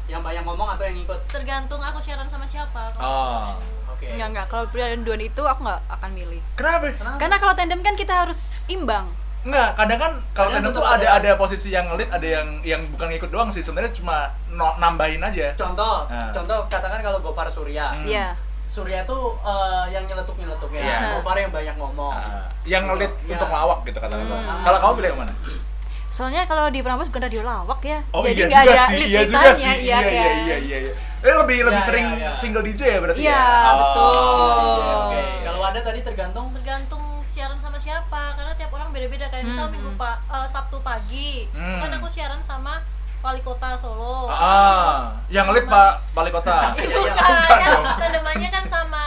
Yang 0.10 0.22
banyak 0.26 0.44
ngomong 0.50 0.74
atau 0.74 0.84
yang 0.89 0.98
ngikut? 0.98 1.20
Tergantung 1.30 1.86
aku 1.86 2.02
siaran 2.02 2.26
sama 2.26 2.50
siapa. 2.50 2.98
Kalau 2.98 3.06
Oh. 3.06 3.46
Oke. 3.94 4.10
Enggak, 4.10 4.28
enggak. 4.34 4.46
Kalau 4.50 4.66
pilihan 4.74 5.06
dua 5.06 5.22
itu 5.22 5.44
aku 5.46 5.62
nggak 5.62 5.82
akan 5.86 6.10
milih. 6.18 6.42
Kenapa? 6.58 6.89
Kenapa? 6.98 7.18
Karena 7.22 7.38
kalau 7.38 7.54
tandem 7.54 7.86
kan 7.86 7.94
kita 7.94 8.26
harus 8.26 8.50
imbang. 8.66 9.20
Enggak, 9.42 9.70
kadang 9.74 10.00
kan 10.00 10.12
kalau 10.32 10.50
Kadang 10.50 10.64
tandem 10.64 10.78
tuh 10.78 10.86
ada 10.86 11.08
ada- 11.12 11.34
posisi 11.36 11.70
yang 11.70 11.86
ngelit, 11.88 12.08
ada 12.08 12.22
yang 12.24 12.48
yang 12.62 12.82
bukan 12.89 13.10
ngikut 13.10 13.30
doang 13.30 13.50
sih. 13.50 13.60
Sebenarnya 13.60 13.89
cuma 13.92 14.30
no- 14.50 14.78
nambahin 14.78 15.18
aja. 15.20 15.50
Contoh, 15.56 16.06
Nah. 16.06 16.30
contoh 16.30 16.62
katakan 16.68 17.00
kalau 17.00 17.18
Gofar 17.20 17.50
Surya, 17.50 17.89
Hmm. 17.92 18.06
Iya. 18.06 18.38
Surya 18.68 19.02
tuh 19.04 19.36
eh, 19.38 19.86
yang 19.92 20.06
nyeletuk 20.06 20.38
nyeletuk 20.38 20.70
ya, 20.72 20.80
Iya. 20.80 20.98
Gofar 21.18 21.36
yang 21.36 21.50
banyak 21.50 21.76
ngomong. 21.76 22.14
Ah, 22.14 22.46
yang 22.64 22.86
ngelit 22.86 23.10
Iya. 23.22 23.34
untuk 23.34 23.50
lawak 23.50 23.82
gitu 23.84 23.98
kata-kata. 23.98 24.30
Hmm. 24.32 24.62
Kalau 24.62 24.78
kamu 24.80 24.94
pilih 24.96 25.10
yang 25.10 25.20
mana? 25.20 25.34
Soalnya 26.08 26.44
kalau 26.46 26.68
di 26.68 26.80
Prambors 26.80 27.08
bukan 27.08 27.24
radio 27.24 27.42
lawak 27.42 27.82
ya. 27.82 28.00
Oh 28.12 28.22
Jadi 28.22 28.36
iya 28.36 28.46
juga 28.46 28.58
ada 28.62 28.76
sih, 28.86 28.96
lead 28.96 29.10
iya 29.10 29.22
juga 29.26 29.50
sih. 29.54 29.64
iya 29.64 29.74
Iya 29.74 29.82
iya 29.82 29.98
kan? 29.98 30.12
iya 30.46 30.58
iya. 30.60 30.78
iya. 30.84 30.94
Eh 31.22 31.36
lebih 31.36 31.58
lebih 31.64 31.78
Iya, 31.78 31.88
sering 31.88 32.06
iya, 32.08 32.18
iya. 32.20 32.32
single 32.36 32.64
DJ 32.64 32.82
ya 32.84 33.00
berarti 33.00 33.20
Iya, 33.20 33.32
ya? 33.32 33.42
Oh. 33.64 33.76
betul. 33.80 34.14
Oke, 35.02 35.22
kalau 35.42 35.62
ada 35.64 35.80
tadi 35.82 36.00
tergantung 36.04 36.46
tergantung 36.52 37.04
orang 38.92 39.00
beda-beda 39.00 39.26
kayak 39.30 39.48
misal 39.48 39.66
Hmm. 39.66 39.74
minggu 39.74 39.92
pa 39.96 40.20
eh, 40.28 40.48
Sabtu 40.52 40.84
pagi 40.84 41.48
Hmm. 41.50 41.80
kan 41.80 41.96
aku 41.96 42.08
siaran 42.08 42.44
sama 42.44 42.84
wali 43.22 43.39
kota 43.39 43.72
Solo 43.74 44.28
Terus 44.28 44.36
Ah, 44.36 45.16
yang 45.30 45.48
ngelit 45.48 45.64
tandemanya- 45.64 45.96
Pak 46.04 46.18
Wali 46.18 46.32
Kota. 46.34 46.58
Iya, 46.76 46.98
iya. 47.00 47.14
bukan, 47.16 47.60
kan 47.62 47.72
tandemannya 47.98 48.50
kan 48.52 48.66
sama 48.66 49.04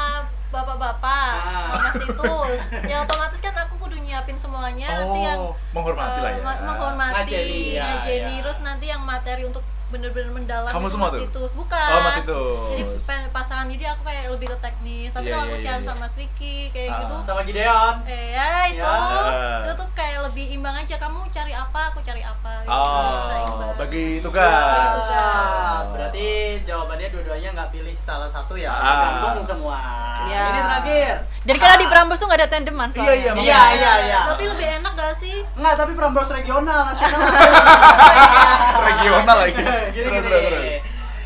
bapak-bapak 0.48 1.32
Ah. 1.36 1.68
Mas 1.74 1.92
Titus 1.92 2.60
ya 2.90 3.02
otomatis 3.02 3.40
kan 3.42 3.52
aku 3.58 3.74
kudu 3.76 3.98
nyiapin 3.98 4.38
semuanya 4.38 4.86
nanti 4.88 5.18
yang 5.20 5.40
Oh, 5.42 5.52
menghormati 5.74 6.18
lah 6.18 6.30
eh, 6.30 6.32
ya. 6.32 6.42
ma- 6.42 6.62
menghormati 6.64 7.14
Ngajeni, 7.20 7.62
ya, 7.74 7.82
ngajeni 7.84 8.32
ya. 8.32 8.40
terus 8.40 8.58
nanti 8.62 8.86
yang 8.86 9.02
materi 9.02 9.42
untuk 9.44 9.60
bener-bener 9.94 10.26
mendalam 10.28 10.66
Kamu 10.68 10.86
semua 10.88 11.06
Mas 11.06 11.14
tuh? 11.14 11.22
Titus 11.24 11.52
bukan 11.52 11.88
Oh, 11.88 12.00
Mas 12.00 12.14
Titus. 12.16 12.58
jadi 12.68 12.82
pa- 12.98 13.30
pasangan 13.32 13.66
jadi 13.66 13.84
aku 13.88 14.02
kayak 14.02 14.24
lebih 14.28 14.46
ke 14.48 14.58
teknis 14.58 15.08
tapi 15.08 15.24
Iya, 15.24 15.32
kalau 15.32 15.40
iya, 15.40 15.46
aku 15.46 15.54
iya, 15.54 15.62
siaran 15.62 15.78
iya. 15.78 15.86
sama 15.86 16.00
Mas 16.00 16.14
Ricky 16.14 16.56
kayak 16.68 16.88
Ah. 16.88 16.98
gitu 17.00 17.14
sama 17.22 17.40
Gideon. 17.42 17.94
eh 18.04 18.24
ya 18.32 18.48
itu 18.66 18.82
Ya. 18.82 19.62
itu 19.62 19.72
tuh 19.74 19.88
kayak 19.92 20.18
lebih 20.24 20.46
imbang 20.50 20.74
aja 20.74 20.96
kamu 20.96 21.18
cari 21.28 21.52
apa 21.52 21.80
aku 21.88 21.98
cari 22.00 22.20
apa 22.20 22.50
gitu. 22.60 22.70
Oh, 22.70 23.72
bagi 23.76 24.04
tugas. 24.18 24.50
Tugas. 24.98 25.06
Ah, 25.14 25.86
berarti 25.88 26.26
jawabannya 26.62 27.08
dua-duanya 27.08 27.48
nggak 27.52 27.70
pilih 27.70 27.94
salah 27.94 28.26
satu 28.26 28.54
ya, 28.54 28.68
Ah. 28.68 28.82
tergantung 29.14 29.46
semua. 29.46 29.78
Iya. 30.24 30.42
Ini 30.44 30.60
terakhir. 30.60 31.14
Dan 31.44 31.56
kalau 31.58 31.76
di 31.76 31.86
Prambors 31.86 32.16
tuh 32.16 32.26
nggak 32.26 32.40
ada 32.40 32.50
tandeman 32.50 32.88
Iya, 32.88 32.96
soalnya. 32.96 33.14
iya, 33.14 33.30
makanya. 33.30 33.44
Iya, 33.44 33.60
iya, 33.70 33.92
iya. 34.02 34.20
tapi 34.26 34.44
lebih 34.46 34.66
enak 34.74 34.92
gak 34.94 35.14
sih 35.14 35.36
Enggak, 35.54 35.74
tapi 35.76 35.92
Prambors 35.92 36.30
regional, 36.30 36.80
nasional. 36.86 37.20
Regional 38.84 39.36
lagi. 39.38 39.62
gini, 39.94 40.06
Terus, 40.08 40.22
gini. 40.22 40.28
terus, 40.28 40.44
terus. 40.48 40.64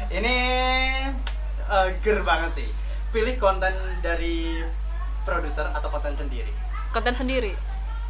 Ini 0.08 0.36
eh, 1.68 1.88
ger 2.00 2.18
banget 2.24 2.50
sih. 2.56 2.68
Pilih 3.12 3.34
konten 3.36 3.74
dari 4.00 4.64
produser 5.22 5.68
atau 5.70 5.88
konten 5.92 6.16
sendiri. 6.16 6.52
Konten 6.90 7.14
sendiri. 7.14 7.52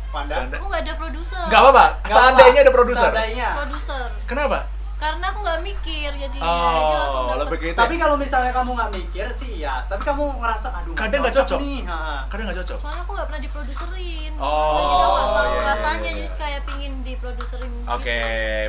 Panda? 0.08 0.48
Aku 0.48 0.72
nggak 0.72 0.88
ada 0.88 0.94
produser 0.96 1.44
Gak 1.52 1.60
apa-apa, 1.60 1.86
seandainya 2.08 2.60
ada 2.64 2.72
produser. 2.72 3.12
Seandainya. 3.12 3.48
produser 3.60 4.08
Kenapa? 4.24 4.77
Karena 4.98 5.24
aku 5.24 5.38
nggak 5.40 5.60
mikir 5.62 6.10
jadinya 6.12 6.42
dia 6.82 6.98
langsung 6.98 7.20
Oh, 7.20 7.26
dapet 7.28 7.42
lebih 7.46 7.58
gitu. 7.64 7.76
Tapi 7.76 7.94
kalau 7.96 8.16
misalnya 8.16 8.50
kamu 8.50 8.70
nggak 8.72 8.90
mikir 8.92 9.26
sih 9.30 9.52
ya, 9.58 9.86
tapi 9.86 10.02
kamu 10.02 10.22
ngerasa 10.36 10.66
aduh 10.72 10.92
Kadang 10.92 11.20
nggak 11.22 11.34
cocok. 11.34 11.58
nih. 11.58 11.80
ha. 11.84 12.26
kadang 12.26 12.44
nggak 12.44 12.58
cocok. 12.58 12.78
soalnya 12.78 13.00
aku 13.00 13.12
nggak 13.12 13.26
pernah 13.26 13.40
diproduserin 13.40 14.32
Oh, 14.36 14.74
jadi 14.76 14.94
aku 14.96 15.14
nggak 15.14 15.30
tahu 15.30 15.46
iya, 15.46 15.54
iya, 15.54 15.62
rasanya 15.64 16.02
iya, 16.02 16.10
iya. 16.12 16.18
jadi 16.20 16.36
kayak 16.36 16.60
pingin 16.64 16.92
diproduserin 17.02 17.72
Oke, 17.88 18.18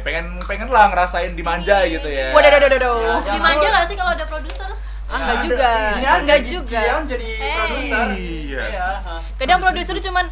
pengen 0.01 0.25
pengen 0.45 0.67
lah 0.67 0.85
ngerasain 0.87 1.31
dimanja 1.33 1.75
Iya. 1.79 1.91
gitu 1.91 2.07
ya. 2.07 2.27
Waduh, 2.29 2.45
waduh, 2.47 2.59
waduh, 2.63 2.77
waduh. 2.77 2.97
Ya, 2.99 3.13
gitu. 3.19 3.33
dimanja 3.33 3.67
nggak 3.67 3.85
sih 3.85 3.95
kalau 3.95 4.11
ada 4.13 4.25
produser 4.25 4.69
Ah, 5.09 5.17
Ya, 5.17 5.17
enggak 5.17 5.33
ada. 5.33 5.41
juga. 5.41 5.71
Enggak 6.21 6.39
juga. 6.45 6.79
Gideon 6.79 7.03
jadi 7.07 7.29
Eh. 7.33 7.55
produser. 7.57 8.05
Iya. 8.13 8.87
ha. 9.01 9.15
Kadang 9.35 9.57
produser 9.59 9.97
cuman 9.99 10.25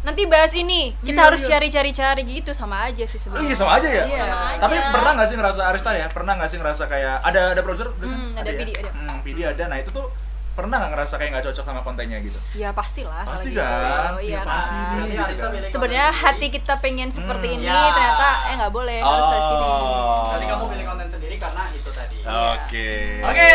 nanti 0.00 0.22
bahas 0.24 0.52
ini, 0.52 0.96
kita 0.98 1.12
Iya, 1.14 1.26
harus 1.26 1.42
iya. 1.42 1.48
cari-cari-cari 1.52 2.22
gitu 2.24 2.50
sama 2.50 2.84
aja 2.84 3.02
sih 3.02 3.16
Oh 3.16 3.22
sebenarnya. 3.28 3.46
iya 3.46 3.54
sama 3.54 3.72
aja 3.74 3.88
ya. 3.90 4.04
Iya. 4.06 4.24
Sama 4.24 4.46
aja. 4.46 4.60
Tapi 4.60 4.76
pernah 4.90 5.10
nggak 5.12 5.28
sih 5.28 5.36
ngerasa 5.36 5.60
Arista 5.66 5.90
ya? 5.92 6.06
Pernah 6.08 6.32
nggak 6.34 6.48
sih 6.48 6.58
ngerasa 6.58 6.82
kayak 6.86 7.16
ada 7.20 7.40
ada 7.50 7.60
produser? 7.60 7.88
Hmm, 7.94 8.32
ada 8.32 8.46
ya? 8.46 8.56
PD, 8.56 8.70
ada. 8.74 8.90
Hmm, 8.90 9.18
PD 9.20 9.38
ada. 9.44 9.64
Nah 9.66 9.76
itu 9.76 9.90
tuh 9.90 10.06
pernah 10.50 10.76
nggak 10.76 10.92
ngerasa 10.92 11.14
kayak 11.14 11.30
nggak 11.30 11.44
cocok 11.46 11.64
sama 11.64 11.80
kontennya 11.80 12.18
gitu? 12.18 12.38
Ya 12.54 12.68
pastilah. 12.70 13.22
Pasti 13.24 13.48
gitu. 13.50 13.60
kan? 13.60 14.16
Iya 14.18 14.40
Iya, 14.40 14.60
sih 14.60 14.72
kan. 14.72 14.96
ini? 14.98 15.14
Berarti 15.14 15.30
gitu 15.30 15.40
kan. 15.42 15.70
Sebenarnya 15.70 16.06
hati 16.10 16.46
kita 16.50 16.74
pengen 16.78 17.08
seperti 17.08 17.46
Hmm. 17.46 17.56
ini, 17.56 17.68
Ya. 17.68 17.92
ternyata 17.92 18.28
eh 18.42 18.54
nggak 18.56 18.72
boleh, 18.72 18.98
harus 18.98 19.26
harus 19.30 19.46
gini. 19.46 19.66
Oh. 19.66 20.48
Kamu 20.50 20.64
pilih 20.66 20.84
konten 20.84 21.06
sendiri 21.08 21.36
karena 21.36 21.62
itu 21.70 21.90
tadi. 21.90 22.16
Oke. 22.20 22.88
Oke. 23.22 23.50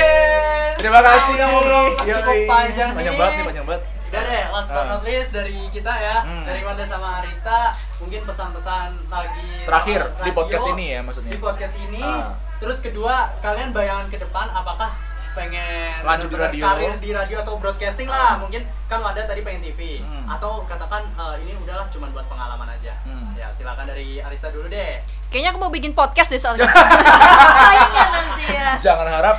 Terima 0.77 1.01
kasih. 1.01 1.31
Udah 1.35 1.47
ngobrol 1.47 1.85
cukup 1.95 2.37
panjang 2.45 2.89
Banyak 2.91 3.13
banget 3.15 3.33
nih, 3.35 3.45
banyak 3.45 3.65
banget. 3.65 3.83
Udah 4.15 4.23
deh, 4.25 4.43
last 4.49 4.69
but 4.69 4.79
Ah. 4.79 4.89
not 4.89 5.01
least 5.03 5.29
dari 5.29 5.59
kita 5.69 5.91
ya, 5.91 6.17
Hmm. 6.21 6.43
dari 6.43 6.61
Wanda 6.61 6.83
sama 6.83 7.19
Arista, 7.19 7.71
mungkin 7.99 8.23
pesan-pesan 8.23 8.87
lagi 9.05 9.49
Terakhir 9.61 10.01
di 10.17 10.31
podcast 10.31 10.65
ini 10.69 10.85
ya 10.89 10.99
maksudnya. 11.01 11.31
Di 11.31 11.37
podcast 11.37 11.75
ini. 11.77 11.99
Ah. 11.99 12.31
Terus 12.55 12.79
kedua, 12.79 13.13
kalian 13.39 13.69
bayangan 13.69 14.07
ke 14.07 14.15
depan 14.17 14.47
apakah 14.49 14.95
pengen 15.33 15.99
Lanjut 16.01 16.31
di 16.31 16.37
radio. 16.37 16.63
karir 16.63 16.93
di 16.95 17.11
radio 17.11 17.37
atau 17.37 17.59
broadcasting 17.59 18.07
lah 18.07 18.39
mungkin 18.39 18.63
kan 18.87 19.03
Wanda 19.03 19.19
tadi 19.21 19.43
pengen 19.43 19.59
TV 19.61 19.99
Hmm. 19.99 20.31
atau 20.31 20.63
katakan 20.63 21.03
eh, 21.03 21.35
ini 21.43 21.51
udahlah 21.57 21.83
cuman 21.89 22.07
buat 22.09 22.23
pengalaman 22.25 22.71
aja 22.71 22.95
Hmm. 23.03 23.35
ya 23.35 23.51
silakan 23.51 23.83
dari 23.85 24.23
Arista 24.23 24.47
dulu 24.47 24.71
deh 24.71 25.03
Kayaknya 25.27 25.51
aku 25.51 25.59
mau 25.59 25.67
bikin 25.69 25.91
podcast 25.91 26.31
deh 26.31 26.39
soalnya. 26.39 26.63
saingan 27.59 28.09
nanti 28.09 28.45
ya 28.47 28.69
Jangan 28.79 29.07
harap 29.09 29.37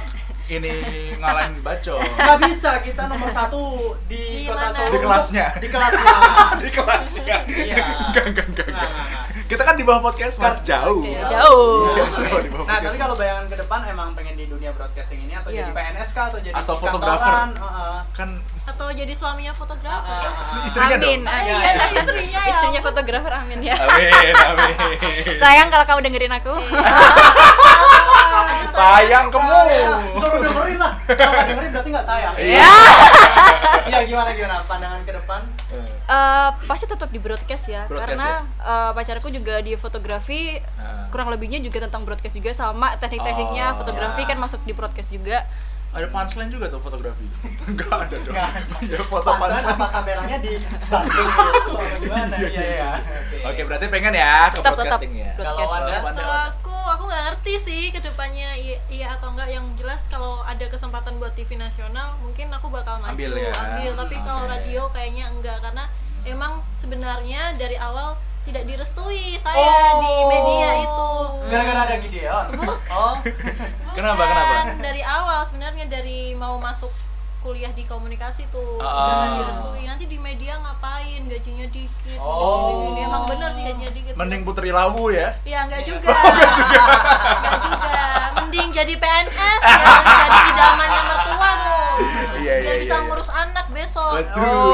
ini 0.49 0.73
ngalahin 1.19 1.59
bacot. 1.59 1.99
nggak 1.99 2.39
bisa 2.47 2.79
kita 2.81 3.11
nomor 3.11 3.27
satu 3.29 3.95
di, 4.07 4.47
Di 4.47 4.47
kota? 4.47 4.71
Solo 4.71 4.91
Di 4.95 4.99
kelasnya. 5.03 5.47
di 5.59 5.69
kelasnya 5.69 6.15
di 6.63 6.69
kelasnya. 6.71 7.37
Iya. 7.51 7.77
Enggak, 8.11 8.25
enggak, 8.31 8.47
enggak. 8.47 8.67
Nggak, 8.71 8.91
nggak, 8.91 9.05
nggak. 9.11 9.26
Kita 9.47 9.63
kan 9.63 9.75
di 9.75 9.83
bawah 9.83 9.99
podcast 10.03 10.37
Mas 10.37 10.57
jauh. 10.61 11.01
Oke, 11.01 11.13
jauh. 11.25 11.89
Iya, 11.89 12.03
jauh 12.19 12.41
di 12.41 12.49
bawah 12.51 12.61
Nah, 12.61 12.73
podcast. 12.73 12.85
tapi 12.85 12.97
kalau 12.99 13.15
bayangan 13.15 13.45
ke 13.47 13.55
depan 13.57 13.79
emang 13.87 14.09
pengen 14.13 14.35
di 14.35 14.45
dunia 14.45 14.69
broadcasting 14.71 15.19
ini 15.23 15.33
atau 15.33 15.49
Iya. 15.49 15.57
jadi 15.61 15.71
PNS 15.73 16.09
kah 16.11 16.25
atau 16.27 16.39
jadi 16.41 16.53
Atau 16.53 16.75
fotografer. 16.77 17.33
Heeh. 17.55 17.97
kan 18.13 18.29
atau 18.67 18.89
jadi 18.91 19.13
suaminya 19.13 19.53
fotografer 19.53 20.27
ah. 20.27 20.65
istrinya 20.67 20.97
Amin. 20.99 21.21
dong. 21.23 21.29
ah, 21.29 21.39
Iya, 21.39 21.55
iya, 21.55 21.63
iya. 21.63 21.85
istrinya 21.95 22.37
ya 22.37 22.43
Istrinya 22.51 22.81
fotografer 22.83 23.33
amin 23.33 23.59
ya. 23.63 23.75
Amin, 23.79 24.35
amin. 24.35 24.75
Sayang 25.39 25.69
kalau 25.71 25.85
kamu 25.87 26.01
dengerin 26.03 26.33
aku. 26.35 26.55
Sayang 28.69 29.31
kamu. 29.31 29.59
Suruh 30.17 30.39
dengerin 30.43 30.77
lah. 30.77 30.93
Kalau 31.09 31.33
nggak 31.33 31.47
dengerin 31.49 31.71
berarti 31.71 31.89
nggak 31.89 32.05
sayang. 32.05 32.35
Ya. 32.37 32.69
Iya 33.87 34.03
gimana 34.03 34.33
gimana 34.33 34.55
pandangan 34.67 35.01
ke 35.07 35.13
depan? 35.15 35.41
Eh, 36.07 36.51
pasti 36.71 36.87
tetap 36.87 37.11
di 37.11 37.19
broadcast 37.19 37.67
ya, 37.67 37.83
Broadcast 37.91 38.15
karena 38.15 38.31
eh, 38.63 38.91
pacarku 38.95 39.27
juga 39.27 39.59
di 39.59 39.75
fotografi, 39.75 40.55
Nah. 40.79 41.11
kurang 41.11 41.35
lebihnya 41.35 41.59
juga 41.59 41.83
tentang 41.83 42.07
broadcast 42.07 42.39
juga 42.39 42.55
sama 42.55 42.95
teknik-tekniknya 42.95 43.75
Oh, 43.75 43.83
fotografi 43.83 44.23
ya. 44.23 44.29
kan 44.31 44.39
masuk 44.39 44.63
di 44.63 44.71
broadcast 44.71 45.11
juga. 45.11 45.43
Ada 45.97 46.07
punchline 46.07 46.51
juga 46.51 46.67
tuh 46.67 46.77
fotografi. 46.79 47.25
Enggak 47.67 47.97
ada 48.05 48.17
dong. 48.19 48.31
Nggak 48.31 48.49
ada. 48.53 48.75
Ya 48.85 49.01
foto 49.03 49.25
Pansan 49.27 49.41
punchline. 49.41 49.73
apa 49.73 49.87
kameranya 49.91 50.37
di 50.39 50.53
Bandung 50.93 51.29
gitu 51.29 51.73
atau 51.73 51.97
gimana? 51.97 52.35
Iya, 52.37 52.47
Iya 52.47 52.65
iya. 52.69 52.91
Oke, 53.45 53.61
berarti 53.63 53.87
pengen 53.87 54.13
ya 54.13 54.35
ke 54.47 54.59
Tetap 54.59 54.73
tetap 54.75 54.77
broadcasting 55.01 55.13
ya. 55.17 55.31
broadcast. 55.35 55.73
Kalau. 55.73 56.13
Kalau 56.15 56.39
aku, 56.47 56.77
aku 56.87 57.03
nggak 57.07 57.23
ngerti 57.27 57.55
sih 57.59 57.83
ke 57.89 57.99
depannya 57.99 58.49
iya, 58.55 58.77
iya 58.89 59.07
atau 59.13 59.33
enggak. 59.33 59.49
Yang 59.49 59.65
jelas 59.77 60.01
kalau 60.07 60.43
ada 60.43 60.65
kesempatan 60.67 61.17
buat 61.17 61.33
TV 61.33 61.57
nasional, 61.57 62.13
mungkin 62.21 62.47
aku 62.51 62.69
bakal 62.69 63.01
maju, 63.01 63.11
Ambil 63.11 63.33
ya. 63.35 63.53
ambil. 63.57 63.93
Tapi 63.97 64.17
kalau 64.21 64.43
Oke. 64.45 64.53
radio 64.53 64.83
kayaknya 64.93 65.25
enggak 65.29 65.59
karena 65.61 65.85
emang 66.23 66.53
sebenarnya 66.77 67.57
dari 67.57 67.75
awal 67.77 68.19
tidak 68.47 68.63
direstui 68.65 69.37
saya 69.37 69.59
Oh. 69.59 69.99
di 69.99 70.13
media 70.25 70.69
itu. 70.79 71.11
Gara-gara 71.47 71.81
ada 71.85 71.97
Gideon. 71.99 72.47
Oh. 72.89 73.15
Kenapa, 73.97 74.21
Bukan, 74.21 74.29
kenapa? 74.29 74.77
Dari 74.77 75.01
awal 75.01 75.41
sebenarnya 75.45 75.85
dari 75.87 76.33
mau 76.33 76.57
masuk 76.57 76.93
kuliah 77.47 77.71
di 77.71 77.87
komunikasi 77.87 78.43
tuh 78.51 78.83
Ah. 78.83 79.07
jangan 79.07 79.29
direstui 79.39 79.83
nanti 79.85 80.05
di 80.05 80.19
media 80.19 80.59
ngapain 80.59 81.23
gajinya 81.25 81.67
dikit 81.69 82.19
Oh. 82.19 82.91
gini, 82.91 83.01
emang 83.01 83.23
bener 83.25 83.51
sih 83.51 83.63
gajinya 83.63 83.91
dikit 83.93 84.13
Mending 84.13 84.43
Putri 84.43 84.71
Lawu 84.71 85.09
ya. 85.09 85.31
Ya 85.43 85.63
enggak 85.63 85.87
juga. 85.87 86.11
enggak 86.11 87.59
juga. 87.61 87.95
Mending 88.37 88.69
jadi 88.73 88.95
PNS 88.97 89.61
ya, 89.63 89.95
jadi 90.19 90.39
idamannya 90.51 91.01
mertua 91.05 91.51
tuh. 91.57 91.85
Iya, 92.37 92.55
iya, 92.59 92.73
bisa 92.77 92.87
iya, 92.89 92.97
iya. 92.97 93.07
ngurus 93.07 93.31
anak 93.31 93.67
besok. 93.71 94.13
Betul. 94.17 94.43
Oh. 94.43 94.67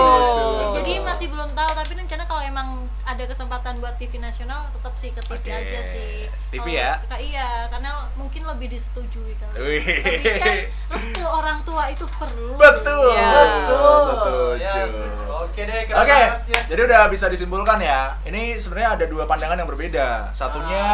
betul. 0.56 0.72
Jadi 0.78 0.92
masih 1.00 1.26
belum 1.28 1.50
tahu 1.52 1.70
tapi 1.72 1.92
rencana 1.94 2.24
kalau 2.24 2.42
emang 2.42 2.68
ada 3.02 3.24
kesempatan 3.24 3.76
buat 3.78 3.98
TV 3.98 4.16
nasional 4.16 4.70
tetap 4.70 4.94
sih 4.96 5.10
ke 5.10 5.20
TV 5.20 5.34
Oke. 5.36 5.50
aja 5.52 5.80
sih. 5.84 6.30
TV 6.50 6.62
Kalau- 6.62 6.78
ya? 7.10 7.18
Iya, 7.18 7.48
karena 7.68 7.90
mungkin 8.14 8.42
lebih 8.44 8.68
disetujui. 8.68 9.34
Wih. 9.52 9.82
Tapi 9.82 10.38
kan 10.38 10.56
restu 10.88 11.22
orang 11.22 11.58
tua 11.62 11.86
itu 11.88 12.06
perlu. 12.12 12.54
Betul. 12.64 13.10
Ya. 13.12 13.30
Betul. 13.34 14.50
Ya, 14.56 14.70
Setuju. 14.72 15.10
Oke 15.42 15.62
deh. 15.62 15.84
Oke, 15.84 15.92
banget 15.92 16.48
ya. 16.48 16.60
jadi 16.64 16.80
udah 16.86 17.02
bisa 17.06 17.26
disimpulkan 17.26 17.76
ya. 17.76 18.16
Ini 18.22 18.56
sebenarnya 18.56 18.90
ada 18.94 19.04
dua 19.04 19.26
pandangan 19.26 19.52
yang 19.54 19.68
berbeda. 19.68 20.32
Satunya 20.32 20.86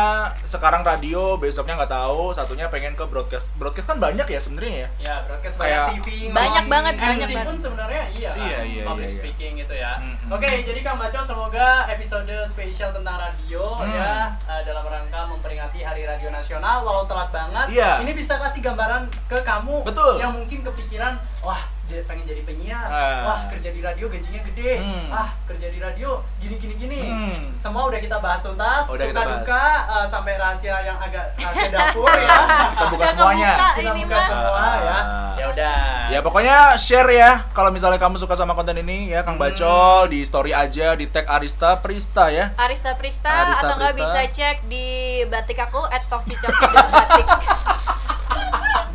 sekarang 0.42 0.82
radio, 0.82 1.36
besoknya 1.36 1.78
nggak 1.78 1.92
tahu. 1.92 2.32
Satunya 2.32 2.66
pengen 2.66 2.92
ke 2.92 3.04
broadcast. 3.04 3.54
Broadcast 3.54 3.86
kan 3.86 3.98
banyak 3.98 4.24
ya 4.24 4.40
sebenarnya 4.40 4.72
ya. 4.74 4.88
Ya, 4.98 5.14
broadcast 5.22 5.54
Kayak- 5.54 5.94
banyak 5.94 6.02
TV. 6.02 6.08
Banyak 6.28 6.64
ngomong 6.64 6.72
banget, 6.72 6.94
MC 6.96 7.06
banyak 7.06 7.46
pun 7.46 7.56
sebenarnya 7.60 8.02
iya. 8.10 8.30
Iya, 8.34 8.58
iya, 8.64 8.82
Public 8.82 9.04
iya, 9.04 9.14
iya. 9.14 9.20
speaking 9.20 9.52
gitu 9.58 9.74
ya. 9.76 9.92
Mm-mm. 10.00 10.26
Oke, 10.28 10.48
jadi 10.64 10.80
Kang 10.80 10.98
Bacol 10.98 11.22
semoga 11.22 11.68
episode 11.86 12.34
spesial 12.44 12.90
tentang 12.90 13.16
radio 13.16 13.62
Hmm. 13.78 13.90
ya 13.90 14.12
eh, 14.44 14.62
dalam 14.64 14.84
rangka 14.84 15.20
memperingati 15.28 15.80
Hari 15.80 16.02
Radio 16.04 16.28
Nasional 16.28 16.82
walau 16.82 17.06
telat 17.06 17.30
banget. 17.30 17.66
Iya. 17.70 18.02
Ini 18.02 18.10
bisa 18.12 18.34
kasih 18.36 18.60
gambaran 18.60 19.06
ke 19.24 19.38
kamu 19.38 19.86
Betul. 19.86 20.18
yang 20.18 20.32
mungkin 20.32 20.60
kepikiran, 20.62 21.14
wah 21.40 21.62
pengen 21.88 22.20
jadi 22.22 22.44
penyiar 22.44 22.84
Ah. 22.84 23.24
wah 23.24 23.40
kerja 23.48 23.72
di 23.72 23.80
radio 23.80 24.06
gajinya 24.06 24.44
gede 24.44 24.76
Hmm. 24.76 25.08
ah 25.08 25.32
kerja 25.42 25.66
di 25.66 25.80
radio 25.80 26.20
gini 26.36 26.56
gini 26.56 26.74
gini 26.76 27.00
Hmm. 27.00 27.40
semua 27.56 27.88
udah 27.88 27.96
kita 27.96 28.16
bahas 28.18 28.40
tuntas 28.40 28.84
Udah 28.86 29.08
kita 29.08 29.16
suka 29.16 29.24
bahas. 29.24 29.40
duka 29.40 29.64
eh, 29.88 30.06
sampai 30.06 30.32
rahasia 30.36 30.76
yang 30.82 30.98
agak 30.98 31.32
rahasia 31.34 31.68
dapur 31.70 32.12
ya 32.12 32.28
Kita 32.68 32.84
buka 32.86 32.96
Udah 32.98 33.08
semuanya. 33.10 33.50
kebuka 33.50 33.68
kita 33.72 33.80
ini 33.88 34.02
buka 34.04 34.12
mah. 34.14 34.26
semua 34.26 34.66
ya 34.76 34.92
Ah. 34.92 35.32
ya 35.32 35.44
udah 35.48 35.76
Ya 36.08 36.20
pokoknya 36.20 36.56
share 36.76 37.10
ya 37.10 37.30
kalau 37.50 37.70
misalnya 37.70 37.96
kamu 37.98 38.16
suka 38.16 38.32
sama 38.32 38.52
konten 38.52 38.76
ini 38.78 39.08
ya 39.08 39.20
Kang 39.22 39.34
Hmm. 39.34 39.44
Bacol 39.46 40.08
di 40.08 40.20
story 40.22 40.52
aja 40.52 40.92
di 40.92 41.06
tag 41.06 41.24
Arista 41.26 41.72
Prista 41.78 42.28
ya. 42.28 42.52
Arista 42.54 42.92
Prista 42.94 43.32
Arista 43.48 43.64
atau 43.64 43.74
nggak 43.76 43.94
bisa 43.94 44.20
cek 44.28 44.56
di 44.66 44.84
batik 45.24 45.56
aku 45.58 45.80
@tokcicok 46.04 46.52
batik. 46.52 47.26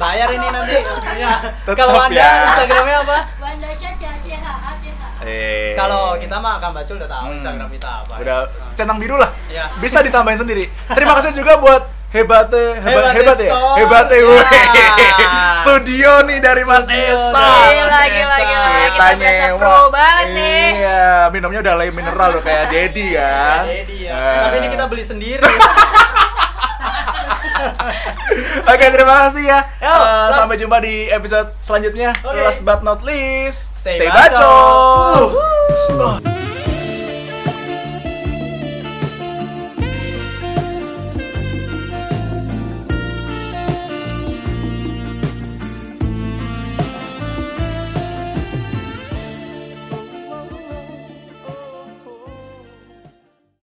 bayar 0.03 0.29
ini 0.29 0.47
nanti 0.49 0.77
ya 1.15 1.33
kalau 1.71 1.95
anda 1.97 2.19
ya. 2.19 2.31
instagramnya 2.45 2.97
apa 3.01 3.17
Wanda 3.39 3.69
Caca 3.73 4.09
Eh. 5.23 5.71
kalau 5.71 6.19
kita 6.19 6.35
mah 6.35 6.59
akan 6.59 6.75
bacul 6.75 6.99
udah 6.99 7.07
tahu 7.07 7.25
Hmm. 7.25 7.37
instagram 7.39 7.69
kita 7.71 7.89
apa 8.03 8.13
udah 8.19 8.39
ya. 8.43 8.75
centang 8.75 8.99
biru 8.99 9.15
lah. 9.15 9.31
Iya. 9.47 9.71
Bisa 9.79 10.03
ditambahin 10.03 10.35
sendiri. 10.35 10.67
Terima 10.91 11.15
kasih 11.15 11.31
juga 11.31 11.55
buat 11.55 11.79
hebatnya 12.11 12.75
hebat 12.77 13.15
Hebatnya 13.15 13.15
hebat 13.15 13.37
ya. 13.39 13.53
Hebatnya 13.79 14.19
Ya. 14.19 15.39
Studio 15.63 16.11
nih 16.27 16.43
dari 16.43 16.67
Mas 16.67 16.83
Studio 16.83 17.15
Esa. 17.15 17.47
Gila, 17.71 18.01
gila, 18.03 18.37
gila. 18.37 18.69
Kita 18.83 19.05
berasa 19.15 19.31
nyewa. 19.47 19.59
pro 19.63 19.79
banget 19.89 20.27
nih. 20.35 20.65
Iya, 20.75 21.07
minumnya 21.31 21.59
udah 21.63 21.73
lem 21.79 21.93
mineral 21.95 22.29
loh 22.35 22.41
kayak 22.43 22.63
Dedi. 22.67 23.15
Ya, 23.15 23.63
Dedi 23.63 23.97
ya. 24.03 24.11
Eh. 24.11 24.39
tapi 24.43 24.55
ini 24.59 24.67
kita 24.69 24.85
beli 24.85 25.03
sendiri 25.07 25.47
Oke, 28.71 28.85
terima 28.89 29.13
kasih 29.25 29.43
ya. 29.43 29.59
Yo, 29.79 29.93
last- 29.93 30.35
sampai 30.37 30.57
jumpa 30.57 30.77
di 30.79 31.07
episode 31.07 31.49
selanjutnya. 31.59 32.11
Oke. 32.21 32.39
Last 32.39 32.61
but 32.61 32.81
not 32.81 32.99
least, 33.01 33.73
Stay 33.75 33.97
stay 33.97 34.09
bacot. 34.09 34.37
bacot. 34.37 35.31
Uh. 35.93 36.52